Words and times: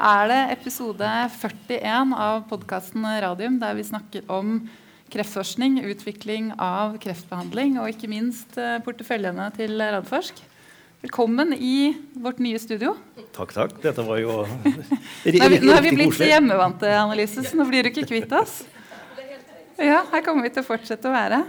er 0.00 0.28
det 0.30 0.38
episode 0.54 1.08
41 1.36 2.14
av 2.16 2.44
podkasten 2.48 3.04
Radium, 3.22 3.58
der 3.60 3.76
vi 3.76 3.84
snakker 3.84 4.24
om 4.32 4.62
kreftforskning, 5.12 5.80
utvikling 5.90 6.52
av 6.56 6.96
kreftbehandling 7.02 7.76
og 7.82 7.90
ikke 7.92 8.08
minst 8.08 8.56
eh, 8.60 8.78
porteføljene 8.84 9.50
til 9.56 9.76
Radforsk. 9.80 10.40
Velkommen 11.04 11.52
i 11.56 11.92
vårt 12.20 12.40
nye 12.44 12.60
studio. 12.60 12.94
Takk, 13.36 13.52
takk. 13.56 13.76
Dette 13.82 14.04
var 14.06 14.20
jo 14.22 14.42
Nå 14.44 15.32
er 15.32 15.52
vi, 15.52 15.60
nå 15.64 15.76
er 15.76 15.84
vi 15.84 15.94
blitt 15.96 16.20
hjemmevante, 16.20 16.90
Annelise, 16.96 17.44
så 17.44 17.60
nå 17.60 17.68
blir 17.68 17.84
du 17.84 17.92
ikke 17.92 18.08
kvitt 18.08 18.32
oss. 18.36 18.62
Ja, 19.80 20.02
her 20.12 20.24
kommer 20.24 20.44
vi 20.44 20.52
til 20.54 20.64
å 20.64 20.68
fortsette 20.68 21.08
å 21.08 21.14
være. 21.14 21.44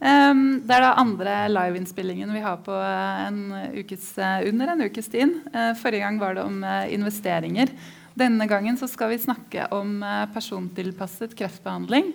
Um, 0.00 0.62
det 0.64 0.72
er 0.72 0.80
da 0.80 0.94
andre 0.96 1.32
liveinnspillingen 1.52 2.30
vi 2.32 2.40
har 2.40 2.62
på 2.64 2.72
en 2.72 3.40
ukes, 3.76 4.06
uh, 4.16 4.40
under 4.48 4.72
en 4.72 4.86
ukes 4.88 5.10
tid. 5.12 5.34
Uh, 5.52 5.74
forrige 5.76 6.06
gang 6.06 6.16
var 6.22 6.38
det 6.38 6.44
om 6.48 6.62
uh, 6.64 6.86
investeringer. 6.88 7.68
Denne 8.16 8.46
gangen 8.48 8.78
så 8.80 8.88
skal 8.88 9.12
vi 9.12 9.18
snakke 9.20 9.66
om 9.76 10.00
persontilpasset 10.34 11.36
kreftbehandling. 11.38 12.10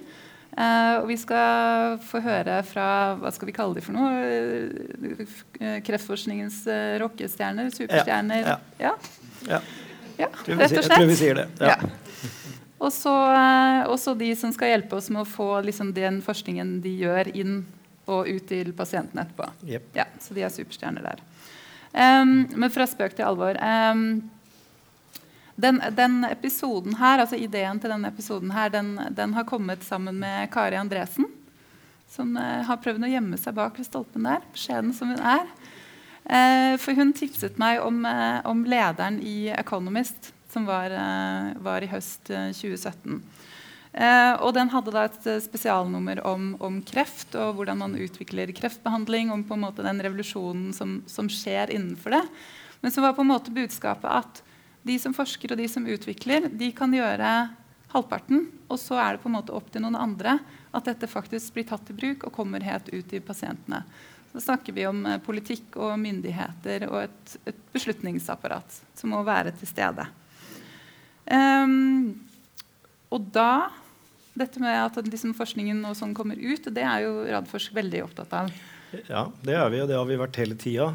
og 0.60 1.08
vi 1.08 1.16
skal 1.18 1.96
få 2.04 2.20
høre 2.22 2.60
fra 2.68 3.16
hva 3.16 3.32
skal 3.34 3.48
vi 3.48 3.56
kalle 3.56 3.80
de 3.80 3.82
for 3.82 3.96
noe? 3.96 5.80
kreftforskningens 5.88 6.60
rockestjerner? 7.02 7.72
Superstjerner? 7.74 8.44
Ja. 8.44 8.58
ja. 8.78 8.94
ja. 9.48 9.62
ja 10.20 10.30
rett 10.36 10.44
og 10.52 10.84
slett. 10.84 10.92
Jeg 10.92 10.92
tror 10.92 11.10
vi 11.10 11.18
sier 11.18 11.42
det. 11.42 11.48
Ja. 11.64 11.80
Og 12.78 12.92
så 12.92 14.14
de 14.20 14.30
som 14.38 14.54
skal 14.54 14.76
hjelpe 14.76 15.00
oss 15.00 15.10
med 15.10 15.24
å 15.24 15.30
få 15.32 15.50
liksom, 15.66 15.96
den 15.96 16.20
forskningen 16.28 16.78
de 16.84 16.94
gjør, 17.08 17.32
inn 17.34 17.64
og 18.06 18.30
ut 18.30 18.46
til 18.50 18.72
pasienten 18.78 19.22
etterpå. 19.22 19.48
Yep. 19.66 19.90
Ja, 19.98 20.06
så 20.22 20.36
de 20.38 20.44
er 20.46 20.54
superstjerner 20.54 21.06
der. 21.06 21.22
Um, 21.96 22.46
men 22.56 22.72
fra 22.74 22.88
spøk 22.90 23.16
til 23.16 23.26
alvor. 23.28 23.58
Um, 23.62 24.24
den, 25.56 25.80
den, 25.96 26.26
episoden 26.28 26.98
her, 27.00 27.24
altså 27.24 27.40
Ideen 27.40 27.80
til 27.80 27.94
denne 27.94 28.12
episoden 28.12 28.52
her, 28.52 28.70
den, 28.74 28.98
den 29.16 29.34
har 29.38 29.48
kommet 29.48 29.84
sammen 29.88 30.20
med 30.20 30.52
Kari 30.54 30.76
Andresen. 30.76 31.30
Som 32.12 32.36
uh, 32.38 32.62
har 32.68 32.82
prøvd 32.84 33.08
å 33.08 33.14
gjemme 33.14 33.40
seg 33.40 33.56
bak 33.58 33.80
ved 33.80 33.88
stolpen 33.88 34.28
der, 34.28 34.44
beskjeden 34.54 34.94
som 34.96 35.14
hun 35.14 35.24
er. 35.24 35.48
Uh, 36.26 36.76
for 36.82 36.98
hun 36.98 37.14
tipset 37.16 37.58
meg 37.62 37.82
om, 37.84 38.04
uh, 38.06 38.44
om, 38.50 38.66
lederen 38.68 39.22
i 39.24 39.50
Economist, 39.56 40.34
som 40.52 40.68
var, 40.68 40.94
var 41.60 41.84
i 41.84 41.90
høst 41.92 42.30
2017. 42.30 43.18
Eh, 43.96 44.34
og 44.44 44.52
den 44.58 44.72
hadde 44.74 44.92
da 44.92 45.06
et 45.08 45.28
eh, 45.30 45.40
spesialnummer 45.40 46.20
om, 46.28 46.50
om, 46.60 46.82
kreft 46.84 47.36
og 47.40 47.56
hvordan 47.56 47.80
man 47.80 47.94
utvikler 47.96 48.52
kreftbehandling. 48.56 49.32
Om 49.32 49.46
på 49.48 49.56
en 49.56 49.64
måte 49.64 49.86
den 49.86 50.02
revolusjonen 50.04 50.74
som, 50.76 50.98
som, 51.08 51.30
skjer 51.32 51.72
innenfor 51.72 52.18
det. 52.18 52.24
Men 52.84 52.92
så 52.92 53.04
var 53.06 53.16
på 53.16 53.24
en 53.24 53.32
måte 53.32 53.56
budskapet 53.56 54.10
at 54.12 54.42
de 54.86 54.98
som 55.02 55.16
forsker 55.16 55.54
og 55.54 55.62
de 55.62 55.68
som 55.72 55.88
utvikler, 55.88 56.50
de 56.52 56.70
kan 56.76 56.92
gjøre 56.94 57.30
halvparten. 57.96 58.50
Og 58.68 58.82
så 58.82 59.00
er 59.00 59.16
det 59.16 59.24
på 59.24 59.32
en 59.32 59.38
måte 59.38 59.56
opp 59.56 59.72
til 59.72 59.86
noen 59.86 59.96
andre 59.98 60.38
at 60.76 60.92
dette 60.92 61.08
faktisk 61.08 61.56
blir 61.56 61.70
tatt 61.70 61.88
i 61.90 61.96
bruk 61.96 62.28
og 62.28 62.36
kommer 62.36 62.68
helt 62.68 62.92
ut 62.92 63.08
til 63.08 63.24
pasientene. 63.24 63.80
Så 64.36 64.44
snakker 64.44 64.76
vi 64.76 64.84
om 64.92 65.06
eh, 65.08 65.22
politikk 65.24 65.80
og 65.80 65.96
myndigheter 66.04 66.90
og 66.92 67.06
et, 67.06 67.40
et 67.48 67.64
beslutningsapparat 67.72 68.82
som 68.92 69.16
må 69.16 69.24
være 69.24 69.56
til 69.56 69.72
stede. 69.72 70.10
Um, 71.32 72.12
og 73.16 73.32
da 73.34 73.72
dette 74.36 74.62
med 74.62 74.78
at 74.78 75.00
liksom 75.08 75.36
forskningen 75.38 75.82
og 75.88 75.98
sånn 75.98 76.16
kommer 76.18 76.40
ut, 76.40 76.72
det 76.76 76.84
er 76.84 77.06
jo 77.06 77.26
Radforsk 77.28 77.76
veldig 77.76 78.06
opptatt 78.06 78.34
av. 78.36 78.56
Ja, 79.10 79.26
det 79.44 79.56
er 79.58 79.70
vi, 79.74 79.82
og 79.84 79.90
det 79.90 79.98
har 79.98 80.08
vi 80.08 80.18
vært 80.20 80.38
hele 80.40 80.56
tida. 80.60 80.88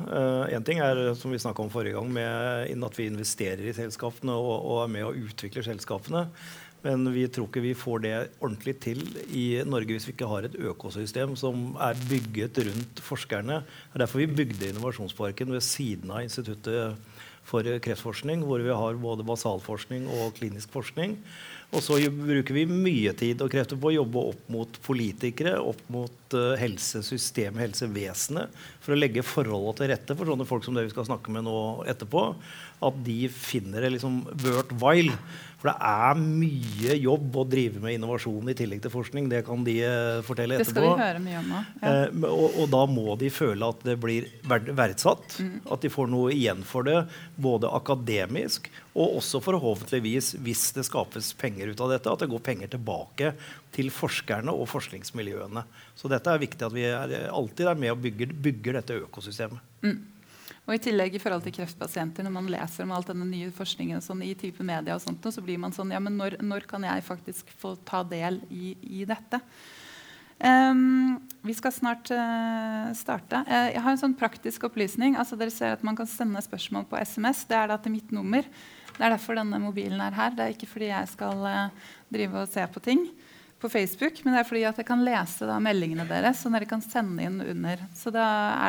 Én 0.49 0.63
uh, 0.63 0.65
ting 0.65 0.81
er 0.81 1.03
som 1.19 1.33
vi 1.35 1.41
om 1.43 1.73
forrige 1.73 1.99
gang, 1.99 2.09
med 2.13 2.85
at 2.87 2.99
vi 2.99 3.11
investerer 3.11 3.67
i 3.67 3.77
selskapene 3.77 4.33
og, 4.33 4.57
og 4.71 4.83
er 4.85 4.93
med 4.95 5.09
og 5.09 5.19
utvikler 5.29 5.67
selskapene. 5.67 6.29
Men 6.81 7.05
vi 7.13 7.27
tror 7.29 7.51
ikke 7.51 7.61
vi 7.61 7.75
får 7.77 8.05
det 8.07 8.15
ordentlig 8.41 8.75
til 8.81 9.03
i 9.37 9.61
Norge 9.69 9.93
hvis 9.93 10.07
vi 10.09 10.15
ikke 10.15 10.31
har 10.31 10.47
et 10.47 10.57
økosystem 10.57 11.35
som 11.37 11.75
er 11.77 11.99
bygget 12.09 12.63
rundt 12.71 13.03
forskerne. 13.05 13.61
Det 13.61 13.99
er 13.99 14.05
derfor 14.07 14.23
vi 14.23 14.31
bygde 14.39 14.71
Innovasjonsparken 14.71 15.53
ved 15.53 15.65
siden 15.67 16.15
av 16.15 16.25
Instituttet 16.25 16.97
for 17.51 17.67
kreftforskning, 17.85 18.45
hvor 18.47 18.63
vi 18.63 18.75
har 18.75 19.01
både 19.03 19.27
basalforskning 19.27 20.07
og 20.21 20.37
klinisk 20.39 20.71
forskning. 20.75 21.19
Og 21.71 21.85
så 21.87 22.01
bruker 22.11 22.57
vi 22.57 22.65
mye 22.67 23.13
tid 23.15 23.43
og 23.45 23.53
krefter 23.53 23.79
på 23.79 23.93
å 23.93 23.95
jobbe 23.95 24.23
opp 24.33 24.49
mot 24.51 24.79
politikere, 24.83 25.53
opp 25.63 25.83
mot 25.93 26.35
uh, 26.35 26.57
helsesystemet, 26.59 27.63
helsevesenet, 27.63 28.57
for 28.83 28.95
å 28.95 28.99
legge 28.99 29.23
forholdene 29.23 29.79
til 29.79 29.93
rette 29.93 30.17
for 30.19 30.33
sånne 30.33 30.49
folk 30.49 30.67
som 30.67 30.75
det 30.75 30.89
vi 30.89 30.95
skal 30.95 31.07
snakke 31.13 31.31
med 31.35 31.47
nå 31.47 31.61
etterpå. 31.91 32.25
At 32.89 32.99
de 33.07 33.21
finner 33.31 33.87
det 33.87 33.95
liksom 33.95 34.25
worthwhile 34.43 35.15
for 35.61 35.69
det 35.69 35.77
er 35.85 36.21
mye 36.21 36.95
jobb 36.97 37.35
å 37.37 37.43
drive 37.45 37.83
med 37.83 37.99
innovasjon 37.99 38.49
i 38.49 38.55
tillegg 38.57 38.81
til 38.81 38.93
forskning. 38.95 39.27
Det 39.29 39.43
kan 39.45 39.61
de 39.67 39.75
uh, 39.85 40.23
fortelle 40.25 40.57
etterpå. 40.57 40.73
Det 40.73 40.87
skal 40.87 40.87
vi 40.87 41.05
høre 41.05 41.21
mye 41.21 41.41
om 41.43 41.51
nå. 41.53 41.61
Ja. 41.83 41.91
Eh, 41.91 42.25
og, 42.31 42.47
og, 42.55 42.63
da 42.73 42.81
må 42.89 43.17
de 43.21 43.29
føle 43.35 43.69
at 43.69 43.85
det 43.85 43.99
blir 44.01 44.31
verdsatt. 44.49 45.37
Mm. 45.37 45.59
At 45.77 45.85
de 45.85 45.93
får 45.93 46.09
noe 46.15 46.33
igjen 46.33 46.65
for 46.65 46.89
det, 46.89 47.03
både 47.43 47.71
akademisk 47.73 48.69
og 48.93 49.19
også 49.21 49.41
forhåpentligvis, 49.45 50.35
hvis 50.45 50.69
det 50.77 50.85
skapes 50.89 51.33
penger 51.39 51.73
ut 51.73 51.83
av 51.83 51.95
dette, 51.95 52.13
at 52.13 52.23
det 52.23 52.31
går 52.31 52.45
penger 52.47 52.73
tilbake 52.75 53.35
til 53.75 53.91
forskerne 53.95 54.55
og 54.55 54.69
forskningsmiljøene. 54.71 55.65
Så 55.99 56.11
dette 56.13 56.33
er 56.33 56.43
viktig 56.43 56.67
at 56.67 56.77
vi 56.77 56.87
er, 56.89 57.17
alltid 57.33 57.73
er 57.73 57.83
med 57.83 57.95
og 57.95 58.03
bygger, 58.05 58.35
bygger 58.49 58.81
dette 58.81 59.03
økosystemet. 59.07 59.63
Mm. 59.87 60.01
Og 60.69 60.77
i 60.77 60.83
tillegg 60.83 61.17
i 61.17 61.21
forhold 61.23 61.43
til 61.43 61.55
kreftpasienter, 61.57 62.23
Når 62.23 62.35
man 62.35 62.51
leser 62.53 62.85
om 62.85 62.93
alt 62.95 63.09
denne 63.11 63.27
nye 63.27 63.51
forskningen 63.51 64.03
sånn, 64.05 64.23
i 64.23 64.37
type 64.39 64.63
media, 64.63 64.95
og 64.95 65.03
sånt, 65.03 65.25
så 65.25 65.43
blir 65.43 65.59
man 65.59 65.75
sånn 65.75 65.91
ja, 65.91 65.99
men 65.99 66.19
når, 66.21 66.39
når 66.45 66.67
kan 66.71 66.85
jeg 66.87 67.07
faktisk 67.07 67.51
få 67.59 67.75
ta 67.89 68.05
del 68.07 68.39
i, 68.51 68.77
i 69.01 69.05
dette? 69.09 69.41
Um, 70.41 71.21
vi 71.45 71.55
skal 71.57 71.73
snart 71.73 72.11
uh, 72.13 72.91
starte. 72.97 73.43
Uh, 73.49 73.71
jeg 73.75 73.83
har 73.85 73.95
en 73.95 74.03
sånn 74.03 74.17
praktisk 74.19 74.65
opplysning. 74.69 75.17
altså 75.21 75.39
Dere 75.41 75.53
ser 75.53 75.77
at 75.77 75.85
Man 75.87 75.99
kan 75.99 76.09
sende 76.09 76.43
spørsmål 76.45 76.87
på 76.91 77.01
SMS. 77.01 77.45
Det 77.49 77.59
er 77.59 77.71
da 77.73 77.79
til 77.81 77.95
mitt 77.97 78.13
nummer. 78.15 78.47
Det 78.97 79.01
er 79.01 79.15
derfor 79.15 79.39
denne 79.39 79.61
mobilen 79.63 80.01
er 80.05 80.17
her. 80.17 80.33
Det 80.37 80.47
er 80.47 80.55
ikke 80.57 80.71
fordi 80.71 80.91
jeg 80.93 81.13
skal 81.13 81.45
uh, 81.45 81.93
drive 82.13 82.45
og 82.45 82.51
se 82.53 82.65
på 82.73 82.85
ting 82.85 83.05
på 83.61 83.69
Facebook, 83.69 84.23
men 84.25 84.33
det 84.33 84.41
er 84.41 84.49
fordi 84.49 84.63
at 84.65 84.79
jeg 84.81 84.87
kan 84.89 85.03
lese 85.05 85.45
da, 85.45 85.59
meldingene 85.61 86.07
deres, 86.09 86.41
som 86.41 86.55
dere 86.57 86.69
kan 86.69 86.81
sende 86.81 87.27
inn 87.27 87.43
under. 87.45 87.83
Så 87.93 88.09
da 88.15 88.25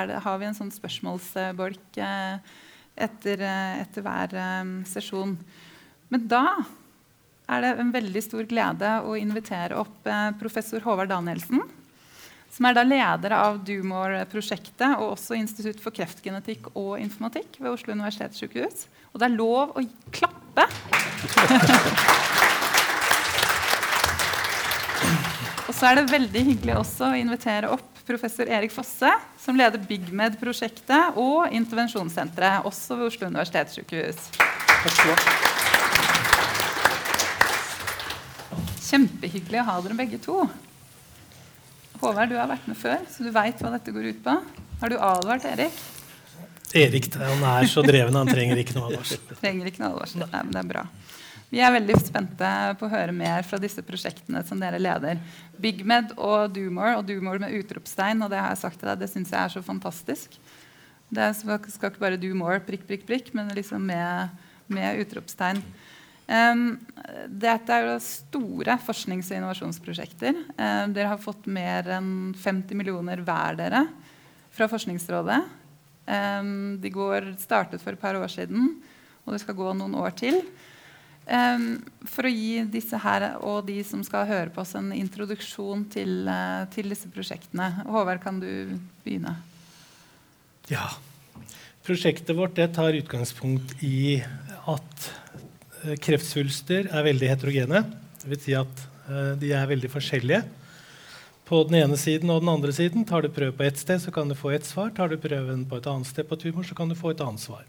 det, 0.09 0.19
har 0.25 0.39
vi 0.41 0.49
en 0.49 0.57
sånn 0.57 0.73
spørsmålsbolk 0.75 1.99
etter, 2.95 3.43
etter, 3.81 4.03
hver 4.03 4.35
eh, 4.35 4.71
sesjon. 4.89 5.37
Men 6.11 6.27
da 6.27 6.43
er 7.51 7.63
det 7.63 7.71
en 7.81 7.91
veldig 7.93 8.23
stor 8.23 8.47
glede 8.47 8.89
å 9.03 9.15
invitere 9.19 9.77
opp 9.81 10.07
eh, 10.07 10.31
professor 10.39 10.83
Håvard 10.85 11.11
Danielsen. 11.11 11.61
Som 12.51 12.67
er 12.67 12.75
da 12.75 12.83
leder 12.83 13.35
av 13.35 13.61
DUMOR-prosjektet 13.67 14.97
og 14.97 15.13
også 15.13 15.37
Institutt 15.39 15.79
for 15.83 15.95
kreftgenetikk 15.95 16.71
og 16.73 16.97
informatikk 16.99 17.61
ved 17.61 17.71
Oslo 17.71 17.95
universitetssykehus. 17.95 18.87
Og 19.13 19.21
det 19.21 19.29
er 19.29 19.37
lov 19.37 19.75
å 19.75 19.85
klappe! 20.15 20.67
Og 25.71 25.75
så 25.77 25.87
er 25.87 26.01
det 26.01 26.11
veldig 26.11 26.41
hyggelig 26.49 26.73
også 26.81 27.13
å 27.13 27.15
invitere 27.15 27.69
opp 27.71 28.01
professor 28.03 28.49
Erik 28.51 28.73
Fosse, 28.75 29.07
som 29.39 29.55
leder 29.55 29.79
BigMed-prosjektet 29.87 31.15
og 31.15 31.47
intervensjonssenteret, 31.55 32.67
også 32.67 32.99
ved 32.99 33.07
Oslo 33.07 33.31
universitetssykehus. 33.31 34.19
Kjempehyggelig 38.91 39.61
å 39.61 39.67
ha 39.69 39.77
dere 39.85 39.95
begge 39.95 40.17
to. 40.19 40.41
Håvard, 42.01 42.27
du 42.27 42.35
har 42.35 42.49
vært 42.49 42.65
med 42.67 42.75
før, 42.75 43.05
så 43.07 43.23
du 43.23 43.29
veit 43.31 43.61
hva 43.63 43.69
dette 43.71 43.93
går 43.95 44.09
ut 44.09 44.17
på. 44.25 44.33
Har 44.81 44.91
du 44.91 44.97
advart 44.99 45.45
Erik? 45.47 45.77
Erik 46.75 47.07
han 47.15 47.43
er 47.47 47.69
så 47.71 47.83
dreven, 47.85 48.17
han 48.19 48.27
trenger 48.27 48.59
ikke 48.59 48.75
noe 48.75 48.89
advarsel. 48.89 49.21
trenger 49.41 49.69
ikke 49.69 49.83
noe 49.83 49.93
advarsel. 49.93 50.25
Nei, 50.25 50.41
men 50.43 50.51
det 50.51 50.63
er 50.63 50.69
bra. 50.73 50.83
Vi 51.51 51.61
er 51.63 51.71
veldig 51.75 51.97
spente 51.99 52.49
på 52.79 52.87
å 52.87 52.91
høre 52.91 53.15
mer 53.15 53.47
fra 53.47 53.59
disse 53.63 53.83
prosjektene 53.83 54.43
som 54.47 54.59
dere 54.59 54.79
leder. 54.79 55.23
BigMed 55.63 56.11
og 56.17 56.51
Doomore, 56.55 56.97
og 56.99 57.07
Doomore 57.07 57.43
med 57.43 57.55
utropstegn. 57.61 58.25
og 58.25 58.31
Det 58.31 58.39
har 58.39 58.51
jeg 58.51 58.61
sagt 58.65 58.79
til 58.79 58.91
deg, 58.91 58.99
det 58.99 59.11
syns 59.11 59.31
jeg 59.31 59.39
er 59.39 59.55
så 59.55 59.63
fantastisk. 59.63 60.35
Det 61.11 61.29
skal 61.39 61.91
ikke 61.91 62.03
bare 62.03 62.19
do 62.19 62.31
more, 62.35 62.59
prikk, 62.63 62.83
prikk, 62.87 63.07
prikk, 63.07 63.33
men 63.35 63.51
liksom 63.55 63.87
med, 63.87 64.35
med 64.71 64.99
utropstegn. 65.03 65.63
Dette 66.31 67.75
er 67.75 67.89
jo 67.89 67.95
store 68.05 68.77
forsknings- 68.79 69.31
og 69.33 69.37
innovasjonsprosjekter. 69.39 70.37
Dere 70.93 71.09
har 71.11 71.19
fått 71.19 71.49
mer 71.51 71.89
enn 71.97 72.31
50 72.39 72.77
millioner 72.79 73.19
hver 73.25 73.57
dere 73.59 73.81
fra 74.55 74.69
Forskningsrådet. 74.71 75.41
De 76.07 76.91
går, 76.93 77.33
startet 77.41 77.83
for 77.83 77.97
et 77.97 78.01
par 78.01 78.15
år 78.15 78.31
siden, 78.31 78.77
og 79.25 79.35
det 79.35 79.41
skal 79.43 79.59
gå 79.59 79.73
noen 79.75 79.97
år 79.99 80.15
til. 80.21 80.39
For 81.21 82.27
å 82.27 82.33
gi 82.33 82.63
disse 82.73 82.97
her 82.99 83.27
og 83.45 83.67
de 83.67 83.77
som 83.87 84.01
skal 84.03 84.27
høre 84.29 84.51
på 84.53 84.63
oss, 84.63 84.73
en 84.75 84.91
introduksjon 84.95 85.85
til, 85.93 86.25
uh, 86.27 86.65
til 86.73 86.91
disse 86.91 87.11
prosjektene. 87.13 87.69
Håvard, 87.87 88.21
kan 88.23 88.41
du 88.41 88.75
begynne? 89.05 89.37
Ja. 90.71 90.89
Prosjektet 91.85 92.35
vårt 92.37 92.59
tar 92.75 92.97
utgangspunkt 92.97 93.77
i 93.85 94.19
at 94.69 95.07
eh, 95.07 95.20
kreftsvulster 96.01 96.89
er 96.91 97.05
veldig 97.05 97.29
heterogene. 97.31 97.83
Det 98.21 98.29
vil 98.29 98.41
si 98.43 98.55
at 98.57 98.83
uh, 99.09 99.33
de 99.39 99.53
er 99.55 99.69
veldig 99.69 99.89
forskjellige. 99.91 100.43
På 101.51 101.63
den 101.67 101.81
ene 101.81 101.97
siden 101.99 102.31
og 102.31 102.43
den 102.43 102.53
andre 102.53 102.71
siden 102.71 103.03
Tar 103.07 103.25
du 103.25 103.33
prøve 103.33 103.51
på 103.57 103.65
ett 103.67 103.79
sted, 103.81 103.99
så 103.99 104.13
kan 104.13 104.29
du 104.29 104.37
få 104.37 104.53
ett 104.55 104.67
svar. 104.67 104.93
Tar 104.95 105.11
du 105.11 105.17
prøven 105.19 105.65
på 105.67 105.81
et 105.81 105.89
annet 105.89 106.07
sted 106.07 106.27
på 106.29 106.37
tumor, 106.39 106.63
så 106.67 106.77
kan 106.77 106.91
du 106.91 106.95
få 106.95 107.11
et 107.11 107.23
annet 107.25 107.43
svar. 107.43 107.65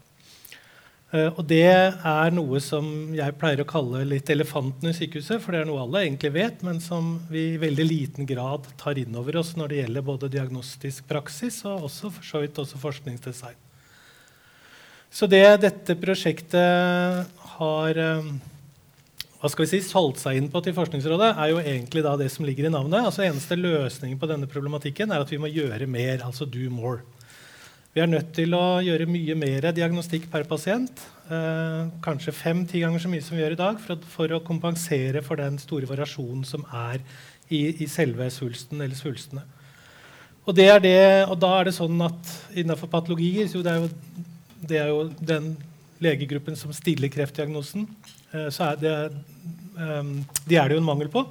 Uh, 1.13 1.29
og 1.33 1.43
det 1.49 1.65
er 1.65 2.31
noe 2.33 2.61
som 2.63 2.87
jeg 3.17 3.37
pleier 3.41 3.61
å 3.61 3.69
kalle 3.69 4.05
litt 4.07 4.29
elefanten 4.33 4.89
i 4.89 4.95
sykehuset. 4.97 5.41
For 5.43 5.55
det 5.55 5.63
er 5.63 5.69
noe 5.69 5.83
alle 5.83 6.05
egentlig 6.05 6.35
vet, 6.37 6.63
men 6.65 6.81
som 6.83 7.15
vi 7.33 7.53
i 7.53 7.61
veldig 7.61 7.89
liten 7.89 8.29
grad 8.29 8.69
tar 8.81 9.01
inn 9.01 9.17
over 9.19 9.41
oss 9.41 9.55
når 9.59 9.73
det 9.73 9.83
gjelder 9.83 10.09
både 10.13 10.31
diagnostisk 10.37 11.09
praksis 11.09 11.63
og 11.65 11.89
også, 11.89 12.13
for 12.17 12.33
så 12.33 12.45
vidt 12.45 12.61
også 12.61 12.81
forskningsdesign. 12.81 13.62
Så 15.13 15.29
det 15.29 15.45
dette 15.61 15.95
prosjektet 16.01 17.43
har 17.53 17.99
uh, 18.01 18.33
hva 19.43 19.49
skal 19.51 19.65
vi 19.65 19.71
si, 19.73 19.81
solgt 19.83 20.21
seg 20.21 20.37
inn 20.39 20.45
på 20.47 20.61
til 20.63 20.71
Forskningsrådet, 20.77 21.33
er 21.35 21.49
jo 21.51 21.59
egentlig 21.59 22.01
da 22.05 22.13
det 22.15 22.29
som 22.31 22.45
ligger 22.47 22.69
i 22.69 22.71
navnet. 22.71 23.03
Altså 23.03 23.25
Eneste 23.25 23.57
løsningen 23.59 24.15
på 24.21 24.29
denne 24.29 24.47
problematikken 24.47 25.11
er 25.11 25.19
at 25.19 25.33
vi 25.33 25.41
må 25.41 25.51
gjøre 25.51 25.89
mer, 25.91 26.23
altså 26.23 26.47
do 26.47 26.69
more. 26.71 27.03
Vi 27.93 28.01
er 28.01 28.07
nødt 28.09 28.31
til 28.33 28.55
å 28.57 28.79
gjøre 28.81 29.05
mye 29.05 29.35
mer 29.37 29.67
diagnostikk 29.75 30.29
per 30.31 30.47
pasient. 30.49 31.03
Eh, 31.27 31.91
kanskje 32.01 32.33
fem-ti 32.33 32.81
ganger 32.81 33.03
så 33.03 33.11
mye 33.11 33.21
som 33.21 33.35
vi 33.35 33.43
gjør 33.43 33.53
i 33.53 33.59
dag, 33.59 33.83
for, 33.83 34.07
for, 34.15 34.31
å 34.33 34.41
kompensere 34.47 35.21
for 35.21 35.43
den 35.43 35.59
store 35.61 35.91
variasjonen 35.91 36.47
som 36.47 36.63
er 36.71 37.03
i, 37.51 37.67
i 37.83 37.89
selve 37.91 38.31
svulsten 38.33 38.81
eller 38.81 38.97
svulstene. 38.97 39.43
Og, 40.47 40.55
det 40.57 40.71
er 40.71 40.81
det, 40.87 40.99
og, 41.27 41.35
da 41.43 41.51
er 41.59 41.67
det 41.67 41.75
sånn 41.75 42.01
at 42.07 42.33
innenfor 42.55 42.89
patologier 42.95 43.51
så 43.51 43.61
det 43.63 43.75
er, 43.75 43.85
jo, 43.85 44.25
det 44.67 44.79
er 44.81 44.91
jo 44.91 45.07
den 45.19 45.53
legegruppen 46.03 46.57
som 46.59 46.73
stiller 46.75 47.11
kreftdiagnosen. 47.11 47.87
Eh, 48.31 48.49
så 48.53 48.71
er 48.71 48.79
det, 48.81 48.95
um, 49.77 50.15
de 50.47 50.57
er 50.59 50.69
det 50.69 50.77
jo 50.77 50.83
en 50.83 50.89
mangel 50.89 51.11
på, 51.11 51.25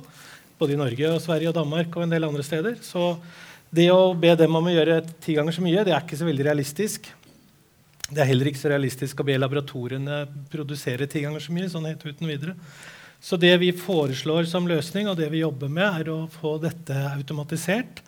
både 0.61 0.77
i 0.77 0.81
Norge, 0.81 1.09
og 1.11 1.23
Sverige 1.25 1.51
og 1.51 1.59
Danmark 1.59 1.97
og 1.97 2.07
en 2.07 2.15
del 2.15 2.29
andre 2.29 2.47
steder. 2.47 2.79
Så 2.85 3.17
det 3.73 3.89
å 3.93 4.13
be 4.19 4.35
dem 4.39 4.57
om 4.59 4.69
å 4.69 4.75
gjøre 4.75 5.03
ti 5.23 5.37
ganger 5.39 5.57
så 5.57 5.65
mye, 5.65 5.85
det 5.85 5.95
er 5.95 6.05
ikke 6.05 6.21
så 6.21 6.29
veldig 6.29 6.49
realistisk. 6.49 7.11
Det 8.13 8.21
er 8.21 8.29
heller 8.29 8.51
ikke 8.51 8.61
så 8.61 8.73
realistisk 8.73 9.23
å 9.23 9.27
be 9.27 9.39
laboratoriene 9.41 10.25
produsere 10.53 11.09
ti 11.09 11.25
ganger 11.25 11.41
så 11.41 11.55
mye. 11.57 11.71
sånn 11.73 11.89
helt 11.89 12.05
uten 12.05 12.29
videre. 12.29 12.57
Så 13.23 13.39
det 13.39 13.55
vi 13.63 13.71
foreslår 13.73 14.49
som 14.51 14.67
løsning, 14.67 15.09
og 15.09 15.17
det 15.17 15.31
vi 15.31 15.45
jobber 15.45 15.71
med, 15.71 16.03
er 16.03 16.11
å 16.11 16.27
få 16.29 16.57
dette 16.61 16.97
automatisert. 17.13 18.03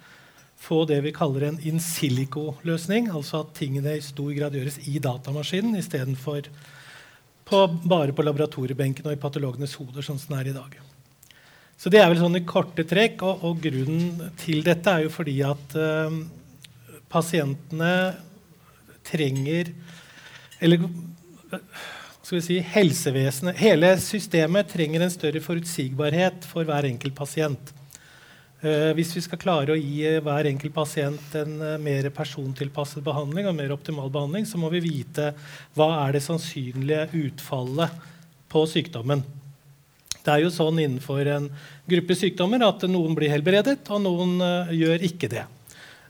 Få 0.64 0.84
det 0.88 1.02
vi 1.04 1.12
kaller 1.12 1.50
en 1.50 1.58
in 1.66 1.82
silico-løsning, 1.82 3.10
altså 3.12 3.42
at 3.44 3.52
tingene 3.58 3.98
i 3.98 4.04
stor 4.04 4.32
grad 4.32 4.56
gjøres 4.56 4.80
i 4.88 4.96
datamaskinen 5.02 5.76
istedenfor 5.76 6.48
bare 7.44 8.14
på 8.16 8.24
laboratoriebenken 8.24 9.04
og 9.04 9.12
i 9.12 9.20
patologenes 9.20 9.74
hoder, 9.76 10.00
sånn 10.02 10.18
som 10.18 10.32
det 10.32 10.40
er 10.40 10.50
i 10.54 10.56
dag. 10.56 10.78
Så 11.76 11.90
det 11.92 12.00
er 12.00 12.08
vel 12.08 12.22
sånn 12.22 12.38
i 12.38 12.46
korte 12.48 12.86
trekk. 12.88 13.22
Og, 13.26 13.44
og 13.44 13.60
grunnen 13.60 14.30
til 14.40 14.62
dette 14.64 14.88
er 14.88 15.04
jo 15.04 15.12
fordi 15.12 15.36
at 15.44 15.76
uh, 15.76 16.14
pasientene 17.12 17.92
trenger 19.04 19.68
Eller 20.64 20.80
skal 22.24 22.38
vi 22.38 22.40
si, 22.46 22.54
helsevesenet 22.64 23.58
Hele 23.60 23.90
systemet 24.00 24.70
trenger 24.72 25.04
en 25.04 25.12
større 25.12 25.42
forutsigbarhet 25.44 26.46
for 26.48 26.64
hver 26.64 26.88
enkelt 26.88 27.12
pasient. 27.18 27.74
Uh, 28.64 28.94
hvis 28.96 29.10
vi 29.12 29.20
skal 29.20 29.40
klare 29.42 29.74
å 29.74 29.76
gi 29.76 30.08
hver 30.24 30.46
enkelt 30.48 30.72
pasient 30.72 31.34
en 31.36 31.58
uh, 31.60 31.74
mer 31.76 32.08
persontilpasset 32.16 33.04
behandling, 33.04 33.44
og 33.50 33.58
mer 33.58 33.74
optimal 33.74 34.08
behandling, 34.12 34.46
så 34.48 34.56
må 34.60 34.70
vi 34.72 34.80
vite 34.86 35.34
hva 35.76 35.90
er 36.06 36.16
det 36.16 36.22
sannsynlige 36.24 37.10
utfallet 37.26 37.98
på 38.48 38.64
sykdommen. 38.70 39.20
Det 40.24 40.32
er 40.32 40.46
jo 40.46 40.54
sånn 40.54 40.80
innenfor 40.80 41.28
en 41.28 41.50
gruppe 41.90 42.16
sykdommer 42.16 42.64
at 42.64 42.86
noen 42.88 43.12
blir 43.18 43.34
helbredet, 43.34 43.82
og 43.92 44.00
noen 44.06 44.38
gjør 44.72 45.04
ikke 45.10 45.28
det. 45.34 45.44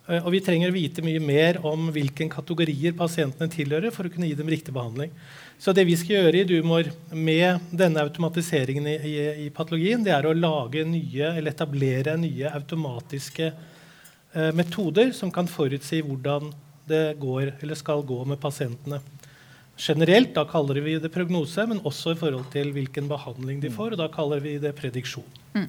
Uh, 0.05 0.21
og 0.21 0.33
vi 0.35 0.43
trenger 0.45 0.73
å 0.73 0.75
vite 0.75 1.05
mye 1.05 1.23
mer 1.23 1.61
om 1.65 1.89
hvilke 1.95 2.27
kategorier 2.33 2.97
pasientene 2.97 3.51
tilhører 3.53 3.95
for 3.95 4.07
å 4.07 4.13
kunne 4.13 4.29
gi 4.29 4.37
dem 4.39 4.51
riktig 4.53 4.75
behandling. 4.77 5.15
Så 5.59 5.73
det 5.73 5.87
vi 5.89 5.97
skal 5.97 6.19
gjøre 6.19 6.43
i 6.43 6.49
Dumor 6.49 6.91
med 7.15 7.71
denne 7.73 8.03
automatiseringen 8.05 8.89
i, 8.91 8.97
i, 8.99 9.15
i 9.47 9.49
patologien, 9.55 10.03
det 10.05 10.13
er 10.13 10.27
å 10.27 10.35
lage 10.37 10.83
nye, 10.89 11.31
eller 11.31 11.55
etablere 11.55 12.17
nye 12.21 12.51
automatiske 12.59 13.47
eh, 13.49 14.51
metoder 14.59 15.15
som 15.17 15.33
kan 15.33 15.49
forutsi 15.49 16.03
hvordan 16.05 16.51
det 16.91 17.15
går, 17.23 17.55
eller 17.63 17.79
skal 17.79 18.05
gå 18.05 18.19
med 18.29 18.43
pasientene 18.43 19.01
generelt. 19.79 20.35
Da 20.35 20.45
kaller 20.49 20.81
vi 20.85 20.99
det 21.01 21.13
prognose, 21.15 21.67
men 21.71 21.83
også 21.87 22.15
i 22.15 22.21
forhold 22.21 22.51
til 22.53 22.75
hvilken 22.75 23.09
behandling 23.11 23.63
de 23.63 23.73
får. 23.73 23.95
og 23.95 24.03
Da 24.03 24.11
kaller 24.13 24.43
vi 24.45 24.59
det 24.63 24.75
prediksjon. 24.79 25.27
Mm. 25.55 25.69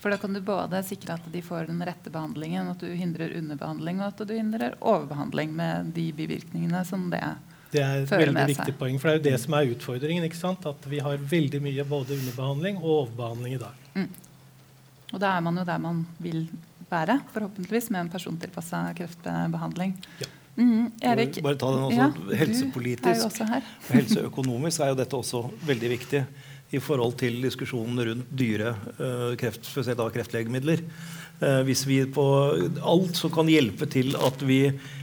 For 0.00 0.12
da 0.12 0.16
kan 0.16 0.32
du 0.32 0.40
både 0.40 0.80
sikre 0.86 1.18
at 1.18 1.26
de 1.28 1.42
får 1.44 1.68
den 1.68 1.82
rette 1.84 2.12
behandlingen, 2.12 2.70
at 2.72 2.80
du 2.80 2.88
hindrer 2.96 3.34
underbehandling, 3.36 4.00
og 4.00 4.14
at 4.14 4.22
du 4.24 4.32
hindrer 4.32 4.78
overbehandling 4.80 5.52
med 5.56 5.92
de 5.96 6.06
bivirkningene 6.16 6.84
som 6.88 7.10
det 7.12 7.24
det 7.70 7.82
er 7.84 8.00
et 8.00 8.10
veldig 8.10 8.48
viktig 8.48 8.72
poeng, 8.80 8.96
for 8.98 9.06
det 9.06 9.12
er 9.12 9.18
jo 9.20 9.24
det 9.28 9.40
som 9.44 9.54
er 9.54 9.68
utfordringen. 9.70 10.24
ikke 10.26 10.38
sant? 10.38 10.64
At 10.66 10.86
vi 10.90 10.98
har 10.98 11.20
veldig 11.30 11.60
mye 11.62 11.84
både 11.86 12.16
underbehandling 12.16 12.80
og 12.80 12.88
overbehandling 12.96 13.54
i 13.54 13.60
dag. 13.60 13.84
Mm. 13.94 14.08
Og 15.12 15.22
da 15.22 15.36
er 15.36 15.44
man 15.46 15.60
jo 15.60 15.64
der 15.68 15.78
man 15.78 16.02
vil 16.18 16.40
være, 16.90 17.20
forhåpentligvis, 17.30 17.92
med 17.94 18.00
en 18.00 18.10
persontilpassa 18.10 18.82
kreftbehandling. 18.98 19.94
Ja. 20.18 20.30
Mm, 20.56 20.90
Erik, 21.06 21.38
bare 21.44 21.56
ta 21.56 21.70
den 21.72 21.84
også, 21.86 21.96
ja, 22.00 22.36
Helsepolitisk 22.40 23.28
og 23.28 23.92
helseøkonomisk 23.94 24.82
er 24.82 24.90
jo 24.90 24.96
dette 24.98 25.16
også 25.16 25.44
veldig 25.64 25.90
viktig 25.94 26.24
i 26.70 26.78
forhold 26.82 27.16
til 27.20 27.42
diskusjonen 27.42 28.00
rundt 28.06 28.30
dyre 28.36 28.74
uh, 29.00 29.36
kreft, 29.38 29.64
spesielt 29.66 30.00
av 30.02 30.10
kreftlegemidler. 30.14 30.80
Uh, 31.40 31.62
hvis 31.66 31.86
vi 31.88 32.12
på 32.14 32.24
alt 32.86 33.16
som 33.18 33.30
kan 33.34 33.48
hjelpe 33.50 33.86
til 33.90 34.16
at 34.20 34.42
vi 34.46 34.60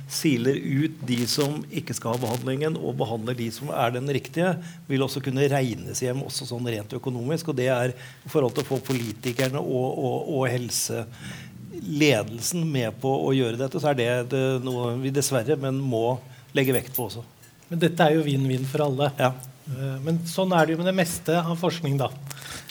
siler 0.08 0.56
ut 0.56 0.92
de 1.08 1.28
som 1.28 1.66
ikke 1.68 1.94
skal 1.98 2.12
ha 2.16 2.19
behandlingen, 2.22 2.78
og 2.80 3.00
behandler 3.02 3.36
de 3.38 3.52
som 3.52 3.69
er 3.74 3.92
den 3.98 4.08
riktige, 4.16 4.52
vil 4.88 5.04
også 5.04 5.22
kunne 5.25 5.50
regnes 5.52 6.02
hjem 6.04 6.24
også 6.24 6.46
sånn 6.48 6.69
rent 6.72 6.94
økonomisk. 6.96 7.48
Og 7.52 7.56
det 7.60 7.70
er 7.74 7.90
i 7.92 8.30
forhold 8.31 8.54
til 8.56 8.63
å 8.63 8.70
få 8.70 8.78
politikerne 8.88 9.60
og, 9.60 9.88
og, 9.98 10.18
og 10.38 10.44
helseledelsen 10.54 12.62
med 12.72 12.90
på 13.04 13.12
å 13.28 13.30
gjøre 13.36 13.60
dette, 13.60 13.80
så 13.84 13.88
er 13.92 13.98
det, 14.00 14.12
det 14.31 14.63
noe 14.63 14.96
vi 15.03 15.10
dessverre 15.12 15.56
men 15.60 15.75
må 15.84 16.15
legge 16.56 16.75
vekt 16.75 16.96
på 16.96 17.03
også. 17.10 17.22
Men 17.68 17.80
dette 17.84 18.03
er 18.03 18.12
jo 18.15 18.24
vinn-vinn 18.24 18.68
for 18.70 18.80
alle. 18.88 19.12
Ja. 19.20 19.32
Eh, 19.67 19.97
men 20.03 20.21
sånn 20.29 20.53
er 20.55 20.67
det 20.67 20.75
jo 20.75 20.81
med 20.81 20.89
det 20.91 20.97
meste 20.97 21.39
av 21.39 21.57
forskning, 21.59 21.97
da. 22.00 22.12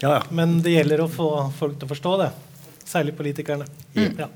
Ja, 0.03 0.19
ja. 0.19 0.23
Men 0.31 0.61
det 0.65 0.77
gjelder 0.77 1.05
å 1.05 1.11
få 1.13 1.29
folk 1.59 1.77
til 1.81 1.89
å 1.89 1.93
forstå 1.93 2.15
det. 2.23 2.31
Særlig 2.87 3.17
politikerne. 3.19 3.67
Mm. 3.97 4.15
Ja. 4.19 4.31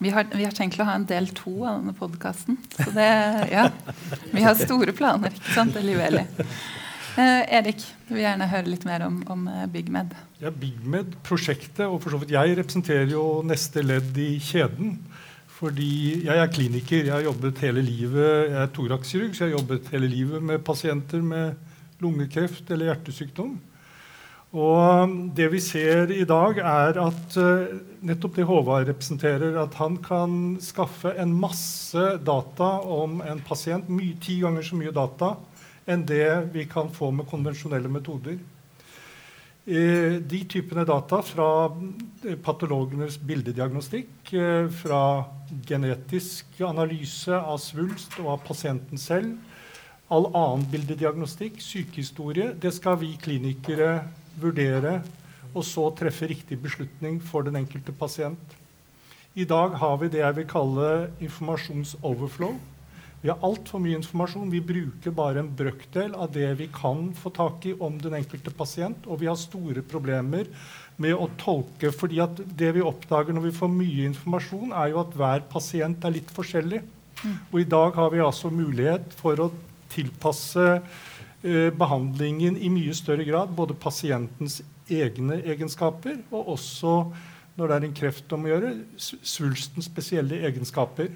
Vi 0.00 0.10
har, 0.14 0.26
vi 0.32 0.46
har, 0.46 0.52
tenkt 0.56 0.80
å 0.80 0.88
ha 0.88 0.96
en 0.96 1.04
del 1.08 1.28
to 1.36 1.52
av 1.60 1.80
denne 1.80 1.94
podkasten. 1.96 2.56
Ja. 3.50 3.68
Vi 4.32 4.42
har 4.44 4.56
store 4.56 4.94
planer, 4.96 5.34
ikke 5.36 5.56
sant, 5.56 5.76
Eliveli? 5.76 6.24
Eh, 7.18 7.42
Erik, 7.58 7.82
du 8.06 8.14
vil 8.14 8.22
gjerne 8.22 8.46
høre 8.48 8.70
litt 8.70 8.84
mer 8.86 9.02
om, 9.04 9.18
om 9.32 9.48
eh, 9.50 9.64
BigMed. 9.70 10.12
Ja, 10.40 10.52
BigMed-prosjektet, 10.54 11.82
og 11.88 11.98
for 12.04 12.14
så 12.14 12.20
vidt 12.22 12.34
jeg 12.36 12.54
representerer 12.60 13.10
jo 13.10 13.24
neste 13.46 13.82
ledd 13.84 14.16
i 14.20 14.36
kjeden. 14.44 14.94
Fordi 15.60 15.90
jeg 16.24 16.36
er 16.40 16.52
kliniker. 16.54 17.02
Jeg 17.02 17.12
har 17.12 17.26
jobbet 17.26 17.60
hele 17.66 17.82
livet, 17.84 18.30
jeg 18.48 18.60
er 18.62 18.70
torakskirurg, 18.76 19.34
så 19.34 19.44
jeg 19.44 19.50
har 19.50 19.58
jobbet 19.58 19.90
hele 19.92 20.08
livet 20.08 20.46
med 20.52 20.62
pasienter 20.64 21.20
med 21.20 21.58
lungekreft 22.02 22.70
eller 22.70 22.90
hjertesykdom. 22.90 23.58
Og 24.50 25.12
det 25.36 25.46
vi 25.52 25.60
ser 25.62 26.10
i 26.10 26.24
dag, 26.26 26.58
er 26.58 26.96
at 26.98 27.36
uh, 27.38 27.68
nettopp 28.02 28.40
det 28.40 28.46
Håvard 28.48 28.88
representerer, 28.88 29.54
at 29.62 29.76
han 29.78 30.00
kan 30.02 30.56
skaffe 30.64 31.12
en 31.22 31.36
masse 31.38 32.06
data 32.26 32.70
om 32.82 33.20
en 33.22 33.42
pasient, 33.46 33.86
mye, 33.86 34.16
ti 34.18 34.40
ganger 34.42 34.66
så 34.66 34.80
mye 34.80 34.94
data 34.96 35.36
enn 35.90 36.02
det 36.06 36.50
vi 36.54 36.66
kan 36.70 36.90
få 36.92 37.12
med 37.14 37.28
konvensjonelle 37.30 37.90
metoder. 37.92 38.40
Eh, 39.70 40.16
de 40.24 40.40
typene 40.48 40.86
data 40.88 41.20
fra 41.22 41.48
eh, 42.24 42.36
patologenes 42.42 43.18
bildediagnostikk, 43.22 44.32
eh, 44.32 44.66
fra 44.72 45.02
genetisk 45.68 46.62
analyse 46.64 47.36
av 47.36 47.60
svulst 47.62 48.16
og 48.22 48.32
av 48.34 48.40
pasienten 48.48 48.98
selv, 48.98 49.36
all 50.10 50.26
annen 50.34 50.66
bildediagnostikk, 50.72 51.60
sykehistorie, 51.62 52.50
det 52.58 52.72
skal 52.74 52.98
vi 53.00 53.14
klinikere 53.22 54.00
vurdere 54.40 54.98
og 55.50 55.62
så 55.66 55.88
treffe 55.98 56.28
riktig 56.30 56.58
beslutning 56.62 57.18
for 57.22 57.46
den 57.46 57.58
enkelte 57.60 57.94
pasient. 57.96 58.58
I 59.38 59.46
dag 59.46 59.76
har 59.78 59.96
vi 60.00 60.10
det 60.10 60.22
jeg 60.22 60.36
vil 60.40 60.50
kalle 60.50 60.90
informasjonsoverflow. 61.22 62.58
Vi 63.20 63.28
har 63.28 63.42
altfor 63.44 63.82
mye 63.82 63.98
informasjon. 63.98 64.50
Vi 64.50 64.62
bruker 64.64 65.14
bare 65.14 65.42
en 65.42 65.50
brøkdel 65.56 66.14
av 66.16 66.32
det 66.34 66.48
vi 66.58 66.70
kan 66.72 67.10
få 67.14 67.30
tak 67.36 67.66
i 67.68 67.74
om 67.78 67.98
den 68.00 68.16
enkelte 68.16 68.52
pasient, 68.56 69.06
og 69.06 69.20
vi 69.20 69.28
har 69.28 69.38
store 69.38 69.84
problemer 69.86 70.48
med 71.00 71.14
å 71.14 71.28
tolke. 71.38 71.92
fordi 71.92 72.20
at 72.20 72.40
det 72.40 72.74
vi 72.74 72.82
oppdager 72.82 73.36
når 73.36 73.50
vi 73.50 73.58
får 73.58 73.74
mye 73.74 74.06
informasjon, 74.10 74.72
er 74.72 74.94
jo 74.94 75.02
at 75.04 75.14
hver 75.14 75.44
pasient 75.52 76.04
er 76.04 76.16
litt 76.16 76.30
forskjellig. 76.30 76.82
Mm. 77.20 77.36
Og 77.52 77.60
i 77.60 77.68
dag 77.68 77.94
har 77.94 78.10
vi 78.10 78.24
altså 78.24 78.50
mulighet 78.50 79.12
for 79.20 79.38
å 79.38 79.50
tilpasse 79.92 80.66
eh, 80.76 81.70
behandlingen 81.76 82.56
i 82.56 82.70
mye 82.72 82.94
større 82.96 83.26
grad 83.28 83.52
både 83.56 83.76
pasientens 83.78 84.60
egne 84.90 85.40
egenskaper 85.46 86.22
og 86.30 86.54
også, 86.56 86.94
når 87.58 87.68
det 87.68 87.76
er 87.76 87.88
en 87.88 87.96
kreft 87.96 88.32
om 88.34 88.46
å 88.46 88.52
gjøre, 88.52 88.76
svulstens 88.98 89.90
spesielle 89.90 90.40
egenskaper. 90.48 91.10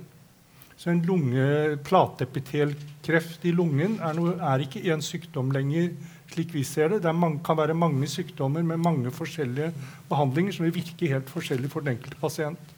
Så 0.77 0.91
en 0.91 1.03
lunge, 1.07 1.77
plateepitelkreft 1.87 3.45
i 3.47 3.53
lungen 3.55 4.01
er, 4.03 4.17
noe, 4.19 4.35
er 4.43 4.65
ikke 4.65 4.83
én 4.91 5.03
sykdom 5.05 5.53
lenger, 5.55 5.93
slik 6.35 6.55
vi 6.55 6.65
ser 6.67 6.91
det. 6.91 7.03
Det 7.05 7.13
mange, 7.15 7.39
kan 7.47 7.59
være 7.59 7.77
mange 7.79 8.09
sykdommer 8.11 8.63
med 8.67 8.83
mange 8.83 9.13
forskjellige 9.15 9.71
behandlinger 10.11 10.57
som 10.57 10.67
vil 10.67 10.75
virke 10.75 11.13
helt 11.13 11.31
forskjellig 11.31 11.71
for 11.73 11.85
den 11.85 11.95
enkelte 11.95 12.19
pasient. 12.21 12.75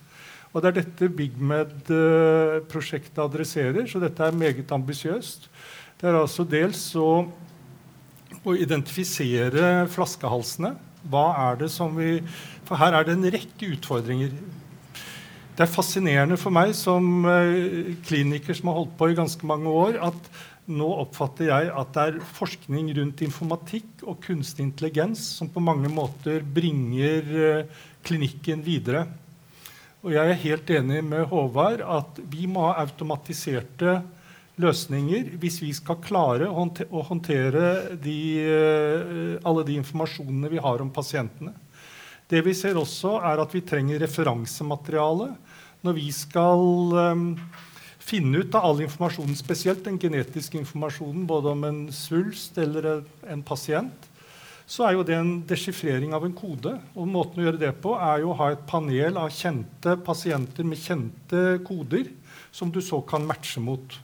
Og 0.53 0.63
Det 0.63 0.69
er 0.71 0.79
dette 0.79 1.09
BigMed-prosjektet 1.13 3.19
adresserer, 3.21 3.87
så 3.89 4.01
dette 4.01 4.25
er 4.25 4.33
meget 4.33 4.73
ambisiøst. 4.73 5.49
Det 5.97 6.11
er 6.11 6.19
altså 6.19 6.45
dels 6.45 6.81
å, 7.01 7.25
å 8.45 8.53
identifisere 8.53 9.87
flaskehalsene. 9.89 10.75
Hva 11.09 11.31
er 11.47 11.63
det 11.63 11.71
som 11.73 11.95
vi 11.97 12.19
For 12.67 12.77
her 12.77 12.99
er 12.99 13.07
det 13.07 13.15
en 13.15 13.29
rekke 13.33 13.71
utfordringer. 13.77 14.35
Det 15.57 15.65
er 15.65 15.73
fascinerende 15.73 16.37
for 16.37 16.53
meg 16.53 16.75
som 16.77 17.25
uh, 17.25 17.95
kliniker 18.05 18.59
som 18.59 18.69
har 18.69 18.81
holdt 18.83 18.97
på 18.99 19.09
i 19.09 19.17
ganske 19.17 19.49
mange 19.49 19.73
år, 19.73 19.97
at 20.05 20.29
nå 20.67 20.89
oppfatter 21.07 21.49
jeg 21.49 21.71
at 21.71 21.95
det 21.95 22.05
er 22.11 22.19
forskning 22.37 22.91
rundt 22.99 23.23
informatikk 23.25 24.03
og 24.03 24.19
kunstig 24.27 24.67
intelligens 24.67 25.23
som 25.39 25.49
på 25.49 25.63
mange 25.65 25.89
måter 25.89 26.45
bringer 26.45 27.33
uh, 27.33 27.87
klinikken 28.05 28.67
videre. 28.67 29.07
Og 30.05 30.13
jeg 30.13 30.35
er 30.35 30.45
helt 30.45 30.75
enig 30.77 31.01
med 31.07 31.25
Håvard 31.31 31.81
at 31.81 32.21
vi 32.29 32.45
må 32.51 32.67
ha 32.67 32.83
automatiserte 32.85 34.03
løsninger 34.63 35.35
hvis 35.41 35.61
vi 35.63 35.73
skal 35.77 36.01
klare 36.05 36.49
å 36.49 37.05
håndtere 37.11 37.97
de, 38.01 38.19
uh, 38.47 39.37
alle 39.47 39.67
de 39.69 39.77
informasjonene 39.81 40.51
vi 40.53 40.63
har 40.63 40.83
om 40.85 40.93
pasientene. 40.93 41.55
Det 42.27 42.41
vi 42.43 42.57
ser 42.59 42.79
også, 42.79 43.21
er 43.23 43.39
at 43.39 43.53
vi 43.55 43.63
trenger 43.63 44.03
referansemateriale 44.03 45.31
når 45.87 45.95
vi 45.95 46.09
skal 46.15 46.97
um, 47.15 47.29
finne 48.03 48.43
ut 48.43 48.55
av 48.59 48.67
all 48.67 48.83
informasjonen, 48.83 49.37
spesielt 49.39 49.85
den 49.87 50.01
genetiske 50.03 50.59
informasjonen, 50.59 51.27
både 51.29 51.53
om 51.53 51.65
en 51.69 51.81
svulst 51.95 52.59
eller 52.59 53.05
en 53.31 53.45
pasient, 53.47 54.11
så 54.67 54.89
er 54.89 54.97
jo 54.97 55.05
det 55.07 55.15
en 55.15 55.33
desifrering 55.47 56.15
av 56.17 56.25
en 56.27 56.35
kode. 56.35 56.73
Og 56.99 57.07
måten 57.07 57.39
å 57.39 57.47
gjøre 57.47 57.61
det 57.61 57.73
på 57.83 57.95
er 57.95 58.25
jo 58.25 58.33
å 58.33 58.39
ha 58.41 58.51
et 58.51 58.65
panel 58.67 59.19
av 59.21 59.31
kjente 59.35 59.95
pasienter 60.07 60.67
med 60.67 60.81
kjente 60.83 61.45
koder 61.67 62.11
som 62.55 62.73
du 62.75 62.81
så 62.83 62.99
kan 63.07 63.27
matche 63.27 63.63
mot. 63.63 63.95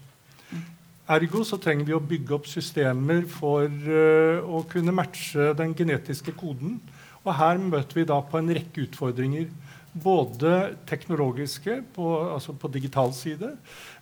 Ergo 1.11 1.43
så 1.43 1.59
trenger 1.59 1.89
vi 1.89 1.95
å 1.97 2.03
bygge 2.03 2.35
opp 2.37 2.47
systemer 2.47 3.25
for 3.27 3.67
uh, 3.67 4.39
å 4.47 4.63
kunne 4.71 4.95
matche 4.95 5.51
den 5.59 5.75
genetiske 5.75 6.33
koden. 6.39 6.79
Og 7.23 7.35
her 7.39 7.59
møter 7.59 7.99
vi 7.99 8.05
da 8.07 8.21
på 8.23 8.39
en 8.39 8.53
rekke 8.55 8.85
utfordringer. 8.87 9.49
Både 9.93 10.77
teknologiske, 10.89 11.83
på, 11.95 12.07
altså 12.37 12.55
på 12.57 12.71
digital 12.73 13.13
side, 13.15 13.51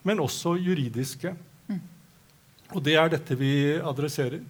men 0.06 0.20
også 0.22 0.54
juridiske. 0.60 1.32
Mm. 1.66 1.80
Og 2.76 2.84
det 2.84 2.94
er 3.00 3.08
dette 3.16 3.34
vi 3.36 3.80
adresserer. 3.80 4.44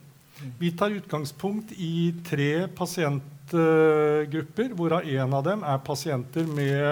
Vi 0.59 0.71
tar 0.75 0.97
utgangspunkt 0.97 1.73
i 1.77 2.11
tre 2.27 2.67
pasientgrupper, 2.77 4.75
hvorav 4.75 5.07
en 5.07 5.35
av 5.39 5.45
dem 5.47 5.63
er 5.63 5.87
pasienter 5.87 6.45
med 6.51 6.83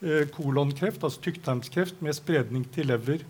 uh, 0.00 0.24
kolonkreft, 0.32 1.04
altså 1.04 1.20
tykktarmskreft 1.28 2.02
med 2.02 2.16
spredning 2.16 2.64
til 2.74 2.88
lever. 2.90 3.20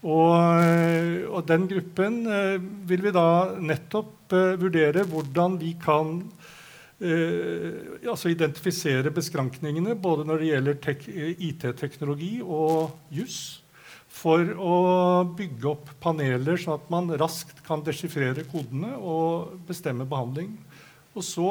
Og, 0.00 0.62
eh, 0.64 1.26
og, 1.28 1.42
den 1.48 1.66
gruppen 1.68 2.22
eh, 2.24 2.56
vil 2.88 3.02
vi 3.04 3.12
da 3.12 3.52
nettopp 3.60 4.32
vurdere 4.32 5.02
hvordan 5.10 5.58
vi 5.60 5.74
kan 5.82 6.14
eh, 7.02 8.06
altså 8.08 8.30
identifisere 8.32 9.12
beskrankningene 9.12 9.98
både 10.00 10.24
når 10.28 10.40
det 10.40 10.50
gjelder 10.52 10.78
IT-teknologi 11.50 12.38
og 12.40 12.94
juss, 13.12 13.60
for 14.10 14.42
å 14.58 14.76
bygge 15.38 15.68
opp 15.70 15.92
paneler 16.02 16.58
sånn 16.58 16.80
at 16.80 16.88
man 16.92 17.12
raskt 17.20 17.60
kan 17.66 17.84
desifrere 17.86 18.42
kodene 18.50 18.96
og 18.98 19.60
bestemme 19.68 20.08
behandling. 20.08 20.56
Og 21.14 21.24
så 21.26 21.46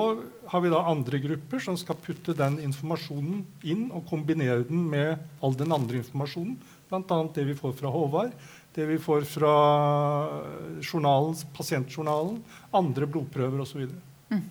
har 0.52 0.64
vi 0.64 0.72
da 0.72 0.82
andre 0.88 1.20
grupper 1.24 1.64
som 1.64 1.78
skal 1.80 1.98
putte 2.00 2.36
den 2.36 2.58
informasjonen 2.64 3.46
inn 3.68 3.88
og 3.96 4.06
kombinere 4.12 4.64
den 4.68 4.86
med 4.92 5.20
all 5.44 5.56
den 5.60 5.72
andre 5.76 6.00
informasjonen, 6.02 6.58
bl.a. 6.90 7.20
det 7.36 7.46
vi 7.48 7.56
får 7.56 7.74
fra 7.78 7.92
Håvard, 7.94 8.32
det 8.76 8.86
vi 8.86 9.00
får 9.02 9.26
fra 9.28 9.54
journalen, 10.82 11.36
pasientjournalen, 11.58 12.40
andre 12.72 13.08
blodprøver 13.10 13.62
osv. 13.66 13.88
Mm. 14.30 14.46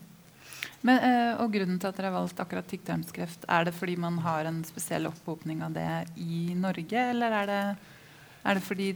Men, 0.86 0.98
eh, 1.02 1.42
og 1.42 1.52
grunnen 1.54 1.78
til 1.80 1.90
at 1.90 1.98
dere 1.98 2.10
har 2.12 2.20
valgt 2.20 2.40
akkurat 2.42 2.66
tykktarmskreft, 2.70 3.46
er 3.50 3.68
det 3.68 3.74
fordi 3.74 3.96
man 3.98 4.18
har 4.22 4.46
en 4.46 4.62
spesiell 4.66 5.08
opphopning 5.10 5.62
av 5.66 5.74
det 5.74 5.92
i 6.22 6.54
Norge, 6.54 7.08
eller 7.12 7.34
er 7.40 7.50
det, 7.50 7.62
er 8.44 8.58
det 8.58 8.62
fordi 8.66 8.92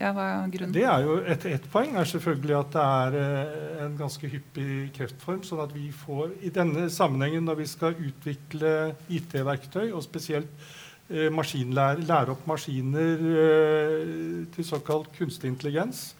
ja, 0.00 0.10
hva 0.10 0.26
er 0.32 0.50
grunnen? 0.56 0.74
Det 0.74 0.86
er 0.88 1.06
jo 1.06 1.20
et, 1.22 1.46
et, 1.52 1.70
poeng 1.70 1.94
er 1.94 2.10
selvfølgelig 2.10 2.58
at 2.58 2.74
det 2.74 2.88
er 2.96 3.20
eh, 3.22 3.86
en 3.86 3.94
ganske 4.00 4.32
hyppig 4.34 4.90
kreftform. 4.98 5.44
sånn 5.46 5.62
at 5.66 5.76
vi 5.76 5.92
får 5.94 6.34
i 6.42 6.50
denne 6.54 6.88
sammenhengen, 6.90 7.46
når 7.46 7.62
vi 7.62 7.70
skal 7.70 7.94
utvikle 8.10 8.74
IT-verktøy, 9.06 9.92
og 9.92 10.02
spesielt 10.06 10.50
eh, 10.50 10.77
lære 11.08 12.34
opp 12.34 12.46
maskiner 12.46 13.26
eh, 13.44 14.46
til 14.54 14.64
såkalt 14.64 15.08
kunstig 15.16 15.48
intelligens, 15.48 16.14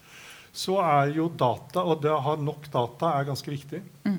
så 0.53 0.79
er 0.81 1.15
jo 1.17 1.29
data, 1.29 1.85
og 1.85 2.03
det 2.03 2.11
å 2.11 2.23
ha 2.25 2.37
nok 2.37 2.71
data, 2.73 3.13
er 3.19 3.29
ganske 3.29 3.51
viktig. 3.51 3.83
Mm. 4.09 4.19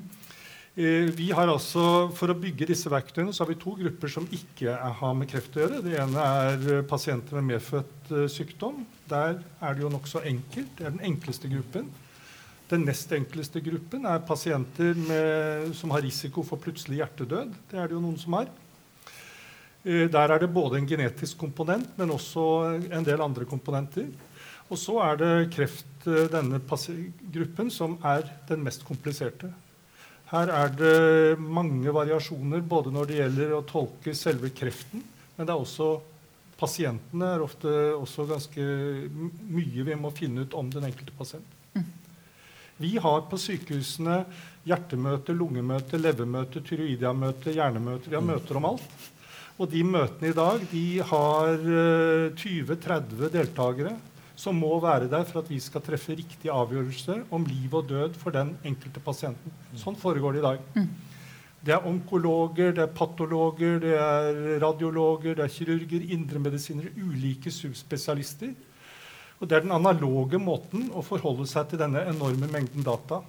Eh, 0.80 1.10
vi 1.12 1.32
har 1.34 1.50
altså, 1.50 2.10
For 2.14 2.30
å 2.30 2.38
bygge 2.38 2.68
disse 2.70 2.90
verktøyene 2.92 3.34
så 3.34 3.42
har 3.42 3.50
vi 3.50 3.58
to 3.58 3.74
grupper 3.76 4.12
som 4.12 4.28
ikke 4.30 4.76
har 5.00 5.16
med 5.18 5.28
kreft 5.30 5.56
å 5.58 5.64
gjøre. 5.64 5.80
Det 5.82 5.96
ene 5.98 6.28
er 6.44 6.68
eh, 6.76 6.84
pasienter 6.86 7.40
med 7.40 7.56
medfødt 7.56 8.12
eh, 8.14 8.28
sykdom. 8.30 8.84
Der 9.10 9.40
er 9.42 9.74
det 9.74 9.82
jo 9.82 9.90
nokså 9.90 10.22
enkelt. 10.30 10.70
Det 10.78 10.86
er 10.86 10.94
den 10.94 11.04
enkleste 11.10 11.50
gruppen. 11.50 11.90
Den 12.70 12.86
nest 12.86 13.10
enkleste 13.12 13.58
gruppen 13.66 14.06
er 14.06 14.22
pasienter 14.22 14.94
med, 14.94 15.72
som 15.74 15.90
har 15.90 16.04
risiko 16.06 16.44
for 16.46 16.62
plutselig 16.62 17.00
hjertedød. 17.00 17.56
Det 17.72 17.80
er 17.80 17.90
det 17.90 17.96
jo 17.96 18.04
noen 18.04 18.20
som 18.20 18.38
har. 18.38 18.46
Der 19.84 20.32
er 20.34 20.42
det 20.42 20.50
både 20.52 20.76
en 20.76 20.88
genetisk 20.88 21.38
komponent, 21.40 21.94
men 21.96 22.12
også 22.12 22.42
en 22.92 23.06
del 23.06 23.22
andre 23.24 23.46
komponenter. 23.48 24.10
Og 24.68 24.78
så 24.78 24.98
er 25.02 25.16
det 25.16 25.32
kreft, 25.54 25.86
denne 26.04 26.60
gruppen, 26.60 27.70
som 27.72 27.96
er 28.04 28.28
den 28.48 28.62
mest 28.64 28.84
kompliserte. 28.84 29.48
Her 30.30 30.52
er 30.54 30.68
det 30.78 31.40
mange 31.40 31.90
variasjoner 31.92 32.60
både 32.62 32.92
når 32.94 33.08
det 33.08 33.18
gjelder 33.18 33.56
å 33.56 33.64
tolke 33.66 34.14
selve 34.14 34.52
kreften, 34.54 35.02
men 35.36 35.48
det 35.48 35.54
er 35.54 35.64
også 35.64 35.88
pasientene 36.60 37.32
er 37.34 37.42
ofte 37.42 37.70
også 37.96 38.26
ganske 38.28 38.64
mye 39.10 39.86
vi 39.86 39.96
må 39.98 40.12
finne 40.14 40.44
ut 40.44 40.56
om 40.58 40.68
den 40.70 40.86
enkelte 40.90 41.14
pasient. 41.16 41.56
Mm. 41.74 41.86
Vi 42.80 42.92
har 43.00 43.24
på 43.30 43.38
sykehusene 43.40 44.22
hjertemøte, 44.68 45.34
lungemøte, 45.36 46.00
levermøte, 46.00 46.62
tyroidiamøte, 46.64 47.54
hjernemøte. 47.56 48.10
Vi 48.10 48.18
har 48.18 48.24
mm. 48.24 48.32
møter 48.34 48.60
om 48.60 48.68
alt. 48.74 49.08
Og 49.60 49.68
de 49.68 49.82
møtene 49.84 50.30
i 50.30 50.36
dag 50.36 50.62
de 50.70 50.84
har 51.04 51.66
20-30 52.40 53.26
eh, 53.26 53.32
deltakere 53.34 53.92
som 54.40 54.56
må 54.56 54.72
være 54.80 55.10
der 55.10 55.26
for 55.28 55.42
at 55.42 55.50
vi 55.52 55.58
skal 55.60 55.82
treffe 55.84 56.16
riktige 56.16 56.54
avgjørelser 56.54 57.26
om 57.34 57.44
liv 57.44 57.74
og 57.76 57.90
død 57.90 58.16
for 58.16 58.32
den 58.32 58.54
enkelte 58.64 59.02
pasienten. 59.04 59.52
Sånn 59.76 59.98
foregår 60.00 60.36
det 60.36 60.40
i 60.40 60.46
dag. 60.46 60.62
Mm. 60.78 60.86
Det 61.60 61.74
er 61.76 61.84
onkologer, 61.84 62.72
det 62.72 62.86
er 62.86 62.94
patologer, 62.96 63.76
det 63.82 63.92
er 64.00 64.38
radiologer, 64.62 65.36
det 65.36 65.44
er 65.44 65.52
kirurger, 65.52 66.06
indremedisinere, 66.16 66.94
ulike 66.96 67.52
subspesialister. 67.52 68.54
Og 69.40 69.48
Det 69.48 69.56
er 69.58 69.66
den 69.66 69.76
analoge 69.76 70.40
måten 70.40 70.88
å 70.92 71.04
forholde 71.04 71.44
seg 71.48 71.68
til 71.68 71.80
denne 71.80 72.06
enorme 72.08 72.48
mengden 72.48 72.84
data. 72.84 73.20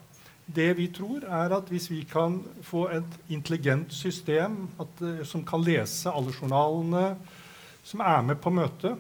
Det 0.46 0.72
vi 0.78 0.88
tror, 0.92 1.24
er 1.24 1.54
at 1.56 1.70
hvis 1.72 1.88
vi 1.92 2.02
kan 2.10 2.40
få 2.66 2.88
et 2.96 3.20
intelligent 3.32 3.94
system 3.94 4.66
at, 4.82 5.02
eh, 5.06 5.24
som 5.28 5.46
kan 5.46 5.64
lese 5.64 6.12
alle 6.12 6.34
journalene, 6.34 7.16
som 7.84 8.02
er 8.02 8.22
med 8.26 8.42
på 8.42 8.52
møtet, 8.54 8.98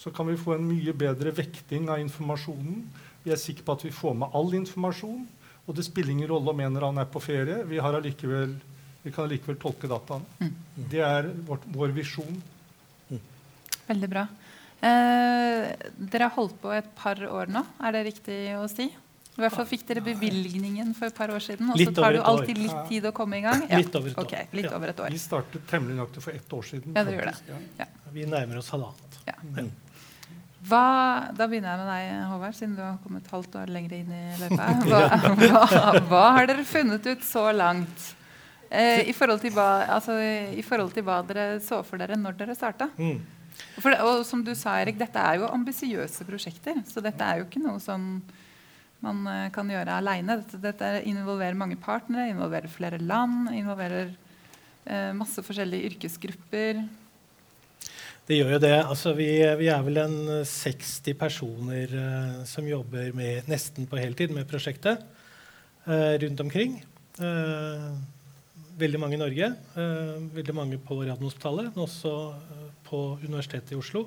så 0.00 0.10
kan 0.14 0.26
vi 0.30 0.38
få 0.40 0.54
en 0.54 0.64
mye 0.64 0.94
bedre 0.96 1.32
vekting 1.36 1.90
av 1.92 2.00
informasjonen. 2.00 2.86
Vi 3.24 3.32
er 3.34 3.40
sikre 3.40 3.66
på 3.66 3.76
at 3.76 3.84
vi 3.84 3.92
får 3.92 4.16
med 4.16 4.32
all 4.32 4.54
informasjon. 4.56 5.26
Og 5.66 5.76
det 5.76 5.84
spiller 5.84 6.14
ingen 6.14 6.30
rolle 6.30 6.50
om 6.50 6.60
en 6.60 6.72
eller 6.72 6.86
annen 6.88 7.02
er 7.04 7.10
på 7.12 7.20
ferie. 7.22 7.60
Vi, 7.68 7.78
allikevel, 7.78 8.54
vi 9.04 9.12
kan 9.12 9.26
allikevel 9.26 9.58
tolke 9.60 9.90
dataen. 9.90 10.24
Mm. 10.40 10.54
Det 10.90 11.02
er 11.04 11.28
vårt, 11.46 11.66
vår 11.68 11.92
visjon. 11.94 12.40
Mm. 13.10 13.20
Veldig 13.90 14.10
bra. 14.10 14.24
Eh, 14.80 15.68
dere 16.00 16.26
har 16.26 16.34
holdt 16.38 16.56
på 16.62 16.72
et 16.72 16.88
par 16.96 17.20
år 17.28 17.52
nå, 17.52 17.60
er 17.84 17.92
det 17.92 18.06
riktig 18.06 18.40
å 18.56 18.64
si? 18.72 18.88
I 19.40 19.44
hvert 19.46 19.56
fall 19.56 19.68
fikk 19.70 19.86
dere 19.88 20.02
bevilgningen 20.04 20.92
for 20.96 21.08
et 21.08 21.16
par 21.16 21.32
år 21.32 21.40
siden. 21.40 21.70
Og 21.72 21.80
så 21.80 21.92
tar 21.96 22.12
det 22.12 22.20
jo 22.20 22.24
alltid 22.28 22.58
litt 22.60 22.80
tid 22.90 23.06
å 23.08 23.12
komme 23.16 23.40
i 23.40 23.44
gang. 23.44 23.62
Ja. 23.70 23.80
Litt, 23.80 23.94
over 23.96 24.12
et 24.12 24.18
år. 24.18 24.26
okay, 24.26 24.48
litt 24.58 24.68
over 24.76 24.92
et 24.92 25.00
år. 25.00 25.14
Vi 25.14 25.20
startet 25.22 25.64
temmelig 25.70 25.96
nøyaktig 25.96 26.24
for 26.26 26.36
ett 26.36 26.56
år 26.58 26.66
siden. 26.68 26.92
Ja, 26.92 27.06
det 27.08 27.16
gjør 27.16 27.30
det. 27.30 27.62
Ja. 27.80 27.88
Vi 28.12 28.26
nærmer 28.28 28.60
oss 28.60 28.68
halvannet. 28.74 29.16
Ja. 29.30 29.38
Mm. 29.40 29.72
Hva, 30.68 30.84
da 31.32 31.46
begynner 31.48 31.72
jeg 31.72 31.80
med 31.80 31.88
deg, 31.88 32.08
Håvard, 32.28 32.56
siden 32.58 32.76
du 32.76 32.82
har 32.84 32.98
kommet 33.00 33.24
et 33.24 33.32
halvt 33.32 33.54
år 33.62 33.70
lenger 33.72 33.96
inn 33.96 34.12
i 34.12 34.24
løypa. 34.42 34.66
Hva, 34.90 35.02
hva, 35.40 35.92
hva 36.10 36.24
har 36.36 36.50
dere 36.50 36.66
funnet 36.68 37.06
ut 37.08 37.24
så 37.24 37.46
langt? 37.56 38.10
Eh, 38.68 39.08
i, 39.08 39.14
forhold 39.16 39.42
hva, 39.56 39.70
altså, 39.96 40.14
i, 40.20 40.62
forhold 40.62 40.92
til 40.94 41.02
hva, 41.06 41.22
dere 41.26 41.56
så 41.64 41.80
for 41.82 41.98
dere 41.98 42.18
når 42.20 42.36
dere 42.38 42.54
starta? 42.54 42.86
Mm. 43.00 43.16
For, 43.80 43.96
og 44.04 44.20
som 44.28 44.44
du 44.46 44.52
sa, 44.54 44.76
Erik, 44.82 45.00
dette 45.00 45.18
er 45.18 45.40
jo 45.40 45.48
ambisiøse 45.50 46.28
prosjekter. 46.28 46.78
Så 46.86 47.02
dette 47.02 47.24
er 47.24 47.40
jo 47.40 47.48
ikke 47.48 47.62
noe 47.64 47.80
sånn 47.82 48.20
man 49.04 49.24
uh, 49.28 49.48
kan 49.54 49.68
gjøre 49.70 49.98
aleine. 50.00 50.38
Dette, 50.42 50.60
dette, 50.62 50.90
involverer 51.08 51.58
mange 51.58 51.78
partnere, 51.80 52.30
involverer 52.32 52.70
flere 52.72 53.00
land, 53.00 53.48
involverer 53.56 54.12
eh, 54.84 55.12
masse 55.16 55.42
forskjellige 55.44 55.92
yrkesgrupper. 55.92 56.82
Det 58.28 58.36
gjør 58.38 58.54
jo 58.54 58.62
det. 58.62 58.76
Altså, 58.78 59.14
vi, 59.16 59.30
vi, 59.58 59.70
er 59.72 59.82
vel 59.86 60.02
en 60.02 60.18
60 60.46 61.16
personer 61.18 61.96
eh, 62.02 62.36
som 62.48 62.68
jobber 62.68 63.10
med, 63.16 63.48
nesten 63.50 63.88
på 63.90 63.98
heltid 64.00 64.34
med 64.36 64.48
prosjektet 64.50 65.06
rundt 65.90 66.40
omkring. 66.44 66.74
veldig 68.78 68.98
mange 69.00 69.16
i 69.16 69.18
Norge, 69.18 69.46
veldig 70.36 70.54
mange 70.54 70.76
på 70.78 70.98
Radiumhospitalet, 71.00 71.70
men 71.72 71.82
også 71.82 72.12
på 72.86 73.00
Universitetet 73.24 73.72
i 73.72 73.78
Oslo. 73.80 74.04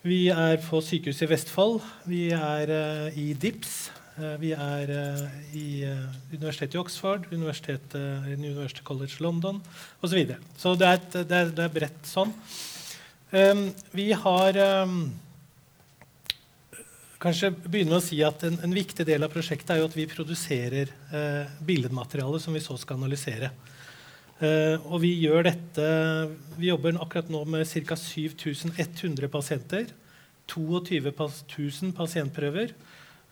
Vi 0.00 0.30
er 0.32 0.56
på 0.64 0.78
sykehuset 0.80 1.26
i 1.26 1.28
Vestfold. 1.28 1.82
Vi 2.08 2.30
er 2.32 2.70
uh, 2.72 3.18
i 3.20 3.34
DIPS. 3.36 3.90
Uh, 4.16 4.38
vi 4.40 4.54
er 4.56 4.92
uh, 4.96 5.26
i 5.52 5.84
Universitetet 6.32 6.78
i 6.78 6.80
Oxford, 6.80 7.26
Universitetet, 7.28 8.30
University 8.32 8.80
College 8.80 9.20
London 9.20 9.58
osv. 10.00 10.08
Så, 10.08 10.14
videre. 10.16 10.38
så 10.56 10.72
det 10.72 10.88
er, 10.88 11.02
et, 11.02 11.18
det, 11.18 11.40
er, 11.42 11.52
det 11.52 11.66
er 11.66 11.74
bredt 11.74 12.08
sånn. 12.08 12.32
Um, 13.28 13.66
vi 13.92 14.06
har 14.16 14.56
um, 14.88 14.96
kanskje 17.20 17.52
begynne 17.60 17.92
med 17.92 18.00
å 18.00 18.06
si 18.06 18.22
at 18.24 18.48
en, 18.48 18.56
en, 18.64 18.78
viktig 18.80 19.04
del 19.04 19.28
av 19.28 19.36
prosjektet 19.36 19.74
er 19.74 19.82
jo 19.82 19.90
at 19.90 19.98
vi 20.00 20.08
produserer 20.08 20.96
billedmateriale 21.60 22.40
som 22.40 22.56
vi 22.56 22.64
så 22.64 22.80
skal 22.80 23.02
analysere. 23.02 23.52
Uh, 24.40 24.80
og 24.88 25.02
vi 25.02 25.10
gjør 25.20 25.44
dette 25.44 25.86
Vi 26.56 26.70
jobber 26.70 26.96
akkurat 26.96 27.28
nå 27.28 27.42
med 27.44 27.66
ca. 27.68 27.96
7100 27.96 29.28
pasienter. 29.28 29.90
22 30.48 31.12
000 31.12 31.92
pasientprøver. 31.96 32.72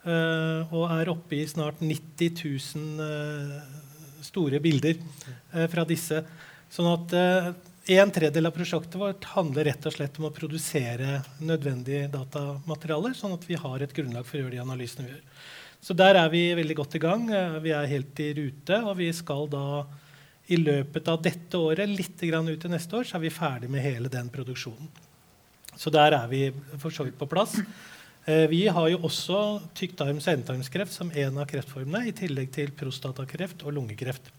Uh, 0.04 0.68
og 0.68 0.84
er 0.92 1.10
oppe 1.10 1.38
i 1.38 1.46
snart 1.48 1.80
90 1.80 2.44
000 2.76 3.00
uh, 3.00 3.78
store 4.22 4.60
bilder 4.60 4.98
fra 5.72 5.84
disse. 5.88 6.18
Sånn 6.68 6.88
at 6.90 7.12
en 7.14 8.10
tredjedel 8.12 8.50
av 8.50 8.52
prosjektet 8.52 8.98
vårt 8.98 9.28
handler 9.30 9.70
rett 9.70 9.86
og 9.88 9.94
slett 9.94 10.18
om 10.18 10.26
å 10.28 10.32
produsere 10.34 11.20
nødvendige 11.38 12.10
datamaterialer, 12.12 13.14
sånn 13.16 13.36
at 13.38 13.46
vi 13.48 13.56
har 13.56 13.84
et 13.84 13.94
grunnlag 13.94 14.26
for 14.26 14.36
å 14.36 14.42
gjøre 14.42 14.56
de 14.56 14.60
analysene 14.64 15.06
vi 15.06 15.14
gjør. 15.14 15.22
Så 15.86 15.96
der 15.96 16.18
er 16.18 16.34
vi 16.34 16.42
veldig 16.58 16.76
godt 16.82 16.98
i 16.98 17.02
gang. 17.06 17.24
Vi 17.62 17.72
er 17.78 17.88
helt 17.94 18.20
i 18.26 18.28
rute, 18.36 18.82
og 18.82 18.98
vi 18.98 19.08
skal 19.16 19.46
da 19.54 19.64
i 20.48 20.56
løpet 20.56 21.08
av 21.12 21.20
dette 21.22 21.60
året, 21.60 21.90
litt 21.90 22.22
ut 22.22 22.60
til 22.60 22.72
neste 22.72 22.96
år, 22.96 23.04
så 23.04 23.18
er 23.18 23.26
vi 23.26 23.30
ferdig 23.34 23.68
med 23.70 23.84
hele 23.84 24.08
den 24.08 24.30
produksjonen. 24.32 24.88
Så 25.78 25.92
der 25.94 26.16
er 26.16 26.26
vi 26.30 26.48
for 26.80 26.90
så 26.90 27.04
vidt 27.06 27.18
på 27.20 27.28
plass. 27.30 27.58
Eh, 28.28 28.46
vi 28.50 28.66
har 28.66 28.88
jo 28.90 28.98
også 29.06 29.60
tykktarms- 29.76 30.26
og 30.26 30.34
endetarmskreft 30.34 30.92
som 30.92 31.12
en 31.14 31.38
av 31.38 31.46
kreftformene, 31.48 32.08
i 32.08 32.16
tillegg 32.16 32.50
til 32.52 32.72
prostatakreft 32.76 33.62
og 33.64 33.76
lungekreft. 33.76 34.32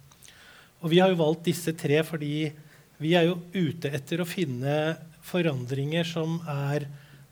Og 0.81 0.91
vi 0.91 0.99
har 0.99 1.09
jo 1.09 1.21
valgt 1.21 1.47
disse 1.47 1.73
tre 1.77 2.01
fordi 2.03 2.51
vi 2.99 3.13
er 3.15 3.29
jo 3.29 3.39
ute 3.53 3.91
etter 3.95 4.21
å 4.21 4.27
finne 4.27 4.97
forandringer 5.23 6.07
som 6.07 6.39
er 6.49 6.85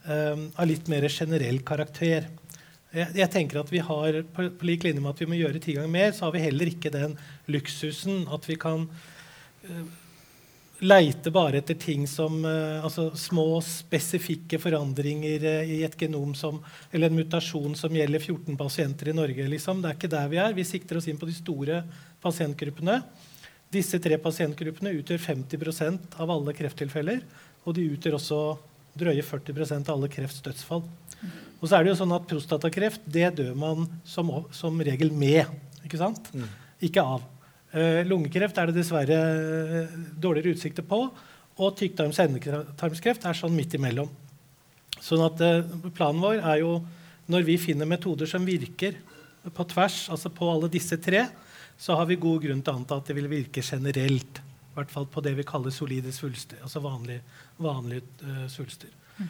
um, 0.08 0.48
av 0.56 0.68
litt 0.70 0.88
mer 0.92 1.08
generell 1.12 1.60
karakter. 1.68 2.28
Jeg, 2.96 3.12
jeg, 3.20 3.30
tenker 3.34 3.60
at 3.60 3.72
vi 3.72 3.82
har, 3.84 4.22
på, 4.34 4.48
på 4.56 4.68
lik 4.68 4.86
linje 4.88 5.04
med 5.04 5.12
at 5.12 5.22
vi 5.22 5.28
må 5.28 5.38
gjøre 5.38 5.60
ti 5.64 5.76
ganger 5.76 5.92
mer, 5.92 6.12
så 6.16 6.28
har 6.28 6.36
vi 6.36 6.44
heller 6.46 6.70
ikke 6.72 6.92
den 6.94 7.18
luksusen 7.52 8.24
at 8.32 8.48
vi 8.48 8.56
kan 8.60 8.86
uh, 8.88 9.88
leite 10.80 11.34
bare 11.36 11.60
etter 11.60 11.76
ting 11.82 12.06
som 12.08 12.40
uh, 12.48 12.80
altså 12.80 13.10
små, 13.20 13.60
spesifikke 13.66 14.60
forandringer 14.64 15.44
uh, 15.44 15.74
i 15.76 15.82
et 15.84 15.98
genom 16.00 16.32
som, 16.38 16.62
eller 16.94 17.12
en 17.12 17.20
mutasjon 17.20 17.76
som 17.76 17.92
gjelder 17.98 18.24
14 18.24 18.56
pasienter 18.60 19.12
i 19.12 19.18
Norge. 19.20 19.50
Liksom. 19.52 19.84
Det 19.84 19.92
er 19.92 20.00
ikke 20.00 20.14
der 20.16 20.32
vi 20.32 20.40
er. 20.46 20.56
Vi 20.56 20.68
sikter 20.68 21.02
oss 21.02 21.10
inn 21.12 21.20
på 21.20 21.28
de 21.28 21.36
store 21.36 21.82
pasientgruppene. 22.24 23.02
Disse 23.74 24.00
tre 24.00 24.16
pasientgruppene 24.24 24.96
utgjør 25.02 25.20
50% 25.28 26.16
av 26.24 26.32
alle 26.32 26.56
krefttilfeller. 26.56 27.20
Og 27.68 27.76
de 27.76 27.90
utgjør 27.98 28.16
også 28.16 28.42
drøye 29.00 29.24
40% 29.26 29.90
av 29.90 29.96
alle 29.98 30.10
kreftdødsfall. 30.12 30.84
Og 31.58 31.66
så 31.66 31.78
er 31.78 31.86
det 31.86 31.94
jo 31.94 32.00
sånn 32.02 32.14
at 32.16 32.28
Prostatakreft 32.30 33.08
det 33.10 33.32
dør 33.40 33.56
man 33.58 33.88
som, 34.06 34.30
som 34.54 34.78
regel 34.84 35.10
med, 35.16 35.50
ikke 35.86 36.00
sant? 36.02 36.30
Mm. 36.36 36.46
Ikke 36.88 37.04
av. 37.04 37.26
Uh, 37.74 38.04
lungekreft 38.08 38.60
er 38.62 38.70
det 38.70 38.78
dessverre 38.78 39.18
uh, 39.18 39.98
dårligere 40.22 40.54
utsikter 40.56 40.86
på. 40.86 41.02
Og 41.58 41.74
tykktarms-endetarmskreft 41.80 43.26
er 43.26 43.38
sånn 43.38 43.56
midt 43.58 43.74
imellom. 43.78 44.12
Sånn 45.02 45.26
at 45.26 45.42
uh, 45.42 45.90
Planen 45.98 46.22
vår 46.22 46.44
er 46.44 46.62
jo, 46.62 46.78
når 47.28 47.48
vi 47.50 47.58
finner 47.62 47.90
metoder 47.90 48.30
som 48.30 48.46
virker 48.48 49.00
på 49.54 49.66
tvers, 49.72 50.06
altså 50.14 50.30
på 50.34 50.48
alle 50.52 50.70
disse 50.72 51.00
tre, 51.02 51.26
så 51.78 51.98
har 51.98 52.08
vi 52.10 52.20
god 52.22 52.46
grunn 52.46 52.62
til 52.62 52.74
å 52.74 52.82
anta 52.82 52.98
at 52.98 53.10
det 53.10 53.18
vil 53.18 53.30
virke 53.32 53.64
generelt. 53.66 54.42
I 54.78 54.84
hvert 54.84 54.94
fall 54.94 55.08
på 55.10 55.22
det 55.26 55.32
vi 55.34 55.42
kaller 55.48 55.74
solide 55.74 56.12
svulster, 56.14 56.60
altså 56.62 56.78
vanlige, 56.84 57.24
vanlige 57.58 58.04
svulster. 58.54 58.92
Mm. 59.18 59.30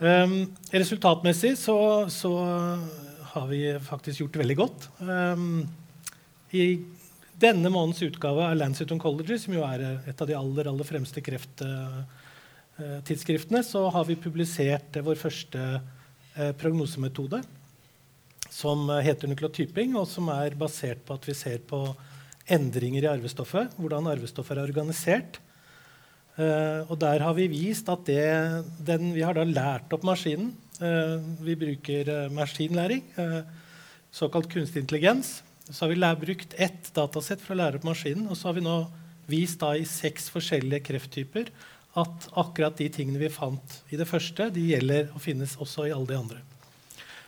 Um, 0.00 0.56
resultatmessig 0.70 1.58
så, 1.58 2.06
så, 2.08 2.32
har 3.34 3.46
vi 3.50 3.78
faktisk 3.82 4.20
gjort 4.20 4.32
det 4.32 4.38
veldig 4.44 4.56
godt. 4.60 4.88
Um, 5.02 5.66
I 6.54 6.78
denne 7.42 7.66
månedens 7.66 8.02
utgave 8.06 8.46
av 8.46 8.54
Lancet 8.60 8.92
Oncology, 8.94 9.34
som 9.42 9.54
jo 9.58 9.66
er 9.66 10.06
et 10.06 10.22
av 10.22 10.26
de 10.30 10.38
aller, 10.38 10.70
aller 10.70 10.86
fremste 10.86 11.18
krefttidsskriftene, 11.26 13.66
så 13.66 13.90
har 13.90 14.06
vi 14.06 14.22
publisert 14.22 14.94
vår 15.02 15.18
første 15.18 15.82
uh, 15.82 16.54
prognosemetode, 16.62 17.42
som 18.46 18.86
heter 19.02 19.26
nukleotyping, 19.34 19.98
og 19.98 20.06
som 20.08 20.28
er 20.38 20.54
basert 20.58 21.04
på 21.06 21.14
at 21.18 21.26
vi 21.26 21.34
ser 21.34 21.58
på 21.66 21.94
endringer 22.52 23.06
i 23.06 23.12
arvestoffet, 23.12 23.76
hvordan 23.78 24.10
arvestoffet 24.10 24.58
er 24.58 24.66
organisert 24.66 25.40
Uh, 26.40 26.86
og 26.88 26.96
der 27.02 27.20
har 27.20 27.34
vi 27.36 27.48
vist 27.50 27.88
at 27.92 28.06
det, 28.08 28.22
den, 28.86 29.10
vi 29.12 29.24
har 29.26 29.36
da 29.36 29.44
lært 29.44 29.92
opp 29.92 30.06
maskinen. 30.06 30.52
Uh, 30.80 31.18
vi 31.44 31.56
bruker 31.58 32.08
uh, 32.08 32.32
maskinlæring, 32.32 33.02
såkalt 34.14 34.48
kunstig 34.52 34.84
intelligens. 34.84 35.40
Så 35.68 35.84
har 35.84 35.92
vi 35.92 35.98
lær, 35.98 36.16
brukt 36.18 36.54
ett 36.58 36.88
datasett 36.96 37.42
for 37.44 37.54
å 37.54 37.60
lære 37.60 37.80
opp 37.80 37.88
maskinen. 37.90 38.30
Og 38.30 38.38
så 38.38 38.48
har 38.48 38.56
vi 38.56 38.64
nå 38.64 38.78
vist 39.30 39.60
da 39.60 39.74
i 39.76 39.84
seks 39.86 40.30
forskjellige 40.32 40.86
krefttyper 40.88 41.52
at 42.00 42.30
akkurat 42.38 42.78
de 42.78 42.88
tingene 42.92 43.20
vi 43.20 43.30
fant 43.34 43.76
i 43.90 43.98
det 43.98 44.06
første, 44.08 44.48
de 44.54 44.64
gjelder 44.72 45.10
og 45.10 45.22
finnes 45.22 45.56
også 45.58 45.88
i 45.88 45.94
alle 45.94 46.08
de 46.08 46.18
andre. 46.18 46.40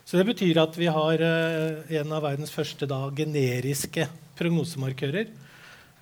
Så 0.05 0.19
det 0.19 0.27
betyr 0.29 0.59
at 0.61 0.75
vi 0.77 0.89
har 0.91 1.23
en 1.23 2.13
av 2.13 2.25
verdens 2.25 2.51
første 2.53 2.89
da, 2.91 3.05
generiske 3.17 4.09
prognosemarkører 4.39 5.27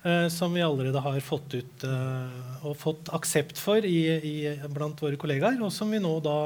eh, 0.03 0.27
som 0.33 0.53
vi 0.53 0.63
allerede 0.65 1.01
har 1.03 1.19
fått 1.25 1.55
ut 1.57 1.85
eh, 1.87 2.65
og 2.67 2.77
fått 2.79 3.11
aksept 3.15 3.59
for 3.61 3.85
i, 3.85 3.99
i, 4.17 4.35
blant 4.71 5.01
våre 5.01 5.19
kollegaer, 5.19 5.59
og 5.61 5.73
som 5.73 5.91
vi 5.91 6.01
nå 6.01 6.17
da 6.23 6.37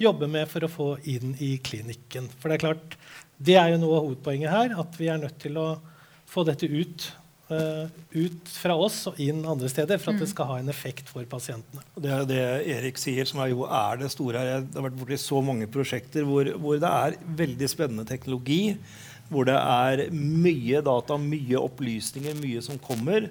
jobber 0.00 0.30
med 0.32 0.48
for 0.48 0.64
å 0.64 0.72
få 0.72 0.90
inn 1.12 1.34
i 1.44 1.56
klinikken. 1.64 2.30
For 2.40 2.48
det 2.48 2.58
er 2.58 2.66
klart, 2.66 2.96
det 3.36 3.56
er 3.60 3.74
jo 3.74 3.82
noe 3.82 3.98
av 3.98 4.06
hovedpoenget 4.08 4.52
her, 4.52 4.76
at 4.80 5.00
vi 5.00 5.10
er 5.12 5.20
nødt 5.20 5.40
til 5.42 5.58
å 5.60 5.68
få 6.30 6.44
dette 6.48 6.68
ut 6.68 7.10
ut 7.50 8.50
fra 8.54 8.76
oss 8.78 9.02
og 9.10 9.20
inn 9.22 9.42
andre 9.48 9.68
steder 9.70 10.00
for 10.00 10.14
at 10.14 10.22
det 10.22 10.30
skal 10.30 10.48
ha 10.52 10.58
en 10.60 10.72
effekt 10.72 11.10
for 11.10 11.26
pasientene. 11.30 11.84
Det 11.98 12.12
er 12.14 12.26
det 12.28 12.42
Erik 12.76 13.00
sier, 13.00 13.28
som 13.28 13.42
er, 13.42 13.52
jo 13.52 13.66
er 13.66 14.02
det 14.02 14.10
store 14.14 14.42
her. 14.42 14.66
Det 14.66 14.78
har 14.78 14.86
vært 14.88 14.98
borti 15.00 15.20
så 15.20 15.42
mange 15.44 15.68
prosjekter 15.70 16.26
hvor, 16.28 16.50
hvor, 16.56 16.80
det 16.80 16.90
er 16.90 17.18
veldig 17.42 17.70
spennende 17.70 18.08
teknologi 18.08 18.76
hvor 19.30 19.46
det 19.46 19.54
er 19.54 20.08
mye 20.10 20.80
data, 20.82 21.14
mye 21.22 21.58
opplysninger, 21.60 22.34
mye 22.40 22.62
som 22.66 22.80
kommer. 22.82 23.28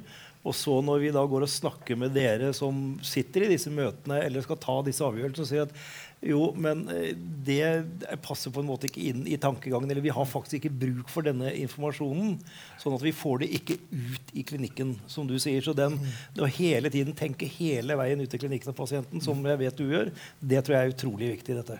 Og 0.47 0.55
så 0.55 0.77
når 0.84 1.01
vi 1.03 1.10
da 1.12 1.25
går 1.27 1.43
og 1.43 1.51
snakker 1.51 1.97
med 1.99 2.13
dere 2.15 2.53
som 2.55 2.93
sitter 3.03 3.43
i 3.43 3.49
disse 3.51 3.71
møtene 3.73 4.21
eller 4.23 4.45
skal 4.45 4.60
ta 4.63 4.77
disse 4.86 5.03
avgjørelsene, 5.03 5.43
og 5.43 5.49
sier 5.49 5.67
at 5.67 5.75
jo, 6.21 6.49
men 6.60 6.82
eh, 6.91 7.13
det 7.45 8.17
passer 8.25 8.51
på 8.51 8.60
en 8.60 8.67
måte 8.67 8.89
ikke 8.89 9.05
inn 9.12 9.21
i 9.29 9.38
tankegangen. 9.39 9.88
Eller 9.88 10.03
vi 10.03 10.12
har 10.12 10.27
faktisk 10.27 10.58
ikke 10.60 10.75
bruk 10.82 11.12
for 11.12 11.23
denne 11.23 11.53
informasjonen. 11.62 12.34
Sånn 12.82 12.97
at 12.97 13.05
vi 13.05 13.13
får 13.15 13.45
det 13.45 13.51
ikke 13.55 13.77
ut 13.93 14.34
i 14.36 14.43
klinikken, 14.47 14.97
som 15.08 15.29
du 15.29 15.38
sier. 15.39 15.63
Så 15.63 15.75
den, 15.77 15.95
det 16.36 16.43
å 16.43 16.51
hele 16.60 16.91
tiden 16.91 17.15
tenke 17.15 17.47
hele 17.60 17.95
veien 17.99 18.19
ut 18.19 18.32
til 18.32 18.43
klinikken 18.43 18.73
av 18.73 18.79
pasienten, 18.82 19.23
som 19.23 19.39
jeg 19.47 19.63
vet 19.63 19.79
du 19.79 19.88
gjør, 19.88 20.12
det 20.43 20.65
tror 20.65 20.75
jeg 20.75 20.89
er 20.89 20.97
utrolig 20.97 21.32
viktig 21.38 21.55
i 21.55 21.60
dette. 21.62 21.79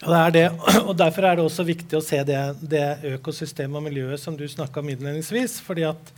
Ja, 0.00 0.06
det 0.06 0.22
er 0.22 0.36
det. 0.38 0.46
Og 0.88 0.94
Derfor 0.96 1.26
er 1.26 1.36
det 1.36 1.48
også 1.48 1.66
viktig 1.66 1.98
å 1.98 2.04
se 2.04 2.22
det, 2.24 2.40
det 2.62 2.86
økosystemet 3.16 3.82
og 3.82 3.88
miljøet 3.90 4.22
som 4.22 4.38
du 4.38 4.46
snakka 4.48 4.84
om 4.84 4.94
innledningsvis. 4.94 5.58
fordi 5.66 5.90
at 5.90 6.14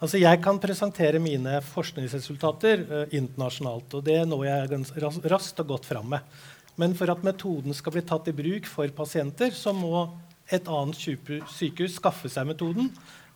altså 0.00 0.20
Jeg 0.20 0.40
kan 0.42 0.58
presentere 0.60 1.20
mine 1.22 1.60
forskningsresultater 1.70 2.82
uh, 2.88 3.04
internasjonalt. 3.12 3.94
og 3.94 4.04
Det 4.04 4.18
når 4.28 4.44
jeg 4.48 4.82
raskt 5.30 5.62
og 5.62 5.76
godt 5.76 5.86
fram 5.88 6.10
med. 6.16 6.40
Men 6.80 6.96
for 6.96 7.12
at 7.12 7.24
metoden 7.26 7.76
skal 7.76 7.92
bli 7.92 8.02
tatt 8.08 8.28
i 8.30 8.36
bruk 8.36 8.68
for 8.70 8.88
pasienter, 8.96 9.52
så 9.52 9.74
må 9.76 10.08
et 10.50 10.66
annet 10.66 10.96
sykehus 10.96 11.98
skaffe 11.98 12.30
seg 12.32 12.48
metoden. 12.48 12.88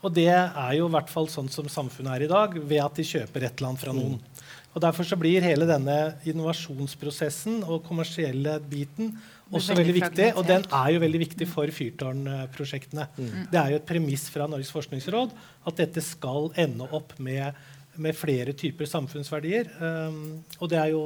Og 0.04 0.12
det 0.12 0.28
er 0.32 0.72
jo 0.76 0.88
i 0.88 0.92
hvert 0.92 1.08
fall 1.12 1.28
sånn 1.32 1.48
som 1.52 1.68
samfunnet 1.70 2.16
er 2.16 2.24
i 2.26 2.30
dag, 2.30 2.56
ved 2.60 2.82
at 2.82 2.98
de 2.98 3.06
kjøper 3.08 3.46
et 3.46 3.56
eller 3.56 3.70
annet 3.70 3.84
fra 3.84 3.94
noen. 3.96 4.18
Og 4.74 4.82
Derfor 4.82 5.06
så 5.06 5.16
blir 5.16 5.44
hele 5.44 5.68
denne 5.68 6.16
innovasjonsprosessen 6.26 7.62
og 7.62 7.84
kommersielle 7.86 8.58
biten 8.68 9.14
også 9.50 9.74
veldig, 9.74 9.92
veldig 9.92 9.94
viktig. 10.00 10.28
Og 10.38 10.48
den 10.48 10.66
er 10.80 10.90
jo 10.94 11.02
veldig 11.04 11.20
viktig 11.24 11.48
for 11.50 11.76
fyrtårnprosjektene. 11.78 13.06
Mm. 13.16 13.38
Det 13.52 13.60
er 13.60 13.74
jo 13.74 13.80
et 13.80 13.88
premiss 13.88 14.26
fra 14.32 14.48
Norges 14.50 14.72
forskningsråd 14.74 15.34
at 15.68 15.80
dette 15.80 16.04
skal 16.04 16.50
ende 16.60 16.88
opp 16.96 17.16
med 17.22 17.52
med 18.00 18.16
flere 18.16 18.54
typer 18.56 18.88
samfunnsverdier. 18.88 19.68
Um, 19.80 20.42
og 20.58 20.70
det 20.72 20.78
er 20.80 20.92
jo 20.92 21.02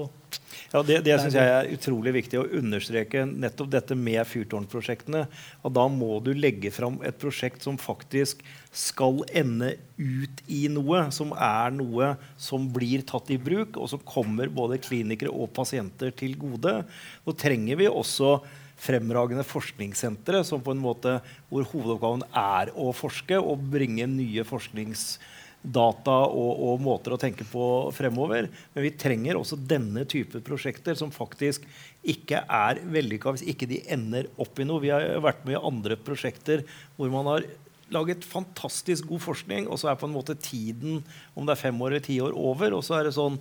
ja, 0.73 0.83
Det, 0.85 0.99
det 1.07 1.15
syns 1.21 1.37
jeg 1.39 1.53
er 1.53 1.71
utrolig 1.73 2.13
viktig 2.19 2.41
å 2.41 2.47
understreke 2.59 3.25
nettopp 3.29 3.71
dette 3.73 3.97
med 3.97 4.21
fyrtårnprosjektene. 4.29 5.25
At 5.65 5.75
da 5.77 5.87
må 5.93 6.19
du 6.25 6.33
legge 6.37 6.73
fram 6.75 6.99
et 7.07 7.19
prosjekt 7.21 7.65
som 7.65 7.79
faktisk 7.81 8.43
skal 8.75 9.23
ende 9.37 9.75
ut 9.97 10.43
i 10.53 10.67
noe. 10.73 11.07
Som 11.15 11.33
er 11.33 11.75
noe 11.77 12.15
som 12.41 12.69
blir 12.75 13.05
tatt 13.09 13.33
i 13.33 13.41
bruk, 13.41 13.81
og 13.81 13.91
som 13.95 14.05
kommer 14.05 14.53
både 14.53 14.81
klinikere 14.85 15.33
og 15.33 15.53
pasienter 15.57 16.13
til 16.17 16.37
gode. 16.41 16.81
Nå 17.25 17.37
trenger 17.39 17.81
vi 17.81 17.91
også 17.91 18.39
fremragende 18.79 19.43
forskningssentre 19.47 20.45
som 20.47 20.63
på 20.63 20.71
en 20.75 20.83
måte 20.83 21.17
hvor 21.49 21.67
hovedoppgaven 21.73 22.23
er 22.31 22.71
å 22.79 22.93
forske 22.95 23.41
og 23.41 23.65
bringe 23.73 24.07
nye 24.11 24.45
forsknings 24.47 25.17
data 25.63 26.15
og, 26.31 26.51
og, 26.63 26.83
måter 26.83 27.15
å 27.15 27.21
tenke 27.21 27.47
på 27.49 27.63
fremover. 27.97 28.49
Men 28.75 28.85
vi 28.87 28.95
trenger 28.95 29.39
også 29.39 29.59
denne 29.59 30.05
type 30.09 30.41
prosjekter 30.47 30.99
som 30.99 31.13
faktisk 31.15 31.67
ikke 32.09 32.45
er 32.45 32.83
vellykka 32.87 33.35
hvis 33.35 33.47
ikke 33.51 33.69
de 33.71 33.83
ender 33.91 34.31
opp 34.41 34.59
i 34.59 34.69
noe. 34.69 34.83
Vi 34.85 34.93
har 34.95 35.19
vært 35.25 35.45
med 35.47 35.59
i 35.59 35.63
andre 35.71 35.99
prosjekter 36.01 36.65
hvor 36.97 37.11
man 37.13 37.33
har 37.33 37.49
laget 37.93 38.27
fantastisk 38.29 39.09
god 39.09 39.23
forskning, 39.25 39.69
og 39.69 39.81
så 39.81 39.91
er 39.91 40.01
på 40.01 40.09
en 40.09 40.13
måte 40.13 40.37
tiden, 40.37 41.01
om 41.33 41.47
det 41.49 41.55
er 41.55 41.63
fem 41.63 41.79
år 41.81 41.95
eller 41.95 42.05
ti 42.05 42.19
år, 42.21 42.37
over. 42.37 42.77
Og 42.77 42.85
så 42.85 42.99
er 42.99 43.09
det 43.09 43.17
sånn 43.17 43.39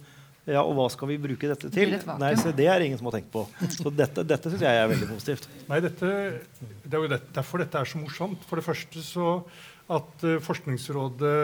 ja, 0.48 0.62
og 0.64 0.78
hva 0.78 0.86
skal 0.88 1.10
vi 1.12 1.18
bruke 1.20 1.50
dette 1.50 1.68
til? 1.76 1.98
Nei, 2.22 2.30
så 2.40 2.54
Det 2.56 2.70
er 2.72 2.86
ingen 2.86 3.00
som 3.00 3.10
har 3.10 3.18
tenkt 3.18 3.34
på. 3.34 3.44
Så 3.68 3.92
dette, 3.92 4.24
dette 4.24 4.52
syns 4.54 4.64
jeg 4.64 4.80
er 4.80 4.88
veldig 4.88 5.10
positivt. 5.10 5.50
Nei, 5.68 5.82
dette, 5.84 6.12
Det 6.88 6.96
er 6.96 7.04
jo 7.04 7.18
derfor 7.36 7.60
dette 7.60 7.82
er 7.82 7.90
så 7.92 8.00
morsomt. 8.00 8.46
For 8.48 8.56
det 8.56 8.64
første 8.64 9.04
så 9.04 9.34
at 9.88 10.26
uh, 10.28 10.38
Forskningsrådet 10.43 11.38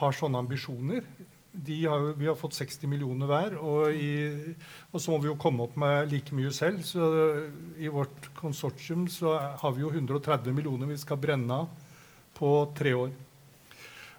har 0.00 0.16
sånne 0.16 0.42
ambisjoner. 0.42 1.06
Har, 1.54 2.08
vi 2.18 2.26
har 2.26 2.34
fått 2.34 2.56
60 2.56 2.90
millioner 2.90 3.30
hver, 3.30 3.52
og, 3.62 3.94
i, 3.94 4.54
og, 4.90 4.96
så 4.98 5.12
må 5.12 5.20
vi 5.22 5.28
jo 5.30 5.36
komme 5.38 5.62
opp 5.62 5.76
med 5.78 6.10
like 6.10 6.34
mye 6.34 6.50
selv. 6.54 6.82
Så 6.86 7.10
uh, 7.12 7.44
i 7.78 7.90
vårt 7.92 8.32
konsortium 8.38 9.06
så 9.12 9.36
har 9.60 9.76
vi 9.76 9.86
jo 9.86 9.92
130 9.94 10.50
millioner 10.56 10.90
vi 10.90 10.98
skal 10.98 11.20
brenne 11.22 11.62
av 11.62 11.70
på 12.34 12.56
tre 12.74 12.96
år. 12.98 13.14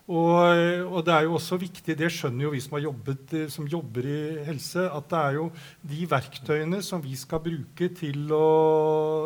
Og, 0.05 0.37
og, 0.85 0.99
det 1.01 1.13
er 1.15 1.23
jo 1.25 1.33
også 1.39 1.57
viktig, 1.57 1.95
det 1.97 2.11
skjønner 2.13 2.45
jo 2.45 2.51
vi 2.53 2.61
som, 2.61 2.77
jobbet, 2.77 3.31
som, 3.49 3.65
jobber 3.65 4.05
i 4.05 4.19
helse, 4.45 4.83
at 4.85 5.07
det 5.09 5.21
er 5.21 5.37
jo 5.39 5.45
de 5.81 6.05
verktøyene 6.11 6.81
som 6.85 7.01
vi 7.01 7.17
skal 7.17 7.41
bruke 7.41 7.89
til 7.97 8.29
å 8.35 8.49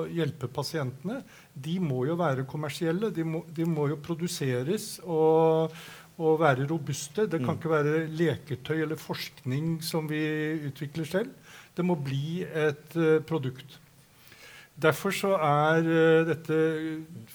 hjelpe 0.08 0.48
pasientene, 0.56 1.20
de 1.64 1.80
må 1.84 2.04
jo 2.08 2.18
være 2.20 2.48
kommersielle. 2.50 3.12
De 3.16 3.26
må, 3.26 3.44
de 3.56 3.66
må 3.68 3.90
jo 3.92 4.00
produseres 4.04 4.98
og, 5.04 5.76
og, 6.18 6.40
være 6.42 6.68
robuste. 6.70 7.28
Det 7.28 7.42
kan 7.42 7.54
mm. 7.54 7.60
ikke 7.60 7.74
være 7.74 8.08
leketøy 8.22 8.82
eller 8.84 9.00
forskning 9.00 9.78
som 9.84 10.10
vi 10.10 10.24
utvikler 10.70 11.10
selv. 11.10 11.36
Det 11.76 11.86
må 11.86 11.96
bli 11.96 12.42
et 12.44 12.98
uh, 13.00 13.22
produkt. 13.24 13.80
Derfor 14.80 15.12
så 15.12 15.34
er 15.44 15.88
uh, 15.88 16.28
dette 16.28 16.58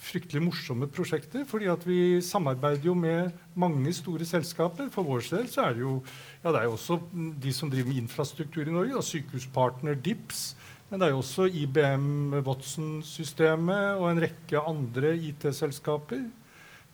fryktelig 0.04 0.42
morsomme 0.42 0.88
prosjekter. 0.88 1.44
fordi 1.48 1.68
at 1.72 1.86
vi 1.86 2.20
samarbeider 2.20 2.90
jo 2.90 2.94
med 2.94 3.32
mange 3.54 3.92
store 3.92 4.24
selskaper. 4.24 4.90
For 4.90 5.02
vår 5.02 5.24
del 5.30 5.48
så 5.48 5.68
er 5.68 5.72
det 5.72 5.84
jo 5.84 6.02
ja, 6.44 6.52
det 6.52 6.60
er 6.60 6.64
jo 6.64 6.76
også 6.76 7.00
de 7.42 7.52
som 7.52 7.70
driver 7.70 7.88
med 7.88 8.02
infrastruktur 8.04 8.68
i 8.68 8.72
Norge. 8.72 8.94
Da, 8.94 9.02
sykehuspartner 9.02 9.94
DIPS 9.94 10.54
men 10.90 11.00
det 11.00 11.06
er 11.06 11.14
jo 11.14 11.22
også 11.22 11.48
IBM 11.48 12.40
Watson-systemet 12.44 13.98
og 13.98 14.08
en 14.10 14.22
rekke 14.24 14.60
andre 14.60 15.14
IT-selskaper. 15.30 16.26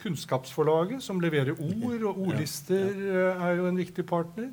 Kunnskapsforlaget, 0.01 1.03
som 1.05 1.21
leverer 1.21 1.59
ord, 1.59 2.07
og 2.09 2.23
ordlister 2.29 2.87
eh, 2.89 3.43
er 3.45 3.59
jo 3.59 3.67
en 3.69 3.81
viktig 3.81 4.07
partner. 4.09 4.49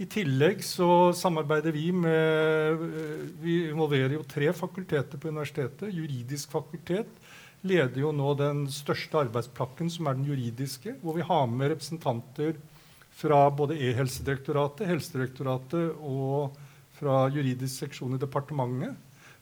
I 0.00 0.06
tillegg 0.08 0.62
så 0.64 1.10
samarbeider 1.12 1.74
vi 1.76 1.90
med 1.92 2.86
eh, 2.86 3.26
Vi 3.42 3.56
involverer 3.68 4.14
jo 4.16 4.24
tre 4.24 4.48
fakulteter 4.56 5.20
på 5.20 5.28
universitetet. 5.28 5.92
Juridisk 5.92 6.54
fakultet 6.54 7.10
leder 7.60 8.00
jo 8.00 8.14
nå 8.16 8.32
den 8.38 8.64
største 8.72 9.26
arbeidsplakken, 9.26 9.90
som 9.92 10.08
er 10.08 10.16
den 10.16 10.30
juridiske, 10.30 10.96
hvor 11.02 11.18
vi 11.18 11.26
har 11.26 11.44
med 11.50 11.74
representanter 11.74 12.56
fra 13.20 13.42
både 13.52 13.76
E-helsedirektoratet, 13.76 14.88
Helsedirektoratet 14.88 15.98
og 16.00 16.56
fra 17.00 17.24
juridisk 17.32 17.86
seksjon 17.86 18.14
i 18.16 18.20
departementet. 18.20 18.96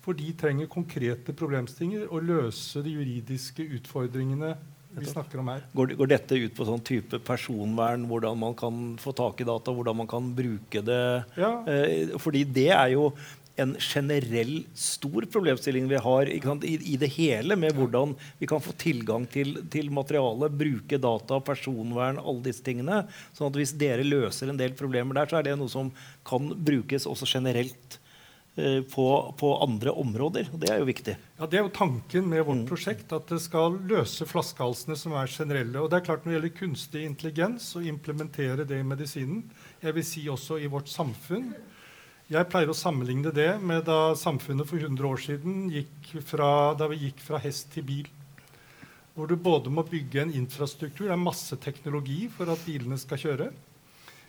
For 0.04 0.16
de 0.16 0.30
trenger 0.38 0.70
konkrete 0.70 1.34
problemstillinger 1.36 2.06
og 2.08 2.24
løse 2.24 2.80
de 2.84 2.94
juridiske 2.94 3.66
utfordringene 3.76 4.54
vi 4.98 5.08
snakker 5.10 5.42
om 5.42 5.50
her. 5.52 5.64
Går, 5.76 5.92
går, 5.98 6.08
dette 6.14 6.38
ut 6.40 6.54
på 6.56 6.66
sånn 6.66 6.84
type 6.86 7.20
personvern, 7.26 8.06
hvordan 8.08 8.38
man 8.40 8.54
kan 8.58 8.94
få 9.00 9.12
tak 9.16 9.42
i 9.42 9.46
data, 9.46 9.74
hvordan 9.74 9.98
man 10.00 10.08
kan 10.10 10.30
bruke 10.34 10.82
det? 10.84 11.02
Ja. 11.38 11.50
Eh, 11.68 12.14
fordi 12.22 12.46
det 12.48 12.70
er 12.72 12.94
jo 12.94 13.10
en 13.58 13.74
generell 13.82 14.64
stor 14.74 15.26
problemstilling 15.32 15.88
vi 15.90 16.00
har 16.02 16.28
i, 16.30 16.40
i, 16.78 16.96
det 16.96 17.10
hele, 17.16 17.56
med 17.56 17.74
hvordan 17.74 18.14
vi 18.38 18.46
kan 18.46 18.62
få 18.62 18.74
tilgang 18.78 19.26
til, 19.30 19.56
til 19.70 19.90
materiale, 19.94 20.50
bruke 20.50 21.00
data, 21.02 21.40
personvern, 21.44 22.20
alle 22.22 22.44
disse 22.46 22.62
tingene. 22.66 23.02
sånn 23.34 23.50
at 23.50 23.58
hvis 23.58 23.74
dere 23.78 24.06
løser 24.06 24.52
en 24.52 24.60
del 24.60 24.76
problemer 24.78 25.18
der, 25.18 25.30
så 25.30 25.40
er 25.40 25.48
det 25.48 25.56
noe 25.58 25.72
som 25.72 25.90
kan 26.28 26.52
brukes 26.54 27.08
også 27.10 27.26
generelt 27.26 27.98
eh, 28.54 28.84
på, 28.86 29.06
på, 29.40 29.50
andre 29.64 29.94
områder. 30.04 30.52
og 30.52 30.62
Det 30.62 30.70
er 30.70 30.78
jo 30.78 30.86
viktig. 30.86 31.16
Ja, 31.40 31.46
Det 31.46 31.58
er 31.58 31.66
jo 31.66 31.72
tanken 31.74 32.28
med 32.30 32.44
vårt 32.44 32.62
mm. 32.62 32.68
prosjekt, 32.70 33.16
at 33.16 33.32
det 33.32 33.40
skal 33.42 33.80
løse 33.90 34.28
flaskehalsene 34.28 34.98
som 34.98 35.16
er 35.18 35.34
generelle. 35.34 35.82
Og 35.82 35.90
det 35.90 35.98
er 35.98 36.06
klart 36.12 36.22
Når 36.22 36.30
det 36.30 36.38
gjelder 36.38 36.60
kunstig 36.60 37.02
intelligens, 37.08 37.72
å 37.74 37.82
implementere 37.82 38.68
det 38.68 38.78
i 38.78 38.86
medisinen, 38.86 39.42
jeg 39.82 39.98
vil 39.98 40.06
si 40.06 40.28
også 40.30 40.62
i 40.62 40.70
vårt 40.70 40.90
samfunn, 40.94 41.50
jeg 42.28 42.48
pleier 42.52 42.68
å 42.68 42.76
sammenligne 42.76 43.32
det 43.32 43.54
med 43.64 43.86
da 43.88 44.12
samfunnet 44.18 44.68
for 44.68 44.80
100 44.82 45.06
år 45.08 45.20
siden 45.24 45.68
gikk 45.72 46.10
fra, 46.28 46.74
da 46.76 46.88
vi 46.90 47.00
gikk 47.06 47.22
fra 47.24 47.40
hest 47.40 47.70
til 47.72 47.86
bil. 47.88 48.10
Hvor 49.16 49.30
du 49.30 49.34
både 49.40 49.72
må 49.72 49.82
bygge 49.88 50.20
en 50.22 50.34
infrastruktur, 50.36 51.06
det 51.08 51.14
er 51.16 51.22
masse 51.22 51.56
teknologi 51.58 52.26
for 52.30 52.52
at 52.52 52.60
bilene 52.66 53.00
skal 53.00 53.22
kjøre. 53.22 53.48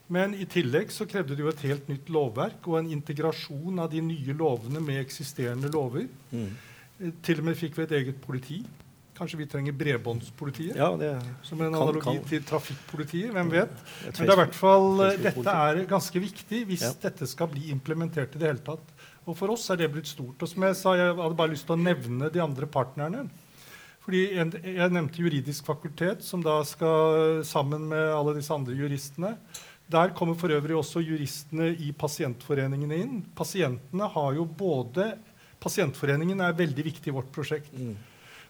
Men 0.09 0.33
i 0.33 0.47
tillegg 0.49 0.89
så 0.95 1.05
krevde 1.05 1.35
det 1.35 1.43
jo 1.43 1.51
et 1.51 1.65
helt 1.67 1.91
nytt 1.91 2.07
lovverk 2.09 2.65
og 2.71 2.79
en 2.79 2.89
integrasjon 2.95 3.83
av 3.83 3.91
de 3.91 4.01
nye 4.01 4.33
lovene 4.33 4.81
med 4.81 5.03
eksisterende 5.03 5.69
lover. 5.69 6.07
Mm. 6.31 7.12
Til 7.25 7.43
og 7.43 7.49
med 7.51 7.59
fikk 7.59 7.77
vi 7.77 7.85
et 7.85 7.97
eget 7.99 8.23
politi. 8.23 8.63
Kanskje 9.19 9.38
vi 9.41 9.45
trenger 9.51 9.75
bredbåndspolitiet? 9.75 10.77
Ja, 10.79 10.93
det 10.95 11.12
som 11.43 11.60
en 11.60 11.73
analogi 11.73 12.05
kan, 12.05 12.21
til 12.29 12.43
trafikkpolitiet. 12.47 13.34
Hvem 13.36 13.49
vet? 13.51 13.82
Men 14.05 14.15
det 14.15 14.32
er 14.32 14.39
hvert 14.39 14.55
fall, 14.55 15.01
dette 15.19 15.55
er 15.65 15.82
ganske 15.89 16.21
viktig 16.23 16.62
hvis 16.69 16.86
ja. 16.88 16.93
dette 17.03 17.27
skal 17.27 17.49
bli 17.51 17.67
implementert 17.73 18.38
i 18.38 18.39
det 18.39 18.47
hele 18.47 18.63
tatt. 18.63 18.93
Og 19.27 19.36
for 19.36 19.51
oss 19.51 19.67
er 19.73 19.82
det 19.82 19.89
blitt 19.91 20.08
stort. 20.08 20.39
Og 20.39 20.47
som 20.47 20.63
jeg 20.63 20.77
sa, 20.79 20.95
jeg 20.95 21.17
hadde 21.17 21.38
bare 21.41 21.51
lyst 21.51 21.67
til 21.67 21.75
å 21.75 21.82
nevne 21.82 22.32
de 22.32 22.41
andre 22.43 22.69
partnerne. 22.71 23.25
Fordi 24.05 24.23
jeg, 24.38 24.62
jeg 24.79 24.95
nevnte 24.95 25.25
juridisk 25.25 25.67
fakultet, 25.67 26.23
som 26.23 26.45
da 26.45 26.62
skal 26.65 27.43
sammen 27.45 27.89
med 27.91 28.13
alle 28.15 28.38
disse 28.39 28.55
andre 28.55 28.77
juristene. 28.77 29.36
Der 29.91 30.15
kommer 30.15 30.38
for 30.39 30.53
øvrig 30.55 30.77
også 30.79 31.03
juristene 31.03 31.73
i 31.75 31.91
pasientforeningene 31.91 33.03
inn. 33.03 33.19
Pasientene 33.36 34.08
har 34.15 34.39
jo 34.39 34.47
både 34.47 35.12
Pasientforeningen 35.60 36.39
er 36.39 36.55
veldig 36.55 36.86
viktig 36.88 37.12
i 37.12 37.15
vårt 37.15 37.32
prosjekt. 37.36 37.73
Mm. 37.75 37.97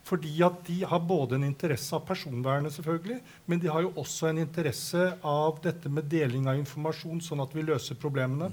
Fordi 0.10 0.32
at 0.42 0.64
de 0.66 0.80
har 0.90 1.04
både 1.06 1.38
en 1.38 1.46
interesse 1.46 1.94
av 1.94 2.02
personvernet, 2.08 2.74
selvfølgelig, 2.74 3.20
men 3.46 3.62
de 3.62 3.70
har 3.70 3.84
jo 3.86 3.94
også 4.02 4.32
en 4.32 4.42
interesse 4.42 5.04
av 5.22 5.60
dette 5.62 5.92
med 5.94 6.10
deling 6.10 6.50
av 6.50 6.58
informasjon, 6.58 7.22
sånn 7.22 7.44
at 7.44 7.54
vi 7.54 7.66
løser 7.68 8.00
problemene. 8.00 8.50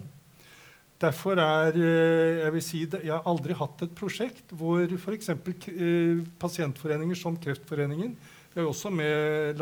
Derfor 1.00 1.36
er 1.36 1.76
eh, 1.76 2.38
Jeg 2.40 2.52
vil 2.54 2.62
si, 2.64 2.78
jeg 2.88 3.12
har 3.12 3.26
aldri 3.28 3.56
hatt 3.56 3.82
et 3.84 3.96
prosjekt 3.96 4.52
hvor 4.56 4.80
f.eks. 4.96 5.28
Eh, 5.28 6.22
pasientforeninger 6.40 7.18
som 7.20 7.36
Kreftforeningen 7.36 8.14
Vi 8.16 8.62
er 8.62 8.64
jo 8.64 8.70
også 8.70 8.88
med 8.88 9.60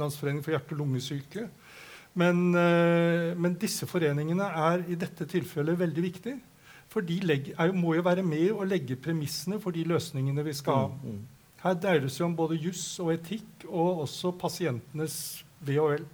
Landsforeningen 0.00 0.44
for 0.46 0.54
hjerte- 0.54 0.72
og 0.72 0.80
lungesyke. 0.80 1.44
Men, 2.16 2.54
eh, 2.56 3.36
men, 3.36 3.58
disse 3.60 3.86
foreningene 3.86 4.48
er 4.72 4.86
i 4.88 4.96
dette 4.98 5.28
tilfellet 5.28 5.78
veldig 5.78 6.02
viktige. 6.02 6.40
For 6.90 7.06
de 7.06 7.20
legger, 7.22 7.54
er, 7.54 7.72
må 7.72 7.94
jo 7.94 8.02
være 8.02 8.24
med 8.26 8.48
og 8.50 8.64
legge 8.70 8.96
premissene 8.98 9.60
for 9.62 9.74
de 9.74 9.84
løsningene 9.86 10.42
vi 10.46 10.54
skal 10.58 10.80
ha. 10.84 10.88
Mm, 10.90 11.18
mm. 11.20 11.20
Her 11.60 11.76
dreier 11.76 12.02
det 12.02 12.10
seg 12.14 12.24
om 12.26 12.34
både 12.38 12.56
juss 12.58 12.84
og 13.02 13.12
etikk, 13.14 13.66
og 13.68 14.06
også 14.06 14.32
pasientenes 14.40 15.14
ve 15.62 15.76
og 15.82 15.92
vel. 15.92 16.06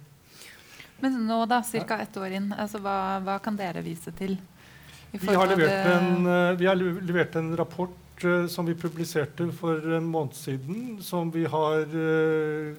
Men 1.01 1.21
nå, 1.27 1.39
da, 1.49 1.61
ca. 1.63 1.99
ett 2.03 2.17
år 2.17 2.35
inn, 2.39 2.49
altså, 2.53 2.81
hva, 2.83 3.17
hva, 3.23 3.37
kan 3.43 3.57
dere 3.57 3.83
vise 3.85 4.11
til? 4.17 4.35
I 5.13 5.21
Vi 5.21 5.33
har, 5.33 5.47
levert 5.47 5.89
en, 5.93 6.27
eh, 6.27 6.55
vi 6.59 6.67
har 6.67 6.75
levert 6.77 7.37
en 7.39 7.53
rapport 7.57 8.25
uh, 8.25 8.45
som 8.51 8.67
vi 8.67 8.75
publiserte 8.75 9.47
for 9.55 9.95
en 9.97 10.09
måned 10.09 10.35
siden, 10.35 10.97
som 11.01 11.31
vi 11.31 11.45
har 11.47 11.85
eh, 11.85 12.75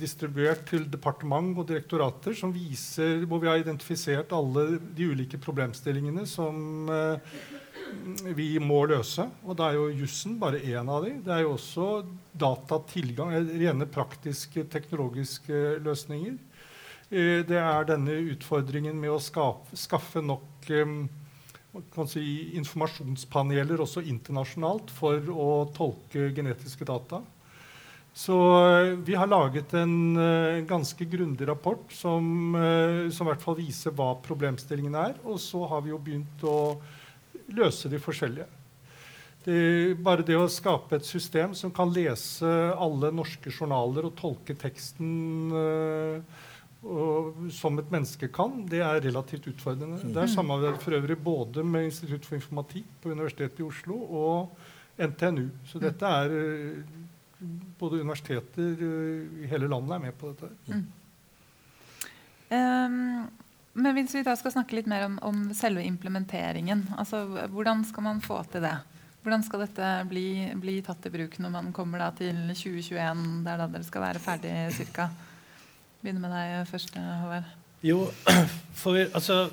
distribuert 0.00 0.62
til 0.70 0.86
departement 0.88 1.50
og 1.60 1.66
direktorater, 1.68 2.32
som 2.32 2.52
viser, 2.54 3.26
hvor 3.28 3.42
vi 3.42 3.50
har 3.50 3.60
identifisert 3.60 4.32
alle 4.32 4.78
de 4.96 5.10
ulike 5.12 5.36
problemstillingene 5.36 6.24
som 6.28 6.88
eh, 6.88 7.36
vi 8.36 8.54
må 8.62 8.84
løse. 8.88 9.26
Og 9.44 9.56
da 9.58 9.68
er 9.68 9.78
jo 9.78 9.90
jussen 10.04 10.38
bare 10.40 10.62
én 10.62 10.88
av 10.90 11.04
de. 11.04 11.14
Det 11.24 11.34
er 11.34 11.44
jo 11.44 11.54
også 11.56 11.88
datatilgang, 12.40 13.34
eh, 13.34 13.52
rene 13.64 13.86
praktiske 13.86 14.64
teknologiske 14.70 15.80
løsninger. 15.84 16.38
Eh, 17.10 17.42
Det 17.44 17.58
er 17.60 17.84
denne 17.84 18.16
utfordringen 18.32 18.96
med 18.96 19.10
å 19.10 19.20
skaffe, 19.20 19.76
skaffe 19.76 20.22
nok 20.22 20.70
eh, 20.70 21.06
si, 22.06 22.56
informasjonspaneler 22.56 23.80
også 23.80 24.04
internasjonalt 24.08 24.90
for 24.90 25.20
å 25.30 25.72
tolke 25.74 26.32
genetiske 26.34 26.84
data. 26.84 27.22
Så 28.14 28.34
eh, 28.70 28.92
vi 29.02 29.14
har 29.18 29.26
laget 29.26 29.74
en 29.74 30.16
uh, 30.16 30.62
ganske 30.64 31.04
grundig 31.04 31.48
rapport 31.48 31.82
som, 31.90 32.54
uh, 32.54 33.10
som 33.10 33.26
i 33.26 33.32
hvert 33.32 33.42
fall 33.42 33.56
viser 33.58 33.94
hva 33.98 34.12
problemstillingen 34.22 34.94
er. 34.94 35.16
Og 35.26 35.40
så 35.42 35.64
har 35.66 35.82
vi 35.82 35.90
jo 35.90 35.98
begynt 35.98 36.44
å 36.46 36.76
løse 37.58 37.90
de 37.90 37.98
forskjellige. 37.98 38.46
Det, 39.44 39.56
bare 40.00 40.24
det 40.24 40.38
å 40.38 40.46
skape 40.48 40.96
et 40.96 41.04
system 41.04 41.52
som 41.58 41.74
kan 41.74 41.90
lese 41.92 42.48
alle 42.80 43.10
norske 43.12 43.50
journaler 43.52 44.06
og 44.06 44.14
tolke 44.16 44.54
teksten 44.62 45.10
uh, 45.50 46.44
og, 46.84 47.48
som 47.52 47.80
et 47.80 47.90
menneske 47.90 48.28
kan, 48.32 48.60
det 48.70 48.84
er 48.84 49.02
relativt 49.02 49.48
utfordrende. 49.50 49.98
Det 50.14 50.22
er 50.22 50.30
samarbeid 50.30 50.78
for 50.84 50.94
øvrig 50.94 51.18
både 51.18 51.66
med 51.66 51.88
Institutt 51.88 52.28
for 52.28 52.38
informatikk 52.38 52.86
på 53.02 53.10
Universitetet 53.10 53.58
i 53.58 53.66
Oslo 53.66 53.98
og 54.04 55.02
NTNU. 55.02 55.48
Så 55.66 55.82
dette 55.82 56.14
er 56.22 56.36
Både 57.80 58.02
universiteter 58.02 58.84
eh, 58.88 59.44
i 59.44 59.50
hele 59.50 59.68
landet 59.70 59.96
er 59.96 60.04
med 60.06 60.18
på 60.20 60.32
dette. 60.32 60.82
Ehm, 62.54 63.26
men 63.74 63.96
hvis 63.96 64.14
vi 64.14 64.24
da 64.26 64.36
skal 64.38 64.54
snakke 64.54 64.76
litt 64.78 64.90
mer 64.90 65.06
om, 65.08 65.18
om 65.26 65.46
selve 65.56 65.84
implementeringen, 65.86 66.86
altså 66.98 67.24
hvordan 67.52 67.82
skal 67.88 68.06
man 68.06 68.22
få 68.24 68.42
til 68.52 68.64
det? 68.66 68.76
Hvordan 69.24 69.44
skal 69.46 69.64
dette 69.64 69.90
bli, 70.10 70.28
bli 70.60 70.78
tatt 70.84 71.06
i 71.08 71.12
bruk 71.12 71.38
når 71.40 71.52
man 71.54 71.72
kommer 71.72 72.02
da 72.02 72.10
til 72.16 72.36
2021, 72.52 73.22
der 73.46 73.60
da 73.62 73.68
dere 73.72 73.86
skal 73.86 74.04
være 74.04 74.22
ferdig 74.22 74.52
cirka? 74.76 75.08
Begynner 76.02 76.26
med 76.26 76.34
deg 76.36 76.66
først, 76.68 76.98
Håvard. 77.00 77.48
Jo, 77.84 78.02
for, 78.82 79.00
altså, 79.00 79.46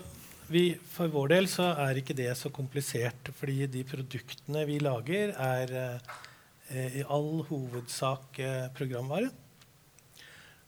vi, 0.52 0.66
for 0.92 1.12
vår 1.12 1.32
del 1.32 1.48
så 1.48 1.70
er 1.86 2.02
ikke 2.02 2.16
det 2.18 2.30
så 2.40 2.52
komplisert, 2.52 3.32
fordi 3.40 3.64
de 3.72 3.86
produktene 3.88 4.66
vi 4.68 4.78
lager, 4.84 5.32
er 5.40 5.74
eh, 5.80 6.20
i 6.72 7.04
all 7.10 7.44
hovedsak 7.50 8.40
eh, 8.40 8.68
programvare. 8.76 9.32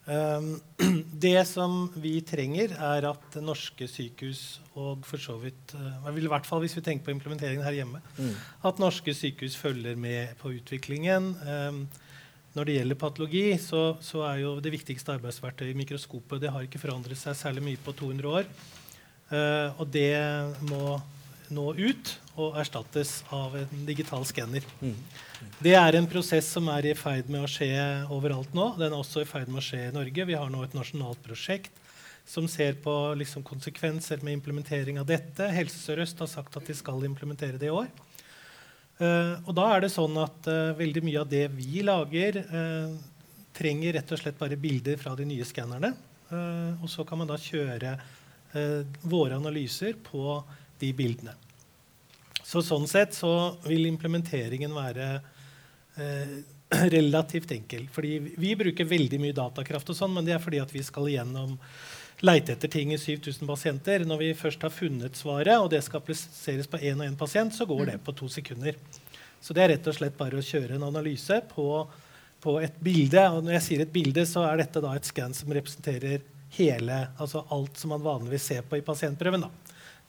Um, 0.04 0.58
det 1.26 1.46
som 1.48 1.86
vi 1.96 2.18
trenger, 2.28 2.74
er 2.76 3.06
at 3.08 3.38
norske 3.40 3.88
sykehus 3.88 4.60
og 4.76 5.06
for 5.08 5.22
så 5.22 5.38
vidt 5.40 5.72
uh, 5.80 6.10
I 6.12 6.26
hvert 6.28 6.48
fall 6.50 6.60
hvis 6.60 6.76
vi 6.76 6.84
tenker 6.84 7.08
på 7.08 7.14
implementeringen 7.16 7.64
her 7.64 7.78
hjemme, 7.78 8.02
Mm. 8.18 8.34
at 8.68 8.82
norske 8.84 9.14
sykehus 9.16 9.56
følger 9.56 9.96
med 9.96 10.36
på 10.42 10.52
utviklingen. 10.58 11.38
Um, 11.48 11.88
når 12.54 12.68
det 12.68 12.76
gjelder 12.76 13.00
patologi, 13.00 13.46
så, 13.58 13.96
så 14.04 14.26
er 14.28 14.44
jo 14.44 14.60
det 14.62 14.76
viktigste 14.76 15.16
arbeidsverktøyet 15.16 15.80
mikroskopet. 15.80 16.42
Det 16.44 16.52
har 16.54 16.68
ikke 16.68 16.84
forandret 16.84 17.18
seg 17.18 17.34
særlig 17.34 17.64
mye 17.66 17.80
på 17.82 17.96
200 17.98 18.30
år. 18.30 18.52
Og 19.82 19.88
det 19.90 20.14
må 20.70 21.00
nå 21.50 21.64
ut 21.74 22.12
og 22.34 22.58
erstattes 22.58 23.20
av 23.34 23.56
en 23.60 23.86
digital 23.88 24.26
skanner. 24.26 24.66
Mm. 24.82 24.96
Det 25.64 25.76
er 25.78 25.98
en 25.98 26.10
prosess 26.10 26.50
som 26.56 26.68
er 26.74 26.90
i 26.90 26.96
ferd 26.98 27.30
med 27.32 27.46
å 27.46 27.50
skje 27.50 27.70
overalt 28.14 28.56
nå. 28.58 28.72
Den 28.80 28.92
er 28.92 29.00
også 29.00 29.22
i 29.22 29.30
ferd 29.30 29.52
med 29.52 29.62
å 29.62 29.66
skje 29.66 29.88
i 29.88 29.96
Norge. 29.96 30.28
Vi 30.30 30.38
har 30.38 30.50
nå 30.50 30.64
et 30.66 30.78
nasjonalt 30.78 31.22
prosjekt 31.26 31.84
som 32.26 32.48
ser 32.48 32.78
på 32.84 32.94
liksom, 33.20 33.44
konsekvenser 33.44 34.24
med 34.24 34.40
implementering 34.40 35.00
av 35.00 35.08
dette. 35.10 35.50
Helse 35.52 35.82
Sør-Øst 35.82 36.24
har 36.24 36.32
sagt 36.32 36.58
at 36.58 36.68
de 36.70 36.76
skal 36.78 37.04
implementere 37.06 37.60
det 37.60 37.70
i 37.70 37.74
år. 37.74 37.92
Uh, 39.02 39.42
og 39.50 39.54
da 39.58 39.68
er 39.74 39.84
det 39.84 39.92
sånn 39.92 40.16
at 40.22 40.48
uh, 40.48 40.76
veldig 40.78 41.02
mye 41.04 41.22
av 41.24 41.30
det 41.30 41.48
vi 41.56 41.82
lager, 41.86 42.40
uh, 42.46 42.94
trenger 43.58 43.98
rett 43.98 44.14
og 44.14 44.22
slett 44.22 44.40
bare 44.40 44.60
bilder 44.60 45.00
fra 45.02 45.16
de 45.18 45.28
nye 45.30 45.46
skannerne. 45.46 45.94
Og 46.34 46.88
så 46.90 47.04
kan 47.06 47.20
man 47.22 47.28
da 47.30 47.36
kjøre 47.38 47.92
våre 49.06 49.36
analyser 49.38 49.94
på 50.02 50.40
de 50.82 50.88
bildene. 50.98 51.36
Så 52.44 52.62
sånn 52.66 52.88
sett 52.92 53.16
så 53.16 53.56
vil 53.64 53.88
implementeringen 53.88 54.74
være 54.76 55.08
eh, 55.96 56.38
relativt 56.96 57.52
enkel. 57.56 57.88
Fordi 57.92 58.20
vi, 58.36 58.56
bruker 58.60 58.88
veldig 58.90 59.20
mye 59.22 59.36
datakraft, 59.38 59.94
og 59.94 59.98
sånn, 59.98 60.14
men 60.16 60.28
det 60.28 60.36
er 60.36 60.44
fordi 60.44 60.62
at 60.64 60.74
vi 60.74 60.84
skal 60.84 61.10
igjennom 61.10 61.56
leite 62.24 62.54
etter 62.56 62.72
ting 62.72 62.94
i 62.94 63.00
7000 63.00 63.48
pasienter. 63.50 64.06
Når 64.08 64.22
vi 64.22 64.34
først 64.38 64.64
har 64.64 64.74
funnet 64.74 65.20
svaret, 65.20 65.56
og 65.58 65.72
det 65.74 65.84
skal 65.86 66.04
appliseres 66.04 66.70
på 66.72 66.82
én 66.82 67.00
og 67.00 67.08
én 67.08 67.20
pasient, 67.20 67.56
så 67.56 67.68
går 67.70 67.94
det 67.94 67.98
på 68.06 68.16
to 68.18 68.30
sekunder. 68.32 68.78
Så 69.44 69.56
det 69.56 69.64
er 69.64 69.74
rett 69.74 69.88
og 69.92 69.98
slett 69.98 70.20
bare 70.20 70.40
å 70.40 70.46
kjøre 70.46 70.78
en 70.78 70.88
analyse 70.88 71.42
på, 71.50 71.68
på 72.44 72.60
et 72.64 72.78
bilde. 72.84 73.24
Og 73.36 73.44
når 73.44 73.58
jeg 73.58 73.66
sier 73.68 73.84
et 73.84 73.96
bilde, 73.96 74.24
så 74.30 74.46
er 74.48 74.62
dette 74.64 74.84
da 74.84 74.94
et 74.96 75.10
scan 75.10 75.36
som 75.36 75.52
representerer 75.52 76.24
hele, 76.54 77.00
altså 77.18 77.42
alt 77.52 77.80
som 77.82 77.92
man 77.96 78.04
vanligvis 78.06 78.46
ser 78.52 78.66
på 78.68 78.78
i 78.78 78.86
pasientprøven. 78.86 79.48
da. 79.48 79.63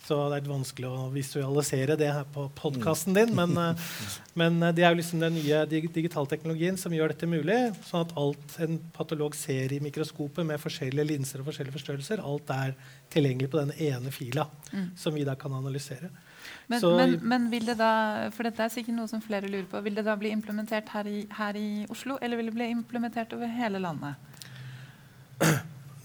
Så 0.04 0.16
det 0.28 0.36
er 0.36 0.42
litt 0.42 0.50
vanskelig 0.52 0.88
å 0.90 1.06
visualisere 1.14 1.94
det 1.96 2.10
her 2.12 2.26
på 2.34 2.42
podkasten 2.58 3.14
din. 3.16 3.30
Men, 3.34 3.54
eh, 3.56 3.86
men 4.36 4.58
eh, 4.62 4.72
det 4.76 4.84
er 4.84 4.92
jo 4.92 4.98
liksom 5.00 5.22
den 5.22 5.32
nye 5.38 5.62
dig 5.70 5.86
digitalteknologien 5.94 6.76
som 6.76 6.92
gjør 6.92 7.14
dette 7.14 7.28
mulig. 7.30 7.56
Sånn 7.88 8.04
at 8.04 8.12
alt 8.20 8.58
en 8.60 8.76
patolog 8.92 9.34
ser 9.38 9.72
i 9.72 9.80
mikroskopet 9.80 10.44
med 10.44 10.60
forskjellige 10.60 11.08
linser 11.08 11.40
og 11.40 11.48
forskjellige 11.48 11.78
forstørrelser, 11.78 12.20
alt 12.20 12.52
er 12.52 12.74
tilgjengelig 13.14 13.48
på 13.54 13.62
den 13.64 13.72
ene 13.80 14.12
fila 14.12 14.44
Mm. 14.74 14.90
som 14.96 15.14
vi 15.14 15.24
da 15.24 15.34
kan 15.36 15.52
analysere. 15.52 16.10
Men, 16.68 16.80
Så- 16.80 16.96
men, 16.96 17.18
men 17.22 17.48
vil 17.50 17.64
det 17.64 17.78
da, 17.78 18.28
for 18.30 18.42
dette 18.42 18.60
er 18.60 18.68
sikkert 18.68 18.94
noe 18.96 19.08
som 19.08 19.20
flere 19.22 19.48
lurer 19.48 19.64
på, 19.70 19.80
vil 19.82 19.94
det 19.94 20.04
da 20.04 20.16
bli 20.16 20.30
implementert 20.32 20.88
her 20.88 21.06
i, 21.06 21.26
her 21.30 21.54
i 21.56 21.86
Oslo, 21.88 22.18
eller 22.20 22.36
vil 22.36 22.46
det 22.46 22.54
bli 22.54 22.68
implementert 22.70 23.32
over 23.32 23.46
hele 23.46 23.78
landet? 23.78 24.16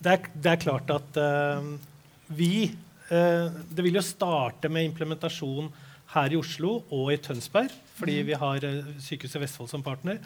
Det 0.01 0.11
er, 0.13 0.19
det 0.35 0.51
er 0.53 0.61
klart 0.61 0.89
at 0.89 1.17
uh, 1.19 1.75
vi 2.29 2.71
Det 3.09 3.81
vil 3.81 3.97
jo 3.97 4.03
starte 4.05 4.69
med 4.69 4.85
implementasjon 4.85 5.71
her 6.13 6.33
i 6.33 6.37
Oslo 6.37 6.75
og 6.93 7.09
i 7.13 7.17
Tønsberg, 7.21 7.73
fordi 7.97 8.19
vi 8.27 8.37
har 8.37 8.65
uh, 8.65 8.91
Sykehuset 9.01 9.41
Vestfold 9.43 9.69
som 9.71 9.83
partner, 9.85 10.21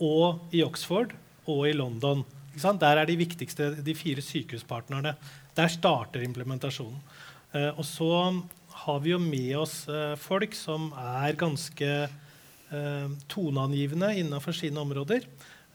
og 0.00 0.48
i 0.52 0.62
Oxford 0.64 1.12
og 1.44 1.66
i 1.68 1.74
London. 1.76 2.24
Der 2.52 2.98
er 3.00 3.08
de 3.08 3.16
viktigste, 3.16 3.70
de 3.80 3.94
fire 3.96 4.20
sykehuspartnerne. 4.20 5.14
Der 5.56 5.68
starter 5.72 6.24
implementasjonen. 6.24 6.98
Eh, 7.54 7.70
og 7.76 7.84
så 7.84 8.10
har 8.84 9.00
vi 9.00 9.12
jo 9.12 9.20
med 9.22 9.56
oss 9.56 9.86
eh, 9.88 10.14
folk 10.20 10.54
som 10.56 10.90
er 10.98 11.38
ganske 11.40 11.88
eh, 11.88 13.08
toneangivende 13.32 14.12
innenfor 14.20 14.56
sine 14.56 14.80
områder. 14.80 15.24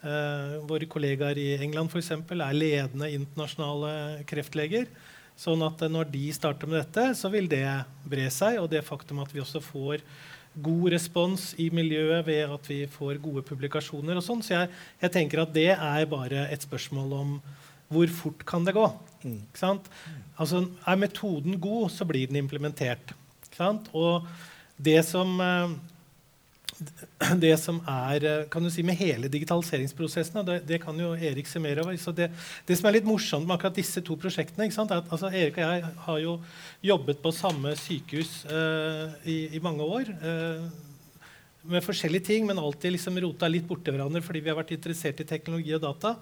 Eh, 0.01 0.57
våre 0.69 0.89
kollegaer 0.89 1.37
i 1.41 1.49
England 1.57 1.89
for 1.93 2.01
eksempel, 2.01 2.41
er 2.41 2.57
ledende 2.57 3.11
internasjonale 3.13 4.23
kreftleger. 4.29 4.89
Sånn 5.37 5.61
at 5.65 5.83
eh, 5.85 5.91
når 5.93 6.09
de 6.13 6.25
starter 6.35 6.69
med 6.69 6.81
dette, 6.81 7.11
så 7.17 7.31
vil 7.33 7.49
det 7.51 7.65
bre 8.07 8.27
seg. 8.33 8.59
Og 8.63 8.71
det 8.73 8.85
faktum 8.87 9.21
at 9.23 9.33
vi 9.33 9.43
også 9.43 9.61
får 9.63 10.03
god 10.57 10.89
respons 10.95 11.51
i 11.61 11.67
miljøet 11.69 12.25
ved 12.25 12.53
at 12.55 12.69
vi 12.69 12.79
får 12.89 13.19
gode 13.21 13.43
publikasjoner 13.45 14.17
og 14.17 14.25
sånn. 14.25 14.41
Så 14.45 14.55
jeg, 14.55 14.71
jeg 15.03 15.13
tenker 15.13 15.43
at 15.43 15.53
det 15.53 15.69
er 15.75 16.09
bare 16.09 16.47
et 16.49 16.65
spørsmål 16.65 17.13
om 17.19 17.35
hvor 17.93 18.09
fort 18.11 18.41
kan 18.47 18.65
det 18.67 18.75
gå. 18.75 18.87
Mm. 19.23 19.43
Altså, 20.37 20.65
er 20.83 20.99
metoden 20.99 21.55
god, 21.61 21.91
så 21.93 22.07
blir 22.07 22.27
den 22.27 22.41
implementert. 22.41 23.13
Og 23.95 24.27
det 24.77 24.99
som 25.07 25.39
eh, 25.41 25.77
det 27.43 27.53
som 27.61 27.79
er 27.89 28.25
eh, 28.27 28.45
kan 28.51 28.63
du 28.63 28.69
si, 28.73 28.83
med 28.85 28.97
hele 28.99 29.29
digitaliseringsprosessen, 29.31 30.43
det, 30.47 30.59
det 30.69 30.81
kan 30.83 30.97
jo 30.99 31.13
Erik 31.15 31.49
se 31.49 31.61
mer 31.63 31.81
over. 31.83 31.97
Så 32.01 32.13
det, 32.15 32.29
det 32.67 32.77
som 32.77 32.89
er 32.89 32.99
litt 32.99 33.07
morsomt 33.07 33.47
med 33.47 33.57
akkurat 33.57 33.77
disse 33.77 34.03
to 34.05 34.17
prosjektene 34.19 34.69
sant, 34.73 34.93
er 34.93 35.01
at 35.01 35.13
altså, 35.13 35.31
Erik 35.31 35.57
og 35.57 35.65
jeg 35.65 35.93
har 36.07 36.19
jo 36.23 36.35
jobbet 36.85 37.23
på 37.23 37.33
samme 37.35 37.73
sykehus 37.79 38.43
uh, 38.51 39.15
i, 39.25 39.39
i 39.57 39.63
mange 39.63 39.85
år. 39.85 40.11
Uh, 40.21 40.67
med 41.67 41.83
forskjellige 41.83 42.29
ting, 42.29 42.45
men 42.47 42.59
alltid 42.61 42.93
liksom 42.95 43.17
rota 43.19 43.49
litt 43.51 43.65
borti 43.67 43.91
hverandre 43.91 44.21
fordi 44.23 44.39
vi 44.43 44.51
har 44.51 44.59
vært 44.59 44.75
interessert 44.77 45.19
i 45.19 45.27
teknologi 45.27 45.73
og 45.75 45.83
data. 45.83 46.13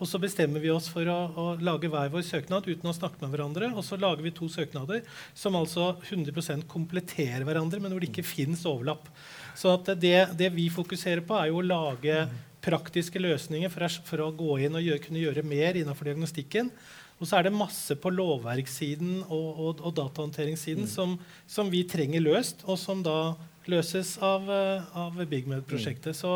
Og 0.00 0.08
så 0.08 0.18
bestemmer 0.20 0.62
vi 0.62 0.70
oss 0.72 0.88
for 0.88 1.04
å, 1.12 1.18
å 1.36 1.46
lage 1.60 1.90
hver 1.92 2.08
vår 2.12 2.24
søknad 2.24 2.64
uten 2.64 2.88
å 2.88 2.96
snakke 2.96 3.20
med 3.20 3.34
hverandre. 3.34 3.68
Og 3.76 3.84
så 3.84 3.98
lager 4.00 4.24
vi 4.24 4.32
to 4.32 4.48
søknader 4.48 5.02
som 5.36 5.58
altså 5.58 5.92
100% 6.08 6.64
kompletterer 6.70 7.44
hverandre, 7.44 7.82
men 7.82 7.92
hvor 7.92 8.00
det 8.00 8.08
ikke 8.08 8.24
fins 8.24 8.64
overlapp. 8.68 9.10
Så 9.58 9.74
at 9.74 9.92
det, 10.00 10.30
det 10.40 10.48
vi 10.56 10.70
fokuserer 10.72 11.20
på, 11.26 11.36
er 11.36 11.50
jo 11.50 11.60
å 11.60 11.66
lage 11.66 12.24
praktiske 12.64 13.20
løsninger 13.20 13.72
for, 13.72 14.00
for 14.08 14.24
å 14.24 14.32
gå 14.36 14.58
inn 14.64 14.76
og 14.76 14.84
gjøre, 14.84 15.04
kunne 15.04 15.22
gjøre 15.22 15.44
mer 15.46 15.76
innenfor 15.80 16.10
diagnostikken. 16.10 16.72
Og 17.20 17.28
så 17.28 17.36
er 17.36 17.46
det 17.46 17.52
masse 17.52 17.92
på 18.00 18.12
lovverkssiden 18.14 19.26
og, 19.26 19.48
og, 19.52 19.84
og 19.84 19.96
datahåndteringssiden 19.98 20.88
som, 20.88 21.18
som 21.44 21.68
vi 21.72 21.84
trenger 21.88 22.24
løst, 22.24 22.64
og 22.64 22.80
som 22.80 23.04
da 23.04 23.34
løses 23.68 24.14
av, 24.24 24.48
eh, 24.48 24.96
av 24.96 25.20
BigMed-prosjektet. 25.28 26.16
Så 26.16 26.32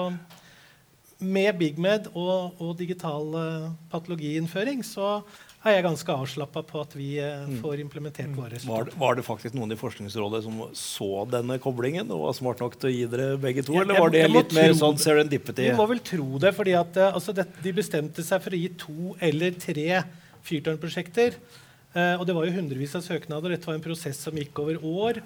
med 1.23 1.59
BigMed 1.59 2.11
og, 2.15 2.61
og 2.63 2.77
digital 2.79 3.35
uh, 3.35 3.73
patologiinnføring 3.93 4.83
så 4.87 5.21
er 5.65 5.79
jeg 5.79 5.85
ganske 5.87 6.15
avslappa 6.15 6.61
på 6.67 6.81
at 6.83 6.95
vi 6.97 7.07
eh, 7.23 7.47
får 7.63 7.81
implementert 7.81 8.33
våre 8.37 8.59
Var, 8.69 8.91
var 9.01 9.17
det 9.17 9.25
faktisk 9.25 9.55
noen 9.57 9.73
i 9.73 9.79
Forskningsrådet 9.81 10.43
som 10.45 10.59
så 10.77 11.25
denne 11.31 11.57
koblingen 11.63 12.11
og 12.13 12.27
var 12.27 12.35
smart 12.37 12.61
nok 12.61 12.77
til 12.77 12.91
å 12.91 12.93
gi 12.93 13.07
dere 13.09 13.39
begge 13.41 13.65
to? 13.65 13.77
Ja, 13.79 13.87
Eller 13.87 14.03
var 14.03 14.13
det 14.13 14.27
litt 14.29 14.53
mer 14.57 14.75
sånn 14.77 15.01
serendipity? 15.01 15.71
Vi 15.71 15.79
må 15.79 15.87
vel 15.89 16.03
tro 16.05 16.41
det, 16.43 16.53
fordi 16.57 16.77
at, 16.77 16.99
eh, 17.01 17.17
altså 17.17 17.33
det, 17.37 17.47
de 17.65 17.73
bestemte 17.77 18.25
seg 18.27 18.45
for 18.45 18.53
å 18.57 18.61
gi 18.61 18.69
to 18.81 19.15
eller 19.25 19.57
tre 19.57 20.03
fyrtårnprosjekter. 20.45 21.41
Og 21.95 22.25
det 22.27 22.35
var 22.37 22.45
jo 22.45 22.53
hundrevis 22.57 22.97
av 22.99 23.05
søknader. 23.07 23.55
Dette 23.55 23.69
var 23.69 23.77
en 23.79 23.85
prosess 23.85 24.19
som 24.27 24.35
gikk 24.37 24.59
over 24.61 24.83
år. 24.83 25.21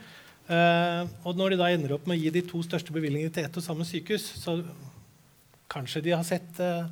Og 1.27 1.39
når 1.41 1.55
de 1.55 1.59
da 1.59 1.71
ender 1.73 1.95
opp 1.97 2.05
med 2.07 2.19
å 2.19 2.21
gi 2.21 2.31
de 2.37 2.43
to 2.47 2.61
største 2.63 2.93
bevilgningene 2.95 3.33
til 3.35 3.49
ett 3.49 3.57
og 3.57 3.65
samme 3.65 3.87
sykehus, 3.89 4.27
så 4.39 4.59
kanskje 5.69 6.01
de 6.05 6.17
har 6.17 6.25
sett 6.27 6.61
uh, 6.61 6.87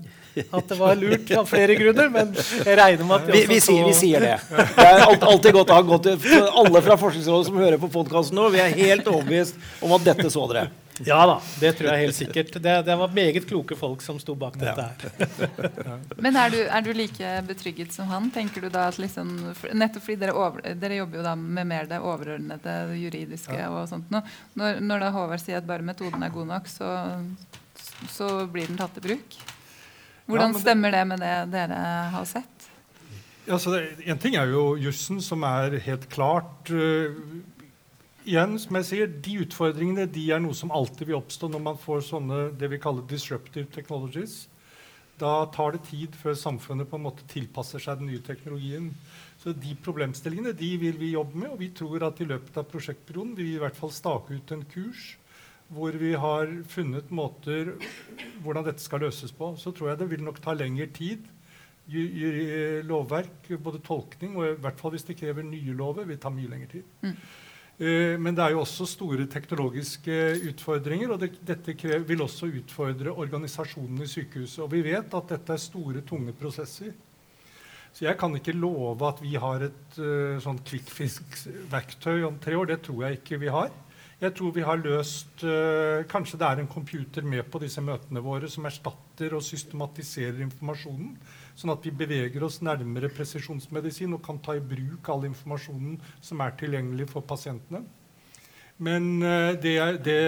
at 0.50 0.68
det 0.68 0.76
var 0.78 0.96
lurt 1.00 1.30
av 1.32 1.46
flere 1.48 1.74
grunner, 1.78 2.08
men 2.12 2.32
jeg 2.36 2.76
regner 2.76 3.04
med 3.08 3.16
at 3.16 3.28
de 3.28 3.32
Vi, 3.32 3.42
også 3.42 3.52
vi, 3.52 3.60
sier, 3.64 3.84
vi 3.86 3.94
sier 3.96 4.26
det. 4.26 4.34
Det 4.52 4.84
er 4.86 5.04
alt, 5.06 5.22
alltid 5.24 5.54
godt 5.56 5.72
å 5.72 5.78
ha 5.78 5.84
gått 5.92 6.08
til 6.10 6.48
alle 6.62 6.82
fra 6.84 6.98
Forskningsrådet 7.00 7.48
som 7.48 7.60
hører 7.60 7.80
på 7.80 7.92
podkasten 7.92 8.36
nå. 8.36 8.50
Vi 8.52 8.60
er 8.60 8.74
helt 8.76 9.08
overbevist 9.08 9.56
om 9.80 9.96
at 9.96 10.04
dette 10.10 10.28
så 10.32 10.44
dere. 10.52 10.68
Ja 11.04 11.18
da, 11.28 11.34
det 11.60 11.74
tror 11.76 11.90
jeg 11.90 12.06
helt 12.06 12.16
sikkert. 12.16 12.54
Det, 12.62 12.74
det 12.86 12.94
var 12.96 13.12
meget 13.12 13.44
kloke 13.48 13.76
folk 13.76 14.00
som 14.04 14.20
sto 14.20 14.34
bak 14.38 14.56
dette 14.60 14.86
her. 14.86 15.66
Men 16.24 16.38
er 16.40 16.54
du, 16.54 16.58
er 16.64 16.86
du 16.86 16.92
like 16.96 17.32
betrygget 17.48 17.92
som 17.92 18.08
han? 18.08 18.30
Tenker 18.32 18.64
du 18.64 18.70
da 18.72 18.86
at 18.90 19.00
liksom, 19.00 19.34
Nettopp 19.76 20.06
fordi 20.06 20.18
dere, 20.24 20.36
over, 20.36 20.64
dere 20.80 21.02
jobber 21.02 21.20
jo 21.20 21.26
da 21.26 21.34
med 21.36 21.68
mer 21.68 21.90
det 21.90 22.00
overordnede, 22.00 22.60
det 22.64 23.00
juridiske 23.02 23.60
og 23.68 23.84
sånt. 23.92 24.08
nå. 24.12 24.22
Når, 24.56 24.80
når 24.84 25.04
da 25.04 25.12
Håvard 25.16 25.44
sier 25.44 25.60
at 25.60 25.68
bare 25.68 25.84
metoden 25.84 26.24
er 26.24 26.32
god 26.32 26.48
nok, 26.54 26.70
så, 26.72 26.88
så 28.12 28.46
blir 28.50 28.68
den 28.68 28.78
tatt 28.78 28.98
i 29.00 29.04
bruk? 29.04 29.36
Hvordan 30.26 30.54
ja, 30.56 30.60
stemmer 30.60 30.94
det 30.94 31.04
med 31.06 31.22
det 31.22 31.34
dere 31.52 31.82
har 32.12 32.26
sett? 32.28 32.70
Ja, 33.46 33.58
det, 33.62 33.82
en 34.10 34.18
ting 34.18 34.34
er 34.34 34.50
jo 34.50 34.72
jussen, 34.80 35.20
som 35.22 35.44
er 35.46 35.78
helt 35.84 36.08
klart 36.10 36.72
uh, 36.74 37.14
Igjen, 38.26 38.56
som 38.58 38.74
jeg 38.80 38.86
sier, 38.88 39.10
De 39.22 39.36
utfordringene 39.44 40.08
de 40.10 40.24
er 40.34 40.40
noe 40.42 40.56
som 40.58 40.72
alltid 40.74 41.06
vil 41.06 41.20
oppstå 41.20 41.46
når 41.52 41.62
man 41.62 41.76
får 41.78 42.08
sånne 42.08 42.40
det 42.58 42.72
vi 42.72 42.80
kaller 42.82 43.06
disruptive 43.06 43.70
technologies. 43.70 44.48
Da 45.16 45.46
tar 45.54 45.76
det 45.76 45.84
tid 45.86 46.16
før 46.18 46.34
samfunnet 46.34 46.90
på 46.90 46.98
en 46.98 47.04
måte 47.06 47.28
tilpasser 47.30 47.80
seg 47.80 48.00
den 48.00 48.10
nye 48.10 48.24
teknologien. 48.26 48.90
Så 49.38 49.54
De 49.54 49.76
problemstillingene 49.78 50.56
de 50.58 50.72
vil 50.82 50.98
vi 50.98 51.12
jobbe 51.12 51.38
med, 51.38 51.52
og 51.54 51.62
vi 51.62 51.70
tror 51.70 52.02
at 52.08 52.18
i 52.18 52.26
løpet 52.26 52.58
av 52.58 52.66
prosjektperioden 52.72 53.36
vil 53.38 53.52
vi 53.52 53.54
i 53.60 53.62
hvert 53.62 53.78
fall 53.78 53.94
stake 53.94 54.34
ut 54.34 54.52
en 54.56 54.66
kurs 54.74 55.12
hvor 55.74 55.96
vi 55.98 56.12
har 56.14 56.50
funnet 56.70 57.08
måter 57.10 57.72
hvordan 58.44 58.66
dette 58.68 58.84
skal 58.84 59.02
løses 59.02 59.32
på. 59.34 59.54
Så 59.58 59.72
tror 59.74 59.92
jeg 59.92 60.02
det 60.02 60.10
vil 60.12 60.22
nok 60.26 60.38
ta 60.44 60.54
lengre 60.54 60.86
tid 60.94 61.26
lovverk, 61.86 63.50
både 63.62 63.78
tolkning 63.84 64.36
og 64.36 64.46
i 64.48 64.54
hvert 64.58 64.80
fall 64.80 64.90
hvis 64.96 65.06
det 65.06 65.18
krever 65.20 65.46
nye 65.46 65.74
lover, 65.76 66.06
vil 66.08 66.18
ta 66.18 66.32
mye 66.34 66.50
lengre 66.50 66.70
tid. 66.72 66.82
Mm. 67.02 67.16
Eh, 67.76 68.14
men 68.18 68.34
det 68.34 68.42
er 68.42 68.54
jo 68.54 68.62
også 68.62 68.86
store 68.88 69.26
teknologiske 69.30 70.16
utfordringer, 70.50 71.12
og 71.12 71.20
det, 71.20 71.34
dette 71.46 71.76
krev, 71.78 72.06
vil 72.08 72.24
også 72.24 72.48
utfordre 72.48 73.12
organisasjonen 73.12 74.02
i 74.02 74.08
sykehuset. 74.10 74.62
Og 74.64 74.72
vi 74.72 74.82
vet 74.86 75.14
at 75.14 75.34
dette 75.34 75.52
er 75.52 75.62
store, 75.62 76.02
tunge 76.06 76.34
prosesser. 76.36 76.94
Så 77.92 78.04
jeg 78.04 78.18
kan 78.20 78.34
ikke 78.36 78.52
love 78.52 79.06
at 79.08 79.22
vi 79.22 79.38
har 79.40 79.62
et 79.64 79.98
uh, 80.02 80.36
sånn 80.44 80.58
quickfisk-verktøy 80.68 82.26
om 82.28 82.34
tre 82.42 82.52
år. 82.58 82.68
Det 82.68 82.82
tror 82.84 83.06
jeg 83.06 83.20
ikke 83.22 83.38
vi 83.40 83.48
har. 83.48 83.70
Jeg 84.16 84.32
tror 84.32 84.52
vi 84.56 84.62
har 84.64 84.78
løst 84.80 85.42
eh, 85.44 86.06
Kanskje 86.08 86.38
det 86.40 86.46
er 86.48 86.62
en 86.62 86.70
computer 86.72 87.26
med 87.28 87.44
på 87.52 87.60
disse 87.60 87.82
møtene 87.84 88.22
våre 88.24 88.48
som 88.48 88.64
erstatter 88.64 89.34
og 89.36 89.44
systematiserer 89.44 90.40
informasjonen, 90.46 91.12
sånn 91.56 91.74
at 91.74 91.84
vi 91.84 91.92
beveger 91.92 92.46
oss 92.46 92.62
nærmere 92.64 93.10
presisjonsmedisin 93.12 94.16
og 94.16 94.22
kan 94.24 94.40
ta 94.40 94.56
i 94.56 94.64
bruk 94.64 95.10
all 95.12 95.28
informasjonen 95.28 96.00
som 96.24 96.40
er 96.44 96.56
tilgjengelig 96.56 97.10
for 97.12 97.28
pasientene. 97.28 97.84
Men 98.80 99.12
eh, 99.20 99.52
det 99.60 99.76
det, 100.04 100.18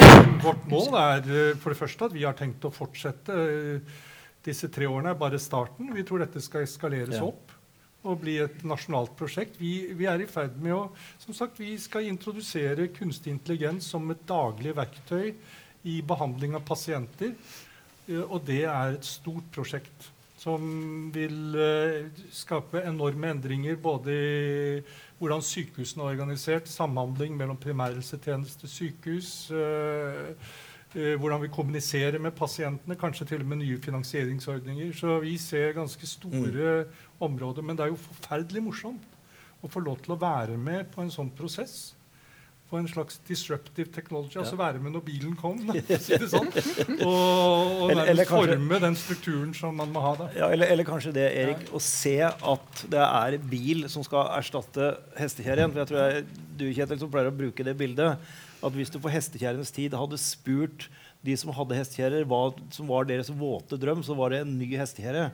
vårt 0.44 0.68
mål 0.68 1.00
er 1.00 1.32
eh, 1.32 1.56
for 1.56 1.72
det 1.72 1.80
første 1.80 2.10
at 2.10 2.16
vi 2.16 2.28
har 2.28 2.36
tenkt 2.36 2.68
å 2.68 2.72
fortsette. 2.74 3.40
disse 4.44 4.68
tre 4.72 4.86
årene 4.86 5.10
er 5.12 5.20
bare 5.20 5.40
starten. 5.40 5.90
Vi 5.96 6.04
tror 6.04 6.20
dette 6.22 6.40
skal 6.40 6.68
eskaleres 6.68 7.16
Ja. 7.16 7.24
opp 7.24 7.56
og 8.06 8.20
bli 8.22 8.36
et 8.42 8.60
nasjonalt 8.66 9.14
prosjekt. 9.18 9.58
Vi, 9.58 9.92
vi 9.98 10.06
er 10.06 10.22
i 10.22 10.28
ferd 10.30 10.58
med 10.62 10.76
å 10.76 10.82
som 11.18 11.34
sagt, 11.34 11.58
Vi 11.58 11.74
skal 11.78 12.06
introdusere 12.08 12.90
kunstig 12.94 13.32
intelligens 13.34 13.88
som 13.90 14.06
et 14.10 14.22
daglig 14.28 14.76
verktøy 14.76 15.34
i 15.88 15.98
behandling 16.02 16.54
av 16.54 16.66
pasienter. 16.68 17.34
Eh, 18.06 18.22
Og 18.22 18.44
det 18.46 18.64
er 18.64 18.94
et 18.94 19.04
stort 19.04 19.50
prosjekt 19.54 20.12
som 20.38 21.10
vil 21.14 21.56
eh, 21.58 22.06
skape 22.30 22.84
enorme 22.86 23.32
endringer 23.34 23.78
både 23.82 24.14
i 24.14 24.82
hvordan 25.18 25.42
sykehusene 25.42 26.04
er 26.04 26.14
organisert, 26.14 26.70
samhandling 26.70 27.34
mellom 27.36 27.58
primærhelsetjeneste, 27.58 28.70
sykehus, 28.70 29.50
eh, 29.50 30.30
eh, 30.30 30.58
hvordan 30.94 31.42
vi 31.44 31.48
kommuniserer 31.52 32.18
med 32.22 32.32
pasientene, 32.38 32.96
kanskje 32.96 33.26
til 33.28 33.42
og 33.44 33.50
med 33.50 33.60
nye 33.64 33.76
finansieringsordninger. 33.84 34.94
Så 34.96 35.18
vi 35.20 35.34
ser 35.38 35.74
ganske 35.76 36.06
store 36.08 36.86
områder. 37.20 37.62
Men 37.62 37.76
det 37.76 37.84
er 37.88 37.92
jo 37.92 38.00
forferdelig 38.08 38.62
morsomt 38.64 39.04
å 39.62 39.68
få 39.68 39.82
lov 39.84 40.00
til 40.04 40.14
å 40.14 40.20
være 40.22 40.56
med 40.56 40.88
på 40.94 41.02
en 41.04 41.10
sånn 41.12 41.30
prosess. 41.36 41.94
På 42.68 42.76
en 42.76 42.84
slags 42.88 43.16
disruptive 43.24 43.88
technology. 43.94 44.36
Altså 44.42 44.56
være 44.60 44.76
med 44.84 44.92
når 44.92 45.04
bilen 45.06 45.36
kom, 45.40 45.56
si 45.72 46.18
det 46.20 46.26
sånn. 46.34 46.50
Og, 47.00 47.06
og 47.08 47.90
Eller- 47.94 48.10
eller 48.12 48.28
kanskje- 48.28 48.58
forme 48.58 48.80
den 48.82 48.96
strukturen 49.00 49.54
som 49.56 49.76
man 49.76 49.88
må 49.94 50.02
ha 50.04 50.10
da. 50.18 50.26
Ja, 50.36 50.50
eller, 50.52 50.68
eller 50.74 50.84
kanskje 50.84 51.14
det, 51.16 51.24
Erik, 51.44 51.62
å 51.72 51.80
se 51.80 52.18
at 52.28 52.82
det 52.92 53.00
er 53.06 53.38
bil 53.48 53.86
som 53.88 54.04
skal 54.04 54.28
erstatte 54.36 54.90
hestekjerren. 55.16 55.72
For 55.72 55.80
jeg 55.80 55.88
tror 55.94 56.02
jeg, 56.04 56.26
du, 56.60 56.66
Kjetil, 56.76 57.00
som 57.00 57.10
pleier 57.12 57.32
å 57.32 57.38
bruke 57.40 57.64
det 57.64 57.72
bildet, 57.80 58.18
at 58.64 58.74
hvis 58.74 58.90
du 58.90 58.98
på 59.02 59.12
hestekjerrenes 59.12 59.70
tid 59.74 59.94
hadde 59.96 60.18
spurt 60.20 60.88
de 61.26 61.34
som 61.38 61.50
hadde 61.54 61.76
hestekjerrer, 61.78 62.26
hva 62.28 62.52
som 62.74 62.90
var 62.90 63.08
deres 63.08 63.30
våte 63.34 63.78
drøm, 63.80 64.04
så 64.06 64.16
var 64.18 64.34
det 64.34 64.44
en 64.44 64.54
ny 64.58 64.70
hestekjerre 64.78 65.30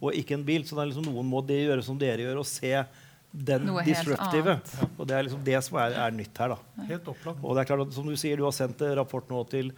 og 0.00 0.12
ikke 0.16 0.36
en 0.36 0.44
bil. 0.44 0.66
Så 0.66 0.76
det 0.76 0.84
er 0.84 0.90
liksom 0.92 1.08
noen 1.08 1.28
må 1.28 1.40
det 1.48 1.62
gjøre 1.62 1.84
som 1.86 1.98
dere 2.00 2.26
gjør, 2.26 2.42
og 2.42 2.48
se 2.48 2.74
den 3.32 3.64
Noe 3.64 3.84
disruptive. 3.86 4.58
Og 4.98 5.06
det 5.08 5.16
er 5.16 5.24
liksom 5.24 5.44
det 5.46 5.56
som 5.64 5.78
er, 5.80 5.96
er 6.04 6.12
nytt 6.12 6.36
her. 6.42 6.52
da. 6.52 6.86
Helt 6.90 7.08
opplagt. 7.08 7.40
Og 7.40 7.56
det 7.56 7.62
er 7.62 7.70
klart 7.70 7.86
at, 7.86 7.94
som 7.96 8.08
du 8.08 8.16
sier, 8.20 8.36
du 8.36 8.44
har 8.44 8.56
sendt 8.56 8.84
en 8.84 8.96
rapport 8.98 9.32
nå 9.32 9.40
til 9.52 9.72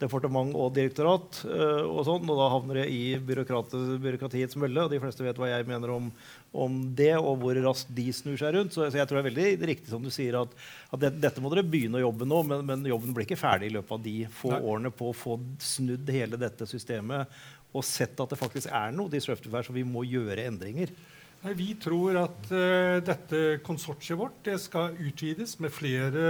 departement 0.00 0.54
og 0.56 0.72
direktorat, 0.76 1.42
øh, 1.44 1.84
og 1.84 2.00
sånn, 2.08 2.24
og 2.26 2.38
da 2.40 2.48
havner 2.54 2.80
det 2.80 2.86
i 2.94 3.02
byråkratiets 3.20 4.56
mølle. 4.60 4.84
og 4.84 4.92
De 4.92 5.00
fleste 5.02 5.24
vet 5.26 5.38
hva 5.40 5.50
jeg 5.50 5.68
mener 5.68 5.92
om, 5.94 6.08
om 6.50 6.80
det, 6.96 7.12
og 7.18 7.42
hvor 7.42 7.60
raskt 7.66 7.92
de 7.96 8.06
snur 8.16 8.40
seg 8.40 8.56
rundt. 8.56 8.74
Så, 8.74 8.86
så 8.88 9.00
jeg 9.00 9.10
tror 9.10 9.20
det 9.20 9.24
er 9.24 9.30
veldig 9.30 9.70
riktig 9.74 9.92
som 9.92 10.04
du 10.04 10.10
sier, 10.14 10.40
at, 10.40 10.56
at 10.90 11.04
det, 11.04 11.12
dette 11.22 11.44
må 11.44 11.52
dere 11.52 11.66
begynne 11.68 12.00
å 12.00 12.06
jobbe 12.06 12.28
nå, 12.28 12.42
men, 12.48 12.66
men 12.72 12.90
jobben 12.90 13.14
blir 13.16 13.28
ikke 13.28 13.40
ferdig 13.40 13.70
i 13.70 13.76
løpet 13.76 13.96
av 13.98 14.04
de 14.08 14.16
få 14.40 14.54
Nei. 14.54 14.60
årene 14.72 14.94
på 14.94 15.12
å 15.12 15.16
få 15.16 15.38
snudd 15.62 16.12
hele 16.14 16.40
dette 16.40 16.68
systemet 16.70 17.40
og 17.70 17.86
sett 17.86 18.18
at 18.18 18.32
det 18.32 18.38
faktisk 18.38 18.70
er 18.74 18.90
noe 18.94 19.12
disruptive 19.12 19.54
her, 19.54 19.66
så 19.66 19.74
vi 19.74 19.86
må 19.86 20.02
gjøre 20.08 20.48
endringer. 20.48 20.90
Nei, 21.40 21.54
vi 21.56 21.70
tror 21.80 22.18
at 22.20 22.50
uh, 22.52 22.98
dette 23.00 23.60
konsortiet 23.64 24.18
vårt 24.20 24.42
det 24.44 24.58
skal 24.60 24.98
utvides 25.00 25.54
med 25.64 25.72
flere, 25.72 26.24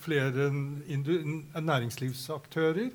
flere 0.00 0.48
næringslivsaktører. 1.60 2.94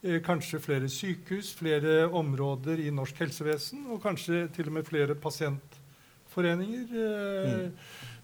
Uh, 0.00 0.16
kanskje 0.24 0.62
flere 0.64 0.88
sykehus, 0.88 1.52
flere 1.58 2.06
områder 2.08 2.80
i 2.80 2.88
norsk 2.94 3.20
helsevesen, 3.20 3.84
og 3.92 4.00
kanskje 4.02 4.46
til 4.56 4.72
og 4.72 4.78
med 4.78 4.88
flere 4.88 5.14
pasientforeninger. 5.14 6.96
Eh, 7.04 7.68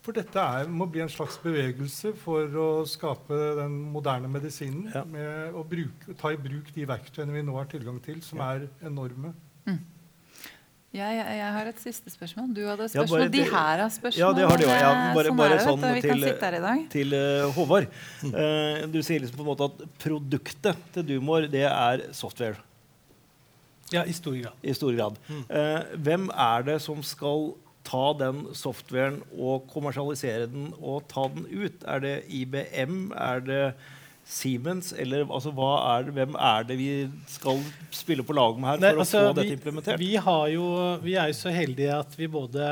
For 0.00 0.16
dette 0.16 0.40
er, 0.40 0.70
må 0.72 0.86
bli 0.88 1.02
en 1.04 1.12
slags 1.12 1.36
bevegelse 1.42 2.14
for 2.16 2.54
å 2.56 2.68
skape 2.88 3.36
den 3.58 3.76
moderne 3.92 4.30
medisinen. 4.32 4.88
Ja. 4.94 5.04
Med 5.04 5.52
å 5.52 5.66
bruke, 5.68 6.16
ta 6.16 6.32
i 6.32 6.40
bruk 6.40 6.72
de 6.72 6.86
verktøyene 6.88 7.34
vi 7.34 7.44
nå 7.44 7.58
har 7.58 7.68
tilgang 7.68 8.00
til, 8.00 8.22
som 8.24 8.40
er 8.40 8.70
enorme. 8.80 9.34
Jeg, 10.88 11.16
jeg, 11.18 11.32
jeg 11.36 11.48
har 11.52 11.66
et 11.68 11.80
siste 11.82 12.08
spørsmål. 12.10 12.46
Du 12.56 12.62
hadde 12.64 12.86
Ja, 12.86 12.88
spørsmål. 12.88 13.18
bare 13.20 13.28
de 13.34 13.42
her 13.44 13.80
har 13.82 13.90
spørsmål. 13.92 14.22
Ja, 14.22 14.28
det 14.32 14.44
har 14.48 14.56
de 14.56 14.64
også. 14.64 14.78
Ja, 14.80 14.92
Eh, 14.92 15.14
bare- 15.14 15.26
sånn 15.28 15.36
bare 15.36 15.50
er 15.52 15.58
det, 15.58 15.66
sånn 15.66 15.80
du. 15.82 15.88
Vi 15.94 16.00
kan 16.00 16.20
til- 16.22 16.88
til 16.88 17.12
uh, 17.14 17.52
Håvard. 17.52 17.86
Uh, 18.24 18.86
du 18.88 19.02
sier 19.02 19.20
liksom 19.20 19.36
på 19.36 19.44
en 19.44 19.50
måte 19.52 19.64
at 19.68 19.98
produktet 20.00 20.76
til 20.94 21.02
Dumor 21.04 21.50
det 21.50 21.66
er 21.68 22.12
software 22.12 22.56
Ja, 23.92 24.02
i 24.04 24.12
stor 24.12 24.32
grad. 24.40 24.52
i 24.64 24.72
stor 24.72 24.92
grad. 24.96 25.16
Eh, 25.50 25.82
hvem 25.96 26.30
er 26.34 26.62
det 26.62 26.80
som 26.82 27.02
skal 27.02 27.54
ta 27.84 28.12
den 28.14 28.46
softwaren 28.54 29.22
og 29.38 29.68
kommersialisere 29.68 30.46
den 30.50 30.72
og 30.80 31.06
ta 31.08 31.28
den 31.28 31.44
ut? 31.52 31.84
Er 31.86 32.00
det 32.00 32.24
IBM? 32.28 33.12
Er 33.16 33.40
det 33.40 33.74
Siemens? 34.28 34.92
Eller 34.92 35.24
altså, 35.24 35.52
hva 35.56 35.70
er 35.94 36.08
det, 36.08 36.14
hvem 36.18 36.36
er 36.36 36.66
det 36.68 36.76
vi 36.78 36.90
skal 37.32 37.62
spille 37.94 38.24
på 38.26 38.36
lag 38.36 38.58
med 38.58 38.68
her 38.70 38.76
for 38.76 38.84
Nei, 38.84 38.92
å 38.92 39.04
altså, 39.04 39.22
få 39.30 39.38
dette 39.38 39.56
implementert? 39.56 40.02
vi, 40.02 40.12
har 40.28 40.44
jo, 40.52 40.66
vi 41.04 41.16
er 41.16 41.32
jo 41.32 41.38
så 41.38 41.54
heldige 41.54 41.96
at 41.96 42.18
vi 42.18 42.28
både 42.30 42.68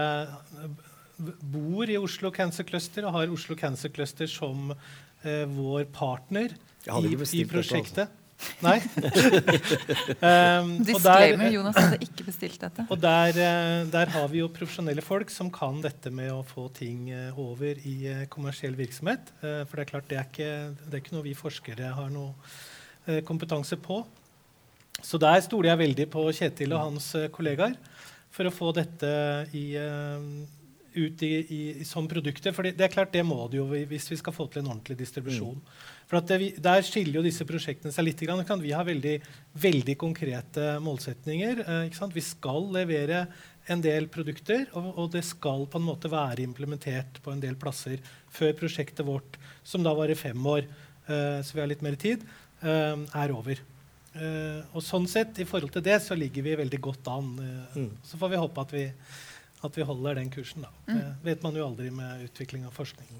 bor 1.17 1.89
i 1.89 1.97
Oslo 1.97 2.31
Cancer 2.35 2.67
Cluster 2.69 3.09
og 3.09 3.17
har 3.17 3.33
Oslo 3.33 3.57
Cancer 3.57 3.93
Cluster 3.95 4.29
som 4.29 4.75
eh, 4.75 5.45
vår 5.49 5.89
partner 5.97 6.53
i, 6.53 7.17
i, 7.17 7.45
prosjektet. 7.49 8.05
Dette, 8.05 8.11
altså. 8.11 8.26
Nei. 8.61 8.77
um, 10.21 10.73
Disclaimer. 10.85 11.49
Jonas 11.53 11.79
hadde 11.79 11.99
ikke 12.05 12.27
bestilt 12.29 12.61
dette. 12.61 12.85
Og 12.93 13.01
der, 13.01 13.37
uh, 13.37 13.87
der, 13.93 14.13
har 14.13 14.29
vi 14.33 14.43
jo 14.43 14.51
profesjonelle 14.53 15.05
folk 15.05 15.33
som 15.33 15.51
kan 15.53 15.81
dette 15.85 16.13
med 16.15 16.33
å 16.33 16.43
få 16.47 16.69
ting 16.77 17.09
uh, 17.13 17.39
over 17.41 17.81
i 17.89 17.97
uh, 18.11 18.25
kommersiell 18.33 18.77
virksomhet. 18.79 19.33
for 19.41 19.77
det 19.77 19.87
er 19.87 19.91
klart, 19.91 20.09
det 20.11 20.21
er, 20.21 20.29
ikke, 20.29 20.53
det 20.85 20.93
er 20.93 21.05
ikke 21.05 21.17
noe 21.17 21.27
vi 21.27 21.37
forskere 21.37 21.95
har 21.97 22.13
noe 22.13 23.21
kompetanse 23.27 23.79
på. 23.79 24.01
Så 25.05 25.19
der 25.23 25.39
stoler 25.45 25.71
jeg 25.71 25.83
veldig 25.85 26.07
på 26.11 26.25
Kjetil 26.35 26.73
og 26.75 26.89
hans 26.89 27.13
kollegaer 27.35 27.77
for 28.35 28.49
å 28.49 28.53
få 28.53 28.73
dette 28.75 29.11
i, 29.55 29.77
ut 30.97 31.23
i, 31.23 31.31
i, 31.55 31.61
som 31.87 32.09
produkter. 32.11 32.57
For 32.57 32.67
det, 32.67 32.81
er 32.83 32.91
klart, 32.93 33.13
det 33.15 33.23
må 33.25 33.39
det 33.53 33.61
jo 33.61 33.69
hvis 33.71 34.11
vi 34.11 34.19
skal 34.19 34.35
få 34.35 34.49
til 34.51 34.65
en 34.65 34.73
ordentlig 34.73 34.99
distribusjon. 35.05 35.61
Mm. 35.61 35.96
For 36.07 36.23
det, 36.23 36.63
Der 36.63 36.85
skiller 36.87 37.19
jo 37.19 37.27
disse 37.27 37.45
prosjektene 37.49 37.93
seg 37.93 38.07
litt. 38.07 38.23
Kan 38.47 38.63
vi 38.63 38.73
har 38.73 38.87
veldig, 38.87 39.19
veldig 39.59 39.97
konkrete 39.99 40.77
målsetninger. 40.81 41.65
Eh, 41.67 42.09
vi 42.15 42.23
skal 42.23 42.71
levere 42.73 43.27
en 43.73 43.83
del 43.83 44.07
produkter, 44.13 44.67
og, 44.79 44.91
og, 44.95 45.07
det 45.15 45.25
skal 45.27 45.67
på 45.71 45.81
en 45.81 45.87
måte 45.89 46.11
være 46.11 46.45
implementert 46.45 47.19
på 47.23 47.33
en 47.33 47.43
del 47.43 47.57
plasser 47.59 48.03
før 48.33 48.55
prosjektet 48.59 49.07
vårt, 49.07 49.39
som 49.67 49.83
da 49.83 49.95
varer 49.97 50.19
fem 50.19 50.39
år, 50.47 50.69
eh, 51.09 51.41
så 51.43 51.57
vi 51.57 51.63
har 51.65 51.71
litt 51.71 51.83
mer 51.83 51.99
tid, 51.99 52.23
eh, 52.63 52.95
er 52.95 53.35
over. 53.35 53.63
Eh, 54.17 54.61
og 54.73 54.85
sånn 54.85 55.09
sett, 55.11 55.41
i 55.43 55.49
forhold 55.49 55.75
til 55.75 55.85
det, 55.85 55.99
så 56.05 56.17
ligger 56.17 56.47
vi 56.47 56.59
veldig 56.63 56.81
godt 56.81 57.11
an. 57.13 57.33
Mm. 57.75 57.91
Så 58.07 58.21
får 58.21 58.33
vi 58.33 58.43
håpe 58.45 58.63
at 58.63 58.77
vi, 58.77 58.85
at 59.67 59.77
vi 59.77 59.89
holder 59.89 60.21
den 60.21 60.31
kursen. 60.33 60.65
Da. 60.65 60.71
Mm. 60.87 61.01
Det 61.01 61.33
vet 61.33 61.43
man 61.45 61.59
jo 61.59 61.67
aldri 61.67 61.91
med 61.91 62.29
utvikling 62.31 62.69
av 62.69 62.77
forskning. 62.77 63.11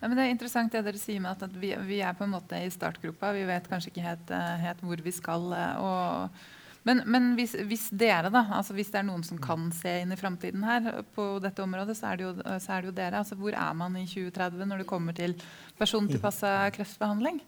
Ja, 0.00 0.10
det 0.10 0.20
er 0.20 0.32
interessant 0.32 0.74
det 0.74 0.82
dere 0.84 1.00
sier 1.00 1.22
med 1.22 1.32
at, 1.32 1.46
at 1.46 1.54
vi, 1.56 1.70
vi, 1.86 2.00
er 2.04 2.16
på 2.16 2.26
en 2.26 2.34
måte 2.34 2.58
i 2.60 2.72
startgropa. 2.72 3.32
Vi 3.36 3.46
vet 3.48 3.70
kanskje 3.70 3.92
ikke 3.92 4.04
helt, 4.04 4.34
eh, 4.34 4.52
helt 4.64 4.84
hvor 4.84 5.00
vi 5.04 5.14
skal. 5.14 5.46
Eh, 5.56 5.80
og, 5.80 6.42
men, 6.84 7.00
men 7.08 7.30
hvis, 7.38 7.54
hvis, 7.70 7.86
dere, 7.94 8.28
da, 8.32 8.44
altså 8.58 8.76
hvis 8.76 8.92
det 8.92 9.00
er 9.00 9.08
noen 9.08 9.24
som 9.24 9.40
kan 9.40 9.70
se 9.72 9.94
inn 10.02 10.12
i 10.12 10.20
framtiden 10.20 10.66
her 10.66 10.90
på 11.16 11.30
dette 11.44 11.64
området, 11.64 11.96
så 11.96 12.10
er 12.10 12.20
det 12.20 12.26
jo, 12.26 12.34
er 12.44 12.84
det 12.84 12.90
jo 12.90 12.96
dere. 12.98 13.22
Altså, 13.22 13.38
hvor 13.40 13.56
er 13.56 13.80
man 13.80 13.96
i 13.96 14.04
2030 14.10 14.68
når 14.68 14.84
det 14.84 14.90
kommer 14.90 15.16
til 15.16 15.38
persontilpassa 15.80 16.58
kreftbehandling? 16.76 17.40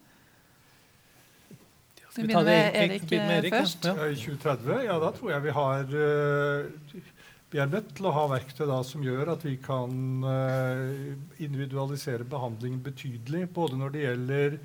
vi 2.16 2.22
begynner 2.22 2.44
med 2.44 2.76
Erik, 2.80 3.12
Erik 3.12 3.54
først. 3.54 3.84
Ja. 3.84 4.06
I 4.08 4.16
2030, 4.16 4.78
ja, 4.86 4.96
da 5.02 5.10
tror 5.12 5.30
jeg 5.34 5.42
vi 5.44 5.52
har 5.56 5.82
uh, 5.84 7.02
vi 7.50 7.60
er 7.62 7.68
nødt 7.70 7.92
til 7.94 8.08
å 8.08 8.14
ha 8.14 8.24
verktøy 8.32 8.64
da, 8.66 8.80
som 8.82 9.04
gjør 9.06 9.30
at 9.36 9.44
vi 9.46 9.54
kan 9.62 9.92
uh, 10.26 11.12
individualisere 11.42 12.26
behandlingen 12.26 12.80
betydelig. 12.82 13.44
Både 13.54 13.78
når 13.78 13.94
det 13.94 14.02
gjelder 14.02 14.56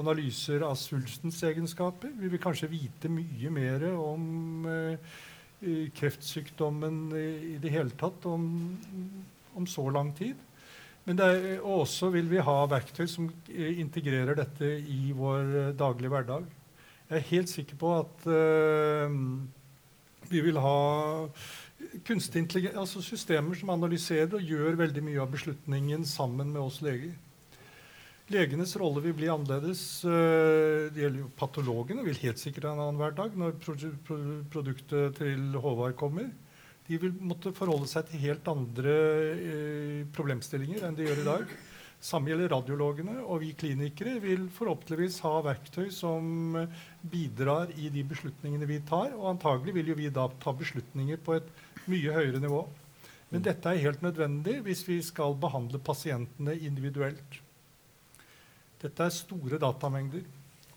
analyser 0.00 0.64
av 0.64 0.78
svulstens 0.80 1.42
egenskaper. 1.44 2.14
Vi 2.16 2.30
vil 2.32 2.40
kanskje 2.40 2.70
vite 2.72 3.10
mye 3.12 3.52
mer 3.52 3.84
om 3.92 4.64
uh, 4.64 5.18
kreftsykdommen 5.98 7.10
i, 7.12 7.58
det 7.60 7.74
hele 7.74 7.92
tatt 8.00 8.24
om, 8.30 8.46
om 9.52 9.68
så 9.68 9.84
lang 9.92 10.14
tid. 10.16 10.40
Men 11.04 11.20
er, 11.20 11.58
også 11.60 12.08
vil 12.14 12.30
vi 12.30 12.40
ha 12.40 12.58
verktøy 12.70 13.04
som 13.10 13.28
integrerer 13.50 14.38
dette 14.38 14.78
i 14.80 15.12
vår 15.16 15.74
daglige 15.76 16.14
hverdag. 16.14 16.48
Jeg 17.10 17.18
er 17.18 17.30
helt 17.34 17.52
sikker 17.52 17.76
på 17.76 17.92
at 17.98 18.28
vi 20.30 20.42
vil 20.44 20.60
ha 20.62 20.78
kunstig 22.06 22.44
altså 22.74 23.02
systemer 23.04 23.56
som 23.58 23.72
analyserer 23.74 24.36
og 24.36 24.46
gjør 24.46 24.78
veldig 24.80 25.02
mye 25.06 25.22
av 25.22 25.32
beslutningen 25.32 26.06
sammen 26.08 26.52
med 26.52 26.62
oss 26.62 26.80
leger. 26.84 27.14
Legenes 28.30 28.76
rolle 28.78 29.02
vil 29.02 29.16
bli 29.18 29.30
annerledes. 29.30 30.04
Eh, 30.06 30.90
det 30.94 31.02
gjelder 31.02 31.24
jo 31.24 31.32
Patologene 31.38 32.04
vil 32.06 32.20
helt 32.22 32.38
sikkert 32.38 32.68
ha 32.68 32.76
en 32.76 32.84
annen 32.84 33.00
hverdag 33.00 33.34
når 33.38 33.56
produktet 34.52 35.18
til 35.18 35.58
Håvard 35.58 35.96
kommer. 35.98 36.28
De 36.86 36.98
vil 36.98 37.16
måtte 37.18 37.52
forholde 37.54 37.90
seg 37.90 38.06
til 38.06 38.22
helt 38.22 38.46
andre 38.50 38.94
eh, 39.34 39.98
problemstillinger 40.14 40.86
enn 40.86 40.98
de 40.98 41.08
gjør 41.08 41.24
i 41.24 41.26
dag. 41.26 41.58
Samme 42.00 42.30
gjelder 42.30 42.48
radiologene, 42.54 43.18
og 43.20 43.42
vi 43.42 43.50
klinikere 43.60 44.14
vil 44.22 44.46
forhåpentligvis 44.56 45.18
ha 45.26 45.34
verktøy 45.44 45.90
som 45.92 46.54
bidrar 47.12 47.74
i 47.76 47.90
de 47.92 48.06
beslutningene 48.08 48.68
vi 48.70 48.78
tar. 48.88 49.10
Og 49.18 49.26
antagelig 49.34 49.74
vil 49.76 49.90
jo 49.92 49.98
vi 49.98 50.08
da 50.08 50.24
ta 50.40 50.54
beslutninger 50.56 51.20
på 51.26 51.36
et 51.36 51.50
mye 51.90 52.16
høyere 52.16 52.40
nivå. 52.42 52.64
Men 53.30 53.44
dette 53.46 53.70
er 53.70 53.84
helt 53.84 54.02
nødvendig 54.02 54.58
hvis 54.66 54.82
vi 54.88 54.98
skal 55.06 55.36
behandle 55.38 55.78
pasientene 55.82 56.56
individuelt. 56.66 57.38
Dette 58.80 59.06
er 59.06 59.14
store 59.14 59.60
datamengder. 59.60 60.24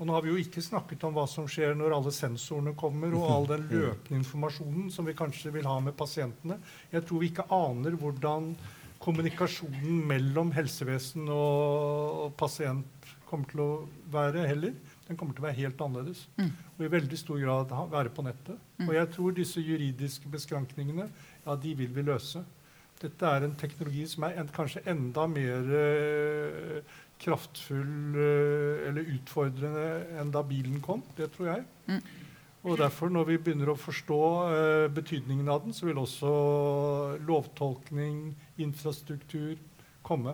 Og 0.02 0.08
nå 0.10 0.16
har 0.16 0.24
vi 0.26 0.32
jo 0.34 0.42
ikke 0.42 0.62
snakket 0.66 1.04
om 1.08 1.14
hva 1.16 1.24
som 1.30 1.46
skjer 1.50 1.76
når 1.78 1.94
alle 1.96 2.12
sensorene 2.14 2.74
kommer, 2.78 3.14
og 3.16 3.30
all 3.30 3.50
den 3.52 3.68
løpende 3.72 4.20
informasjonen 4.20 4.90
som 4.94 5.08
vi 5.08 5.18
kanskje 5.18 5.54
vil 5.54 5.70
ha 5.70 5.78
med 5.84 5.96
pasientene. 5.98 6.58
Jeg 6.92 7.06
tror 7.08 7.22
vi 7.22 7.30
ikke 7.32 7.48
aner 7.54 7.98
hvordan 8.02 8.54
kommunikasjonen 9.04 10.04
mellom 10.10 10.54
helsevesen 10.56 11.28
og 11.32 12.34
pasient 12.40 13.10
kommer 13.30 13.50
til 13.52 13.64
å 13.64 13.72
være 14.14 14.46
heller. 14.48 14.76
Den 15.14 15.20
kommer 15.20 15.38
til 15.38 15.44
å 15.44 15.46
være 15.46 15.60
helt 15.62 15.82
annerledes. 15.86 16.24
Mm. 16.40 16.50
Og 16.74 16.82
i 16.82 16.90
veldig 16.90 17.18
stor 17.20 17.38
grad 17.38 17.74
være 17.92 18.10
på 18.18 18.24
nettet. 18.26 18.58
Mm. 18.80 18.88
Og 18.88 18.96
jeg 18.98 19.10
tror 19.14 19.36
disse 19.38 19.62
juridiske 19.62 20.32
beskrankningene 20.34 21.06
ja, 21.06 21.54
de 21.54 21.74
vil 21.78 21.92
vi 21.94 22.06
løse. 22.08 22.42
Dette 22.98 23.30
er 23.30 23.46
en 23.46 23.54
teknologi 23.60 24.08
som 24.10 24.26
er 24.26 24.40
en, 24.42 24.50
kanskje 24.50 24.82
enda 24.90 25.28
mer 25.30 25.70
uh, 25.70 26.96
kraftfull 27.22 28.18
uh, 28.18 28.88
eller 28.88 29.12
utfordrende 29.14 29.86
enn 30.18 30.34
da 30.34 30.42
bilen 30.50 30.82
kom. 30.82 31.04
Det 31.18 31.30
tror 31.36 31.52
jeg. 31.52 31.68
Mm. 31.92 32.02
Og 32.64 32.80
derfor, 32.80 33.12
når 33.14 33.28
vi 33.28 33.38
begynner 33.44 33.70
å 33.70 33.78
forstå 33.78 34.22
uh, 34.50 34.88
betydningen 34.98 35.52
av 35.52 35.62
den, 35.68 35.78
så 35.78 35.92
vil 35.92 36.02
også 36.02 36.34
lovtolkning, 37.28 38.32
infrastruktur 38.66 39.62
komme. 40.02 40.34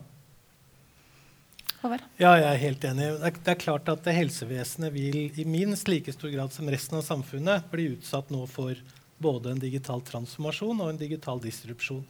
Håvard? 1.80 2.04
Ja, 2.20 2.34
jeg 2.36 2.48
er 2.50 2.60
helt 2.60 2.86
enig. 2.90 3.06
Det 3.08 3.28
er, 3.30 3.36
det 3.40 3.52
er, 3.54 3.60
klart 3.62 3.90
at 3.92 4.08
helsevesenet 4.12 4.92
vil 4.92 5.20
i 5.40 5.46
minst 5.48 5.88
like 5.88 6.12
stor 6.12 6.32
grad 6.34 6.52
som 6.52 6.68
resten 6.68 7.00
av 7.00 7.06
samfunnet 7.08 7.70
bli 7.72 7.94
utsatt 7.94 8.34
nå 8.34 8.44
for 8.52 8.76
både 9.20 9.54
en 9.54 9.62
digital 9.62 10.04
transformasjon 10.04 10.82
og 10.84 10.92
en 10.92 11.00
digital 11.00 11.40
disrupsjon. 11.44 12.04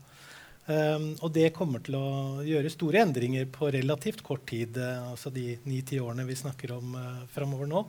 Um, 0.70 1.11
og 1.26 1.32
det 1.34 1.49
kommer 1.55 1.82
til 1.82 1.95
å 1.97 2.09
gjøre 2.45 2.70
store 2.70 3.01
endringer 3.01 3.47
på 3.49 3.72
relativt 3.74 4.22
kort 4.26 4.43
tid, 4.49 4.78
uh, 4.78 5.11
altså 5.13 5.32
de 5.34 5.55
ni-ti 5.65 5.97
årene 6.01 6.28
vi 6.28 6.38
snakker 6.38 6.76
om 6.76 6.93
uh, 6.93 7.24
framover 7.34 7.70
nå. 7.70 7.82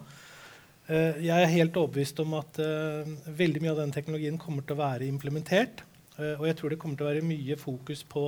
Uh, 0.89 1.17
jeg 1.21 1.37
er 1.37 1.53
helt 1.53 1.77
overbevist 1.77 2.21
om 2.25 2.39
at 2.39 2.61
uh, 2.61 3.09
veldig 3.37 3.65
mye 3.65 3.75
av 3.75 3.83
den 3.83 3.93
teknologien 3.93 4.41
kommer 4.41 4.65
til 4.65 4.77
å 4.77 4.83
være 4.85 5.09
implementert. 5.09 5.85
og 6.21 6.43
jeg 6.45 6.57
tror 6.57 6.69
det 6.69 6.77
kommer 6.77 6.97
til 6.99 7.07
å 7.07 7.11
være 7.15 7.25
mye 7.25 7.57
fokus 7.57 8.03
på 8.05 8.23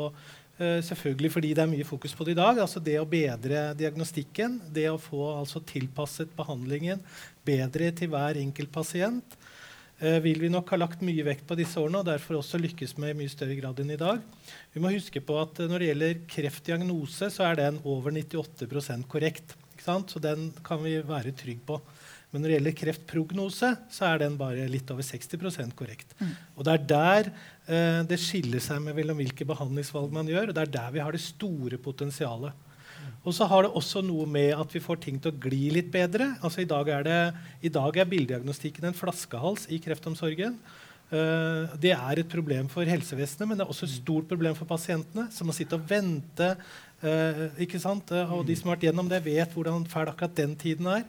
selvfølgelig 0.59 1.30
fordi 1.32 1.53
det 1.57 1.62
er 1.64 1.70
mye 1.70 1.86
fokus 1.86 2.12
på 2.14 2.26
det 2.26 2.34
i 2.34 2.38
dag. 2.38 2.59
altså 2.61 2.80
Det 2.80 2.98
å 3.00 3.09
bedre 3.09 3.72
diagnostikken, 3.78 4.61
det 4.70 4.84
å 4.90 5.00
få 5.00 5.24
altså, 5.40 5.62
tilpasset 5.64 6.34
behandlingen 6.36 7.00
bedre 7.46 7.90
til 7.96 8.12
hver 8.12 8.38
enkelt 8.40 8.72
pasient, 8.74 9.36
uh, 10.03 10.18
vil 10.22 10.40
vi 10.42 10.50
nok 10.53 10.70
ha 10.74 10.78
lagt 10.82 11.03
mye 11.05 11.24
vekt 11.26 11.46
på 11.48 11.59
disse 11.59 11.80
årene 11.80 12.03
og 12.03 12.11
derfor 12.11 12.38
også 12.38 12.61
lykkes 12.62 12.96
med 13.03 13.14
i 13.14 13.18
mye 13.22 13.32
større 13.32 13.57
grad 13.59 13.80
enn 13.82 13.94
i 13.94 14.00
dag. 14.00 14.22
Vi 14.74 14.82
må 14.82 14.92
huske 14.94 15.22
på 15.24 15.40
at 15.40 15.59
uh, 15.62 15.68
Når 15.70 15.82
det 15.82 15.90
gjelder 15.90 16.22
kreftdiagnose, 16.36 17.32
så 17.32 17.48
er 17.48 17.61
den 17.64 17.82
over 17.82 18.14
98% 18.14 19.09
korrekt. 19.11 19.57
Så 19.83 20.22
den 20.22 20.51
kan 20.64 20.83
vi 20.85 20.97
være 21.07 21.35
trygg 21.37 21.62
på. 21.66 21.80
Men 22.33 22.41
når 22.41 22.49
det 22.49 22.57
gjelder 22.57 22.76
kreftprognose, 22.80 23.70
så 23.93 24.05
er 24.09 24.22
den 24.22 24.39
bare 24.41 24.64
litt 24.72 24.89
over 24.93 25.05
60% 25.05 25.74
korrekt. 25.76 26.14
Mm. 26.16 26.30
Og 26.57 26.64
det 26.64 26.74
er 26.74 26.87
der 26.93 27.30
eh, 27.68 27.99
det 28.09 28.16
skiller 28.20 28.62
seg 28.64 28.80
mellom 28.87 29.18
hvilke 29.20 29.45
behandlingsvalg 29.49 30.14
man 30.14 30.30
gjør. 30.30 30.49
og 30.49 30.57
Det 30.57 30.62
er 30.64 30.72
der 30.78 30.95
vi 30.95 31.03
har 31.05 31.12
det 31.12 31.20
store 31.20 31.76
potensialet. 31.76 32.57
Mm. 32.57 33.11
Og 33.28 33.37
så 33.37 33.49
har 33.51 33.66
det 33.66 33.74
også 33.76 34.01
noe 34.07 34.24
med 34.24 34.55
at 34.57 34.72
vi 34.72 34.80
får 34.80 35.03
ting 35.05 35.20
til 35.20 35.35
å 35.35 35.43
gli 35.45 35.66
litt 35.76 35.93
bedre. 35.93 36.30
Altså 36.41 36.64
I 36.64 36.70
dag 36.72 36.89
er, 36.89 37.05
det, 37.05 37.20
i 37.68 37.74
dag 37.74 38.01
er 38.01 38.09
bildediagnostikken 38.09 38.89
en 38.89 38.97
flaskehals 38.97 39.68
i 39.68 39.83
kreftomsorgen. 39.85 40.57
Uh, 41.12 41.68
det 41.76 41.92
er 41.92 42.22
et 42.22 42.30
problem 42.32 42.70
for 42.72 42.88
helsevesenet, 42.88 43.44
men 43.48 43.58
det 43.58 43.66
er 43.66 43.72
også 43.74 43.84
et 43.84 43.98
stort 43.98 44.30
problem 44.30 44.56
for 44.56 44.68
pasientene, 44.68 45.26
som 45.34 45.48
må 45.48 45.56
sitte 45.56 45.76
og 45.76 45.84
vente. 45.90 46.54
Uh, 47.02 47.50
ikke 47.60 47.80
sant? 47.82 48.14
Uh, 48.14 48.38
og 48.38 48.46
de 48.48 48.56
som 48.56 48.70
har 48.70 48.78
vært 48.78 48.88
gjennom 48.88 49.10
det, 49.10 49.20
vet 49.26 49.52
hvordan 49.52 49.84
fæl 49.92 50.08
akkurat 50.08 50.38
den 50.40 50.56
tiden 50.56 50.88
er. 50.88 51.04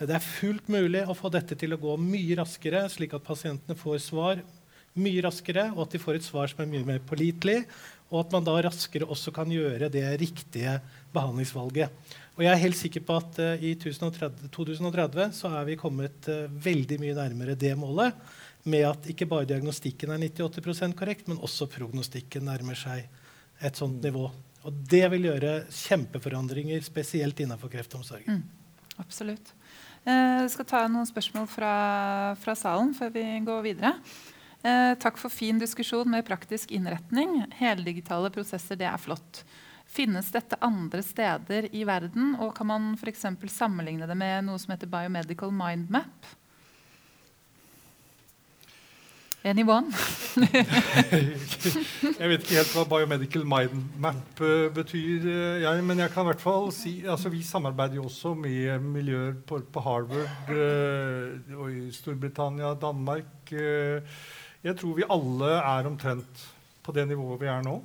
Det 0.00 0.10
er 0.10 0.26
fullt 0.26 0.66
mulig 0.74 1.04
å 1.06 1.14
få 1.14 1.30
dette 1.30 1.54
til 1.54 1.76
å 1.76 1.78
gå 1.78 1.94
mye 2.02 2.40
raskere, 2.40 2.82
slik 2.90 3.14
at 3.14 3.26
pasientene 3.26 3.78
får 3.78 4.00
svar 4.02 4.42
mye 4.98 5.22
raskere, 5.24 5.68
og 5.74 5.86
at 5.86 5.94
de 5.94 6.00
får 6.02 6.18
et 6.18 6.26
svar 6.26 6.50
som 6.50 6.62
er 6.62 6.70
mye 6.70 6.86
mer 6.86 7.02
pålitelig, 7.06 7.62
og 8.12 8.20
at 8.20 8.34
man 8.34 8.46
da 8.46 8.54
raskere 8.66 9.08
også 9.10 9.32
kan 9.34 9.50
gjøre 9.50 9.88
det 9.90 10.04
riktige 10.20 10.76
behandlingsvalget. 11.14 11.90
Og 12.34 12.44
jeg 12.44 12.50
er 12.52 12.62
helt 12.62 12.78
sikker 12.78 13.02
på 13.06 13.16
at 13.18 13.40
uh, 13.42 13.62
i 13.62 13.74
2030, 13.78 14.50
2030, 14.54 15.34
så 15.34 15.50
er 15.58 15.66
vi 15.70 15.78
kommet 15.78 16.30
uh, 16.30 16.46
veldig 16.50 16.98
mye 17.02 17.16
nærmere 17.18 17.58
det 17.58 17.74
målet, 17.78 18.14
med 18.64 18.86
at 18.88 19.06
ikke 19.12 19.28
bare 19.28 19.48
diagnostikken 19.48 20.14
er 20.14 20.22
98% 20.24 20.96
korrekt, 20.98 21.28
men 21.28 21.40
også 21.44 21.68
prognostikken 21.72 22.46
nærmer 22.48 22.78
seg 22.78 23.06
et 23.64 23.78
sånt 23.78 24.02
nivå. 24.04 24.28
Og 24.64 24.84
det 24.88 25.04
vil 25.12 25.28
gjøre 25.28 25.56
kjempeforandringer, 25.68 26.80
spesielt 26.84 27.40
innenfor 27.44 27.72
kreftomsorgen. 27.72 28.40
Mm, 28.40 29.02
absolutt. 29.04 29.52
Eh, 30.04 30.44
jeg 30.44 30.54
skal 30.54 30.68
ta 30.68 30.84
noen 30.88 31.08
spørsmål 31.08 31.48
fra, 31.48 31.74
fra 32.40 32.54
salen 32.56 32.94
før 32.96 33.12
vi 33.12 33.24
går 33.44 33.66
videre. 33.66 33.92
Eh, 34.64 34.94
takk 35.00 35.20
for 35.20 35.32
fin 35.32 35.60
diskusjon 35.60 36.08
med 36.08 36.24
praktisk 36.24 36.72
innretning. 36.72 37.42
Heldigitale 37.58 38.32
prosesser, 38.32 38.80
det 38.80 38.88
er 38.88 39.00
flott. 39.00 39.42
Finnes 39.84 40.30
dette 40.32 40.56
andre 40.64 41.02
steder 41.04 41.68
i 41.76 41.84
verden, 41.84 42.32
og 42.40 42.54
kan 42.56 42.70
man 42.70 42.86
f.eks. 42.96 43.26
sammenligne 43.52 44.08
det 44.08 44.16
med 44.16 44.46
noe 44.48 44.60
som 44.60 44.72
heter 44.72 44.88
biomedical 44.88 45.52
mind 45.52 45.92
Anyone? 49.44 49.92
jeg 52.20 52.28
vet 52.30 52.46
ikke 52.46 52.56
helt 52.56 52.70
hva 52.72 52.84
biomedical 52.88 53.42
mind 53.44 53.82
map 54.00 54.40
uh, 54.40 54.70
betyr, 54.72 55.26
uh, 55.28 55.60
jeg, 55.60 55.82
men 55.84 56.00
jeg 56.00 56.12
kan 56.14 56.24
i 56.24 56.30
hvert 56.30 56.40
fall 56.40 56.70
si 56.72 56.94
altså 57.04 57.28
Vi 57.28 57.42
samarbeider 57.44 57.98
jo 58.00 58.06
også 58.08 58.32
med 58.40 58.80
miljøer 58.80 59.36
på, 59.44 59.60
på 59.68 59.84
Harvard 59.84 60.48
uh, 60.48 61.60
og 61.60 61.68
i 61.76 61.92
Storbritannia, 61.92 62.72
Danmark. 62.80 63.52
jeg 64.64 64.76
tror 64.80 64.96
vi 64.96 65.10
alle 65.12 65.52
er 65.60 65.92
omtrent 65.92 66.46
på 66.82 66.92
det 66.96 67.04
nivået 67.08 67.44
vi 67.44 67.52
er 67.52 67.62
nå. 67.68 67.82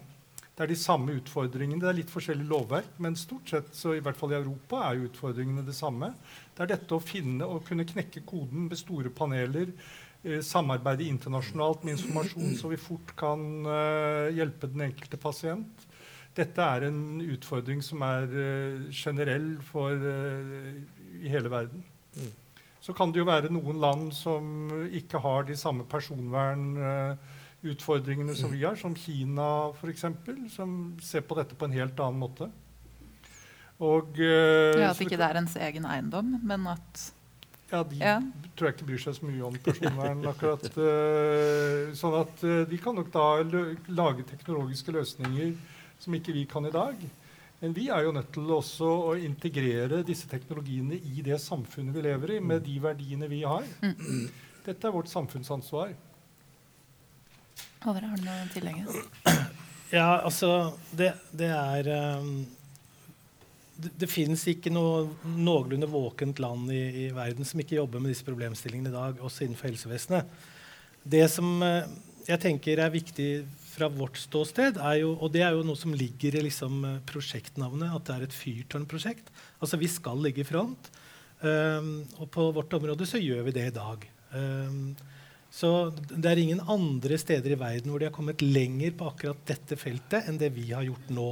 Det 0.56 0.64
er 0.64 0.72
de 0.72 0.80
samme 0.80 1.12
utfordringene. 1.16 1.80
Det 1.80 1.90
er 1.92 1.98
litt 2.02 2.12
forskjellig 2.12 2.48
lovverk, 2.48 2.96
men 3.04 3.20
stort 3.20 3.52
sett 3.52 3.76
så 3.76 3.94
i 3.96 4.02
hvert 4.04 4.18
fall 4.20 4.32
i 4.32 4.40
Europa 4.40 4.86
er 4.88 4.96
jo 4.96 5.08
utfordringene 5.12 5.64
det 5.68 5.76
samme. 5.76 6.14
Det 6.56 6.64
er 6.64 6.74
dette 6.78 6.96
å 6.96 7.04
finne 7.04 7.48
og 7.48 7.66
kunne 7.68 7.88
knekke 7.88 8.24
koden 8.28 8.68
med 8.68 8.80
store 8.80 9.12
paneler 9.12 9.72
Eh, 9.72 10.09
samarbeide 10.44 11.08
internasjonalt 11.08 11.84
med 11.84 11.92
informasjon, 11.96 12.56
så 12.60 12.68
vi 12.68 12.78
fort 12.82 13.16
kan 13.20 13.66
uh, 13.66 14.36
hjelpe 14.36 14.68
den 14.68 14.82
enkelte 14.90 15.18
pasient. 15.22 15.88
Dette 16.36 16.62
er 16.62 16.82
en 16.90 17.22
utfordring 17.24 17.82
som 17.84 18.02
er 18.06 18.28
uh, 18.28 18.92
generell 18.92 19.62
for, 19.64 19.92
i 21.20 21.28
hele 21.32 21.50
verden. 21.52 21.84
Mm. 22.18 22.32
Så 22.84 22.94
kan 22.96 23.12
det 23.12 23.20
jo 23.22 23.26
være 23.28 23.54
noen 23.54 23.80
land 23.80 24.14
som 24.16 24.70
ikke 24.96 25.20
har 25.24 25.44
de 25.48 25.56
samme 25.60 25.84
personvernutfordringene 25.88 28.36
som 28.36 28.52
vi 28.52 28.64
har, 28.64 28.76
som 28.80 28.96
Kina 28.96 29.72
f.eks., 29.76 30.06
som 30.56 30.98
ser 31.04 31.22
på 31.28 31.36
dette 31.40 31.56
på 31.56 31.66
en 31.68 31.76
helt 31.76 32.00
annen 32.00 32.20
måte. 32.24 32.52
Og, 33.80 34.18
ja, 34.20 34.90
At 34.90 35.00
ikke 35.00 35.20
det 35.20 35.28
er 35.28 35.38
ens 35.40 35.56
egen 35.56 35.86
eiendom, 35.88 36.34
men 36.44 36.68
at 36.68 37.14
ja, 37.70 37.84
de 37.86 38.00
ja. 38.02 38.18
tror 38.58 38.70
jeg 38.70 38.78
ikke 38.78 38.88
bryr 38.90 39.02
seg 39.04 39.16
så 39.18 39.28
mye 39.28 39.46
om 39.46 39.58
personvern. 39.64 40.26
akkurat. 40.32 40.66
Uh, 40.74 41.94
sånn 41.98 42.18
at 42.20 42.44
uh, 42.46 42.64
de 42.70 42.80
kan 42.82 42.98
nok 42.98 43.12
da 43.14 43.26
lage 43.94 44.26
teknologiske 44.30 44.94
løsninger 44.96 45.54
som 46.00 46.16
ikke 46.18 46.36
vi 46.36 46.46
kan 46.50 46.66
i 46.66 46.74
dag. 46.74 47.00
Men 47.60 47.74
vi 47.76 47.90
er 47.92 48.06
jo 48.08 48.14
nødt 48.16 48.32
til 48.34 48.52
også 48.56 48.90
å 49.12 49.16
integrere 49.20 50.04
disse 50.08 50.30
teknologiene 50.32 50.96
i 50.96 51.24
det 51.26 51.38
samfunnet 51.44 51.96
vi 51.98 52.06
lever 52.06 52.38
i, 52.38 52.44
med 52.44 52.64
de 52.66 52.78
verdiene 52.82 53.28
vi 53.32 53.42
har. 53.44 53.66
Mm. 53.84 54.30
Dette 54.66 54.88
er 54.88 54.96
vårt 54.96 55.12
samfunnsansvar. 55.12 55.92
Håvard, 57.84 58.06
har 58.12 58.22
du 58.22 58.26
noe 58.28 58.46
å 58.46 58.54
tillegge? 58.54 59.02
Ja, 59.90 60.20
altså 60.22 60.76
Det, 60.94 61.16
det 61.34 61.48
er 61.50 61.88
um 62.20 62.46
det, 63.80 63.94
det 64.04 64.10
fins 64.12 64.44
ikke 64.52 64.72
noe 64.74 65.08
noenlunde 65.24 65.90
våkent 65.90 66.42
land 66.44 66.72
i, 66.76 66.84
i, 67.06 67.08
verden 67.16 67.48
som 67.48 67.62
ikke 67.62 67.78
jobber 67.80 68.04
med 68.04 68.14
disse 68.14 68.28
problemstillingene 68.28 68.92
i 68.92 68.98
dag, 68.98 69.24
også 69.24 69.46
innenfor 69.46 69.72
helsevesenet. 69.72 70.38
Det 71.10 71.24
som 71.32 71.64
eh, 71.66 71.88
jeg 72.28 72.42
tenker 72.44 72.82
er 72.84 72.94
viktig 72.94 73.30
fra 73.70 73.88
vårt 73.92 74.20
ståsted, 74.20 74.80
jo, 75.00 75.14
og 75.18 75.32
det 75.34 75.44
er 75.46 75.56
jo 75.56 75.66
noe 75.66 75.80
som 75.80 75.94
ligger 75.96 76.36
i 76.36 76.46
liksom, 76.50 76.82
eh, 76.86 76.98
prosjektnavnet, 77.10 77.94
at 77.96 78.08
det 78.08 78.16
er 78.16 78.26
et 78.28 78.40
fyrtårnprosjekt. 78.40 79.32
Altså 79.60 79.80
vi 79.82 79.90
skal 79.92 80.20
ligge 80.26 80.44
i 80.44 80.48
front. 80.48 80.92
Um, 81.40 82.02
og 82.20 82.28
på 82.36 82.50
vårt 82.52 82.74
område 82.76 83.06
så 83.08 83.20
gjør 83.22 83.46
vi 83.48 83.54
det 83.56 83.70
i 83.70 83.76
dag. 83.78 84.02
Um, 84.36 84.92
så 85.50 85.70
det 85.96 86.28
er 86.28 86.42
ingen 86.42 86.60
andre 86.68 87.18
steder 87.18 87.56
i 87.56 87.60
verden 87.60 87.90
hvor 87.90 88.02
de 88.02 88.10
har 88.10 88.16
kommet 88.16 88.44
lenger 88.44 88.92
på 88.98 89.08
akkurat 89.08 89.40
dette 89.48 89.78
feltet 89.80 90.28
enn 90.28 90.38
det 90.38 90.52
vi 90.58 90.68
har 90.74 90.84
gjort 90.86 91.14
nå. 91.16 91.30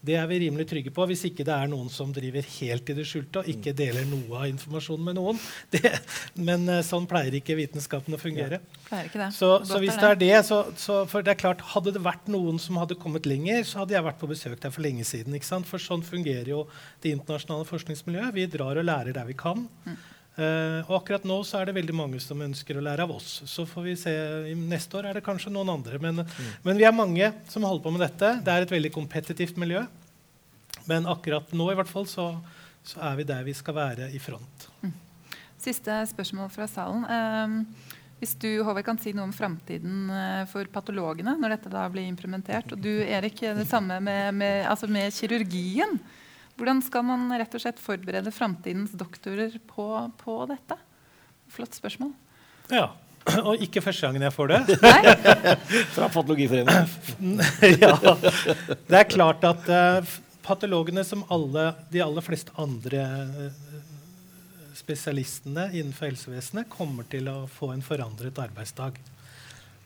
Det 0.00 0.14
er 0.16 0.24
vi 0.30 0.38
rimelig 0.40 0.64
trygge 0.70 0.92
på, 0.96 1.04
hvis 1.10 1.26
ikke 1.28 1.44
det 1.44 1.52
er 1.52 1.68
noen 1.68 1.90
som 1.92 2.12
driver 2.16 2.46
helt 2.56 2.88
i 2.88 2.94
det 2.96 3.04
skjulte 3.08 3.42
og 3.42 3.48
ikke 3.52 3.74
deler 3.76 4.06
noe 4.08 4.38
av 4.38 4.46
informasjonen 4.48 5.10
med 5.10 5.18
noen. 5.18 5.40
Det, 5.74 5.90
men 6.40 6.64
uh, 6.70 6.78
sånn 6.84 7.04
pleier 7.10 7.36
ikke 7.36 7.58
vitenskapen 7.58 8.16
å 8.16 8.20
fungere. 8.20 8.62
Ja, 8.88 9.28
så, 9.28 9.50
så, 9.66 9.78
hvis 9.82 9.98
det 10.00 10.08
er 10.08 10.20
det, 10.22 10.32
så, 10.48 10.62
så, 10.80 11.02
for 11.10 11.26
det 11.26 11.34
er 11.34 11.40
klart, 11.42 11.60
Hadde 11.74 11.92
det 11.94 12.02
vært 12.02 12.30
noen 12.32 12.58
som 12.58 12.80
hadde 12.80 12.96
kommet 12.98 13.28
lenger, 13.28 13.60
så 13.68 13.82
hadde 13.82 13.94
jeg 13.94 14.06
vært 14.06 14.18
på 14.22 14.30
besøk 14.30 14.56
der 14.62 14.72
for 14.74 14.84
lenge 14.86 15.04
siden. 15.06 15.36
For 15.68 15.82
sånn 15.82 16.02
fungerer 16.06 16.48
jo 16.48 16.64
det 17.04 17.12
internasjonale 17.14 17.68
forskningsmiljøet. 17.68 18.34
Vi 18.34 18.48
drar 18.50 18.80
og 18.80 18.88
lærer 18.88 19.14
der 19.14 19.28
vi 19.28 19.36
kan. 19.38 19.68
Mm. 19.84 20.00
Uh, 20.38 20.86
og 20.86 21.00
akkurat 21.00 21.24
nå 21.26 21.36
så 21.44 21.58
er 21.58 21.68
det 21.68 21.74
veldig 21.76 21.94
mange 21.96 22.20
som 22.22 22.38
ønsker 22.40 22.78
å 22.78 22.84
lære 22.84 23.04
av 23.04 23.10
oss. 23.12 23.40
Så 23.50 23.66
får 23.68 23.86
vi 23.88 23.96
se, 23.98 24.12
Neste 24.56 25.00
år 25.00 25.10
er 25.10 25.18
det 25.18 25.24
kanskje 25.26 25.52
noen 25.52 25.72
andre. 25.74 25.98
Men, 26.00 26.22
mm. 26.22 26.48
men, 26.64 26.78
vi 26.78 26.86
er 26.86 26.96
mange 26.96 27.32
som 27.50 27.66
holder 27.66 27.84
på 27.84 27.92
med 27.96 28.04
dette. 28.06 28.32
Det 28.46 28.54
er 28.54 28.64
et 28.64 28.74
veldig 28.76 28.92
kompetitivt 28.94 29.58
miljø. 29.60 29.82
Men 30.88 31.08
akkurat 31.10 31.50
nå 31.52 31.66
i 31.72 31.76
hvert 31.78 31.90
fall 31.90 32.06
så, 32.08 32.32
så 32.86 33.02
er 33.10 33.18
vi 33.18 33.26
der 33.28 33.42
vi 33.46 33.56
skal 33.58 33.76
være 33.76 34.10
i 34.16 34.20
front. 34.22 34.68
Mm. 34.84 34.94
Siste 35.60 35.98
spørsmål 36.14 36.48
fra 36.54 36.68
salen. 36.70 37.04
Um, 37.04 37.58
hvis 38.20 38.32
du 38.40 38.48
Håvard, 38.64 38.84
kan 38.86 39.00
si 39.00 39.12
noe 39.16 39.26
om 39.28 39.34
framtiden 39.34 40.08
uh, 40.12 40.46
for 40.48 40.68
patologene 40.72 41.34
når 41.40 41.56
dette 41.56 41.74
da 41.74 41.84
blir 41.92 42.08
implementert. 42.08 42.72
Og 42.72 42.80
du 42.80 43.02
Erik, 43.02 43.42
det 43.58 43.68
samme 43.68 43.98
med, 44.00 44.30
med, 44.40 44.64
altså 44.70 44.88
med 44.88 45.12
kirurgien. 45.16 45.98
Hvordan 46.58 46.80
skal 46.84 47.04
man 47.06 47.28
rett 47.40 47.54
og 47.56 47.62
slett 47.62 47.80
forberede 47.82 48.32
framtidens 48.34 48.92
doktorer 48.98 49.54
på, 49.68 49.86
på, 50.20 50.40
dette? 50.50 50.76
Flott 51.50 51.76
spørsmål. 51.78 52.12
Ja. 52.72 52.90
Og 53.48 53.62
ikke 53.62 53.82
første 53.84 54.08
gangen 54.08 54.24
jeg 54.24 54.34
får 54.34 54.52
det. 54.52 54.60
Fra 55.94 56.08
Patologiforeningen. 56.12 57.40
ja. 57.84 57.94
Det 58.88 59.00
er 59.00 59.08
klart 59.10 59.46
at 59.48 59.70
uh, 59.70 60.14
patologene, 60.46 61.04
som 61.06 61.24
alle, 61.32 61.70
de 61.92 62.02
aller 62.04 62.24
fleste 62.24 62.54
andre 62.60 63.04
uh, 63.04 63.70
spesialistene 64.76 65.68
innenfor 65.74 66.10
helsevesenet, 66.10 66.70
kommer 66.72 67.08
til 67.10 67.28
å 67.30 67.44
få 67.50 67.72
en 67.74 67.84
forandret 67.84 68.38
arbeidsdag. 68.40 68.98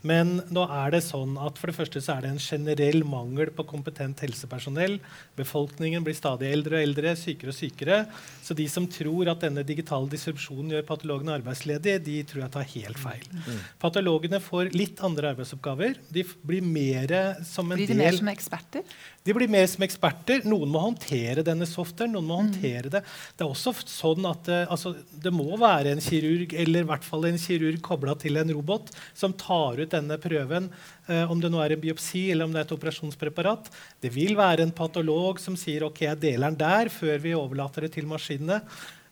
Men 0.04 0.36
nå 0.52 0.66
er 0.68 0.92
det 0.92 1.00
sånn 1.06 1.38
at 1.40 1.56
for 1.56 1.70
det 1.70 1.76
første 1.78 2.02
så 2.04 2.18
er 2.18 2.26
det 2.26 2.32
en 2.34 2.42
generell 2.42 3.00
mangel 3.08 3.48
på 3.56 3.64
kompetent 3.70 4.20
helsepersonell. 4.24 4.98
Befolkningen 5.38 6.04
blir 6.04 6.16
stadig 6.16 6.50
eldre 6.52 6.76
og 6.76 6.84
eldre, 6.84 7.14
sykere 7.16 7.54
og 7.54 7.56
sykere. 7.56 8.00
Så 8.44 8.56
de 8.58 8.66
som 8.68 8.84
tror 8.90 9.32
at 9.32 9.46
denne 9.46 9.64
digitale 9.64 10.10
disrupsjonen 10.12 10.74
gjør 10.74 10.84
patologene 10.90 11.38
arbeidsledige, 11.38 12.02
de 12.04 12.18
tror 12.28 12.44
jeg 12.44 12.54
tar 12.58 12.68
helt 12.74 13.00
feil. 13.00 13.24
Mm. 13.32 13.62
Patologene 13.80 14.42
får 14.44 14.74
litt 14.76 15.00
andre 15.04 15.32
arbeidsoppgaver. 15.32 15.96
De 16.12 16.26
blir 16.44 16.68
mer 16.68 17.16
som 17.48 17.72
en 17.72 17.80
blir 17.80 17.88
de 17.88 17.96
del 17.96 18.04
mer 18.04 18.20
som 18.20 18.32
eksperter? 18.34 18.84
De 19.24 19.32
blir 19.32 19.48
mer 19.48 19.64
som 19.72 19.86
eksperter. 19.86 20.44
Noen 20.44 20.68
må 20.68 20.82
håndtere 20.84 21.46
denne 21.46 21.64
softwaren. 21.68 22.12
noen 22.12 22.28
må 22.28 22.36
mm. 22.36 22.42
håndtere 22.42 22.92
Det 22.92 23.02
Det 23.38 23.46
er 23.46 23.48
også 23.48 23.72
sånn 23.88 24.28
at 24.28 24.52
uh, 24.52 24.66
altså, 24.68 24.92
det 25.24 25.32
må 25.32 25.56
være 25.56 25.94
en 25.94 26.04
kirurg 26.04 26.52
eller 26.52 26.84
i 26.84 26.88
hvert 26.92 27.06
fall 27.06 27.24
en 27.30 27.40
kirurg 27.40 27.80
kobla 27.84 28.18
til 28.20 28.36
en 28.36 28.52
robot 28.52 28.92
som 29.16 29.32
tar 29.32 29.80
ut 29.80 29.93
denne 29.94 30.18
prøven, 30.20 30.70
uh, 31.08 31.24
om 31.32 31.40
det 31.40 31.50
nå 31.52 31.62
er 31.62 31.76
en 31.76 31.84
biopsi 31.84 32.26
eller 32.34 32.48
om 32.48 32.54
det 32.54 32.62
er 32.62 32.68
et 32.68 32.76
operasjonspreparat. 32.76 33.70
Det 34.02 34.12
vil 34.14 34.36
være 34.38 34.66
en 34.66 34.74
patolog 34.74 35.42
som 35.42 35.58
sier 35.58 35.86
ok, 35.86 36.04
jeg 36.08 36.22
deler 36.26 36.52
den 36.52 36.60
der 36.60 36.92
før 36.92 37.22
vi 37.22 37.36
overlater 37.38 37.86
det 37.86 37.94
til 37.96 38.10
maskinene. 38.10 38.60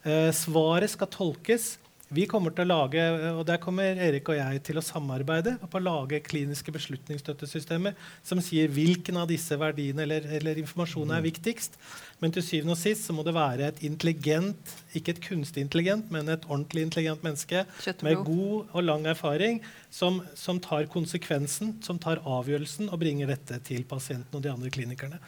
Uh, 0.02 0.30
svaret 0.34 0.92
skal 0.92 1.10
tolkes. 1.12 1.76
Vi 2.12 2.26
kommer 2.28 2.52
til 2.52 2.66
å 2.66 2.68
lage, 2.68 3.02
og 3.32 3.42
Der 3.48 3.60
kommer 3.62 3.96
Erik 4.04 4.28
og 4.28 4.36
jeg 4.36 4.60
til 4.66 4.76
å 4.76 4.84
samarbeide 4.84 5.54
på 5.62 5.78
å 5.78 5.82
lage 5.82 6.20
kliniske 6.24 6.72
beslutningsstøttesystemer 6.74 7.94
som 8.26 8.40
sier 8.44 8.68
hvilken 8.72 9.16
av 9.16 9.30
disse 9.30 9.56
verdiene 9.56 10.04
eller, 10.04 10.26
eller 10.36 10.60
informasjonen 10.60 11.14
er 11.16 11.22
mm. 11.22 11.28
viktigst. 11.30 11.78
Men 12.20 12.34
til 12.34 12.44
syvende 12.44 12.76
og 12.76 12.80
sist 12.80 13.06
så 13.08 13.16
må 13.16 13.24
det 13.26 13.32
være 13.36 13.70
et 13.70 13.80
intelligent, 13.88 14.74
ikke 14.92 15.14
et 15.14 15.22
kunstig 15.24 15.64
intelligent, 15.64 16.10
men 16.12 16.28
et 16.28 16.44
ordentlig 16.48 16.84
intelligent 16.86 17.24
menneske 17.24 17.64
med 18.04 18.20
god 18.26 18.74
og 18.76 18.84
lang 18.84 19.08
erfaring 19.10 19.62
som, 19.90 20.20
som, 20.38 20.60
tar 20.62 20.90
konsekvensen, 20.92 21.78
som 21.86 22.00
tar 22.02 22.20
avgjørelsen 22.28 22.92
og 22.92 23.00
bringer 23.00 23.32
dette 23.32 23.56
til 23.66 23.86
pasienten 23.88 24.36
og 24.36 24.44
de 24.44 24.52
andre 24.52 24.72
klinikerne. 24.74 25.22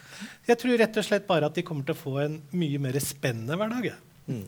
Jeg 0.46 0.60
tror 0.60 0.76
rett 0.80 1.00
og 1.00 1.08
slett 1.08 1.26
bare 1.30 1.48
at 1.48 1.56
de 1.56 1.64
kommer 1.64 1.88
til 1.88 1.96
å 1.96 2.02
få 2.02 2.18
en 2.26 2.38
mye 2.52 2.82
mer 2.82 3.00
spennende 3.02 3.56
hverdag. 3.58 3.90
Mm. 4.28 4.44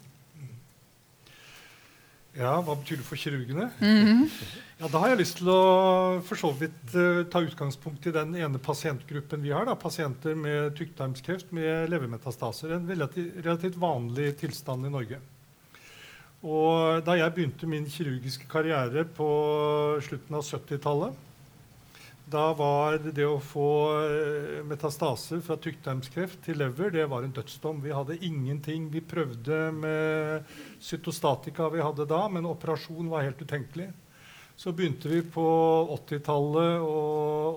Ja, 2.36 2.58
Hva 2.60 2.74
betyr 2.76 3.00
det 3.00 3.06
for 3.06 3.16
kirurgene? 3.16 3.70
Mm 3.80 4.06
-hmm. 4.06 4.30
ja, 4.80 4.88
Da 4.88 4.98
har 4.98 5.08
jeg 5.08 5.18
lyst 5.18 5.36
til 5.38 5.48
å 5.48 6.20
for 6.20 6.36
så 6.36 6.50
vidt 6.52 6.94
uh, 6.94 7.24
ta 7.24 7.40
utgangspunkt 7.40 8.06
i 8.06 8.12
den 8.12 8.34
ene 8.36 8.58
pasientgruppen 8.58 9.42
vi 9.42 9.52
har. 9.52 9.64
Da, 9.64 9.74
pasienter 9.74 10.34
med 10.34 10.76
tykktarmskreft 10.76 11.52
med 11.52 11.88
levermetastaser. 11.90 12.74
En 12.74 12.88
relativt, 12.88 13.44
relativt 13.44 13.76
vanlig 13.76 14.36
tilstand 14.36 14.86
i 14.86 14.90
Norge. 14.90 15.18
Og 16.42 17.04
da 17.04 17.16
jeg 17.16 17.32
begynte 17.34 17.66
min 17.66 17.88
kirurgiske 17.88 18.46
karriere 18.48 19.04
på 19.04 19.28
slutten 20.02 20.36
av 20.36 20.42
70-tallet, 20.44 21.14
Da 22.26 22.48
var 22.58 22.96
det 23.14 23.22
å 23.22 23.38
få 23.38 23.68
eh, 24.02 24.62
metastaser 24.66 25.38
fra 25.46 25.54
tykktarmskreft 25.62 26.40
til 26.42 26.58
lever 26.58 26.90
det 26.90 27.04
var 27.06 27.22
en 27.22 27.34
dødsdom. 27.34 27.78
Vi 27.84 27.92
hadde 27.94 28.16
ingenting. 28.18 28.88
Vi 28.90 28.98
prøvde 28.98 29.60
med 29.70 30.48
cytostatika 30.82 31.68
vi 31.70 31.84
hadde 31.84 32.08
da, 32.10 32.24
men 32.26 32.48
operasjon 32.50 33.12
var 33.12 33.28
helt 33.28 33.44
utenkelig. 33.46 33.92
Så 34.58 34.72
begynte 34.74 35.12
vi 35.12 35.20
på 35.22 35.44
80-tallet 36.00 36.82
å 36.82 37.04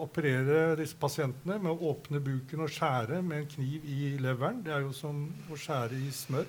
operere 0.03 0.75
disse 0.77 0.99
pasientene 1.01 1.57
med 1.63 1.71
å 1.73 1.89
åpne 1.95 2.21
buken 2.21 2.61
og 2.67 2.69
skjære 2.75 3.23
med 3.25 3.41
en 3.41 3.49
kniv 3.55 3.89
i 3.89 4.11
leveren. 4.21 4.61
Det 4.61 4.75
er 4.75 4.85
jo 4.85 4.93
som 4.93 5.23
å 5.49 5.57
skjære 5.57 5.97
i 5.97 6.11
smør, 6.13 6.45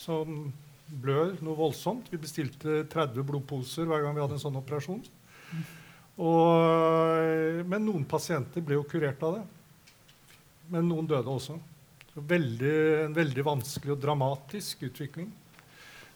som 0.00 0.40
blør 0.88 1.36
noe 1.44 1.60
voldsomt. 1.60 2.08
Vi 2.08 2.22
bestilte 2.22 2.86
30 2.88 3.28
blodposer 3.28 3.90
hver 3.90 4.06
gang 4.06 4.16
vi 4.16 4.24
hadde 4.24 4.38
en 4.38 4.44
sånn 4.46 4.60
operasjon. 4.62 5.04
Og, 6.16 7.64
men 7.68 7.84
noen 7.84 8.06
pasienter 8.08 8.64
ble 8.64 8.78
jo 8.78 8.86
kurert 8.88 9.22
av 9.26 9.38
det. 9.38 9.42
Men 10.72 10.88
noen 10.88 11.08
døde 11.08 11.28
også. 11.28 11.58
Så 12.14 12.22
veldig, 12.24 12.76
en 13.04 13.16
veldig 13.16 13.44
vanskelig 13.44 13.92
og 13.92 14.00
dramatisk 14.00 14.86
utvikling. 14.88 15.28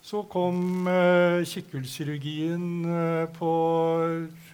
Så 0.00 0.22
kom 0.32 0.88
eh, 0.88 1.42
kikkhullskirurgien 1.44 2.62
eh, 2.88 3.26
på 3.36 3.50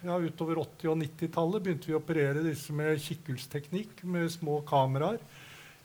ja, 0.03 0.16
utover 0.18 0.59
80- 0.64 0.90
og 0.90 0.99
90-tallet. 1.05 1.62
begynte 1.62 1.86
vi 1.92 1.94
å 1.94 2.01
operere 2.01 2.42
disse 2.42 2.74
med 2.74 2.99
kikkhullsteknikk 3.05 4.03
med 4.11 4.26
små 4.34 4.59
kameraer. 4.66 5.22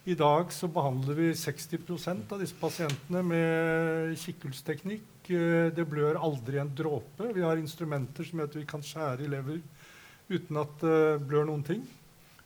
I 0.10 0.16
dag 0.18 0.50
så 0.50 0.66
behandler 0.66 1.14
vi 1.14 1.30
60% 1.38 2.34
av 2.34 2.42
disse 2.42 2.58
pasientene 2.58 3.22
med 3.22 4.18
kikkhullsteknikk. 4.18 5.06
Det 5.28 5.86
blør 5.88 6.20
aldri 6.20 6.58
en 6.62 6.72
dråpe. 6.76 7.30
Vi 7.36 7.44
har 7.46 7.60
instrumenter 7.60 8.26
som 8.26 8.42
gjør 8.42 8.50
at 8.50 8.60
vi 8.60 8.68
kan 8.70 8.84
skjære 8.86 9.26
i 9.26 9.32
lever 9.32 9.62
uten 10.32 10.62
at 10.62 10.78
det 10.82 11.26
blør 11.28 11.50
noen 11.50 11.66
ting. 11.68 11.82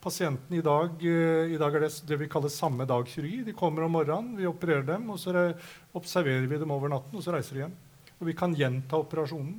Pasientene 0.05 0.59
i 0.59 0.65
dag, 0.65 1.01
eh, 1.01 1.53
i 1.55 1.57
dag 1.57 1.75
er 1.75 1.87
det 1.87 2.03
det 2.05 2.17
vi 2.19 2.29
kaller 2.29 2.51
samme 2.53 2.85
dag-kirurgi. 2.85 3.43
De 3.45 3.53
kommer 3.57 3.83
om 3.83 3.95
morgenen, 3.95 4.35
vi 4.37 4.45
opererer 4.45 4.85
dem, 4.85 5.09
og 5.09 5.17
så 5.17 5.33
observerer 5.97 6.45
vi 6.45 6.59
dem 6.61 6.69
over 6.69 6.89
natten, 6.89 7.17
og 7.17 7.23
så 7.25 7.33
reiser 7.33 7.55
de 7.55 7.63
hjem. 7.63 7.73
Og 8.19 8.27
vi 8.27 8.35
kan 8.37 8.53
gjenta 8.53 9.01
operasjonen. 9.01 9.57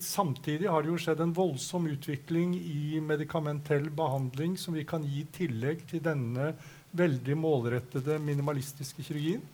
Samtidig 0.00 0.70
har 0.72 0.82
det 0.82 0.88
jo 0.88 0.96
skjedd 0.98 1.20
en 1.20 1.34
voldsom 1.36 1.84
utvikling 1.86 2.54
i 2.56 2.98
medikamentell 3.04 3.90
behandling 3.94 4.56
som 4.58 4.74
vi 4.74 4.82
kan 4.88 5.04
gi 5.04 5.20
i 5.20 5.28
tillegg 5.30 5.84
til 5.86 6.00
denne 6.02 6.54
veldig 6.96 7.36
målrettede 7.36 8.16
minimalistiske 8.18 9.04
kirurgien. 9.04 9.44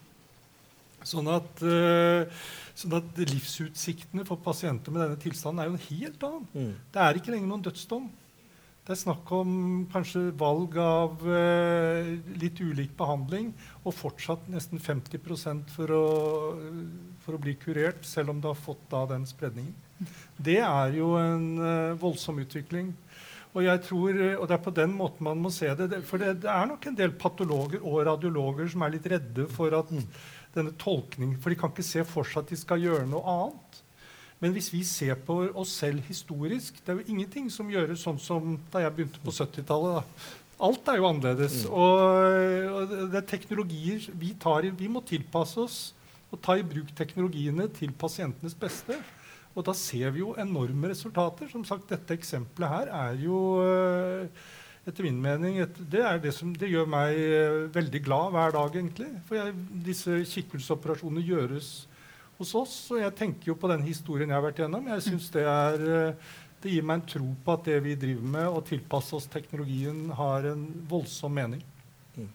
Sånn 1.07 1.29
at, 1.33 1.61
uh, 1.65 2.41
sånn 2.77 2.97
at, 2.99 3.21
livsutsiktene 3.31 4.25
for 4.27 4.41
pasienter 4.43 4.93
med 4.93 5.05
denne 5.05 5.21
tilstanden 5.21 5.63
er 5.63 5.69
jo 5.69 5.77
en 5.77 5.87
helt 5.87 6.25
annen. 6.27 6.49
Mm. 6.53 6.73
Det 6.93 7.05
er 7.05 7.19
ikke 7.19 7.33
lenger 7.33 7.49
noen 7.51 7.65
dødsdom. 7.65 8.09
Det 8.81 8.95
er 8.95 8.97
snakk 8.97 9.29
om 9.37 9.51
kanskje 9.93 10.23
valg 10.37 10.77
av 10.81 11.21
uh, 11.25 12.11
litt 12.41 12.61
ulik 12.61 12.95
behandling 12.97 13.51
og 13.83 13.93
fortsatt 13.93 14.47
nesten 14.49 14.81
50 14.81 15.21
for 15.73 15.93
å, 15.93 16.05
for 17.21 17.37
å 17.37 17.41
bli 17.41 17.53
kurert, 17.61 18.01
selv 18.09 18.33
om 18.33 18.41
det 18.41 18.49
har 18.49 18.57
fått 18.57 18.81
da, 18.89 19.05
den 19.13 19.27
spredningen. 19.29 19.75
Det 20.37 20.59
er 20.65 20.97
jo 20.97 21.13
en 21.19 21.47
uh, 21.61 21.99
voldsom 22.01 22.41
utvikling. 22.41 22.89
Og 23.51 23.65
jeg 23.65 23.81
tror, 23.83 24.15
og 24.39 24.45
det 24.47 24.55
er 24.55 24.63
på 24.63 24.71
den 24.71 24.93
måten 24.95 25.25
man 25.27 25.41
må 25.43 25.49
se 25.51 25.67
det. 25.75 25.89
For 26.07 26.21
det, 26.21 26.37
det 26.45 26.51
er 26.51 26.69
nok 26.69 26.85
en 26.87 26.95
del 26.95 27.11
patologer 27.19 27.83
og 27.83 28.05
radiologer 28.07 28.69
som 28.71 28.85
er 28.85 28.93
litt 28.93 29.09
redde 29.11 29.47
for 29.51 29.75
at 29.75 29.91
denne 30.55 30.73
tolkningen, 30.79 31.37
for 31.41 31.51
de 31.51 31.59
kan 31.59 31.71
ikke 31.71 31.85
se 31.85 32.03
for 32.07 32.27
seg 32.27 32.43
at 32.43 32.51
de 32.51 32.59
skal 32.59 32.83
gjøre 32.83 33.07
noe 33.09 33.23
annet. 33.35 33.79
Men 34.41 34.55
hvis 34.55 34.71
vi 34.73 34.81
ser 34.87 35.19
på 35.21 35.35
oss 35.53 35.75
selv 35.83 36.01
historisk 36.07 36.79
Det 36.81 36.89
er 36.89 36.97
jo 36.97 37.13
ingenting 37.13 37.45
som 37.53 37.69
gjøres 37.69 38.01
sånn 38.01 38.17
som 38.17 38.55
da 38.73 38.81
jeg 38.81 38.95
begynte 38.95 39.21
på 39.21 39.33
70-tallet. 39.37 40.25
Alt 40.61 40.89
er 40.89 40.97
jo 40.97 41.07
annerledes. 41.09 41.57
Mm. 41.65 41.75
Og, 41.77 42.93
det 43.13 43.19
er 43.21 43.27
teknologier 43.29 44.07
vi 44.17 44.33
tar 44.41 44.65
i 44.65 44.73
Vi 44.73 44.89
må 44.89 45.03
tilpasse 45.05 45.61
oss 45.61 45.79
og 46.31 46.39
ta 46.41 46.55
i 46.55 46.63
bruk 46.63 46.93
teknologiene 46.95 47.65
til 47.75 47.91
pasientenes 47.99 48.55
beste. 48.57 48.95
Og 49.51 49.65
da 49.67 49.73
ser 49.75 50.13
vi 50.15 50.21
jo 50.21 50.31
enorme 50.39 50.93
resultater. 50.93 51.49
Som 51.51 51.65
sagt, 51.67 51.89
Dette 51.91 52.15
eksempelet 52.15 52.71
her 52.71 52.91
er 52.95 53.17
jo 53.19 53.39
etter 54.87 55.05
min 55.05 55.19
mening 55.21 55.59
et, 55.61 55.77
det, 55.91 56.01
det, 56.23 56.33
som, 56.33 56.53
det, 56.57 56.71
gjør 56.71 56.89
meg 56.89 57.17
øh, 57.21 57.57
veldig 57.73 58.01
glad 58.05 58.31
hver 58.33 58.55
dag, 58.55 58.77
egentlig. 58.79 59.09
For 59.27 59.37
jeg, 59.37 59.55
disse 59.85 60.21
kikkelsoperasjonene 60.33 61.25
gjøres 61.25 61.71
hos 62.39 62.53
oss. 62.57 62.77
Og 62.93 63.01
jeg 63.03 63.15
tenker 63.17 63.51
jo 63.51 63.57
på 63.61 63.69
den 63.71 63.85
historien 63.85 64.31
jeg 64.31 64.37
har 64.39 64.47
vært 64.47 64.63
gjennom. 64.63 64.89
Jeg 64.95 65.05
synes 65.05 65.29
det, 65.35 65.45
er, 65.45 65.85
øh, 65.85 66.39
det 66.63 66.73
gir 66.73 66.87
meg 66.87 67.01
en 67.01 67.11
tro 67.13 67.29
på 67.45 67.57
at 67.57 67.69
det 67.69 67.77
vi 67.85 67.99
driver 67.99 68.33
med, 68.37 68.49
å 68.49 68.65
tilpasse 68.65 69.15
oss 69.17 69.29
teknologien, 69.29 70.07
har 70.17 70.49
en 70.49 70.65
voldsom 70.89 71.37
mening. 71.37 71.61
Mm. 72.17 72.33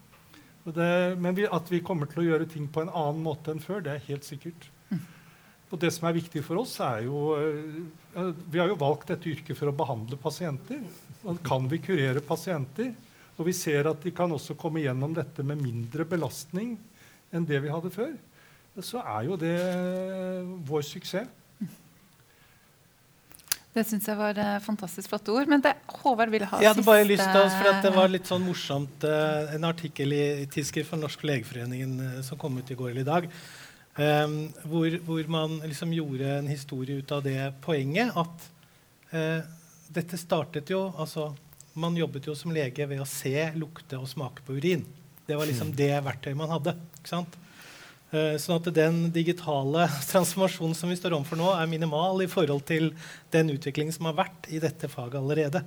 Det, 0.71 0.89
men 1.19 1.35
vi, 1.35 1.47
at 1.51 1.71
vi 1.71 1.83
kommer 1.83 2.09
til 2.11 2.23
å 2.23 2.29
gjøre 2.31 2.49
ting 2.51 2.71
på 2.71 2.85
en 2.85 2.93
annen 2.93 3.23
måte 3.27 3.51
enn 3.51 3.63
før, 3.63 3.83
det 3.83 3.95
er 3.95 4.07
helt 4.07 4.27
sikkert. 4.27 4.69
Mm. 4.87 5.03
Og 5.67 5.79
det 5.83 5.91
som 5.95 6.07
er 6.07 6.15
viktig 6.15 6.47
for 6.47 6.63
oss, 6.63 6.77
er 6.83 7.03
jo 7.09 7.35
øh, 7.35 7.81
Vi 8.49 8.59
har 8.59 8.71
jo 8.71 8.77
valgt 8.79 9.11
dette 9.11 9.29
yrket 9.29 9.57
for 9.57 9.69
å 9.69 9.75
behandle 9.77 10.17
pasienter. 10.17 10.79
Kan 11.45 11.67
vi 11.69 11.81
kurere 11.83 12.23
pasienter, 12.25 12.93
og 13.37 13.45
vi 13.45 13.53
ser 13.53 13.89
at 13.91 14.01
de 14.01 14.13
kan 14.15 14.31
også 14.33 14.55
komme 14.57 14.81
gjennom 14.81 15.13
dette 15.13 15.45
med 15.45 15.61
mindre 15.61 16.05
belastning 16.07 16.75
enn 17.35 17.45
det 17.45 17.59
vi 17.61 17.69
hadde 17.69 17.91
før, 17.93 18.15
så 18.81 19.01
er 19.01 19.27
jo 19.27 19.37
det 19.41 19.57
vår 20.65 20.85
suksess. 20.85 21.29
Det 23.77 23.83
syns 23.85 24.07
jeg 24.09 24.17
var 24.17 24.37
uh, 24.41 24.55
fantastisk 24.63 25.11
flotte 25.11 25.33
ord. 25.33 25.49
Men 25.51 25.61
det, 25.61 25.75
Håvard 26.01 26.31
ville 26.33 26.47
ha 26.49 26.61
Jeg 26.63 26.71
hadde 26.71 26.85
bare 26.87 27.05
lyst 27.05 27.21
til 27.21 27.49
for 27.53 27.69
at 27.69 27.83
Det 27.85 27.93
var 27.93 28.09
litt 28.09 28.29
sånn 28.29 28.41
morsomt 28.45 29.05
uh, 29.05 29.53
en 29.53 29.67
artikkel 29.69 30.15
i, 30.17 30.23
Tidsskrift 30.49 30.89
for 30.89 31.01
Norsk 31.01 31.25
Legeforeningen 31.29 31.93
uh, 32.01 32.15
som 32.25 32.39
kom 32.41 32.57
ut 32.57 32.71
i 32.73 32.77
går 32.79 32.95
eller 32.95 33.05
i 33.05 33.09
dag, 33.11 33.29
um, 33.97 34.37
hvor, 34.63 34.99
hvor, 35.07 35.33
man 35.33 35.59
liksom 35.65 35.93
gjorde 35.95 36.37
en 36.37 36.47
historie 36.51 37.01
ut 37.01 37.11
av 37.11 37.25
det 37.25 37.51
poenget 37.65 38.15
at 38.17 38.53
dette 39.87 40.17
startet 40.19 40.71
jo 40.71 40.81
altså, 40.99 41.29
Man 41.79 41.95
jobbet 41.95 42.27
jo 42.27 42.35
som 42.35 42.51
lege 42.51 42.87
ved 42.89 42.99
å 42.99 43.07
se, 43.07 43.35
lukte 43.55 43.99
og 43.99 44.09
smake 44.09 44.43
på 44.43 44.57
urin. 44.57 44.81
Det 45.27 45.35
var 45.37 45.47
liksom 45.47 45.69
mm. 45.69 45.75
det 45.77 45.91
verktøyet 46.05 46.39
man 46.39 46.51
hadde. 46.51 46.73
ikke 46.97 47.11
sant? 47.11 47.37
Uh, 48.07 48.33
sånn 48.39 48.61
at 48.61 48.69
den 48.71 48.99
digitale 49.11 49.85
transformasjonen 50.11 50.75
som 50.77 50.89
vi 50.89 50.97
står 50.97 51.17
overfor 51.17 51.39
nå, 51.39 51.49
er 51.53 51.69
minimal 51.69 52.23
i 52.23 52.29
forhold 52.31 52.63
til 52.69 52.93
den 53.35 53.51
utviklingen 53.53 53.93
som 53.93 54.07
har 54.09 54.17
vært 54.23 54.47
i 54.49 54.61
dette 54.63 54.89
faget 54.89 55.19
allerede. 55.19 55.61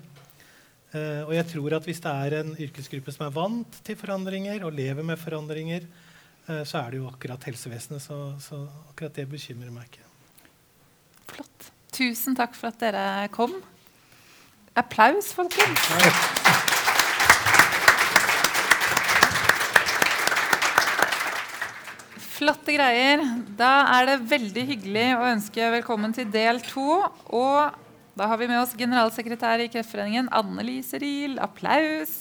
Uh, 0.91 1.29
og 1.29 1.35
jeg 1.37 1.47
tror 1.53 1.77
at 1.77 1.87
hvis 1.87 2.01
det 2.03 2.15
er 2.25 2.39
en 2.41 2.55
yrkesgruppe 2.57 3.15
som 3.15 3.29
er 3.29 3.37
vant 3.37 3.83
til 3.87 3.99
forandringer 4.01 4.65
og 4.67 4.75
lever 4.75 5.07
med 5.07 5.21
forandringer, 5.21 5.85
uh, 5.85 6.10
så 6.67 6.81
er 6.83 6.95
det 6.95 7.01
jo 7.01 7.09
akkurat 7.11 7.45
helsevesenet. 7.49 8.03
Så, 8.03 8.17
så 8.43 8.63
akkurat 8.91 9.17
det 9.17 9.27
bekymrer 9.31 9.73
meg 9.75 9.91
ikke. 9.91 10.07
Flott. 11.31 11.71
Tusen 11.95 12.37
takk 12.39 12.57
for 12.59 12.71
at 12.73 12.81
dere 12.83 13.29
kom. 13.35 13.55
Applaus, 14.79 15.33
folkens. 15.35 15.91
Flotte 22.41 22.73
greier. 22.73 23.21
Da 23.59 23.73
er 23.99 24.07
det 24.09 24.21
veldig 24.31 24.63
hyggelig 24.71 25.09
å 25.19 25.27
ønske 25.35 25.73
velkommen 25.75 26.15
til 26.17 26.31
del 26.33 26.63
to. 26.65 27.03
Og 27.37 27.75
da 28.17 28.31
har 28.31 28.41
vi 28.41 28.49
med 28.49 28.63
oss 28.63 28.73
generalsekretær 28.79 29.61
i 29.61 29.69
Kreftforeningen, 29.73 30.31
Anne 30.33 30.65
Lise 30.65 30.99
Riel. 31.03 31.37
Applaus. 31.43 32.17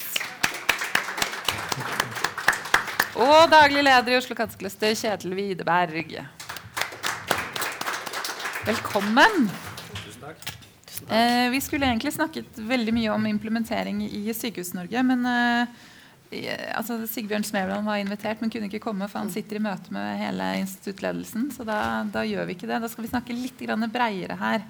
Og 3.20 3.50
daglig 3.52 3.82
leder 3.84 4.14
i 4.14 4.16
Oslo 4.16 4.36
Kattecluster, 4.38 4.94
Kjetil 4.96 5.34
Widerberg. 5.36 6.14
Velkommen. 8.64 9.50
Tusen 9.90 10.24
Eh, 11.10 11.50
vi 11.52 11.60
skulle 11.60 11.90
egentlig 11.90 12.14
snakket 12.16 12.62
veldig 12.70 12.94
mye 12.96 13.12
om 13.12 13.26
implementering 13.28 14.06
i 14.08 14.32
Sykehus-Norge. 14.32 15.04
Men 15.04 15.28
eh, 15.28 16.72
altså, 16.78 17.02
Sigbjørn 17.12 17.44
Smevland 17.44 17.88
var 17.92 18.00
invitert, 18.00 18.40
men 18.40 18.54
kunne 18.54 18.72
ikke 18.72 18.84
komme, 18.88 19.10
for 19.12 19.20
han 19.20 19.34
sitter 19.34 19.60
i 19.60 19.66
møte 19.68 19.92
med 19.96 20.22
hele 20.22 20.54
instituttledelsen. 20.62 21.50
Så 21.58 21.68
da, 21.68 22.06
da 22.14 22.24
gjør 22.24 22.48
vi 22.48 22.56
ikke 22.56 22.72
det. 22.72 22.80
Da 22.86 22.92
skal 22.92 23.04
vi 23.04 23.12
snakke 23.12 23.36
litt 23.36 23.60
bredere 23.92 24.40
her. 24.40 24.64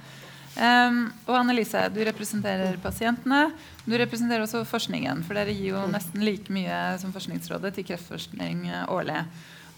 Um, 0.57 1.05
og 1.27 1.35
Annelise, 1.39 1.85
du 1.93 2.01
representerer 2.07 2.79
pasientene. 2.83 3.49
Du 3.85 3.95
representerer 3.99 4.43
også 4.43 4.65
forskningen. 4.67 5.23
For 5.27 5.37
dere 5.37 5.53
gir 5.55 5.75
jo 5.75 5.85
nesten 5.91 6.25
like 6.25 6.51
mye 6.53 6.97
som 7.01 7.13
Forskningsrådet 7.15 7.73
til 7.77 7.87
kreftforskning 7.91 8.67
årlig. 8.89 9.23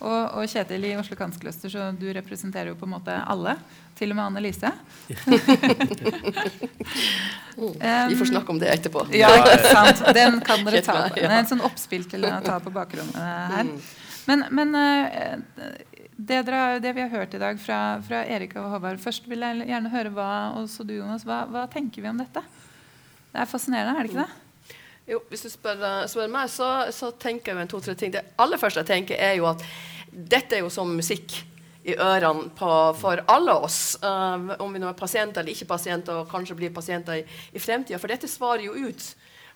Og, 0.02 0.22
og, 0.34 0.48
Kjetil 0.50 0.88
i 0.90 0.96
Oslo 0.98 1.16
Kanskløster, 1.18 1.70
så 1.70 1.92
du 1.94 2.08
representerer 2.16 2.72
jo 2.72 2.78
på 2.80 2.88
en 2.88 2.96
måte 2.96 3.14
alle. 3.14 3.54
Til 4.00 4.14
og 4.14 4.18
med 4.18 4.26
Annelise. 4.32 4.72
um, 7.58 7.76
Vi 8.10 8.18
får 8.18 8.32
snakke 8.32 8.50
om 8.50 8.62
det 8.62 8.72
etterpå. 8.74 9.06
Ja, 9.14 9.30
sant. 9.62 10.02
Den 10.18 10.40
kan 10.46 10.66
dere 10.66 10.82
ta. 10.86 11.04
Det 11.14 11.28
er 11.28 11.38
en 11.44 11.52
sånn 11.52 11.62
oppspill 11.68 12.08
til 12.10 12.26
å 12.26 12.34
ta 12.42 12.58
på 12.64 12.74
bakrommet 12.74 13.20
her. 13.20 13.70
Mm. 13.70 13.78
Men, 14.26 14.46
men 14.58 14.76
uh, 14.78 15.38
det, 16.22 16.44
dere, 16.46 16.80
det, 16.80 16.92
vi 16.94 17.02
har 17.02 17.10
hørt 17.10 17.34
i 17.34 17.40
dag 17.42 17.60
fra, 17.60 17.80
fra 18.06 18.22
Erik 18.30 18.54
og 18.60 18.68
Håvard 18.76 19.00
Først 19.02 19.26
vil 19.30 19.42
jeg 19.42 19.66
gjerne 19.72 19.90
høre 19.90 20.12
hva, 20.14 20.30
også 20.60 20.86
du, 20.86 20.94
Jonas, 21.00 21.26
hva, 21.26 21.44
hva 21.50 21.66
tenker 21.72 22.04
vi 22.04 22.12
om 22.12 22.20
dette? 22.22 22.44
Det 23.32 23.40
er 23.42 23.50
fascinerende, 23.50 23.96
er 23.96 24.06
det 24.06 24.12
ikke 24.12 24.26
det? 24.26 24.74
Jo, 25.10 25.22
hvis 25.32 25.48
du 25.48 25.50
spør, 25.50 25.82
spør 26.12 26.30
meg, 26.30 26.52
så, 26.52 26.68
så, 26.94 27.10
tenker 27.18 27.58
jeg 27.58 27.72
to-tre 27.72 27.96
ting. 27.98 28.14
Det 28.14 28.22
aller 28.40 28.62
første 28.62 28.84
jeg 28.84 28.92
tenker, 28.92 29.18
er 29.18 29.40
jo 29.40 29.48
at 29.50 29.64
dette 30.12 30.60
er 30.60 30.62
jo 30.62 30.70
som 30.74 30.92
musikk 30.94 31.40
i 31.88 31.96
ørene 31.98 32.52
på, 32.54 32.70
for 33.02 33.24
alle 33.32 33.56
oss. 33.66 33.82
Uh, 34.04 34.54
om 34.62 34.70
vi 34.70 34.82
nå 34.84 34.92
er 34.92 35.00
pasienter 35.00 35.42
eller 35.42 35.56
ikke 35.56 35.72
pasienter, 35.74 36.22
og 36.22 36.30
kanskje 36.30 36.60
blir 36.60 36.76
pasienter 36.76 37.24
i, 37.24 37.26
i 37.26 37.64
fremtida. 37.64 37.98
For 38.02 38.14
dette 38.14 38.30
svarer 38.30 38.68
jo 38.68 38.78
ut 38.78 39.08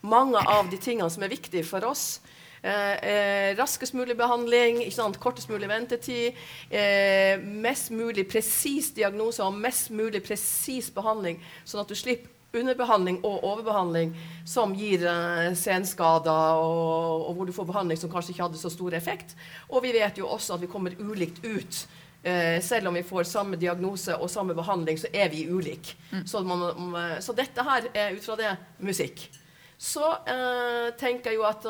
mange 0.06 0.42
av 0.42 0.72
de 0.72 0.82
tingene 0.82 1.12
som 1.14 1.24
er 1.26 1.36
viktige 1.36 1.68
for 1.68 1.86
oss. 1.86 2.24
Eh, 2.66 3.10
eh, 3.10 3.56
raskest 3.58 3.94
mulig 3.94 4.18
behandling, 4.18 4.80
kortest 5.20 5.50
mulig 5.50 5.68
ventetid, 5.70 6.34
eh, 6.70 7.38
mest 7.40 7.92
mulig 7.92 8.26
presis 8.26 8.90
diagnose 8.96 9.44
og 9.44 9.54
mest 9.54 9.92
mulig 9.92 10.24
presis 10.26 10.90
behandling, 10.90 11.38
sånn 11.64 11.84
at 11.84 11.88
du 11.88 11.94
slipper 11.94 12.32
underbehandling 12.56 13.20
og 13.22 13.44
overbehandling 13.44 14.16
som 14.48 14.72
gir 14.74 15.04
uh, 15.04 15.52
senskader, 15.54 16.56
og, 16.56 17.26
og, 17.28 17.34
hvor 17.36 17.46
du 17.46 17.52
får 17.52 17.68
behandling 17.68 18.00
som 18.00 18.10
kanskje 18.10 18.32
ikke 18.32 18.46
hadde 18.46 18.62
så 18.62 18.72
stor 18.72 18.96
effekt. 18.96 19.36
Og 19.70 19.84
vi 19.84 19.92
vet 19.92 20.18
jo 20.18 20.30
også 20.32 20.56
at 20.56 20.64
vi 20.64 20.72
kommer 20.72 20.96
ulikt 20.96 21.44
ut. 21.44 21.82
Uh, 22.24 22.64
selv 22.64 22.88
om 22.88 22.96
vi 22.96 23.04
får 23.04 23.28
samme 23.28 23.60
diagnose 23.60 24.16
og 24.16 24.32
samme 24.32 24.56
behandling, 24.56 24.98
så 24.98 25.12
er 25.12 25.28
vi 25.36 25.44
ulike. 25.52 26.00
Mm. 26.14 26.24
Så, 26.24 26.46
så, 27.28 27.36
dette 27.36 27.68
her 27.68 27.92
er 27.92 28.16
ut 28.16 28.24
fra 28.24 28.40
det 28.40 28.56
musikk. 28.80 29.28
Så 29.78 30.16
uh, 30.16 30.96
tenker 30.96 31.36
jeg 31.36 31.44
jo 31.44 31.50
at 31.52 31.68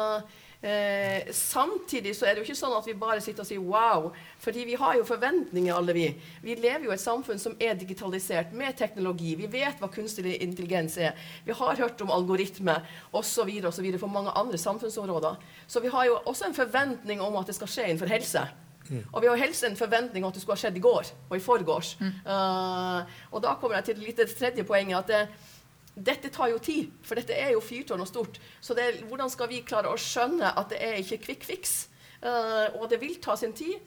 Eh, 0.61 1.31
samtidig 1.31 2.15
så 2.17 2.25
er 2.25 2.33
det 2.33 2.41
jo 2.41 2.47
ikke 2.47 2.57
sånn 2.57 2.73
at 2.77 2.87
vi 2.87 2.95
bare 2.97 3.21
sitter 3.21 3.43
og 3.43 3.49
sier 3.49 3.61
wow. 3.61 4.07
fordi 4.41 4.63
vi 4.65 4.77
har 4.79 4.95
jo 4.97 5.05
forventninger, 5.05 5.73
alle 5.75 5.93
vi. 5.93 6.07
Vi 6.41 6.55
lever 6.55 6.87
jo 6.87 6.93
i 6.93 6.95
et 6.95 7.03
samfunn 7.03 7.41
som 7.41 7.57
er 7.59 7.77
digitalisert 7.77 8.53
med 8.55 8.77
teknologi. 8.79 9.35
Vi 9.37 9.49
vet 9.51 9.81
hva 9.81 9.91
kunstig 9.93 10.37
intelligens 10.39 10.97
er. 10.97 11.13
Vi 11.45 11.53
har 11.53 11.81
hørt 11.81 12.01
om 12.01 12.13
algoritme 12.13 12.79
osv. 13.11 13.51
for 13.99 14.07
mange 14.07 14.31
andre 14.35 14.57
samfunnsområder. 14.57 15.35
Så 15.67 15.79
vi 15.79 15.93
har 15.93 16.05
jo 16.05 16.19
også 16.25 16.49
en 16.49 16.57
forventning 16.57 17.21
om 17.21 17.35
at 17.37 17.47
det 17.47 17.55
skal 17.55 17.67
skje 17.67 17.89
innenfor 17.89 18.09
helse. 18.09 18.47
Mm. 18.89 19.01
Og 19.11 19.21
vi 19.21 19.27
har 19.27 19.41
helst 19.41 19.63
en 19.65 19.77
forventning 19.77 20.23
om 20.23 20.29
at 20.29 20.35
det 20.37 20.43
skulle 20.43 20.57
ha 20.57 20.61
skjedd 20.61 20.77
i 20.77 20.83
går 20.83 21.09
og 21.29 21.35
i 21.37 21.41
forgårs. 21.41 21.95
Mm. 21.99 22.13
Uh, 22.25 23.17
og 23.31 23.41
da 23.43 23.55
kommer 23.59 23.79
jeg 23.79 23.91
til 23.91 24.15
det 24.17 24.29
tredje 24.37 24.63
poenget. 24.63 24.97
at 24.97 25.07
det, 25.07 25.53
dette 25.95 26.29
tar 26.29 26.51
jo 26.51 26.59
tid, 26.59 26.91
for 27.07 27.15
dette 27.15 27.35
er 27.35 27.53
jo 27.55 27.63
fyrtårn 27.63 28.03
og 28.03 28.09
stort. 28.09 28.39
Så 28.59 28.75
det, 28.75 29.05
hvordan 29.07 29.31
skal 29.31 29.49
vi 29.51 29.63
klare 29.63 29.91
å 29.91 29.99
skjønne 29.99 30.51
at 30.59 30.73
det 30.73 30.81
er 30.83 30.97
ikke 30.99 31.21
quick 31.23 31.45
fix? 31.47 31.75
Uh, 32.19 32.75
og 32.81 32.89
det 32.91 32.99
vil 32.99 33.15
ta 33.23 33.37
sin 33.39 33.55
tid. 33.55 33.79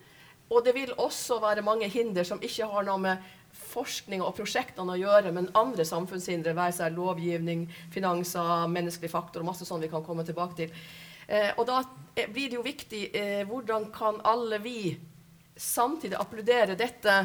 Og 0.49 0.65
det 0.65 0.73
vil 0.73 0.95
også 0.97 1.37
være 1.43 1.61
mange 1.61 1.85
hinder 1.93 2.25
som 2.25 2.41
ikke 2.41 2.65
har 2.71 2.87
noe 2.87 2.97
med 3.03 3.27
forskning 3.69 4.23
og 4.25 4.33
prosjektene 4.37 4.95
å 4.95 4.97
gjøre, 4.97 5.33
men 5.33 5.51
andre 5.57 5.85
samfunnshindre, 5.85 6.55
være 6.57 6.77
seg 6.79 6.97
lovgivning, 6.97 7.67
finanser, 7.93 8.65
menneskelig 8.73 9.11
faktor 9.13 9.43
og 9.43 9.51
masse 9.51 9.67
sånn 9.67 9.85
vi 9.85 9.91
kan 9.91 10.05
komme 10.05 10.25
tilbake 10.25 10.57
til. 10.63 10.73
Uh, 11.29 11.51
og 11.61 11.67
da 11.69 11.83
blir 12.33 12.49
det 12.49 12.57
jo 12.57 12.65
viktig 12.65 13.03
uh, 13.13 13.43
hvordan 13.51 13.91
kan 13.93 14.17
alle 14.25 14.57
vi 14.65 14.81
samtidig 15.59 16.17
applaudere 16.17 16.77
dette 16.79 17.19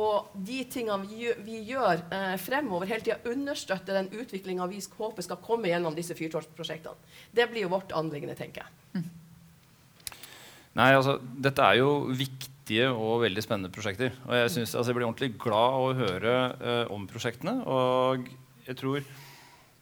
og 0.00 0.34
de 0.48 0.62
tingene 0.72 1.04
vi 1.04 1.30
vi 1.44 1.60
gjør 1.68 2.02
eh, 2.14 2.36
fremover, 2.40 2.88
hele 2.88 3.04
tida 3.04 3.18
understøtter 3.28 3.98
den 3.98 4.10
utviklinga 4.22 4.68
vi 4.70 4.80
håper 4.98 5.26
skal 5.26 5.40
komme 5.44 5.70
gjennom 5.70 5.96
disse 5.96 6.16
fyrtårnsprosjektene. 6.16 7.10
Det 7.36 7.48
blir 7.50 7.66
jo 7.66 7.74
vårt 7.74 7.92
anliggende, 7.96 8.36
tenker 8.38 8.64
jeg. 8.64 9.00
Mm. 9.00 9.08
Nei, 10.80 10.92
altså, 10.94 11.18
dette 11.20 11.66
er 11.66 11.80
jo 11.80 11.90
viktige 12.14 12.90
og 12.94 13.24
veldig 13.24 13.42
spennende 13.44 13.72
prosjekter. 13.74 14.14
Og 14.28 14.36
jeg, 14.38 14.52
synes, 14.54 14.74
altså, 14.74 14.90
jeg 14.90 14.98
blir 15.00 15.08
ordentlig 15.08 15.32
glad 15.42 15.74
av 15.76 15.88
å 15.88 15.96
høre 15.98 16.36
eh, 16.60 16.94
om 16.94 17.08
prosjektene. 17.10 17.58
Og 17.66 18.30
jeg 18.68 18.78
tror 18.78 19.02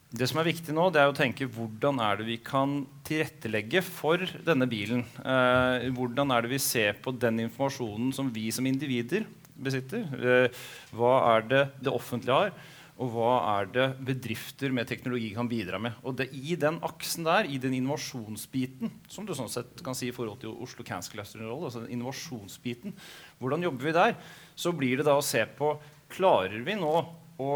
det 0.08 0.24
som 0.30 0.38
er 0.40 0.48
viktig 0.48 0.72
nå, 0.72 0.86
det 0.88 1.02
er 1.02 1.10
å 1.10 1.16
tenke 1.16 1.44
hvordan 1.52 1.98
er 2.00 2.16
det 2.16 2.24
vi 2.30 2.38
kan 2.40 2.78
tilrettelegge 3.04 3.82
for 3.84 4.22
denne 4.46 4.64
bilen. 4.70 5.04
Eh, 5.20 5.90
hvordan 5.92 6.32
er 6.32 6.46
det 6.46 6.54
vi 6.54 6.62
ser 6.64 6.96
på 7.04 7.12
den 7.12 7.44
informasjonen 7.44 8.14
som 8.16 8.32
vi 8.32 8.48
som 8.54 8.66
individer 8.66 9.28
besitter. 9.62 10.04
Eh, 10.18 10.64
hva 10.96 11.14
er 11.34 11.48
det 11.50 11.62
det 11.82 11.92
offentlige 11.92 12.36
har, 12.38 12.52
og 12.98 13.12
hva 13.14 13.32
er 13.60 13.68
det 13.70 13.86
bedrifter 14.02 14.72
med 14.74 14.88
teknologi 14.90 15.28
kan 15.34 15.48
bidra 15.50 15.78
med. 15.82 15.98
Og 16.02 16.16
det, 16.18 16.28
I 16.34 16.56
den 16.58 16.80
aksen 16.86 17.28
der, 17.28 17.46
i 17.46 17.60
den 17.62 17.76
innovasjonsbiten, 17.78 18.90
som 19.10 19.26
du 19.26 19.34
sånn 19.38 19.50
sett 19.52 19.84
kan 19.86 19.94
si 19.94 20.10
i 20.10 20.14
forhold 20.14 20.40
til 20.42 20.56
Oslo 20.66 20.86
Cancer 20.86 21.14
Cluster 21.14 21.44
rolle, 21.44 21.70
altså 21.70 21.84
innovasjonsbiten, 21.86 22.96
hvordan 23.38 23.68
jobber 23.68 23.90
vi 23.90 23.94
der? 23.94 24.16
Så 24.58 24.74
blir 24.74 24.98
det 24.98 25.06
da 25.06 25.14
å 25.18 25.24
se 25.24 25.44
på 25.58 25.76
klarer 26.10 26.58
vi 26.66 26.74
nå 26.78 26.94
å 27.38 27.52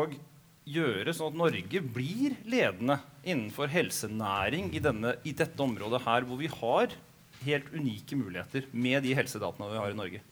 gjøre 0.63 1.11
sånn 1.17 1.33
at 1.33 1.41
Norge 1.41 1.81
blir 1.83 2.37
ledende 2.47 3.01
innenfor 3.27 3.71
helsenæring 3.73 4.71
i, 4.77 4.83
denne, 4.83 5.17
i 5.27 5.35
dette 5.35 5.59
området 5.63 6.05
her, 6.07 6.27
hvor 6.29 6.39
vi 6.39 6.51
har 6.53 6.95
helt 7.43 7.73
unike 7.75 8.15
muligheter 8.15 8.69
med 8.71 9.03
de 9.03 9.17
helsedataene 9.19 9.73
vi 9.73 9.81
har 9.81 9.91
i 9.91 9.99
Norge. 9.99 10.23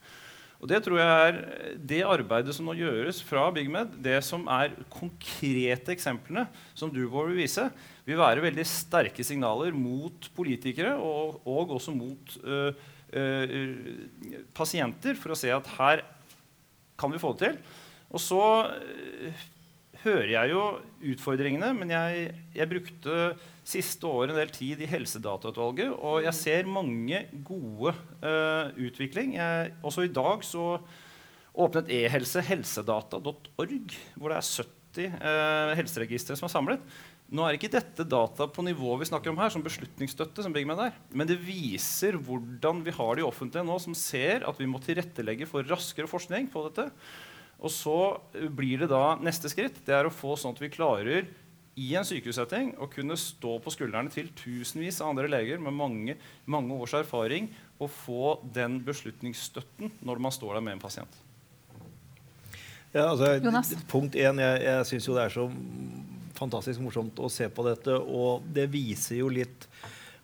Og 0.60 0.68
Det 0.68 0.82
tror 0.84 0.98
jeg 1.00 1.08
er 1.08 1.38
det 1.88 2.00
arbeidet 2.04 2.52
som 2.52 2.66
nå 2.68 2.74
gjøres 2.76 3.22
fra 3.24 3.46
BigMed, 3.54 3.94
det 4.04 4.18
som 4.26 4.44
er 4.52 4.74
konkrete 4.92 5.94
eksemplene 5.94 6.44
som 6.76 6.92
du 6.92 7.00
vil 7.08 7.32
vise, 7.38 7.64
vil 8.04 8.20
være 8.20 8.44
veldig 8.44 8.66
sterke 8.68 9.24
signaler 9.24 9.72
mot 9.72 10.28
politikere 10.36 10.92
og, 11.00 11.40
og 11.48 11.72
også 11.78 11.94
mot 11.96 12.36
uh, 12.44 12.76
uh, 13.16 14.42
pasienter 14.56 15.16
for 15.16 15.32
å 15.32 15.38
se 15.38 15.52
at 15.54 15.72
her 15.78 16.04
kan 17.00 17.12
vi 17.12 17.22
få 17.22 17.32
det 17.32 17.46
til. 17.46 17.56
Og 18.12 18.20
så 18.20 18.44
uh, 18.68 19.48
hører 20.04 20.30
jeg 20.32 20.52
jo 20.52 20.62
utfordringene, 21.12 21.70
men 21.76 21.92
jeg, 21.92 22.30
jeg 22.56 22.70
brukte 22.70 23.20
siste 23.66 24.08
år 24.08 24.30
en 24.30 24.38
del 24.40 24.50
tid 24.54 24.80
i 24.82 24.88
Helsedatautvalget, 24.90 25.92
og 25.92 26.24
jeg 26.24 26.36
ser 26.38 26.70
mange 26.70 27.22
gode 27.46 27.94
uh, 28.24 28.72
utvikling. 28.80 29.36
Jeg, 29.36 29.74
også 29.84 30.06
i 30.06 30.12
dag 30.14 30.44
så 30.46 30.72
åpnet 31.60 31.90
e-helse 31.92 32.42
helsedata.org, 32.46 33.96
hvor 34.16 34.32
det 34.32 34.38
er 34.38 34.50
70 34.50 35.16
uh, 35.20 35.72
helseregistre 35.78 36.38
som 36.38 36.48
er 36.48 36.54
samlet. 36.54 36.92
Nå 37.30 37.44
er 37.46 37.54
ikke 37.54 37.70
dette 37.70 38.02
data 38.10 38.48
på 38.50 38.64
nivået 38.66 39.04
vi 39.04 39.10
snakker 39.12 39.30
om 39.30 39.38
her, 39.38 39.52
som 39.54 39.62
beslutningsstøtte, 39.62 40.42
som 40.42 40.50
med 40.50 40.76
der, 40.80 40.96
Men 41.14 41.28
det 41.28 41.38
viser 41.38 42.18
hvordan 42.18 42.82
vi 42.82 42.90
har 42.90 43.14
de 43.16 43.22
offentlige 43.22 43.62
nå 43.62 43.78
som 43.78 43.94
ser 43.94 44.42
at 44.42 44.58
vi 44.58 44.66
må 44.66 44.80
tilrettelegge 44.82 45.46
for 45.46 45.62
raskere 45.62 46.10
forskning 46.10 46.50
på 46.50 46.66
dette. 46.66 46.90
Og 47.60 47.72
så 47.72 47.98
blir 48.56 48.80
det 48.82 48.90
da 48.92 49.16
neste 49.20 49.50
skritt 49.52 49.82
det 49.86 49.96
er 49.96 50.08
å 50.08 50.14
få 50.14 50.36
sånn 50.38 50.56
at 50.56 50.62
vi 50.62 50.72
klarer 50.72 51.28
i 51.80 51.88
en 51.96 52.06
sykehussetting 52.06 52.74
å 52.82 52.88
kunne 52.90 53.16
stå 53.20 53.56
på 53.62 53.72
skuldrene 53.72 54.12
til 54.12 54.28
tusenvis 54.36 55.00
av 55.00 55.12
andre 55.12 55.30
leger 55.30 55.60
med 55.62 55.76
mange, 55.76 56.16
mange 56.50 56.76
års 56.76 56.96
erfaring 56.98 57.48
og 57.80 57.92
få 57.94 58.36
den 58.56 58.80
beslutningsstøtten 58.84 59.92
når 60.04 60.22
man 60.22 60.34
står 60.34 60.58
der 60.58 60.64
med 60.66 60.76
en 60.76 60.82
pasient. 60.82 61.20
Ja, 62.90 63.12
altså, 63.12 63.78
punkt 63.86 64.16
én, 64.18 64.40
Jeg, 64.42 64.62
jeg 64.66 64.86
syns 64.88 65.06
jo 65.06 65.14
det 65.14 65.28
er 65.28 65.34
så 65.36 65.46
fantastisk 66.34 66.82
morsomt 66.82 67.20
å 67.22 67.30
se 67.30 67.46
på 67.52 67.64
dette. 67.68 67.94
Og 67.94 68.46
det 68.50 68.66
viser 68.72 69.20
jo 69.20 69.30
litt 69.30 69.68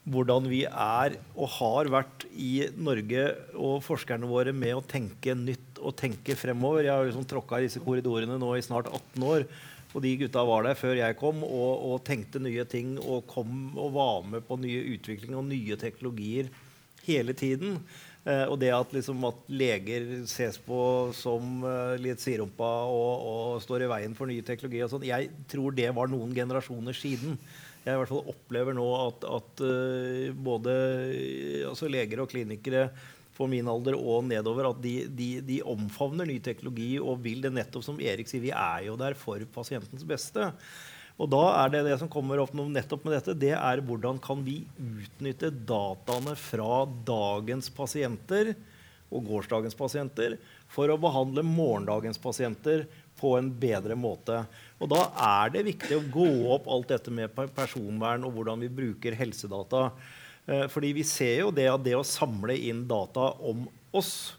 hvordan 0.07 0.47
vi 0.51 0.63
er 0.67 1.17
og 1.35 1.51
har 1.57 1.91
vært 1.91 2.27
i 2.31 2.69
Norge 2.79 3.27
og 3.55 3.81
forskerne 3.87 4.29
våre 4.31 4.55
med 4.55 4.77
å 4.79 4.85
tenke 4.87 5.35
nytt 5.39 5.76
og 5.87 5.97
tenke 5.99 6.37
fremover. 6.39 6.85
Jeg 6.87 6.95
har 6.95 7.09
liksom 7.09 7.27
tråkka 7.29 7.61
i 7.61 7.69
disse 7.69 7.83
korridorene 7.85 8.39
nå 8.41 8.53
i 8.57 8.65
snart 8.65 8.91
18 8.91 9.27
år. 9.27 9.47
Og 9.95 10.03
de 10.05 10.13
gutta 10.21 10.43
var 10.45 10.67
der 10.67 10.77
før 10.77 10.99
jeg 10.99 11.17
kom 11.17 11.41
og, 11.47 11.73
og 11.89 12.03
tenkte 12.05 12.43
nye 12.43 12.67
ting 12.69 12.97
og 13.01 13.25
kom 13.31 13.71
og 13.79 13.95
var 13.95 14.27
med 14.29 14.45
på 14.45 14.59
nye 14.61 14.83
utviklinger 14.97 15.39
og 15.41 15.49
nye 15.49 15.79
teknologier 15.81 16.51
hele 17.07 17.33
tiden. 17.39 17.79
Eh, 18.27 18.45
og 18.51 18.59
det 18.59 18.73
at, 18.75 18.91
liksom, 18.93 19.23
at, 19.29 19.39
leger 19.47 20.09
ses 20.27 20.59
på 20.67 20.81
som 21.15 21.63
eh, 21.63 21.95
litt 22.03 22.23
siderumpa 22.23 22.71
og, 22.91 23.13
og, 23.31 23.63
står 23.63 23.87
i 23.87 23.91
veien 23.93 24.17
for 24.19 24.27
ny 24.27 24.41
teknologi 24.45 24.83
og 24.83 24.91
sånn, 24.91 25.07
jeg 25.07 25.31
tror 25.51 25.77
det 25.77 25.93
var 25.95 26.11
noen 26.11 26.35
generasjoner 26.35 26.97
siden. 26.97 27.39
Jeg 27.87 27.95
i 27.95 28.01
hvert 28.01 28.11
fall 28.11 28.33
opplever 28.33 28.75
nå 28.75 28.85
at, 28.99 29.25
at 29.31 29.61
uh, 29.63 30.33
både 30.35 30.73
altså 31.69 31.87
leger 31.87 32.19
og 32.19 32.33
klinikere 32.33 32.89
på 33.37 33.49
min 33.51 33.69
alder 33.69 33.97
og 33.99 34.25
nedover 34.27 34.71
at 34.71 34.83
de, 34.83 34.97
de, 35.13 35.31
de, 35.45 35.61
omfavner 35.69 36.29
ny 36.29 36.39
teknologi 36.43 36.97
og 36.99 37.23
vil 37.25 37.45
det 37.45 37.53
nettopp 37.55 37.85
som 37.85 38.01
Erik 38.01 38.31
sier, 38.31 38.45
vi 38.45 38.53
er 38.55 38.87
jo 38.89 38.97
der 39.01 39.17
for 39.19 39.43
pasientens 39.55 40.07
beste. 40.09 40.51
Og 41.17 41.31
da 41.33 41.43
er 41.63 41.73
det 41.73 41.85
det 41.87 41.97
som 42.01 42.11
kommer 42.13 42.43
opp 42.43 42.53
nettopp 42.57 43.07
med 43.07 43.17
dette, 43.17 43.37
det 43.47 43.55
er 43.57 43.85
hvordan 43.85 44.19
kan 44.23 44.43
vi 44.45 44.63
utnytte 44.77 45.53
dataene 45.69 46.37
fra 46.37 46.85
dagens 47.09 47.71
pasienter 47.73 48.53
og 49.07 49.25
gårsdagens 49.29 49.77
pasienter 49.79 50.37
for 50.73 50.91
å 50.91 50.99
behandle 51.01 51.45
morgendagens 51.47 52.21
pasienter 52.21 52.85
på 53.17 53.33
en 53.39 53.49
bedre 53.61 53.97
måte. 53.97 54.43
Og 54.83 54.91
da 54.93 55.07
er 55.25 55.55
det 55.55 55.67
viktig 55.71 55.97
å 55.97 56.07
gå 56.13 56.29
opp 56.53 56.69
alt 56.69 56.91
dette 56.93 57.15
med 57.15 57.33
personvern 57.57 58.27
og 58.27 58.37
hvordan 58.37 58.67
vi 58.67 58.73
bruker 58.83 59.17
helsedata. 59.17 59.89
Eh, 60.47 60.67
fordi 60.71 60.93
vi 60.97 61.05
ser 61.07 61.41
jo 61.45 61.53
det 61.55 61.69
at 61.71 61.85
det 61.85 61.97
å 61.99 62.07
samle 62.07 62.57
inn 62.69 62.85
data 62.89 63.33
om 63.43 63.67
oss 63.97 64.37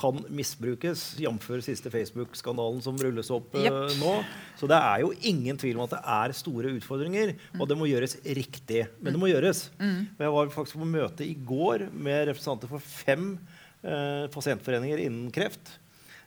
kan 0.00 0.20
misbrukes, 0.32 1.02
jf. 1.20 1.48
siste 1.66 1.90
Facebook-skandalen 1.92 2.78
som 2.84 2.96
rulles 2.96 3.28
opp 3.34 3.56
yep. 3.58 3.66
Jepp. 3.66 3.96
nå. 4.00 4.12
Så 4.56 4.68
det 4.70 4.78
er 4.78 5.02
jo 5.02 5.10
ingen 5.28 5.58
tvil 5.60 5.76
om 5.76 5.84
at 5.84 5.96
det 5.96 6.00
er 6.14 6.36
store 6.38 6.72
utfordringer, 6.78 7.34
og 7.58 7.68
det 7.68 7.76
må 7.76 7.88
gjøres 7.90 8.16
riktig. 8.38 8.86
Men 9.00 9.16
det 9.16 9.20
må 9.20 9.28
gjøres. 9.28 9.66
Og 9.82 10.24
jeg 10.24 10.34
var 10.36 10.54
faktisk 10.54 10.80
på 10.80 10.88
møte 10.88 11.26
i 11.26 11.34
går 11.34 11.88
med 11.92 12.30
representanter 12.30 12.70
for 12.70 12.80
fem 12.80 13.34
eh, 13.82 14.26
pasientforeninger 14.32 15.04
innen 15.08 15.28
kreft. 15.34 15.74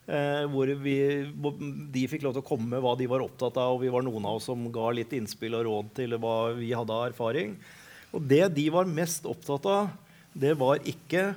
Eh, 0.04 0.44
hvor 0.52 0.68
vi, 0.84 0.98
hvor 1.40 1.56
de 1.96 2.08
fikk 2.12 2.26
lov 2.26 2.36
til 2.36 2.44
å 2.44 2.48
komme 2.48 2.68
med 2.76 2.84
hva 2.84 2.98
de 3.00 3.08
var 3.08 3.24
opptatt 3.24 3.56
av, 3.62 3.78
og 3.78 3.86
vi 3.86 3.94
var 3.94 4.04
noen 4.04 4.28
av 4.28 4.42
oss 4.42 4.50
som 4.52 4.68
ga 4.76 4.92
litt 4.92 5.16
innspill 5.16 5.56
og 5.56 5.66
råd 5.70 5.94
til 6.02 6.18
hva 6.20 6.38
vi 6.58 6.74
hadde 6.76 6.94
av 6.98 7.08
erfaring. 7.08 7.56
Og 8.14 8.24
det 8.30 8.46
de 8.56 8.68
var 8.74 8.90
mest 8.90 9.26
opptatt 9.30 9.68
av, 9.70 9.92
det 10.34 10.54
var 10.58 10.82
ikke 10.90 11.34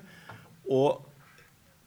å 0.69 0.85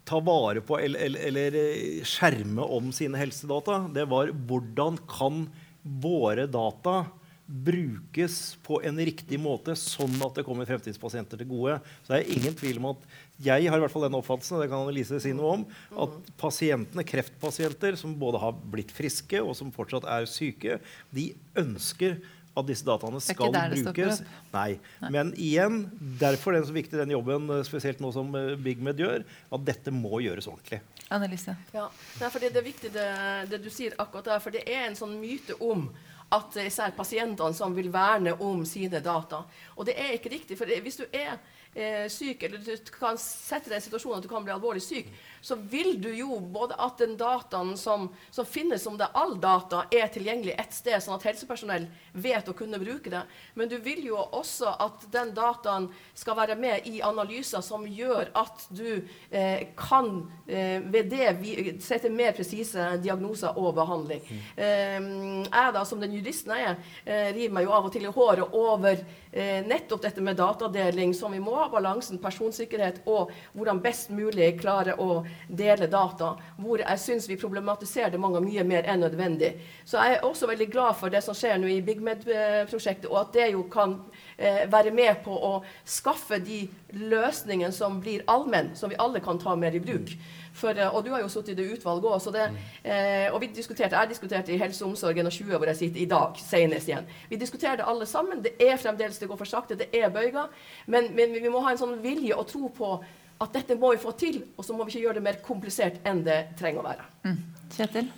ta 0.10 0.20
vare 0.26 0.62
på 0.66 0.80
eller, 0.82 1.06
eller, 1.06 1.26
eller 1.30 1.58
eh, 1.60 2.02
skjerme 2.08 2.66
om 2.66 2.90
sine 2.96 3.20
helsedata. 3.20 3.84
Det 3.94 4.08
var 4.10 4.34
hvordan 4.50 4.98
kan 5.10 5.46
våre 5.84 6.48
data 6.50 7.04
brukes 7.50 8.60
på 8.62 8.78
en 8.86 9.00
riktig 9.02 9.40
måte, 9.42 9.74
sånn 9.78 10.14
at 10.22 10.38
det 10.38 10.44
kommer 10.46 10.68
fremtidspasienter 10.70 11.40
til 11.42 11.50
gode. 11.50 11.80
Så 12.06 12.14
det 12.14 12.20
er 12.20 12.36
ingen 12.36 12.58
tvil 12.58 12.78
om 12.78 12.92
at 12.92 13.08
jeg 13.42 13.72
har 13.72 13.80
i 13.80 13.82
hvert 13.82 13.94
fall 13.94 14.06
den 14.06 14.18
oppfattelsen, 14.20 14.60
det 14.62 14.68
kan 14.70 14.84
Annelise 14.84 15.18
si 15.24 15.32
noe 15.34 15.56
om, 15.58 15.64
at 16.06 16.30
pasientene, 16.38 17.06
kreftpasienter 17.10 17.98
som 17.98 18.14
både 18.22 18.42
har 18.44 18.54
blitt 18.70 18.94
friske 18.94 19.42
og 19.42 19.56
som 19.58 19.74
fortsatt 19.74 20.06
er 20.06 20.30
syke, 20.30 20.78
de 21.16 21.32
ønsker 21.58 22.20
at 22.60 22.70
disse 22.70 22.86
dataene 22.88 23.22
skal 23.24 23.54
brukes. 23.54 24.22
Nei. 24.54 24.70
Men 25.14 25.34
igjen, 25.40 25.82
derfor 26.22 26.54
er 26.56 26.64
det 26.64 26.70
så 26.70 26.76
viktig 26.76 27.00
den 27.00 27.16
jobben, 27.16 27.50
eh, 27.56 27.64
spesielt 27.68 28.02
nå 28.04 28.12
som 28.16 28.30
eh, 28.38 28.56
BigMed 28.60 29.02
gjør, 29.02 29.26
at 29.58 29.66
dette 29.68 29.94
må 29.96 30.22
gjøres 30.26 30.50
ordentlig. 30.52 30.82
Annelise. 31.10 31.56
Ja, 31.74 31.88
Nei, 32.20 32.30
for 32.30 32.44
det, 32.44 32.54
det 32.54 32.62
er 32.62 32.70
viktig 32.70 32.94
det, 32.94 33.10
det 33.50 33.62
du 33.64 33.72
sier 33.74 33.98
akkurat 33.98 34.34
der, 34.34 34.44
for 34.44 34.54
det 34.54 34.66
er 34.70 34.88
en 34.88 35.00
sånn 35.00 35.18
myte 35.22 35.58
om 35.64 35.88
at 36.30 36.52
det 36.54 36.68
er 36.70 36.94
pasientene 36.94 37.56
som 37.58 37.74
vil 37.74 37.90
verne 37.94 38.36
om 38.46 38.62
sine 38.68 39.02
data. 39.02 39.42
Og 39.76 39.88
det 39.90 39.98
er 39.98 40.14
ikke 40.18 40.34
riktig. 40.36 40.58
for 40.58 40.70
hvis 40.70 41.00
du 41.02 41.06
er 41.10 41.40
eh, 41.74 42.06
syk, 42.10 42.44
eller 42.44 42.62
du 42.62 42.92
kan 42.94 43.18
sette 43.18 43.70
deg 43.70 43.80
i 43.80 43.82
en 43.82 43.88
situasjon 43.88 44.18
at 44.18 44.26
du 44.26 44.30
kan 44.30 44.46
bli 44.46 44.54
alvorlig 44.54 44.84
syk, 44.84 45.10
så 45.42 45.56
vil 45.56 45.96
du 46.02 46.10
jo 46.16 46.40
både 46.40 46.78
at 46.80 47.00
den 47.02 47.16
dataen 47.20 47.76
som, 47.78 48.10
som 48.32 48.48
finnes, 48.48 48.86
om 48.88 48.98
det 49.00 49.08
er 49.08 49.20
all 49.20 49.36
data, 49.42 49.86
er 49.92 50.12
tilgjengelig 50.14 50.56
ett 50.60 50.76
sted, 50.76 51.00
sånn 51.04 51.18
at 51.18 51.28
helsepersonell 51.30 51.88
vet 52.14 52.50
å 52.50 52.56
kunne 52.58 52.80
bruke 52.82 53.12
det. 53.12 53.24
Men 53.60 53.72
du 53.72 53.78
vil 53.84 54.04
jo 54.10 54.18
også 54.20 54.74
at 54.80 55.06
den 55.14 55.34
dataen 55.38 55.90
skal 56.18 56.38
være 56.40 56.58
med 56.60 56.88
i 56.90 57.00
analyser 57.06 57.64
som 57.66 57.86
gjør 57.88 58.32
at 58.38 58.66
du 58.70 59.02
eh, 59.32 59.70
kan 59.80 60.12
eh, 60.48 60.80
ved 60.84 61.10
det 61.14 61.32
vi, 61.40 61.56
sette 61.84 62.12
mer 62.12 62.36
presise 62.38 62.92
diagnoser 63.04 63.58
og 63.60 63.74
behandling. 63.80 64.26
Eh, 64.56 65.00
jeg 65.00 65.76
da, 65.76 65.86
som 65.88 66.02
den 66.02 66.16
juristen 66.18 66.56
jeg 66.56 66.74
er, 66.74 66.84
eh, 67.06 67.32
river 67.36 67.56
meg 67.58 67.68
jo 67.68 67.76
av 67.76 67.90
og 67.90 67.94
til 67.94 68.08
i 68.08 68.14
håret 68.14 68.56
over 68.58 69.00
eh, 69.32 69.60
nettopp 69.66 70.04
dette 70.06 70.24
med 70.24 70.40
datadeling, 70.40 71.14
som 71.18 71.34
vi 71.34 71.42
må 71.44 71.56
ha 71.58 71.68
balansen, 71.72 72.20
personsikkerhet 72.22 73.04
og 73.10 73.34
hvordan 73.54 73.82
best 73.84 74.12
mulig 74.14 74.54
klare 74.60 74.96
å 75.00 75.24
dele 75.48 75.88
data. 75.92 76.34
Hvor 76.58 76.82
jeg 76.82 77.00
syns 77.00 77.30
vi 77.30 77.40
problematiserer 77.40 78.14
det 78.14 78.22
mange 78.22 78.42
mye 78.44 78.64
mer 78.68 78.90
enn 78.90 79.04
nødvendig. 79.04 79.54
Så 79.86 79.98
jeg 79.98 80.18
er 80.18 80.26
også 80.28 80.50
veldig 80.50 80.70
glad 80.72 80.98
for 81.00 81.14
det 81.14 81.24
som 81.26 81.38
skjer 81.38 81.58
nå 81.60 81.70
i 81.72 81.82
BigMed-prosjektet, 81.86 83.10
og 83.12 83.22
at 83.22 83.34
det 83.34 83.52
jo 83.54 83.64
kan 83.72 83.98
eh, 84.38 84.66
være 84.72 84.92
med 84.96 85.24
på 85.26 85.34
å 85.34 85.54
skaffe 85.86 86.40
de 86.44 86.66
løsningene 86.94 87.74
som 87.76 88.00
blir 88.02 88.26
allmenn, 88.28 88.76
som 88.76 88.92
vi 88.92 89.00
alle 89.00 89.22
kan 89.24 89.40
ta 89.42 89.56
mer 89.56 89.76
i 89.76 89.84
bruk. 89.84 90.16
For, 90.60 90.78
eh, 90.78 90.96
og 90.96 91.06
du 91.06 91.12
har 91.14 91.22
jo 91.24 91.30
sittet 91.32 91.54
i 91.54 91.60
det 91.60 91.78
utvalget 91.78 92.10
òg. 92.10 92.58
Eh, 92.84 93.28
og 93.34 93.40
vi 93.42 93.52
diskuterte, 93.56 93.96
jeg 93.96 94.10
diskuterte 94.10 94.54
i 94.54 94.60
Helse 94.60 94.84
og 94.86 94.92
omsorg 94.92 95.18
21, 95.18 95.56
hvor 95.58 95.70
jeg 95.72 95.80
sitter 95.84 96.02
i 96.02 96.10
dag, 96.10 96.42
senest 96.42 96.90
igjen. 96.90 97.08
Vi 97.30 97.40
diskuterer 97.40 97.80
det 97.80 97.88
alle 97.88 98.06
sammen. 98.06 98.44
Det 98.44 98.56
er 98.60 98.78
fremdeles 98.78 99.20
det 99.20 99.30
går 99.30 99.40
for 99.40 99.50
sakte, 99.50 99.80
det 99.80 99.90
er 99.94 100.10
bøyger. 100.10 100.50
Men, 100.88 101.14
men 101.16 101.34
vi 101.34 101.50
må 101.50 101.64
ha 101.66 101.74
en 101.74 101.82
sånn 101.82 102.00
vilje 102.04 102.36
og 102.36 102.48
tro 102.50 102.70
på 102.76 102.98
at 103.40 103.54
dette 103.56 103.78
må 103.80 103.94
vi 103.94 104.02
få 104.02 104.14
til, 104.20 104.42
og 104.58 104.66
så 104.68 104.76
må 104.76 104.86
vi 104.86 104.94
ikke 104.94 105.06
gjøre 105.06 105.20
det 105.20 105.26
mer 105.30 105.38
komplisert 105.44 106.02
enn 106.08 106.24
det 106.26 106.40
trenger 106.60 106.82
å 106.82 106.90
være. 106.90 107.06
Mm. 107.28 107.38
Kjetil? 107.76 108.10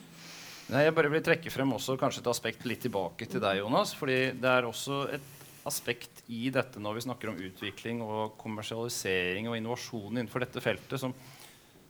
Nei, 0.71 0.85
jeg 0.85 0.95
bare 0.95 1.11
vil 1.11 1.23
trekke 1.25 1.51
frem 1.51 1.73
også 1.75 1.97
kanskje 1.99 2.23
et 2.23 2.31
aspekt 2.31 2.65
litt 2.69 2.81
tilbake 2.85 3.27
til 3.29 3.43
deg, 3.43 3.59
Jonas. 3.59 3.91
fordi 3.97 4.19
det 4.39 4.49
er 4.49 4.67
også 4.67 5.03
et 5.17 5.27
aspekt 5.67 6.23
i 6.31 6.47
dette 6.53 6.81
når 6.81 6.97
vi 6.97 7.03
snakker 7.05 7.29
om 7.29 7.41
utvikling 7.43 7.99
og 8.01 8.37
kommersialisering 8.41 9.51
og 9.51 9.59
innovasjon 9.59 10.15
innenfor 10.15 10.41
dette 10.41 10.63
feltet 10.63 11.01
som, 11.01 11.13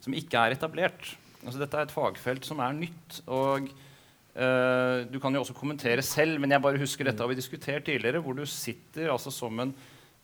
som 0.03 0.17
ikke 0.17 0.41
er 0.41 0.57
etablert. 0.57 1.13
Altså, 1.45 1.61
dette 1.61 1.77
er 1.77 1.88
et 1.88 1.95
fagfelt 1.95 2.47
som 2.47 2.59
er 2.63 2.75
nytt. 2.84 3.23
og 3.32 3.71
Uh, 4.32 5.03
Du 5.11 5.19
kan 5.19 5.34
jo 5.36 5.41
også 5.43 5.51
kommentere 5.51 6.01
selv, 6.01 6.39
men 6.39 6.53
jeg 6.53 6.63
bare 6.63 6.79
husker 6.79 7.03
dette 7.03 7.19
har 7.19 7.27
vi 7.27 7.36
diskutert 7.36 7.84
tidligere, 7.84 8.21
hvor 8.23 8.32
du 8.38 8.45
sitter 8.47 9.11
altså 9.11 9.27
som 9.27 9.59
en, 9.59 9.73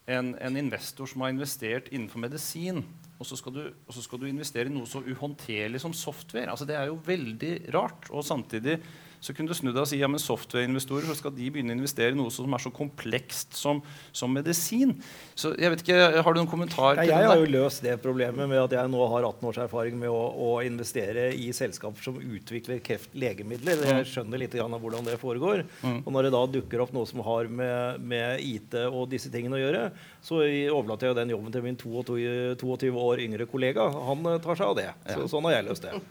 en, 0.07 0.31
en 0.39 0.57
investor 0.59 1.09
som 1.09 1.23
har 1.23 1.33
investert 1.33 1.89
innenfor 1.91 2.23
medisin, 2.23 2.79
og 3.17 3.27
så, 3.27 3.37
du, 3.51 3.63
og 3.73 3.95
så 3.95 4.03
skal 4.05 4.21
du 4.21 4.27
investere 4.29 4.69
i 4.69 4.73
noe 4.73 4.87
så 4.87 5.01
uhåndterlig 5.03 5.81
som 5.81 5.95
software. 5.95 6.51
Altså, 6.53 6.67
det 6.69 6.77
er 6.77 6.91
jo 6.91 6.99
veldig 7.05 7.53
rart. 7.73 8.07
Og 8.13 8.25
samtidig 8.25 8.77
så 9.19 9.33
kunne 9.33 9.49
du 9.49 9.57
snu 9.57 9.71
deg 9.71 9.81
og 9.81 9.89
si 9.89 9.99
ja, 9.99 10.09
men 10.11 10.21
softwareinvestorer 10.21 11.07
så 11.09 11.15
skal 11.17 11.33
de 11.35 11.49
begynne 11.53 11.73
å 11.73 11.77
investere 11.79 12.11
i 12.13 12.17
noe 12.17 12.31
som 12.33 12.53
er 12.53 12.61
så 12.63 12.71
komplekst 12.73 13.57
som, 13.57 13.81
som 14.15 14.33
medisin. 14.33 14.95
Så 15.37 15.47
jeg 15.57 15.69
vet 15.73 15.81
ikke, 15.83 15.97
Har 16.23 16.33
du 16.33 16.37
noen 16.41 16.51
kommentar? 16.51 16.95
Ja, 17.01 17.05
jeg 17.21 17.27
har 17.31 17.37
jo 17.41 17.49
løst 17.49 17.83
det 17.85 17.95
problemet 18.03 18.49
med 18.49 18.59
at 18.61 18.71
jeg 18.77 18.85
nå 18.93 19.01
har 19.13 19.21
18 19.27 19.49
års 19.49 19.59
erfaring 19.65 19.95
med 19.99 20.09
å, 20.13 20.21
å 20.47 20.49
investere 20.65 21.23
i 21.35 21.53
selskaper 21.55 22.01
som 22.05 22.15
utvikler 22.21 22.83
kreftlegemidler. 22.85 23.75
Jeg 23.91 24.09
skjønner 24.11 24.37
litt 24.41 24.55
av 24.57 24.81
hvordan 24.81 25.05
det 25.07 25.17
foregår. 25.21 25.57
Mm. 25.81 25.99
Og 26.03 26.09
når 26.13 26.21
det 26.27 26.35
da 26.35 26.43
dukker 26.57 26.83
opp 26.83 26.93
noe 26.95 27.07
som 27.09 27.19
har 27.25 27.43
med, 27.49 28.01
med 28.03 28.27
IT 28.43 28.73
og 28.87 29.09
disse 29.11 29.29
tingene 29.33 29.57
å 29.57 29.63
gjøre, 29.63 29.83
så 30.27 30.33
overlater 30.43 31.07
jeg 31.09 31.19
den 31.21 31.33
jobben 31.33 31.51
til 31.53 31.63
min 31.65 31.79
22, 31.79 32.15
22 32.59 33.01
år 33.01 33.17
yngre 33.23 33.45
kollega. 33.49 33.83
Han 34.09 34.19
eh, 34.27 34.41
tar 34.43 34.55
seg 34.59 34.67
av 34.71 34.75
det. 34.77 34.89
Så, 35.13 35.19
sånn 35.31 35.45
har 35.47 35.53
jeg 35.57 35.67
løst 35.69 35.83
det. 35.87 35.93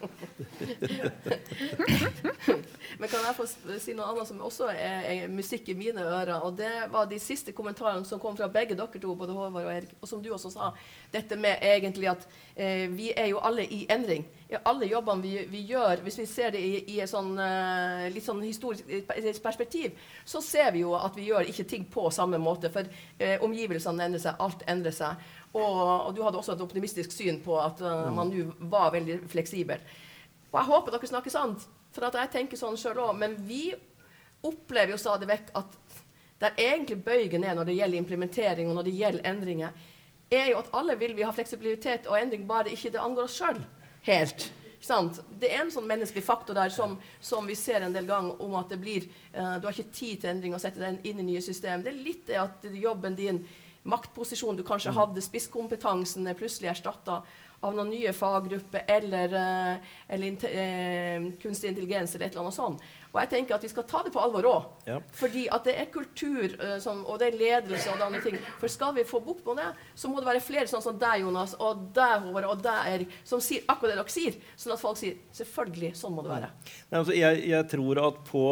Men 2.99 3.11
kan 3.13 3.25
jeg 3.27 3.37
få 3.37 3.45
si 3.83 3.93
noe 3.97 4.07
annet 4.09 4.29
som 4.29 4.41
også 4.45 4.71
er, 4.73 5.05
er 5.11 5.33
musikk 5.33 5.69
i 5.69 5.77
mine 5.77 6.01
ører? 6.01 6.39
Og 6.47 6.55
det 6.57 6.71
var 6.93 7.09
de 7.11 7.19
siste 7.21 7.53
kommentarene 7.57 8.07
som 8.09 8.21
kom 8.23 8.37
fra 8.39 8.49
begge 8.53 8.77
dere 8.79 9.01
to, 9.03 9.15
både 9.15 9.37
Håvard 9.37 9.67
og 9.67 9.73
Erik, 9.73 9.93
og 10.01 10.09
som 10.09 10.23
du 10.25 10.31
også 10.33 10.53
sa. 10.55 10.71
Dette 11.13 11.37
med 11.37 11.61
egentlig 11.61 12.09
at 12.13 12.25
eh, 12.55 12.87
vi 12.93 13.11
er 13.13 13.29
jo 13.33 13.43
alle 13.45 13.67
i 13.69 13.83
endring. 13.93 14.25
I 14.49 14.57
alle 14.63 14.89
jobbene 14.89 15.25
vi, 15.27 15.35
vi 15.51 15.63
gjør, 15.73 16.01
hvis 16.07 16.19
vi 16.23 16.27
ser 16.31 16.55
det 16.55 16.63
i, 16.63 16.73
i 16.95 17.01
et 17.03 17.11
sånn, 17.11 17.33
uh, 17.37 18.07
litt 18.15 18.25
sånn 18.25 18.41
historisk 18.47 18.89
eh, 18.89 19.41
perspektiv, 19.43 19.99
så 20.25 20.41
ser 20.45 20.73
vi 20.73 20.85
jo 20.85 20.95
at 20.97 21.19
vi 21.19 21.29
gjør 21.29 21.51
ikke 21.51 21.67
ting 21.69 21.87
på 21.93 22.09
samme 22.15 22.41
måte. 22.41 22.73
For 22.73 22.87
uh, 22.87 23.37
omgivelsene 23.45 24.09
endrer 24.09 24.25
seg, 24.25 24.41
alt 24.41 24.65
endrer 24.71 24.95
seg. 24.95 25.29
Og, 25.53 25.69
og 26.09 26.11
du 26.17 26.25
hadde 26.25 26.41
også 26.41 26.57
et 26.57 26.65
optimistisk 26.65 27.13
syn 27.13 27.43
på 27.45 27.61
at 27.61 27.83
uh, 27.85 28.09
man 28.15 28.33
nå 28.33 28.49
var 28.73 28.95
veldig 28.97 29.25
fleksibel. 29.33 29.85
Og 30.53 30.61
jeg 30.63 30.71
håper 30.71 30.95
dere 30.95 31.11
snakker 31.11 31.35
sant, 31.35 31.67
for 31.97 32.21
jeg 32.21 32.33
tenker 32.33 32.61
sånn 32.61 32.79
sjøl 32.81 33.01
òg. 33.09 33.17
Men 33.19 33.37
vi 33.49 33.71
opplever 34.47 34.95
jo 34.95 35.01
stadig 35.01 35.29
vekk 35.31 35.53
at 35.59 35.79
der 36.43 36.59
egentlig 36.61 37.01
bøygen 37.05 37.45
er 37.45 37.57
når 37.57 37.71
det 37.71 37.79
gjelder 37.79 38.03
implementering 38.03 38.69
og 38.69 38.77
når 38.77 38.89
det 38.89 38.97
gjelder 38.99 39.31
endringer, 39.31 39.83
er 40.31 40.51
jo 40.51 40.61
at 40.61 40.71
alle 40.77 40.97
vil 41.01 41.15
vi 41.17 41.25
ha 41.25 41.33
fleksibilitet 41.33 42.09
og 42.11 42.19
endring, 42.19 42.47
bare 42.49 42.73
ikke 42.75 42.93
det 42.93 43.03
angår 43.03 43.29
oss 43.29 43.39
sjøl 43.39 43.61
helt. 44.09 44.49
Sant? 44.83 45.19
Det 45.41 45.49
er 45.51 45.65
en 45.65 45.73
sånn 45.73 45.87
menneskelig 45.89 46.23
faktor 46.27 46.55
der 46.55 46.71
som, 46.71 46.99
som 47.25 47.47
vi 47.49 47.57
ser 47.59 47.83
en 47.83 47.95
del 47.95 48.07
ganger 48.07 48.43
om 48.45 48.55
at 48.59 48.71
det 48.71 48.79
blir 48.79 49.07
uh, 49.35 49.57
Du 49.59 49.67
har 49.67 49.73
ikke 49.73 49.95
tid 49.95 50.21
til 50.23 50.31
endring 50.31 50.55
og 50.55 50.63
sette 50.63 50.83
deg 50.83 51.07
inn 51.09 51.23
i 51.23 51.31
nye 51.31 51.43
system. 51.43 51.83
Det 51.83 51.95
er 51.95 52.05
litt 52.05 52.27
det 52.29 52.37
at 52.43 52.67
jobben 52.77 53.17
din, 53.19 53.41
maktposisjonen 53.87 54.59
du 54.61 54.67
kanskje 54.67 54.95
hadde, 54.95 55.25
spisskompetansen, 55.25 56.27
er 56.27 56.39
plutselig 56.39 56.75
erstatta 56.75 57.23
av 57.67 57.75
noen 57.77 57.91
nye 57.91 58.13
faggrupper 58.15 58.85
eller, 58.97 59.35
eh, 59.35 59.97
eller 60.09 60.27
inte, 60.27 60.49
eh, 60.49 61.27
kunstig 61.43 61.73
intelligens 61.73 62.15
eller 62.15 62.27
et 62.27 62.33
eller 62.33 62.47
annet 62.47 62.55
sånt. 62.55 62.87
Og 63.17 63.21
jeg 63.23 63.31
tenker 63.33 63.57
at 63.57 63.65
vi 63.65 63.71
skal 63.73 63.87
ta 63.89 64.03
det 64.05 64.13
på 64.13 64.21
alvor 64.21 64.47
òg. 64.51 64.65
Ja. 64.85 64.99
Fordi 65.17 65.47
at 65.49 65.65
det 65.65 65.75
er 65.81 65.87
kultur 65.89 66.53
uh, 66.61 66.77
som, 66.85 67.01
og 67.09 67.17
det 67.23 67.31
er 67.31 67.39
ledelse 67.41 67.89
og 67.89 67.97
det 67.97 68.05
andre 68.05 68.21
ting. 68.21 68.37
For 68.61 68.69
skal 68.69 68.93
vi 68.99 69.07
få 69.09 69.23
bukt 69.25 69.47
med 69.49 69.63
det, 69.63 69.71
så 69.97 70.11
må 70.13 70.21
det 70.21 70.29
være 70.29 70.43
flere 70.45 70.69
sånn 70.69 70.85
som 70.85 70.99
deg, 71.01 71.23
Jonas, 71.25 71.55
og 71.57 71.87
deg, 71.97 72.27
Håvard, 72.27 72.51
og 72.53 72.65
deg, 72.67 72.91
Erik, 72.93 73.15
som 73.25 73.41
sier 73.41 73.65
akkurat 73.65 73.95
det 73.95 74.01
dere 74.03 74.13
sier. 74.13 74.37
Sånn 74.61 74.75
at 74.77 74.83
folk 74.83 75.01
sier 75.01 75.17
selvfølgelig, 75.39 75.95
sånn 75.97 76.13
må 76.13 76.27
det 76.27 76.35
være. 76.35 76.51
Nei, 76.91 77.01
altså, 77.01 77.17
jeg, 77.17 77.41
jeg 77.55 77.71
tror 77.73 78.03
at 78.05 78.21
på 78.29 78.45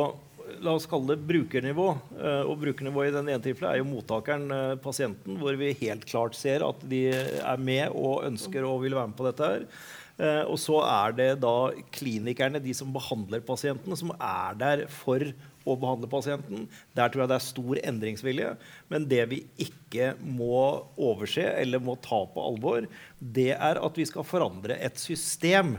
la 0.63 0.75
oss 0.77 0.87
kalle 0.91 1.15
det 1.15 1.27
brukernivå, 1.29 1.89
eh, 2.19 2.43
og 2.45 2.61
brukernivå 2.63 3.07
i 3.07 3.13
den 3.15 3.29
ene 3.33 3.43
tilfellet 3.43 3.75
er 3.75 3.83
jo 3.83 3.89
mottakeren, 3.91 4.47
eh, 4.53 4.77
pasienten, 4.83 5.39
hvor 5.41 5.57
vi 5.59 5.73
helt 5.81 6.05
klart 6.07 6.35
ser 6.39 6.63
at 6.67 6.81
de 6.89 7.09
er 7.11 7.59
med 7.59 7.91
og 7.91 8.25
ønsker 8.29 8.65
og 8.69 8.83
vil 8.83 8.95
være 8.95 9.11
med 9.11 9.17
på 9.19 9.29
dette 9.31 9.51
her. 9.51 9.67
Eh, 10.15 10.45
og 10.47 10.59
så 10.63 10.79
er 10.87 11.15
det 11.17 11.31
da 11.43 11.73
klinikerne, 11.95 12.63
de 12.63 12.75
som 12.77 12.93
behandler 12.95 13.43
pasienten, 13.43 13.97
som 13.99 14.13
er 14.15 14.55
der 14.61 14.87
for 14.87 15.25
å 15.65 15.75
behandle 15.81 16.11
pasienten. 16.11 16.69
Der 16.95 17.09
tror 17.09 17.25
jeg 17.25 17.33
det 17.33 17.39
er 17.39 17.47
stor 17.49 17.81
endringsvilje. 17.91 18.53
Men 18.93 19.09
det 19.11 19.25
vi 19.31 19.41
ikke 19.65 20.13
må 20.21 20.85
overse 20.95 21.47
eller 21.57 21.83
må 21.83 21.97
ta 22.05 22.21
på 22.31 22.45
alvor, 22.45 22.87
det 23.19 23.53
er 23.57 23.81
at 23.81 23.99
vi 23.99 24.07
skal 24.07 24.29
forandre 24.29 24.79
et 24.79 25.01
system. 25.01 25.79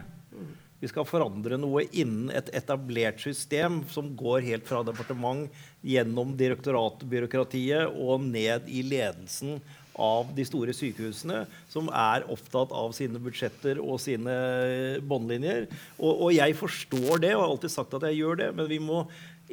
Vi 0.81 0.89
skal 0.91 1.07
forandre 1.07 1.57
noe 1.59 1.85
innen 1.95 2.29
et 2.35 2.51
etablert 2.57 3.21
system 3.23 3.79
som 3.91 4.11
går 4.17 4.43
helt 4.45 4.67
fra 4.67 4.83
departement 4.85 5.47
gjennom 5.85 6.35
direktoratbyråkratiet 6.37 7.95
og 7.95 8.25
ned 8.27 8.67
i 8.67 8.83
ledelsen 8.85 9.61
av 9.95 10.27
de 10.35 10.43
store 10.43 10.73
sykehusene, 10.75 11.45
som 11.71 11.87
er 11.87 12.25
opptatt 12.31 12.73
av 12.75 12.91
sine 12.97 13.21
budsjetter 13.23 13.79
og 13.79 14.01
sine 14.03 14.35
båndlinjer. 15.07 15.69
Og, 15.95 16.11
og, 16.11 16.29
jeg 16.35 16.57
forstår 16.59 17.23
det, 17.23 17.31
og 17.35 17.45
har 17.45 17.53
alltid 17.53 17.75
sagt 17.77 17.95
at 17.95 18.07
jeg 18.09 18.19
gjør 18.19 18.41
det, 18.43 18.49
men 18.57 18.69
vi 18.71 18.81
må 18.83 19.05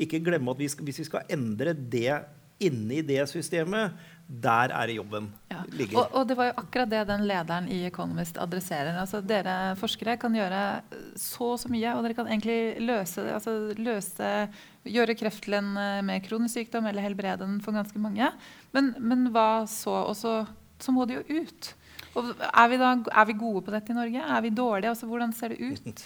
ikke 0.02 0.22
glemme 0.24 0.50
at 0.54 0.62
vi 0.62 0.70
skal, 0.72 0.88
hvis 0.88 1.02
vi 1.04 1.08
skal 1.08 1.30
endre 1.32 1.76
det 1.76 2.18
inni 2.62 3.02
det 3.06 3.22
systemet, 3.30 3.94
der 4.33 4.72
er 4.72 4.87
det 4.89 4.95
jobben 4.97 5.26
Ja. 5.53 5.61
ligger. 5.68 5.99
Og, 6.01 6.14
og 6.16 6.28
det 6.28 6.37
var 6.39 6.47
jo 6.49 6.55
akkurat 6.57 6.89
det 6.89 7.03
den 7.09 7.26
lederen 7.28 7.66
i 7.68 7.83
Economist 7.85 8.39
adresserer. 8.41 8.97
Altså, 8.97 9.20
dere 9.20 9.74
forskere 9.76 10.16
kan 10.16 10.33
gjøre 10.33 10.62
så 11.20 11.51
og 11.53 11.59
så 11.61 11.68
mye, 11.68 11.93
og 11.93 12.03
dere 12.07 12.16
kan 12.16 12.30
egentlig 12.30 12.80
løse, 12.80 13.20
det, 13.26 13.35
altså, 13.37 13.74
løse 13.76 14.49
Gjøre 14.83 15.14
kreft 15.14 15.45
til 15.45 15.55
en 15.55 15.76
eh, 15.78 16.01
mer 16.03 16.18
kronisk 16.24 16.57
sykdom 16.57 16.89
eller 16.91 17.05
helbrede 17.05 17.45
den 17.45 17.61
for 17.62 17.70
ganske 17.76 18.01
mange. 18.03 18.26
Men, 18.74 18.89
men 18.99 19.28
hva 19.30 19.62
så? 19.70 19.93
Og 20.09 20.16
så, 20.18 20.33
så 20.83 20.91
må 20.91 21.05
det 21.07 21.20
jo 21.20 21.43
ut. 21.45 21.68
Og 22.18 22.32
er, 22.36 22.66
vi 22.68 22.78
da, 22.80 22.90
er 23.08 23.28
vi 23.28 23.34
gode 23.40 23.62
på 23.64 23.72
dette 23.72 23.92
i 23.92 23.96
Norge? 23.96 24.24
Er 24.36 24.42
vi 24.44 24.50
dårlige? 24.52 24.90
Altså, 24.92 25.06
hvordan 25.08 25.30
ser 25.36 25.54
det 25.54 25.60
ut? 25.60 26.02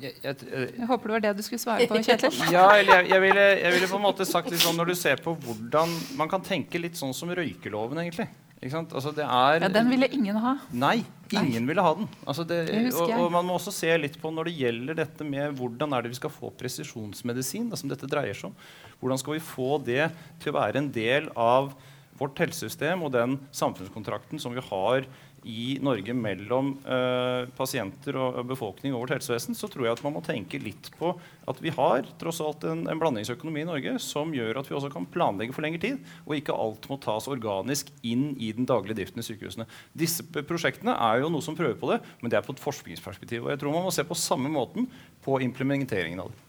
Jeg, 0.00 0.12
jeg, 0.22 0.36
jeg, 0.46 0.70
Jeg 0.78 0.88
håper 0.88 1.10
det 1.10 1.16
var 1.16 1.24
det 1.26 1.32
du 1.36 1.42
skulle 1.44 1.60
svare 1.62 1.88
på, 1.90 2.00
Kjetil. 2.06 2.38
ja, 2.54 2.64
eller 2.78 3.02
jeg, 3.02 3.10
jeg, 3.12 3.24
ville, 3.26 3.44
jeg 3.60 3.74
ville 3.76 3.90
på 3.90 4.00
en 4.00 4.06
måte 4.06 4.28
sagt 4.28 4.48
litt 4.52 4.64
sånn 4.64 4.78
når 4.80 4.94
du 4.94 4.96
ser 4.98 5.20
på 5.24 5.36
hvordan 5.44 5.92
Man 6.18 6.32
kan 6.32 6.44
tenke 6.44 6.80
litt 6.80 6.96
sånn 7.00 7.12
som 7.16 7.32
røykeloven, 7.36 8.00
egentlig. 8.06 8.30
Ikke 8.64 8.72
sant? 8.72 8.94
Altså, 8.96 9.12
det 9.12 9.24
er 9.28 9.60
Ja, 9.66 9.68
den 9.68 9.90
ville 9.92 10.08
ingen 10.16 10.38
ha. 10.40 10.54
Nei, 10.72 11.02
ingen 11.36 11.66
ville 11.68 11.84
ha 11.84 11.90
den. 11.98 12.08
Altså 12.24 12.46
det, 12.48 12.62
Det 12.70 12.84
og, 12.96 13.10
og 13.12 13.32
man 13.34 13.44
må 13.44 13.58
også 13.58 13.74
se 13.74 13.90
litt 14.00 14.16
på 14.20 14.32
når 14.32 14.48
det 14.48 14.54
gjelder 14.62 15.00
dette 15.02 15.26
med 15.28 15.58
hvordan 15.58 15.92
er 15.92 16.06
det 16.06 16.14
vi 16.14 16.20
skal 16.22 16.32
få 16.32 16.48
presisjonsmedisin, 16.56 17.68
da, 17.68 17.76
som 17.76 17.92
dette 17.92 18.08
dreier 18.08 18.32
seg 18.38 18.48
om. 18.48 18.56
Hvordan 19.02 19.20
skal 19.20 19.36
vi 19.36 19.42
få 19.44 19.76
det 19.84 20.06
til 20.40 20.54
å 20.54 20.56
være 20.56 20.80
en 20.80 20.88
del 20.94 21.28
av 21.36 21.74
vårt 22.16 22.40
helsesystem 22.40 23.02
og 23.04 23.12
den 23.12 23.36
samfunnskontrakten 23.52 24.40
som 24.40 24.54
vi 24.54 24.62
har 24.64 25.04
i 25.44 25.78
Norge 25.84 26.14
mellom 26.16 26.72
eh, 26.88 27.46
pasienter 27.56 28.16
og 28.20 28.40
befolkning 28.48 28.94
og 28.94 29.04
vårt 29.04 29.16
helsevesen, 29.16 29.56
så 29.56 29.68
tror 29.70 29.86
jeg 29.86 29.96
at 29.96 30.02
man 30.04 30.16
må 30.16 30.22
tenke 30.24 30.60
litt 30.62 30.90
på 30.98 31.12
at 31.50 31.60
vi 31.62 31.72
har 31.74 32.08
tross 32.20 32.40
alt 32.44 32.64
en, 32.68 32.86
en 32.90 33.00
blandingsøkonomi 33.00 33.64
i 33.64 33.68
Norge 33.68 33.96
som 34.02 34.32
gjør 34.34 34.60
at 34.60 34.70
vi 34.70 34.76
også 34.78 34.92
kan 34.92 35.08
planlegge 35.12 35.56
for 35.56 35.66
lengre 35.66 35.82
tid, 35.84 36.00
og 36.24 36.36
ikke 36.38 36.56
alt 36.56 36.88
må 36.90 36.98
tas 37.02 37.28
organisk 37.30 37.92
inn 38.06 38.32
i 38.38 38.52
den 38.56 38.68
daglige 38.68 39.00
driften 39.02 39.20
i 39.20 39.26
sykehusene. 39.26 39.68
Disse 39.92 40.24
prosjektene 40.34 40.96
er 40.96 41.22
jo 41.22 41.32
noe 41.32 41.44
som 41.44 41.58
prøver 41.58 41.76
på 41.80 41.92
det, 41.92 42.00
men 42.22 42.32
det 42.32 42.40
er 42.40 42.46
på 42.46 42.56
et 42.56 42.64
forskningsperspektiv. 42.64 43.44
Og 43.44 43.52
jeg 43.54 43.62
tror 43.62 43.76
man 43.76 43.86
må 43.88 43.94
se 43.94 44.06
på 44.08 44.18
samme 44.18 44.52
måten 44.52 44.88
på 45.24 45.40
implementeringen 45.44 46.24
av 46.24 46.32
det. 46.32 46.43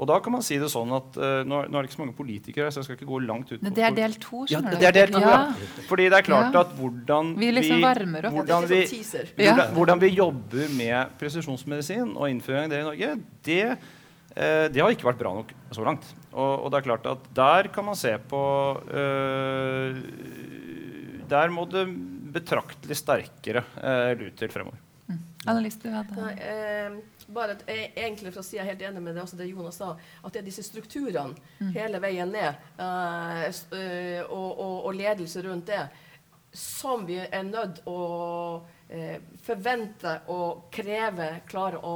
Og 0.00 0.06
da 0.08 0.16
kan 0.24 0.32
man 0.32 0.40
si 0.40 0.56
det 0.56 0.70
sånn 0.72 0.88
at 0.96 1.16
uh, 1.20 1.42
nå, 1.44 1.58
er- 1.60 1.68
nå 1.68 1.76
er 1.76 1.84
det 1.84 1.90
ikke 1.90 1.96
så 1.98 2.00
mange 2.00 2.14
politikere 2.16 2.64
her, 2.64 2.72
så 2.72 2.80
jeg 2.80 2.86
skal 2.88 2.96
ikke 2.96 3.08
gå 3.10 3.18
langt 3.26 3.50
ut 3.52 3.60
Men 3.66 3.74
det 3.76 3.84
er 3.84 3.92
del 3.98 4.14
to, 4.22 4.46
skjønner 4.48 4.72
du. 4.72 4.78
det 4.80 4.88
er 4.88 4.96
del 4.96 5.10
to, 5.12 5.20
ja. 5.20 5.32
Ja. 5.50 5.82
Fordi 5.90 6.06
det 6.08 6.16
er 6.22 6.24
klart 6.24 6.54
Ja. 6.56 6.62
at 6.64 6.70
hvordan 6.78 7.34
Vi 7.36 7.50
liksom 7.52 7.84
opp. 7.84 8.00
hvordan 8.38 8.68
vi, 8.70 8.78
sånn. 8.86 9.28
Hvordan, 9.36 9.74
hvordan 9.76 10.00
vi 10.00 10.08
jobber 10.16 10.72
med 10.78 11.12
presisjonsmedisin 11.20 12.14
og 12.16 12.30
innføring 12.32 12.64
av 12.64 12.70
det 12.72 12.80
i 12.80 12.86
Norge, 12.88 13.10
det, 13.44 13.60
uh, 13.76 14.66
det 14.72 14.80
har 14.80 14.90
ikke 14.96 15.10
vært 15.10 15.20
bra 15.20 15.34
nok 15.36 15.52
så 15.76 15.84
langt. 15.84 16.08
Og, 16.32 16.64
og 16.64 16.70
det 16.72 16.78
er 16.80 16.88
klart 16.88 17.06
at 17.12 17.28
der 17.36 17.68
kan 17.74 17.84
man 17.84 17.96
se 17.98 18.16
på 18.30 18.40
uh, 18.88 20.00
Der 21.30 21.48
må 21.52 21.68
det 21.70 21.84
betraktelig 22.32 22.96
sterkere 22.96 23.64
lut 24.18 24.36
til 24.38 24.48
fremover. 24.48 24.78
Annelise, 25.48 25.78
du 25.82 25.88
hadde 25.90 26.14
Nei, 26.20 26.34
eh, 26.38 26.90
bare 27.34 27.56
at 27.56 27.64
jeg, 27.68 27.90
egentlig 27.96 28.32
fra 28.34 28.42
å 28.42 28.58
er 28.58 28.68
helt 28.70 28.84
enig 28.88 29.02
med 29.02 29.16
det, 29.16 29.24
også 29.24 29.38
det 29.38 29.48
Jonas 29.50 29.80
sa, 29.80 29.94
at 29.96 30.32
det 30.32 30.42
er 30.42 30.46
disse 30.46 30.64
strukturene 30.66 31.70
hele 31.74 32.00
veien 32.02 32.30
ned 32.32 32.58
uh, 32.80 33.46
og, 34.28 34.50
og, 34.50 34.76
og 34.88 34.94
ledelse 34.98 35.42
rundt 35.46 35.70
det 35.70 35.82
som 36.56 37.04
vi 37.06 37.20
er 37.22 37.44
nødt 37.46 37.84
å 37.86 37.98
uh, 38.60 39.18
forvente 39.46 40.16
og 40.34 40.66
kreve 40.74 41.36
klarer 41.50 41.84
å 41.86 41.94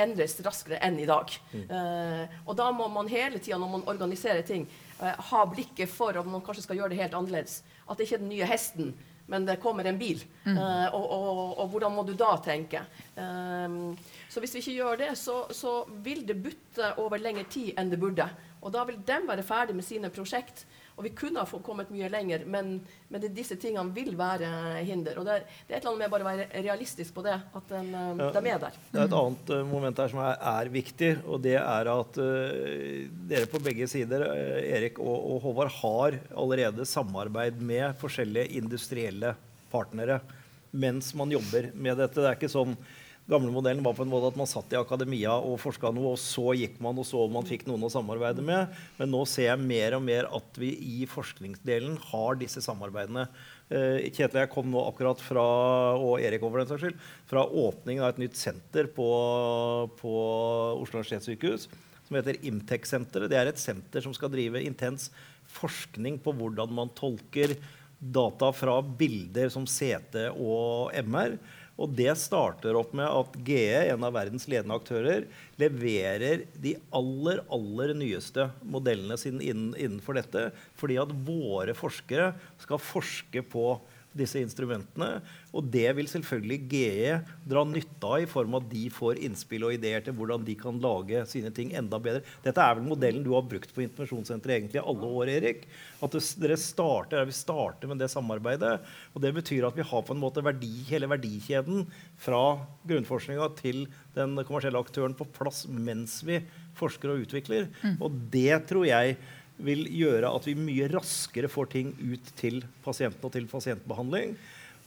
endres 0.00 0.38
raskere 0.44 0.80
enn 0.82 0.98
i 1.02 1.06
dag. 1.08 1.32
Eh, 1.52 2.36
og 2.46 2.56
da 2.56 2.70
må 2.74 2.86
man 2.88 3.10
hele 3.12 3.40
tida 3.42 3.58
når 3.60 3.72
man 3.74 3.86
organiserer 3.92 4.40
ting, 4.46 4.64
ha 5.02 5.42
blikket 5.50 5.90
for 5.90 6.16
at 6.16 6.28
man 6.28 6.42
kanskje 6.44 6.64
skal 6.64 6.78
gjøre 6.80 6.94
det 6.94 7.00
helt 7.02 7.16
annerledes. 7.18 7.60
At 7.84 7.98
det 7.98 8.06
ikke 8.06 8.20
er 8.20 8.24
den 8.24 8.32
nye 8.32 8.48
hesten, 8.48 8.92
men 9.32 9.46
det 9.48 9.56
kommer 9.62 9.88
en 9.88 9.98
bil. 9.98 10.20
Eh, 10.44 10.94
og, 10.94 11.04
og, 11.16 11.42
og 11.62 11.72
hvordan 11.72 11.94
må 11.96 12.04
du 12.04 12.12
da 12.18 12.34
tenke? 12.44 12.84
Um, 13.16 13.94
så 14.28 14.42
hvis 14.42 14.54
vi 14.56 14.60
ikke 14.60 14.76
gjør 14.76 15.00
det, 15.00 15.10
så, 15.20 15.38
så 15.56 15.78
vil 16.04 16.26
det 16.28 16.36
butte 16.44 16.92
over 17.00 17.22
lengre 17.22 17.46
tid 17.48 17.72
enn 17.80 17.92
det 17.92 18.00
burde. 18.02 18.28
Og 18.62 18.74
da 18.74 18.84
vil 18.88 19.00
de 19.00 19.18
være 19.28 19.46
ferdig 19.46 19.76
med 19.78 19.86
sine 19.86 20.12
prosjekt. 20.12 20.66
Og 20.96 21.06
vi 21.06 21.12
kunne 21.16 21.40
ha 21.40 21.60
kommet 21.64 21.90
mye 21.92 22.10
lenger, 22.12 22.44
men, 22.48 22.74
men 23.08 23.22
det, 23.22 23.32
disse 23.36 23.56
tingene 23.60 23.94
vil 23.96 24.12
være 24.18 24.48
hinder. 24.84 25.18
Og 25.20 25.28
det, 25.28 25.38
det 25.66 25.76
er 25.76 25.78
et 25.78 25.86
eller 25.86 25.92
annet 25.92 26.02
med 26.04 26.12
bare 26.12 26.26
å 26.26 26.28
være 26.28 26.64
realistisk 26.66 27.14
på 27.16 27.24
det, 27.26 27.38
at 27.40 27.72
den, 27.72 27.92
eh, 27.94 28.10
Ja. 28.22 28.28
de 28.36 28.52
er 28.52 28.60
der. 28.66 28.76
Det 28.90 29.00
er 29.00 29.08
et 29.08 29.16
annet 29.22 29.54
uh, 29.54 29.62
moment 29.68 30.02
her 30.04 30.12
som 30.12 30.20
er, 30.24 30.36
er 30.52 30.72
viktig, 30.74 31.12
og 31.24 31.42
det 31.46 31.56
er 31.60 31.92
at 31.94 32.20
uh, 32.20 33.08
dere 33.32 33.48
på 33.50 33.62
begge 33.64 33.88
sider, 33.90 34.26
uh, 34.28 34.60
Erik 34.62 35.00
og, 35.02 35.16
og 35.16 35.42
Håvard, 35.46 35.72
har 35.80 36.20
allerede 36.44 36.86
samarbeid 36.88 37.62
med 37.62 37.96
forskjellige 38.02 38.52
industrielle 38.60 39.34
partnere 39.72 40.20
mens 40.72 41.10
man 41.14 41.32
jobber 41.32 41.68
med 41.74 41.98
dette. 42.00 42.16
Det 42.16 42.28
er 42.30 42.38
ikke 42.38 42.48
sånn 42.48 42.76
Gamle 43.30 43.52
modellen 43.54 43.84
var 43.86 43.94
på 43.94 44.02
en 44.02 44.10
måte 44.10 44.32
at 44.32 44.38
man 44.38 44.48
satt 44.50 44.72
i 44.74 44.78
akademia 44.80 45.36
og 45.38 45.60
forska 45.62 45.92
noe, 45.94 46.16
og 46.16 46.18
så 46.18 46.56
gikk 46.58 46.80
man 46.82 46.98
og 46.98 47.06
så 47.06 47.20
om 47.22 47.36
man 47.36 47.46
fikk 47.46 47.68
noen 47.68 47.86
å 47.86 47.90
samarbeide 47.92 48.42
med. 48.42 48.72
Men 48.98 49.12
nå 49.14 49.20
ser 49.30 49.46
jeg 49.46 49.62
mer 49.62 49.94
og 49.94 50.02
mer 50.02 50.26
at 50.34 50.58
vi 50.58 50.72
i 50.74 51.06
forskningsdelen 51.06 51.94
har 52.10 52.40
disse 52.40 52.64
samarbeidene. 52.64 53.28
Eh, 53.70 54.10
Kjetil 54.10 54.42
jeg 54.42 54.50
kom 54.50 54.72
nå 54.72 54.82
akkurat 54.88 55.22
fra 55.22 55.44
og 55.94 56.16
Erik 56.18 56.42
over 56.42 56.64
den 56.64 56.72
saks 56.72 56.82
skyld, 56.88 56.98
fra 57.30 57.46
åpningen 57.46 58.02
av 58.02 58.10
et 58.10 58.20
nytt 58.24 58.40
senter 58.40 58.90
på, 58.90 59.06
på 60.02 60.16
Oslo 60.82 60.98
universitetssykehus 60.98 61.70
som 62.12 62.18
heter 62.18 62.42
Imtech-senteret. 62.44 63.30
Det 63.30 63.38
er 63.38 63.52
et 63.52 63.62
senter 63.62 64.04
som 64.04 64.12
skal 64.16 64.32
drive 64.34 64.60
intens 64.66 65.08
forskning 65.52 66.18
på 66.22 66.34
hvordan 66.36 66.74
man 66.74 66.90
tolker 66.98 67.54
data 68.02 68.50
fra 68.50 68.80
bilder 68.82 69.48
som 69.54 69.64
CT 69.68 70.26
og 70.34 70.90
MR. 71.06 71.38
Og 71.82 71.90
det 71.98 72.12
starter 72.20 72.76
opp 72.78 72.92
med 72.94 73.08
at 73.10 73.38
GE, 73.42 73.88
en 73.90 74.04
av 74.06 74.14
verdens 74.14 74.46
ledende 74.50 74.76
aktører, 74.78 75.24
leverer 75.58 76.44
de 76.62 76.76
aller, 76.94 77.42
aller 77.50 77.94
nyeste 77.98 78.46
modellene 78.62 79.18
sine 79.18 79.42
innenfor 79.50 80.20
dette. 80.20 80.44
Fordi 80.78 81.00
at 81.02 81.10
våre 81.26 81.74
forskere 81.74 82.30
skal 82.62 82.82
forske 82.82 83.42
på 83.50 83.66
disse 84.16 84.40
instrumentene. 84.42 85.20
Og 85.52 85.66
det 85.72 85.88
vil 85.96 86.08
selvfølgelig 86.10 86.58
GE 86.70 87.16
dra 87.48 87.64
nytte 87.68 88.08
av 88.08 88.22
i 88.22 88.28
form 88.30 88.56
av 88.56 88.64
at 88.64 88.70
de 88.72 88.86
får 88.92 89.20
innspill 89.26 89.66
og 89.68 89.76
ideer 89.76 90.04
til 90.04 90.16
hvordan 90.16 90.44
de 90.46 90.56
kan 90.58 90.80
lage 90.82 91.24
sine 91.30 91.52
ting 91.54 91.72
enda 91.78 92.00
bedre. 92.02 92.24
Dette 92.44 92.64
er 92.64 92.78
vel 92.78 92.88
modellen 92.88 93.24
du 93.24 93.32
har 93.36 93.46
brukt 93.48 93.72
på 93.74 93.84
informasjonssenteret 93.84 94.58
egentlig 94.58 94.82
alle 94.82 95.12
år, 95.20 95.32
Erik. 95.36 95.66
At 96.02 96.16
dere 96.42 96.58
starter, 96.60 97.26
vi 97.28 97.36
starter 97.36 97.90
med 97.90 98.02
det 98.02 98.10
samarbeidet. 98.12 98.78
Og 99.12 99.24
det 99.24 99.34
betyr 99.36 99.68
at 99.68 99.78
vi 99.78 99.86
har 99.86 100.06
på 100.06 100.16
en 100.16 100.22
måte 100.22 100.44
verdi, 100.44 100.72
hele 100.88 101.10
verdikjeden 101.10 101.86
fra 102.20 102.42
grunnforskninga 102.88 103.52
til 103.60 103.86
den 104.16 104.36
kommersielle 104.44 104.80
aktøren 104.80 105.16
på 105.16 105.28
plass 105.36 105.64
mens 105.68 106.20
vi 106.26 106.42
forsker 106.78 107.12
og 107.12 107.26
utvikler. 107.26 107.68
Og 108.00 108.12
det 108.32 108.64
tror 108.70 108.86
jeg 108.88 109.16
vil 109.62 109.84
gjøre 109.90 110.30
at 110.32 110.46
vi 110.48 110.56
mye 110.58 110.88
raskere 110.92 111.50
får 111.50 111.72
ting 111.74 111.92
ut 112.00 112.32
til 112.38 112.62
pasienten 112.84 113.26
og 113.26 113.34
til 113.34 113.48
pasientbehandling. 113.50 114.36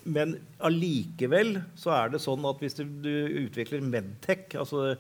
Men 0.05 0.36
allikevel 0.61 1.59
så 1.80 1.93
er 1.97 2.11
det 2.13 2.22
sånn 2.22 2.43
at 2.45 2.59
hvis 2.61 2.78
du, 2.78 2.84
du 2.86 3.13
utvikler 3.45 3.86
Medtech, 3.86 4.51
altså 4.59 4.95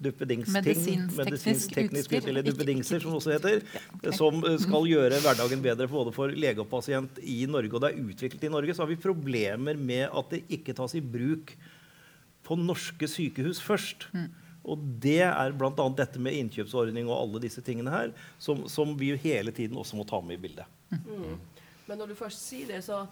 Medisinsk-teknisk 0.00 2.08
utstyr. 2.08 2.28
eller 2.32 2.44
duppedingser, 2.44 3.02
som 3.02 3.12
det 3.12 3.18
også 3.18 3.34
heter, 3.34 3.58
ok. 3.98 4.06
som 4.16 4.38
eh, 4.48 4.56
skal 4.62 4.86
gjøre 4.88 5.18
hverdagen 5.20 5.64
bedre 5.64 5.88
for 5.90 6.00
både 6.00 6.14
for 6.16 6.32
lege 6.32 6.62
og 6.62 6.70
pasient 6.70 7.20
i 7.20 7.42
Norge. 7.50 7.74
Og 7.76 7.82
det 7.84 7.90
er 7.90 8.06
utviklet 8.08 8.46
i 8.48 8.52
Norge, 8.52 8.76
så 8.76 8.86
har 8.86 8.88
vi 8.88 8.96
problemer 9.00 9.76
med 9.76 10.06
at 10.08 10.32
det 10.32 10.46
ikke 10.56 10.76
tas 10.76 10.96
i 10.96 11.02
bruk 11.04 11.52
på 12.48 12.56
norske 12.56 13.10
sykehus 13.12 13.60
først. 13.60 14.08
Og 14.70 14.84
det 15.02 15.22
er 15.26 15.56
bl.a. 15.58 15.86
dette 15.98 16.22
med 16.22 16.36
innkjøpsordning 16.38 17.08
og 17.08 17.16
alle 17.16 17.42
disse 17.42 17.64
tingene 17.66 17.94
her, 17.94 18.12
som, 18.38 18.66
som 18.70 18.94
vi 18.98 19.12
hele 19.18 19.54
tiden 19.56 19.78
også 19.80 19.98
må 19.98 20.06
ta 20.08 20.20
med 20.22 20.38
i 20.38 20.44
bildet. 20.46 20.78
Mm. 20.90 21.34
Men 21.88 21.98
når 21.98 22.12
du 22.12 22.18
først 22.18 22.44
sier 22.46 22.70
det, 22.70 22.84
så, 22.86 23.02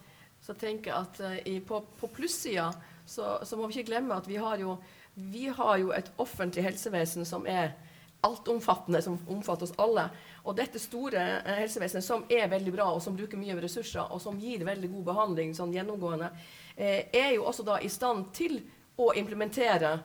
så 0.44 0.54
tenker 0.58 0.92
jeg 0.92 0.98
at 0.98 1.20
uh, 1.24 1.36
i, 1.50 1.58
på, 1.64 1.82
på 1.98 2.10
plussida 2.14 2.70
så, 3.08 3.38
så 3.42 3.58
må 3.58 3.66
vi 3.66 3.78
ikke 3.78 3.90
glemme 3.90 4.16
at 4.18 4.28
vi 4.28 4.38
har, 4.38 4.60
jo, 4.60 4.76
vi 5.14 5.48
har 5.48 5.78
jo 5.80 5.92
et 5.96 6.10
offentlig 6.20 6.66
helsevesen 6.66 7.26
som 7.26 7.46
er 7.48 7.72
altomfattende 8.20 9.00
som 9.02 9.18
omfatter 9.30 9.68
oss 9.68 9.74
alle. 9.78 10.08
Og 10.44 10.56
dette 10.58 10.80
store 10.82 11.22
eh, 11.38 11.60
helsevesenet, 11.62 12.04
som 12.04 12.24
er 12.30 12.48
veldig 12.50 12.74
bra, 12.74 12.88
og 12.92 13.02
som 13.02 13.16
bruker 13.16 13.38
mye 13.40 13.56
ressurser, 13.62 14.02
og 14.10 14.20
som 14.22 14.38
gir 14.42 14.64
veldig 14.66 14.90
god 14.94 15.04
behandling 15.12 15.54
sånn 15.56 15.74
gjennomgående, 15.76 16.30
eh, 16.74 17.06
er 17.14 17.34
jo 17.36 17.46
også 17.46 17.66
da 17.66 17.78
i 17.80 17.90
stand 17.92 18.32
til 18.36 18.58
å 18.98 19.12
implementere 19.18 19.98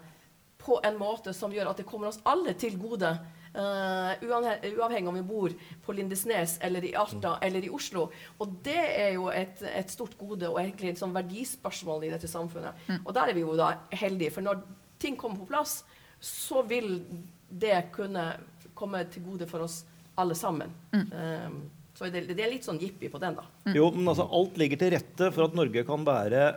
på 0.63 0.79
en 0.83 0.99
måte 0.99 1.33
som 1.35 1.53
gjør 1.53 1.71
at 1.71 1.81
det 1.81 1.87
kommer 1.87 2.09
oss 2.09 2.21
alle 2.29 2.55
til 2.59 2.77
gode. 2.81 3.11
Uh, 3.53 4.17
uavhengig 4.25 5.09
om 5.11 5.17
vi 5.19 5.25
bor 5.27 5.53
på 5.85 5.93
Lindesnes 5.93 6.55
eller 6.65 6.85
i 6.87 6.95
Alta 6.97 7.35
eller 7.45 7.65
i 7.67 7.69
Oslo. 7.69 8.07
Og 8.41 8.55
det 8.65 8.79
er 8.79 9.11
jo 9.17 9.27
et, 9.29 9.61
et 9.69 9.91
stort 9.93 10.15
gode 10.17 10.49
og 10.49 10.57
egentlig 10.61 10.93
et 10.93 11.01
sånn 11.01 11.13
verdispørsmål 11.13 12.07
i 12.07 12.13
dette 12.15 12.29
samfunnet. 12.31 12.87
Mm. 12.87 13.03
Og 13.03 13.11
der 13.13 13.29
er 13.29 13.37
vi 13.37 13.45
jo 13.45 13.57
da 13.59 13.75
heldige, 13.93 14.33
for 14.33 14.45
når 14.45 14.63
ting 15.03 15.19
kommer 15.19 15.43
på 15.43 15.51
plass, 15.51 15.81
så 16.23 16.63
vil 16.65 16.95
det 17.51 17.91
kunne 17.93 18.31
komme 18.73 19.03
til 19.11 19.25
gode 19.27 19.45
for 19.49 19.67
oss 19.67 19.83
alle 20.17 20.35
sammen. 20.37 20.73
Mm. 20.93 21.07
Um, 21.11 21.63
så 21.93 22.09
det, 22.09 22.25
det, 22.31 22.41
er 22.41 22.55
litt 22.55 22.65
sånn 22.65 22.81
jippi 22.81 23.09
på 23.11 23.21
den, 23.21 23.35
da. 23.37 23.45
Mm. 23.67 23.73
Jo, 23.77 23.89
men 23.93 24.09
altså, 24.09 24.25
alt 24.33 24.57
ligger 24.57 24.79
til 24.81 24.95
rette 24.95 25.29
for 25.35 25.45
at 25.45 25.57
Norge 25.57 25.83
kan 25.85 26.07
være 26.07 26.47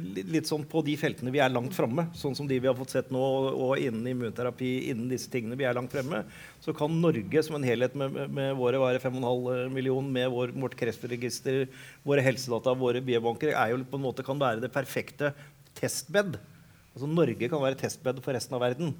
litt 0.00 0.48
sånn 0.48 0.64
på 0.66 0.80
de 0.84 0.94
feltene 0.98 1.32
vi 1.34 1.40
er 1.42 1.52
langt 1.52 1.74
framme, 1.76 2.06
sånn 2.16 2.34
som 2.34 2.48
de 2.48 2.56
vi 2.58 2.68
har 2.68 2.76
fått 2.76 2.94
sett 2.94 3.10
nå, 3.14 3.20
og 3.52 3.78
innen 3.78 4.06
immunterapi, 4.10 4.70
innen 4.90 5.10
disse 5.12 5.30
tingene 5.30 5.58
vi 5.60 5.66
er 5.68 5.76
langt 5.76 5.92
fremme, 5.94 6.24
så 6.64 6.74
kan 6.76 6.94
Norge 7.00 7.42
som 7.46 7.58
en 7.58 7.66
helhet 7.66 7.94
med, 7.98 8.16
med 8.34 8.54
våre 8.58 8.98
5,5 9.02 9.70
millioner, 9.74 10.10
med 10.16 10.30
vår, 10.34 10.54
vårt 10.64 10.76
kreftregister, 10.80 11.66
våre 12.02 12.24
helsedata, 12.24 12.74
våre 12.78 13.04
biobanker, 13.04 13.52
er 13.54 13.74
jo 13.74 13.82
på 13.84 14.00
en 14.00 14.06
måte 14.06 14.26
kan 14.26 14.40
være 14.40 14.64
det 14.64 14.72
perfekte 14.74 15.34
testbed. 15.78 16.38
Altså 16.94 17.10
Norge 17.10 17.50
kan 17.50 17.62
være 17.62 17.78
testbed 17.78 18.22
for 18.24 18.34
resten 18.36 18.56
av 18.56 18.64
verden. 18.64 18.94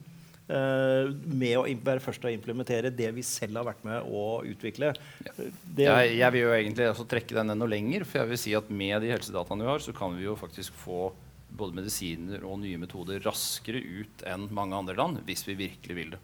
Uh, 0.45 1.09
med 1.25 1.55
å 1.57 1.63
være 1.65 2.03
først 2.05 2.27
å 2.27 2.29
implementere 2.29 2.91
det 2.93 3.09
vi 3.17 3.23
selv 3.25 3.63
har 3.63 3.69
vært 3.71 3.85
med 3.87 4.05
å 4.13 4.43
utvikle. 4.45 4.91
Ja. 5.25 5.33
Jeg, 5.79 6.19
jeg, 6.19 6.33
vil 6.35 6.43
jo 6.43 6.51
egentlig 6.53 6.89
også 6.91 7.07
trekke 7.09 7.39
den 7.39 7.55
enda 7.55 7.69
lenger. 7.71 8.05
For 8.05 8.21
jeg 8.21 8.33
vil 8.35 8.43
si 8.43 8.53
at 8.59 8.69
med 8.69 9.01
de 9.05 9.15
helsedataene 9.15 9.65
vi 9.65 9.71
har, 9.73 9.81
så 9.81 9.95
kan 9.97 10.13
vi 10.19 10.27
jo 10.27 10.37
faktisk 10.37 10.77
få 10.83 11.09
både 11.55 11.79
medisiner 11.79 12.45
og 12.45 12.59
nye 12.61 12.81
metoder 12.83 13.23
raskere 13.25 13.81
ut 13.81 14.25
enn 14.27 14.49
mange 14.55 14.77
andre 14.77 14.97
land 14.99 15.21
hvis 15.25 15.47
vi 15.47 15.57
virkelig 15.65 15.97
vil 15.97 16.15
det. 16.17 16.23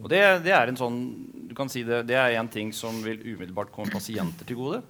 Og 0.00 0.08
det, 0.10 0.20
det 0.46 0.54
er 0.54 0.70
en 0.70 0.78
sånn, 0.78 0.98
du 1.50 1.54
kan 1.58 1.70
si 1.70 1.84
det, 1.86 2.04
det 2.08 2.16
er 2.18 2.34
en 2.38 2.50
ting 2.50 2.72
som 2.74 2.96
vil 3.04 3.20
umiddelbart 3.22 3.70
komme 3.74 3.92
pasienter 3.94 4.48
til 4.48 4.58
gode. 4.58 4.80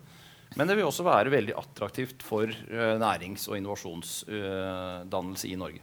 Men 0.55 0.71
det 0.71 0.79
vil 0.79 0.87
også 0.87 1.05
være 1.07 1.33
veldig 1.35 1.57
attraktivt 1.59 2.23
for 2.25 2.47
uh, 2.47 2.95
nærings- 3.03 3.49
og 3.51 3.59
innovasjonsdannelse 3.59 5.49
uh, 5.49 5.53
i 5.53 5.59
Norge. 5.61 5.83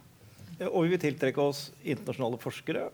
Og 0.70 0.86
vi 0.86 0.94
vil 0.94 1.02
tiltrekke 1.02 1.42
oss 1.42 1.70
internasjonale 1.82 2.38
forskere. 2.42 2.86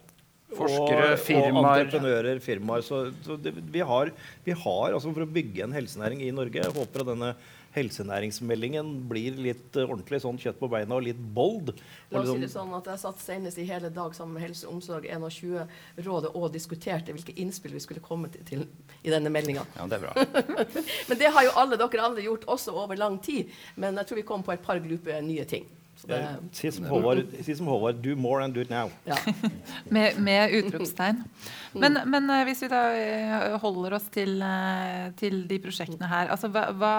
Forskere, 0.49 1.13
og, 1.13 1.21
firmaer. 1.21 1.59
Og 1.61 1.83
entreprenører, 1.85 2.41
firmaer. 2.41 2.85
Så, 2.87 3.03
så 3.25 3.37
det, 3.37 3.53
vi 3.69 3.85
har, 3.85 4.11
vi 4.47 4.57
har 4.57 4.97
altså 4.97 5.13
For 5.13 5.27
å 5.27 5.29
bygge 5.29 5.67
en 5.67 5.77
helsenæring 5.77 6.23
i 6.25 6.33
Norge 6.33 6.63
Jeg 6.63 6.73
håper 6.73 7.05
at 7.05 7.11
denne 7.11 7.35
helsenæringsmeldingen 7.75 8.89
blir 9.11 9.37
litt 9.39 9.77
uh, 9.77 9.85
ordentlig 9.85 10.23
sånn 10.25 10.39
kjøtt 10.41 10.57
på 10.61 10.71
beina 10.73 10.97
og 10.97 11.05
litt 11.05 11.19
bold. 11.37 11.75
La 12.11 12.23
oss 12.23 12.31
si 12.33 12.41
det 12.41 12.51
sånn 12.53 12.73
at 12.79 12.89
Jeg 12.91 13.03
satt 13.03 13.21
senest 13.23 13.61
i 13.61 13.67
hele 13.69 13.91
dag 13.95 14.17
sammen 14.17 14.39
med 14.39 14.47
Helse 14.47 14.67
og 14.67 14.79
Omsorg 14.79 15.07
21-rådet 15.13 16.33
og 16.33 16.49
diskuterte 16.55 17.15
hvilke 17.15 17.37
innspill 17.39 17.77
vi 17.77 17.85
skulle 17.85 18.03
komme 18.05 18.33
til, 18.33 18.47
til 18.49 18.65
i 19.05 19.13
denne 19.13 19.31
meldinga. 19.33 19.67
Ja, 19.77 19.87
det 19.91 20.01
er 20.01 20.07
bra. 20.09 20.57
men 21.11 21.21
det 21.21 21.33
har 21.37 21.47
jo 21.47 21.57
alle 21.61 21.79
dere 21.79 22.09
andre 22.09 22.25
gjort 22.25 22.49
også 22.57 22.75
over 22.87 22.99
lang 22.99 23.21
tid. 23.23 23.53
Men 23.77 24.01
jeg 24.01 24.11
tror 24.11 24.23
vi 24.23 24.29
kom 24.33 24.47
på 24.47 24.57
et 24.57 24.65
par 24.65 24.81
glupe 24.83 25.21
nye 25.29 25.45
ting. 25.49 25.69
Det, 26.07 26.37
si, 26.53 26.71
som 26.73 26.85
Håvard, 26.87 27.25
si 27.43 27.55
som 27.59 27.67
Håvard, 27.67 27.99
do 28.03 28.15
more 28.17 28.45
and 28.45 28.55
do 28.55 28.61
it 28.61 28.71
now. 28.71 28.91
Ja. 29.05 29.17
med, 29.95 30.21
med, 30.23 30.55
utropstegn. 30.55 31.25
Men, 31.73 31.99
men, 32.07 32.31
eh, 32.31 32.45
hvis 32.47 32.63
vi 32.63 32.71
da 32.71 32.83
eh, 32.95 33.57
holder 33.59 33.97
oss 33.99 34.07
til, 34.15 34.37
eh, 34.45 35.09
til 35.19 35.43
de 35.51 35.59
prosjektene 35.63 36.09
her 36.11 36.31
altså, 36.33 36.51
hva, 36.55 36.69
hva, 36.71 36.95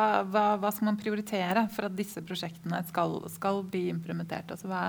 hva, 0.59 0.73
skal 0.75 0.91
man 0.91 0.99
prioritere 0.99 1.65
for 1.73 1.87
at 1.87 1.95
disse 1.95 2.21
prosjektene 2.27 2.83
skal, 2.89 3.17
skal 3.31 3.63
bli 3.71 3.87
implementert? 3.93 4.51
Altså, 4.51 4.67
hva, 4.67 4.83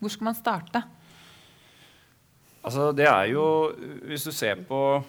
hvor 0.00 0.16
skal 0.16 0.30
man 0.30 0.38
starte? 0.38 0.84
Altså, 2.62 2.90
det 2.96 3.08
er 3.10 3.24
jo 3.34 3.44
Hvis 4.06 4.22
du 4.22 4.30
ser 4.30 4.60
på 4.68 5.02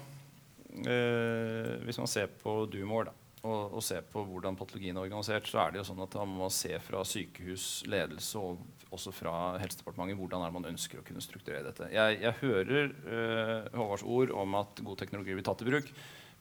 øh, 0.88 1.84
Hvis 1.86 2.00
man 2.02 2.10
ser 2.10 2.32
på 2.42 2.64
Dumor, 2.66 3.06
da 3.06 3.23
og, 3.44 3.76
og 3.76 3.84
se 3.84 4.00
på 4.08 4.24
hvordan 4.24 4.56
patologien 4.56 4.96
er 4.96 5.04
organisert, 5.04 5.48
så 5.50 5.66
er 5.66 5.74
det 5.74 5.82
jo 5.82 5.88
sånn 5.90 6.04
at 6.06 6.16
man 6.22 6.38
må 6.40 6.50
se 6.54 6.78
fra 6.84 7.04
sykehusledelse 7.08 8.40
og 8.40 8.64
også 8.94 9.12
fra 9.16 9.36
Helsedepartementet 9.60 10.20
hvordan 10.20 10.46
er 10.46 10.54
man 10.56 10.70
ønsker 10.70 11.02
å 11.02 11.06
kunne 11.06 11.24
strukturere 11.24 11.66
dette. 11.68 11.90
Jeg, 11.92 12.20
jeg 12.24 12.40
hører 12.40 12.92
uh, 13.04 13.72
Håvards 13.76 14.06
ord 14.08 14.36
om 14.44 14.60
at 14.62 14.84
god 14.86 15.02
teknologi 15.02 15.36
blir 15.36 15.48
tatt 15.48 15.66
i 15.66 15.72
bruk. 15.72 15.92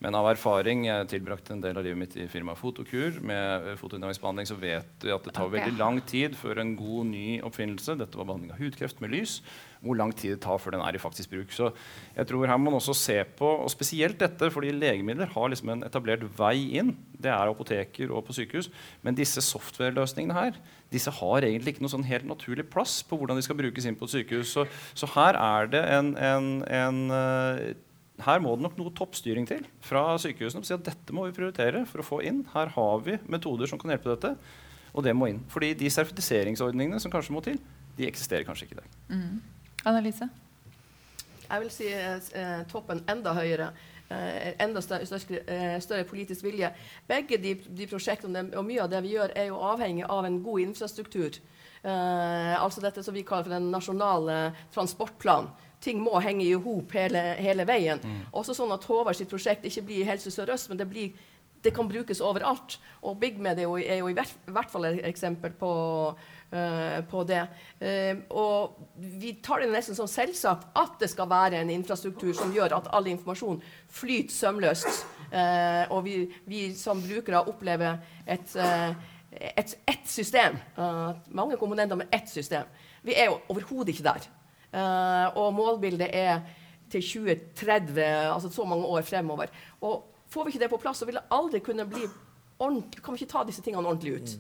Men 0.03 0.16
av 0.18 0.26
erfaring 0.32 0.86
jeg 0.88 1.11
tilbrakte 1.12 1.55
en 1.55 1.61
del 1.62 1.78
av 1.78 1.84
livet 1.86 2.00
mitt 2.00 2.14
i 2.18 2.24
firmaet 2.30 2.59
Fotokur 2.59 3.20
med 3.22 3.68
fotodynamisk 3.78 4.24
så 4.50 4.57
vet 4.59 5.05
vi 5.05 5.12
at 5.14 5.28
det 5.28 5.34
tar 5.36 5.53
veldig 5.53 5.76
lang 5.78 6.00
tid 6.03 6.34
før 6.34 6.59
en 6.59 6.72
god 6.74 7.07
ny 7.12 7.26
oppfinnelse 7.46 7.94
Dette 8.00 8.18
var 8.18 8.26
behandling 8.26 8.50
av 8.50 8.59
hudkreft 8.59 8.98
med 9.03 9.14
lys. 9.14 9.36
Hvor 9.83 9.99
lang 9.99 10.12
tid 10.14 10.37
det 10.37 10.43
tar 10.45 10.61
før 10.62 10.76
den 10.76 10.85
er 10.85 10.95
i 10.95 11.03
faktisk 11.03 11.33
bruk. 11.33 11.53
Så 11.55 11.72
jeg 12.14 12.28
tror 12.28 12.47
her 12.47 12.59
må 12.61 12.70
man 12.70 12.78
også 12.78 12.95
se 12.95 13.18
på, 13.39 13.49
og 13.64 13.70
spesielt 13.72 14.20
dette, 14.20 14.51
fordi 14.55 14.70
legemidler 14.76 15.33
har 15.35 15.51
liksom 15.51 15.72
en 15.74 15.83
etablert 15.87 16.22
vei 16.39 16.78
inn. 16.78 16.95
Det 17.12 17.33
er 17.33 17.51
apoteker 17.51 18.12
og 18.14 18.24
på 18.28 18.37
sykehus. 18.37 18.70
Men 19.03 19.18
disse 19.18 19.43
software-løsningene 19.43 20.39
her 20.39 20.59
disse 20.93 21.11
har 21.16 21.47
egentlig 21.47 21.74
ikke 21.74 21.87
noe 21.87 21.93
sånn 21.95 22.05
helt 22.05 22.26
naturlig 22.28 22.66
plass 22.70 23.01
på 23.09 23.16
hvordan 23.16 23.39
de 23.39 23.45
skal 23.47 23.57
brukes 23.59 23.87
inn 23.89 23.97
på 23.99 24.07
et 24.09 24.14
sykehus. 24.16 24.53
Så, 24.53 24.66
så 24.95 25.09
her 25.14 25.39
er 25.41 25.72
det 25.72 25.83
en, 25.97 26.12
en, 26.20 26.51
en 26.68 27.01
uh, 27.09 27.72
her 28.22 28.43
må 28.45 28.55
det 28.57 28.66
nok 28.66 28.76
noe 28.78 28.93
toppstyring 28.97 29.47
til 29.49 29.64
fra 29.85 30.05
sykehusene. 30.20 30.66
Si 30.66 30.74
at 30.76 30.85
dette 30.87 31.16
må 31.16 31.26
vi 31.26 31.37
prioritere 31.37 31.85
for 31.89 32.03
å 32.03 32.07
få 32.07 32.20
inn. 32.28 32.43
Her 32.53 32.74
har 32.74 33.07
vi 33.07 33.16
metoder 33.33 33.70
som 33.70 33.80
kan 33.80 33.95
hjelpe 33.95 34.12
dette. 34.12 34.35
Og 34.93 35.05
det 35.07 35.14
må 35.16 35.30
inn. 35.30 35.41
Fordi 35.53 35.72
de 35.78 35.91
sertifiseringsordningene 35.91 37.01
som 37.03 37.12
kanskje 37.12 37.35
må 37.35 37.43
til, 37.45 37.59
de 37.97 38.09
eksisterer 38.09 38.45
kanskje 38.49 38.68
ikke 38.68 38.78
i 38.78 38.83
dag. 38.83 38.95
Mm. 39.12 39.41
Annelise? 39.85 40.28
Jeg 41.49 41.61
vil 41.61 41.72
si 41.72 41.89
eh, 41.93 42.61
toppen 42.70 43.03
enda 43.12 43.35
høyere. 43.37 43.72
Eh, 44.12 44.53
enda 44.64 44.80
større, 44.85 45.07
større, 45.07 45.41
eh, 45.47 45.80
større, 45.80 46.05
politisk 46.05 46.45
vilje. 46.45 46.70
Begge 47.09 47.39
de, 47.41 47.55
de, 47.68 47.89
prosjektene 47.89 48.47
og 48.57 48.64
mye 48.66 48.83
av 48.85 48.93
det 48.93 49.03
vi 49.05 49.16
gjør, 49.16 49.35
er 49.37 49.51
jo 49.51 49.61
avhengig 49.72 50.07
av 50.09 50.28
en 50.28 50.41
god 50.45 50.64
infrastruktur. 50.66 51.39
Eh, 51.83 52.55
altså 52.62 52.80
dette 52.80 53.03
som 53.03 53.14
vi 53.14 53.24
kaller 53.26 53.49
for 53.49 53.57
den 53.57 53.70
nasjonale 53.72 54.39
transportplanen 54.74 55.51
ting 55.83 55.99
må 55.99 56.20
henge 56.22 56.45
i 56.47 56.55
hop 56.55 56.95
hele, 56.95 57.22
hele, 57.43 57.66
veien. 57.66 57.99
Mm. 57.99 58.20
Også 58.39 58.55
sånn 58.55 58.70
at 58.74 58.85
Håvard 58.87 59.18
sitt 59.18 59.30
prosjekt 59.33 59.66
ikke 59.66 59.83
blir 59.89 60.07
Helse 60.07 60.30
Sør-Øst, 60.30 60.68
men 60.70 60.78
det, 60.78 60.87
blir, 60.87 61.16
det, 61.64 61.72
kan 61.74 61.91
brukes 61.91 62.22
overalt. 62.22 62.78
Og 63.03 63.18
BigMed 63.18 63.59
er 63.59 63.66
jo, 63.66 63.74
er 63.80 63.99
jo 63.99 64.12
i 64.12 64.14
hvert, 64.14 64.37
hvert, 64.47 64.70
fall 64.70 64.87
et 64.93 65.03
eksempel 65.11 65.57
på, 65.59 65.72
på 67.09 67.22
det. 67.24 67.40
Uh, 67.80 68.20
og 68.36 68.76
vi 68.97 69.32
tar 69.44 69.62
det 69.62 69.70
nesten 69.72 69.97
som 69.97 70.10
selvsagt 70.10 70.68
at 70.77 70.98
det 71.01 71.09
skal 71.12 71.31
være 71.31 71.62
en 71.62 71.72
infrastruktur 71.72 72.35
som 72.36 72.52
gjør 72.52 72.77
at 72.77 72.90
all 72.93 73.09
informasjon 73.09 73.62
flyter 73.93 74.35
sømløst. 74.35 75.06
Uh, 75.32 75.89
og 75.94 76.05
vi, 76.05 76.16
vi, 76.44 76.66
som 76.77 77.01
brukere 77.01 77.44
opplever 77.48 78.02
et 78.27 78.56
et, 79.32 79.78
ett 79.89 80.05
system. 80.05 80.59
mange 81.32 81.56
komponenter 81.56 81.97
med 81.97 82.06
ett 82.12 82.28
system. 82.28 82.66
Vi 83.02 83.14
er 83.16 83.31
jo 83.31 83.39
overhodet 83.48 83.89
ikke 83.89 84.05
der. 84.05 84.27
Og 85.40 85.55
målbildet 85.55 86.10
er 86.12 86.43
til 86.90 87.01
2030, 87.01 88.05
altså 88.05 88.51
så 88.52 88.64
mange 88.64 88.85
år 88.85 89.01
fremover. 89.01 89.47
Og 89.81 90.05
får 90.28 90.44
vi 90.44 90.52
ikke 90.52 90.64
det 90.64 90.70
på 90.70 90.77
plass, 90.77 90.98
så 90.98 91.09
vil 91.09 91.14
det 91.14 91.24
aldri 91.31 91.62
kunne 91.64 91.89
bli 91.89 92.05
ordentlig, 92.59 93.02
kan 93.02 93.14
vi 93.14 93.22
ikke 93.22 93.32
ta 93.32 93.44
disse 93.48 93.62
tingene 93.62 93.89
ordentlig 93.89 94.20
ut. 94.20 94.36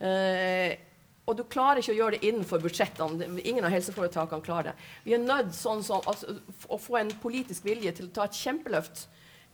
Mm. 0.00 0.91
Og 1.30 1.38
du 1.38 1.44
klarer 1.46 1.78
ikke 1.78 1.94
å 1.94 1.98
gjøre 2.00 2.16
det 2.16 2.26
innenfor 2.26 2.62
budsjettene. 2.64 3.28
Ingen 3.46 3.66
av 3.66 3.70
helseforetakene 3.70 4.42
klarer 4.42 4.72
det. 4.72 4.88
Vi 5.04 5.14
er 5.14 5.22
nødt 5.22 5.54
sånn, 5.54 5.84
sånn, 5.86 6.02
altså, 6.10 6.34
å 6.66 6.78
få 6.82 6.98
en 6.98 7.12
politisk 7.22 7.68
vilje 7.68 7.94
til 7.98 8.08
å 8.08 8.14
ta 8.16 8.26
et 8.26 8.38
kjempeløft. 8.38 9.06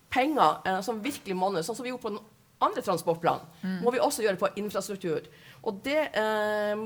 Penger 0.09 0.63
eh, 0.65 0.81
som 0.87 1.03
virkelig 1.05 1.37
monner, 1.37 1.65
sånn 1.67 1.77
som 1.77 1.85
vi 1.85 1.93
gjorde 1.93 2.07
på 2.07 2.15
den 2.15 2.25
andre 2.65 2.83
transportplanen, 2.83 3.45
mm. 3.61 3.77
må 3.85 3.93
vi 3.95 4.01
også 4.03 4.25
gjøre 4.25 4.41
på 4.41 4.49
infrastruktur. 4.59 5.29
Og 5.69 5.79
det, 5.85 5.99
eh, 6.17 6.81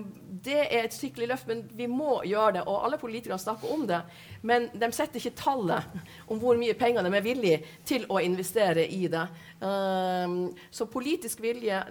det, 0.44 0.58
er 0.66 0.86
et 0.88 0.96
skikkelig 0.96 1.30
løft, 1.30 1.48
men 1.48 1.62
vi 1.78 1.86
må 1.88 2.18
gjøre 2.28 2.58
det. 2.58 2.64
Og 2.66 2.82
alle 2.84 2.98
politikere 3.00 3.38
snakker 3.40 3.72
om 3.72 3.86
det, 3.88 4.02
men 4.42 4.66
de 4.74 4.90
setter 4.92 5.20
ikke 5.20 5.38
tallet 5.38 5.94
om 6.26 6.42
hvor 6.42 6.58
mye 6.60 6.76
penger 6.76 7.06
de 7.06 7.14
er 7.14 7.24
villige 7.24 7.62
til 7.88 8.04
å 8.10 8.20
investere 8.24 8.84
i 8.90 9.06
det. 9.12 9.24
Eh, 9.62 10.36
så 10.74 10.90
politisk 10.90 11.44
vilje 11.44 11.84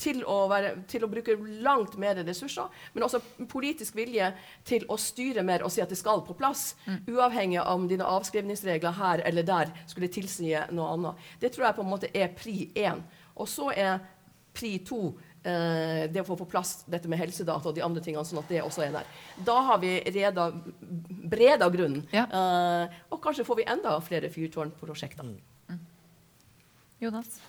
til 0.00 0.22
å, 0.24 0.36
være, 0.50 0.72
til 0.90 1.04
å, 1.04 1.10
bruke 1.10 1.36
langt 1.64 1.96
mer 2.00 2.20
ressurser, 2.24 2.68
men 2.94 3.06
også 3.06 3.20
politisk 3.50 3.98
vilje 3.98 4.30
til 4.66 4.86
å 4.90 4.98
styre 5.00 5.44
mer 5.46 5.64
og 5.66 5.72
si 5.72 5.82
at 5.84 5.92
det 5.92 5.98
skal 6.00 6.24
på 6.26 6.36
plass, 6.38 6.74
mm. 6.86 7.02
uavhengig 7.10 7.60
av 7.62 7.74
om 7.76 7.88
dine 7.90 8.06
avskrivningsregler 8.08 8.96
her 9.00 9.24
eller 9.28 9.46
der 9.46 9.74
skulle 9.90 10.10
tilsi 10.12 10.54
noe 10.74 10.94
annet. 10.94 11.26
Det 11.42 11.52
tror 11.54 11.68
jeg 11.68 11.78
på 11.78 11.84
en 11.84 11.92
måte 11.92 12.12
er 12.14 12.32
pri 12.36 12.56
én. 12.78 13.02
Og 13.36 13.48
så 13.48 13.70
er 13.72 14.00
pri 14.56 14.72
to 14.86 15.12
eh, 15.46 16.08
det 16.10 16.22
å 16.22 16.26
få 16.26 16.36
på 16.40 16.48
plass 16.50 16.80
dette 16.90 17.08
med 17.10 17.20
helsedata 17.20 17.70
og 17.70 17.76
de 17.76 17.84
andre 17.84 18.02
tingene, 18.04 18.26
sånn 18.26 18.42
at 18.42 18.50
det 18.50 18.64
også 18.64 18.84
er 18.86 18.96
der. 18.98 19.14
Da 19.46 19.60
har 19.68 19.80
vi 19.82 19.94
reda 20.10 20.50
breda 21.30 21.70
grunnen. 21.72 22.02
Ja. 22.14 22.26
Eh, 22.26 22.98
og 23.12 23.22
kanskje 23.22 23.46
får 23.48 23.62
vi 23.62 23.70
enda 23.70 23.94
flere 24.04 24.32
fyrtårnprosjekter. 24.32 25.32
Jonas? 27.00 27.40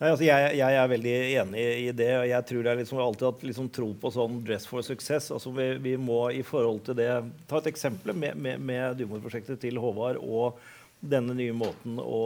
Nei, 0.00 0.08
altså 0.14 0.24
jeg, 0.24 0.52
jeg 0.56 0.76
er 0.80 0.86
veldig 0.88 1.10
enig 1.42 1.62
i 1.76 1.88
det. 1.92 2.08
og 2.16 2.22
Jeg 2.30 2.44
tror 2.48 2.68
er 2.70 2.78
liksom 2.80 3.00
alltid 3.04 3.26
hatt 3.26 3.42
liksom 3.44 3.66
tro 3.68 3.88
på 4.00 4.12
sånn 4.14 4.38
dress 4.46 4.64
for 4.64 4.86
success. 4.86 5.28
Altså 5.34 5.52
vi, 5.52 5.66
vi 5.84 5.92
må 6.00 6.22
i 6.32 6.40
forhold 6.46 6.80
til 6.86 6.96
det 6.96 7.10
Ta 7.50 7.60
et 7.60 7.68
eksempel 7.68 8.16
med, 8.16 8.38
med, 8.40 8.62
med 8.64 8.96
Dumor-prosjektet 8.96 9.60
til 9.60 9.76
Håvard 9.82 10.16
og 10.24 10.56
denne 11.00 11.36
nye 11.36 11.52
måten 11.56 12.00
å, 12.00 12.22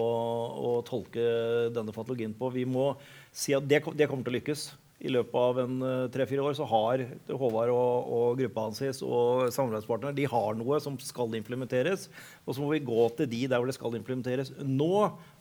å 0.55 0.71
tolke 0.87 1.27
denne 1.75 1.95
patologien 1.95 2.35
på. 2.39 2.53
Vi 2.55 2.63
må 2.63 2.93
si 3.35 3.59
at 3.59 3.67
det, 3.67 3.83
det 3.99 4.07
kommer 4.07 4.23
til 4.23 4.37
å 4.37 4.39
lykkes. 4.39 4.69
I 5.05 5.13
løpet 5.13 5.37
av 5.37 5.59
en 5.61 5.85
eh, 5.85 6.07
tre-fire 6.15 6.45
år 6.45 6.57
så 6.57 6.67
har 6.69 7.03
Håvard 7.29 7.73
og, 7.75 8.13
og 8.17 8.39
gruppa 8.41 8.67
hans 8.67 9.03
og 9.05 9.51
samarbeidspartnere 9.53 10.17
de 10.17 10.25
har 10.31 10.57
noe 10.57 10.79
som 10.81 10.97
skal 11.03 11.37
implementeres. 11.37 12.09
Og 12.45 12.57
så 12.57 12.65
må 12.65 12.71
vi 12.73 12.85
gå 12.85 13.09
til 13.19 13.29
de 13.29 13.43
der 13.51 13.61
hvor 13.61 13.69
det 13.69 13.77
skal 13.77 13.99
implementeres 13.99 14.55
nå, 14.65 14.93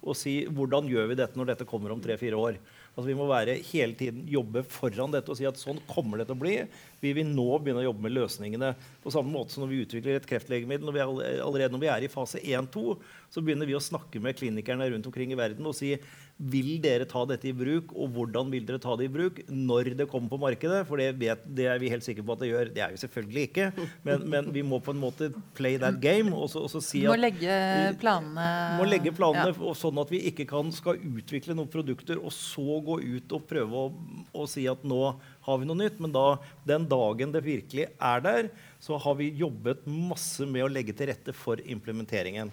og 0.03 0.17
si 0.19 0.41
hvordan 0.51 0.89
gjør 0.91 1.13
vi 1.13 1.19
dette 1.21 1.39
når 1.39 1.53
dette 1.53 1.67
kommer 1.69 1.95
om 1.95 2.03
tre-fire 2.03 2.39
år. 2.39 2.59
Altså 2.93 3.07
Vi 3.07 3.17
må 3.17 3.29
være 3.29 3.55
hele 3.71 3.95
tiden 3.97 4.27
jobbe 4.29 4.65
foran 4.69 5.15
dette 5.15 5.31
og 5.31 5.39
si 5.39 5.47
at 5.49 5.57
sånn 5.57 5.79
kommer 5.89 6.19
det 6.19 6.27
til 6.29 6.37
å 6.37 6.43
bli. 6.43 6.57
Vi 7.03 7.13
vil 7.17 7.27
nå 7.29 7.47
begynne 7.59 7.83
å 7.83 7.87
jobbe 7.89 8.05
med 8.07 8.15
løsningene. 8.15 8.73
På 9.03 9.11
samme 9.13 9.33
måte 9.33 9.53
som 9.55 9.65
når 9.65 9.73
vi 9.73 9.81
utvikler 9.83 10.19
et 10.19 10.27
kreftlegemiddel. 10.29 10.87
Når 10.87 10.95
vi 10.95 11.03
allerede 11.43 11.73
når 11.75 11.83
vi 11.83 11.91
er 11.91 12.07
i 12.07 12.11
fase 12.11 12.39
1-2, 12.39 12.97
så 13.33 13.43
begynner 13.43 13.67
vi 13.67 13.75
å 13.75 13.83
snakke 13.83 14.21
med 14.23 14.37
klinikerne 14.39 14.87
rundt 14.93 15.09
omkring 15.09 15.33
i 15.33 15.39
verden 15.39 15.67
og 15.67 15.75
si 15.75 15.95
vil 16.43 16.79
dere 16.81 17.05
ta 17.07 17.21
dette 17.29 17.45
i 17.47 17.53
bruk, 17.55 17.91
og 17.93 18.09
hvordan 18.15 18.49
vil 18.51 18.65
dere 18.65 18.81
ta 18.81 18.95
det 18.97 19.05
i 19.05 19.11
bruk 19.13 19.37
når 19.53 19.91
det 19.99 20.07
kommer 20.09 20.31
på 20.31 20.39
markedet? 20.41 20.81
For 20.89 20.99
det, 20.99 21.11
vet, 21.21 21.43
det 21.45 21.67
er 21.69 21.79
vi 21.79 21.91
helt 21.93 22.03
sikre 22.05 22.25
på 22.25 22.33
at 22.35 22.41
det 22.41 22.49
gjør. 22.49 22.71
Det 22.73 22.83
er 22.83 22.95
vi 22.95 23.01
selvfølgelig 23.03 23.43
ikke. 23.49 23.67
Men, 24.07 24.25
men 24.33 24.49
vi 24.55 24.63
må 24.65 24.79
på 24.83 24.95
en 24.95 25.01
måte 25.03 25.29
play 25.57 25.77
that 25.81 25.99
game 26.03 26.33
og 26.33 26.49
så, 26.51 26.63
og 26.65 26.71
så 26.73 26.81
si 26.83 27.03
Må 27.05 27.15
legge 27.19 27.53
planene 28.01 28.47
må 28.79 28.87
legge 28.89 29.13
planene 29.15 29.53
Ja. 29.53 29.73
sånn 29.77 29.99
at 30.01 30.11
vi 30.13 30.23
ikke 30.29 30.45
kan, 30.49 30.71
skal 30.73 30.97
utvikle 30.97 31.55
noen 31.57 31.69
produkter 31.71 32.19
og 32.19 32.33
så 32.33 32.79
gå 32.85 32.99
ut 33.03 33.35
og 33.37 33.45
prøve 33.49 33.85
å, 33.85 33.93
å 34.33 34.47
si 34.49 34.65
at 34.69 34.83
nå 34.87 35.01
har 35.45 35.59
vi 35.59 35.67
noe 35.69 35.79
nytt. 35.79 35.99
Men 36.03 36.15
da, 36.15 36.25
den 36.67 36.87
dagen 36.91 37.35
det 37.35 37.43
virkelig 37.45 37.89
er 37.91 38.25
der, 38.25 38.49
så 38.83 38.99
har 39.01 39.19
vi 39.19 39.33
jobbet 39.39 39.85
masse 39.87 40.47
med 40.49 40.65
å 40.65 40.71
legge 40.71 40.95
til 40.97 41.11
rette 41.11 41.35
for 41.37 41.61
implementeringen. 41.63 42.51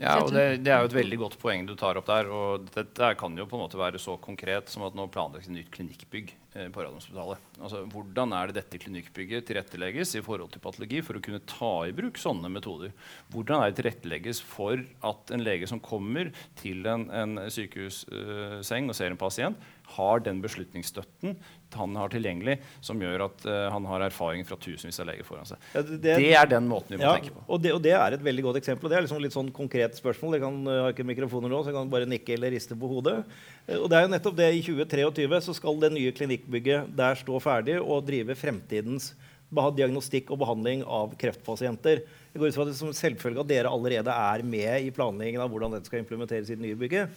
Ja, 0.00 0.14
og 0.22 0.30
det, 0.32 0.62
det 0.64 0.72
er 0.72 0.80
jo 0.80 0.88
et 0.88 0.94
veldig 0.96 1.16
godt 1.20 1.34
poeng 1.40 1.66
du 1.68 1.74
tar 1.76 1.98
opp 2.00 2.06
der. 2.08 2.28
og 2.32 2.68
Dette 2.72 3.10
kan 3.20 3.34
jo 3.36 3.44
på 3.48 3.58
en 3.58 3.64
måte 3.66 3.80
være 3.80 4.00
så 4.00 4.14
konkret 4.24 4.70
som 4.72 4.86
at 4.86 4.96
nå 4.96 5.04
planlegges 5.12 5.50
et 5.50 5.56
nytt 5.58 5.68
klinikkbygg 5.74 6.30
eh, 6.32 6.70
på 6.72 6.80
Radiumhospitalet. 6.80 7.42
Altså, 7.60 7.82
hvordan 7.92 8.32
er 8.38 8.48
det 8.48 8.56
dette 8.62 8.80
klinikkbygget 8.80 9.44
tilrettelegges 9.50 10.14
i 10.16 10.24
forhold 10.24 10.54
til 10.54 10.64
patologi 10.64 11.02
for 11.04 11.20
å 11.20 11.22
kunne 11.24 11.42
ta 11.44 11.72
i 11.84 11.92
bruk 11.96 12.20
sånne 12.20 12.48
metoder? 12.54 12.96
Hvordan 13.34 13.60
er 13.60 13.68
det 13.68 13.82
tilrettelegges 13.82 14.40
for 14.54 14.80
at 14.80 15.34
en 15.36 15.44
lege 15.44 15.68
som 15.68 15.82
kommer 15.84 16.32
til 16.62 16.88
en, 16.88 17.10
en 17.12 17.44
sykehusseng 17.52 18.88
og 18.88 18.96
ser 18.96 19.12
en 19.12 19.20
pasient, 19.20 19.70
har 19.96 20.20
den 20.24 20.40
beslutningsstøtten 20.44 21.36
han 21.72 21.94
har 21.96 22.10
tilgjengelig, 22.12 22.58
som 22.84 23.00
gjør 23.00 23.22
at 23.30 23.44
uh, 23.48 23.70
han 23.72 23.86
har 23.88 24.02
erfaring 24.04 24.44
fra 24.44 24.58
tusenvis 24.60 24.98
av 25.00 25.06
leger 25.08 25.24
foran 25.24 25.46
seg. 25.48 25.56
Ja, 25.72 25.82
det- 25.82 26.00
Det, 26.02 26.16
det- 26.20 26.34
er 26.36 26.46
den 26.50 26.68
måten 26.68 26.92
vi 26.92 26.98
må 27.00 27.06
Ja, 27.06 27.14
tenke 27.16 27.32
på. 27.32 27.44
og 27.48 27.62
det, 27.62 27.72
og 27.72 27.80
det 27.82 27.92
er 27.96 28.12
et 28.18 28.20
veldig 28.26 28.42
godt 28.44 28.56
eksempel. 28.60 28.84
og 28.84 28.90
Det 28.92 28.98
er 28.98 29.06
liksom 29.06 29.22
litt 29.22 29.32
sånn 29.32 29.52
konkret 29.52 29.96
spørsmål. 29.96 30.36
Jeg 30.36 30.42
kan, 30.44 30.58
jeg 30.64 30.82
har 30.82 30.92
ikke 30.92 31.08
mikrofoner 31.08 31.48
nå, 31.48 31.62
så 31.64 31.72
jeg 31.72 31.78
kan 31.80 31.88
bare 31.90 32.06
nikke 32.06 32.34
eller 32.36 32.50
riste 32.52 32.76
på 32.76 32.88
hodet. 32.92 33.24
Eh, 33.66 33.76
Og 33.78 33.88
det 33.88 33.96
er 33.98 34.02
jo 34.08 34.12
nettopp 34.12 34.36
det 34.36 34.50
I 34.54 34.62
2023 34.62 35.40
så 35.48 35.54
skal 35.54 35.80
det 35.80 35.92
nye 35.92 36.12
klinikkbygget 36.12 36.94
der 36.96 37.14
stå 37.14 37.40
ferdig 37.40 37.80
og 37.80 38.04
drive 38.06 38.34
fremtidens 38.36 39.14
diagnostikk 39.52 40.30
og 40.32 40.38
behandling 40.40 40.82
av 40.84 41.12
kreftpasienter. 41.20 42.00
Jeg 42.32 42.40
går 42.40 42.48
ut 42.48 42.54
fra 42.54 42.62
at 42.62 42.68
det 42.72 42.76
som 42.76 42.88
selvfølge 42.88 43.40
at 43.40 43.48
dere 43.48 43.68
allerede 43.68 44.08
er 44.08 44.42
med 44.42 44.86
i 44.86 44.90
planleggingen 44.90 45.40
av 45.44 45.50
hvordan 45.52 45.72
dette 45.72 45.86
skal 45.90 46.00
implementeres 46.00 46.48
i 46.50 46.54
det 46.56 46.64
nye 46.64 46.74
bygget. 46.80 47.10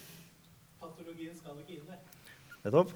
Patologien 0.81 1.35
skal 1.38 1.56
ikke 1.64 1.77
inn 1.80 1.88
der. 1.88 1.94
Nettopp? 2.65 2.91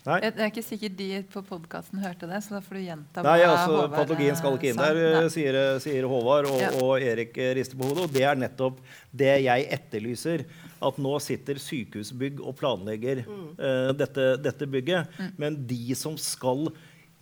Nei? 0.00 0.16
Jeg 0.24 0.32
jeg 0.32 0.40
er 0.40 0.48
ikke 0.48 0.62
sikkert 0.64 0.94
de 0.96 1.06
på 1.28 1.40
podkasten 1.44 2.00
hørte 2.00 2.24
det, 2.30 2.38
så 2.46 2.54
da 2.54 2.60
får 2.64 2.78
du 2.78 2.82
gjenta 2.86 3.24
Nei, 3.26 3.34
altså, 3.44 3.66
Håvard, 3.74 3.90
patologien 3.98 4.38
skal 4.38 4.54
ikke 4.56 4.70
inn 4.70 4.78
sa. 4.78 4.86
der, 4.88 5.00
eh, 5.20 5.26
sier, 5.34 5.58
sier 5.84 6.06
Håvard. 6.08 6.48
Og, 6.48 6.60
Ja. 6.62 6.70
og 6.80 7.02
Erik 7.04 7.36
eh, 7.36 7.50
rister 7.58 7.76
på 7.76 7.84
hodet. 7.90 8.06
Og 8.06 8.14
det 8.14 8.22
er 8.24 8.38
nettopp 8.40 8.78
det 9.12 9.42
jeg 9.44 9.66
etterlyser. 9.76 10.46
At 10.80 10.96
nå 10.96 11.12
sitter 11.20 11.60
sykehusbygg 11.60 12.40
og 12.40 12.56
planlegger 12.56 13.26
eh, 13.26 13.92
dette, 13.92 14.30
dette 14.40 14.64
bygget. 14.72 15.20
Men 15.36 15.66
de 15.68 15.94
som 15.94 16.16
skal 16.16 16.70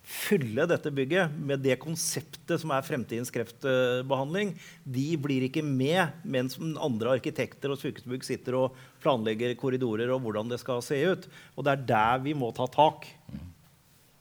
fylle 0.09 0.64
dette 0.70 0.89
bygget 0.94 1.35
med 1.36 1.60
det 1.60 1.74
konseptet 1.82 2.62
som 2.62 2.70
er 2.72 2.86
fremtidens 2.86 3.28
kreftbehandling, 3.35 4.55
de 4.86 5.09
blir 5.20 5.44
ikke 5.51 5.64
med 5.66 6.14
mens 6.24 6.56
andre 6.80 7.18
arkitekter 7.18 7.74
og 7.74 7.82
sykehusbygg 7.82 8.24
sitter 8.24 8.55
og 8.56 8.78
planlegger 9.03 9.55
korridorer 9.61 10.11
og 10.15 10.23
hvordan 10.25 10.51
det 10.53 10.61
skal 10.62 10.83
se 10.85 10.99
ut. 11.09 11.29
Og 11.57 11.66
det 11.66 11.75
er 11.75 11.87
der 11.93 12.25
vi 12.25 12.35
må 12.39 12.51
ta 12.57 12.66
tak. 12.70 13.07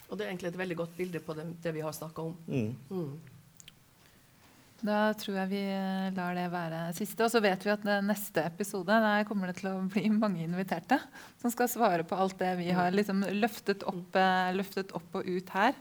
Og 0.08 0.16
det 0.16 0.26
er 0.26 0.32
egentlig 0.32 0.54
et 0.54 0.62
veldig 0.62 0.78
godt 0.84 0.94
bilde 0.98 1.24
på 1.24 1.36
det, 1.38 1.50
det 1.64 1.74
vi 1.76 1.84
har 1.84 1.96
snakka 1.96 2.30
om. 2.30 2.38
Mm. 2.48 2.72
Mm. 2.90 3.36
Da 4.88 4.98
tror 5.18 5.40
jeg 5.40 5.50
vi 5.56 5.62
eh, 5.74 6.10
lar 6.14 6.36
det 6.38 6.48
være 6.54 6.82
siste. 6.96 7.26
Og 7.26 7.34
så 7.34 7.42
vet 7.44 7.64
vi 7.66 7.74
at 7.74 7.86
det 7.86 7.98
neste 8.06 8.44
episode 8.46 9.00
der 9.04 9.26
kommer 9.28 9.50
det 9.50 9.58
til 9.60 9.72
å 9.72 9.86
bli 9.90 10.06
mange 10.14 10.46
inviterte 10.46 11.00
som 11.42 11.54
skal 11.54 11.72
svare 11.72 12.06
på 12.08 12.18
alt 12.18 12.38
det 12.40 12.54
vi 12.62 12.70
har 12.76 12.94
liksom 12.94 13.26
løftet, 13.42 13.86
opp, 13.90 14.16
eh, 14.16 14.52
løftet 14.56 14.94
opp 14.98 15.18
og 15.18 15.26
ut 15.28 15.56
her. 15.58 15.74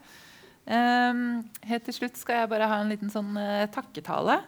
Um, 0.67 1.45
helt 1.63 1.85
til 1.87 1.95
slutt 1.95 2.17
skal 2.19 2.41
jeg 2.41 2.49
bare 2.51 2.67
ha 2.67 2.81
en 2.81 2.89
liten 2.91 3.11
sånn 3.11 3.37
uh, 3.39 3.69
takketale. 3.71 4.41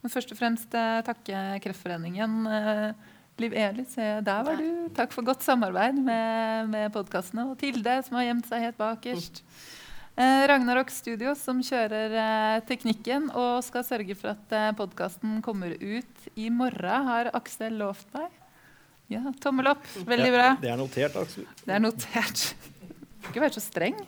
Men 0.00 0.12
først 0.12 0.32
og 0.32 0.38
fremst 0.38 0.72
uh, 0.72 1.02
takke 1.04 1.58
Kreftforeningen. 1.64 2.38
Eh, 2.48 3.12
Liv 3.36 3.52
Eli, 3.52 3.84
se 3.84 4.04
der 4.24 4.44
var 4.46 4.56
du. 4.56 4.68
Takk 4.96 5.12
for 5.12 5.26
godt 5.26 5.42
samarbeid 5.44 5.98
med, 6.00 6.70
med 6.72 6.92
podkastene. 6.94 7.50
Og 7.50 7.58
Tilde, 7.60 7.98
som 8.06 8.16
har 8.16 8.30
gjemt 8.30 8.46
seg 8.48 8.64
helt 8.64 8.78
bakerst. 8.80 9.42
Eh, 10.16 10.44
Ragnarok 10.48 10.88
Studio, 10.88 11.34
som 11.36 11.60
kjører 11.60 12.14
eh, 12.16 12.62
teknikken 12.64 13.28
og 13.36 13.60
skal 13.66 13.84
sørge 13.84 14.16
for 14.16 14.32
at 14.32 14.54
eh, 14.56 14.70
podkasten 14.78 15.42
kommer 15.44 15.74
ut 15.76 16.30
i 16.32 16.48
morgen, 16.48 17.10
har 17.10 17.28
Aksel 17.36 17.76
lovt 17.76 18.08
meg. 18.16 18.32
Ja, 19.12 19.20
tommel 19.44 19.68
opp. 19.74 19.84
Veldig 20.08 20.32
bra. 20.32 20.48
Det 20.62 20.72
er 20.72 20.80
notert, 20.80 21.20
Aksel. 21.20 21.44
Det 21.60 21.76
er 21.76 21.84
notert. 21.84 22.46
Får 23.20 23.28
ikke 23.34 23.44
være 23.44 23.58
så 23.58 23.66
streng. 23.66 24.00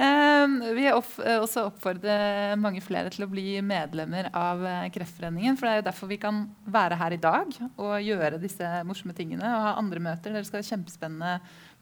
Em, 0.00 0.54
vi 0.62 0.78
vil 0.86 0.94
opp, 0.96 1.10
eh, 1.20 1.36
også 1.42 1.66
oppfordre 1.68 2.14
mange 2.56 2.80
flere 2.80 3.10
til 3.12 3.26
å 3.26 3.28
bli 3.28 3.58
medlemmer 3.60 4.30
av 4.32 4.62
eh, 4.64 4.86
Kreftforeningen. 4.94 5.58
For 5.60 5.66
det 5.66 5.72
er 5.74 5.80
jo 5.82 5.86
derfor 5.90 6.08
vi 6.08 6.16
kan 6.22 6.38
være 6.64 6.96
her 6.96 7.12
i 7.12 7.20
dag 7.20 7.52
og 7.76 7.92
gjøre 8.00 8.38
disse 8.40 8.70
morsomme 8.88 9.12
tingene. 9.18 9.44
Og 9.44 9.66
ha 9.66 9.74
andre 9.76 10.00
møter. 10.00 10.32
Dere 10.32 10.46
skal 10.48 10.62
ha 10.62 10.68
kjempespennende 10.70 11.34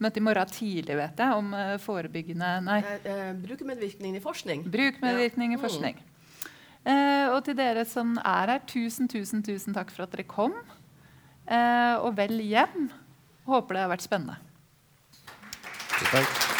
møte 0.02 0.18
i 0.18 0.24
morgen 0.26 0.50
tidlig, 0.50 0.96
vet 0.98 1.22
jeg, 1.22 1.38
om 1.38 1.54
eh, 1.54 1.76
forebyggende 1.84 2.50
Nei, 2.66 2.80
Eh, 2.88 3.06
eh, 3.12 3.32
brukermedvirkning 3.44 4.18
i 4.18 4.24
forskning. 4.24 4.66
Brukmedvirkning 4.66 5.54
i 5.54 5.56
Mm. 5.60 5.62
forskning. 5.62 6.02
Eh, 6.88 7.28
og 7.30 7.44
til 7.44 7.54
dere 7.54 7.84
som 7.86 8.16
er 8.18 8.46
her, 8.56 8.60
tusen, 8.66 9.06
tusen, 9.06 9.42
tusen 9.46 9.74
takk 9.76 9.90
for 9.94 10.02
at 10.08 10.10
dere 10.10 10.26
kom. 10.26 10.54
Eh, 11.46 11.94
og 12.02 12.16
vel 12.16 12.38
hjem. 12.42 12.90
Håper 13.46 13.74
det 13.78 13.82
har 13.86 13.94
vært 13.94 14.08
spennende. 14.10 14.36
Takk. 16.10 16.57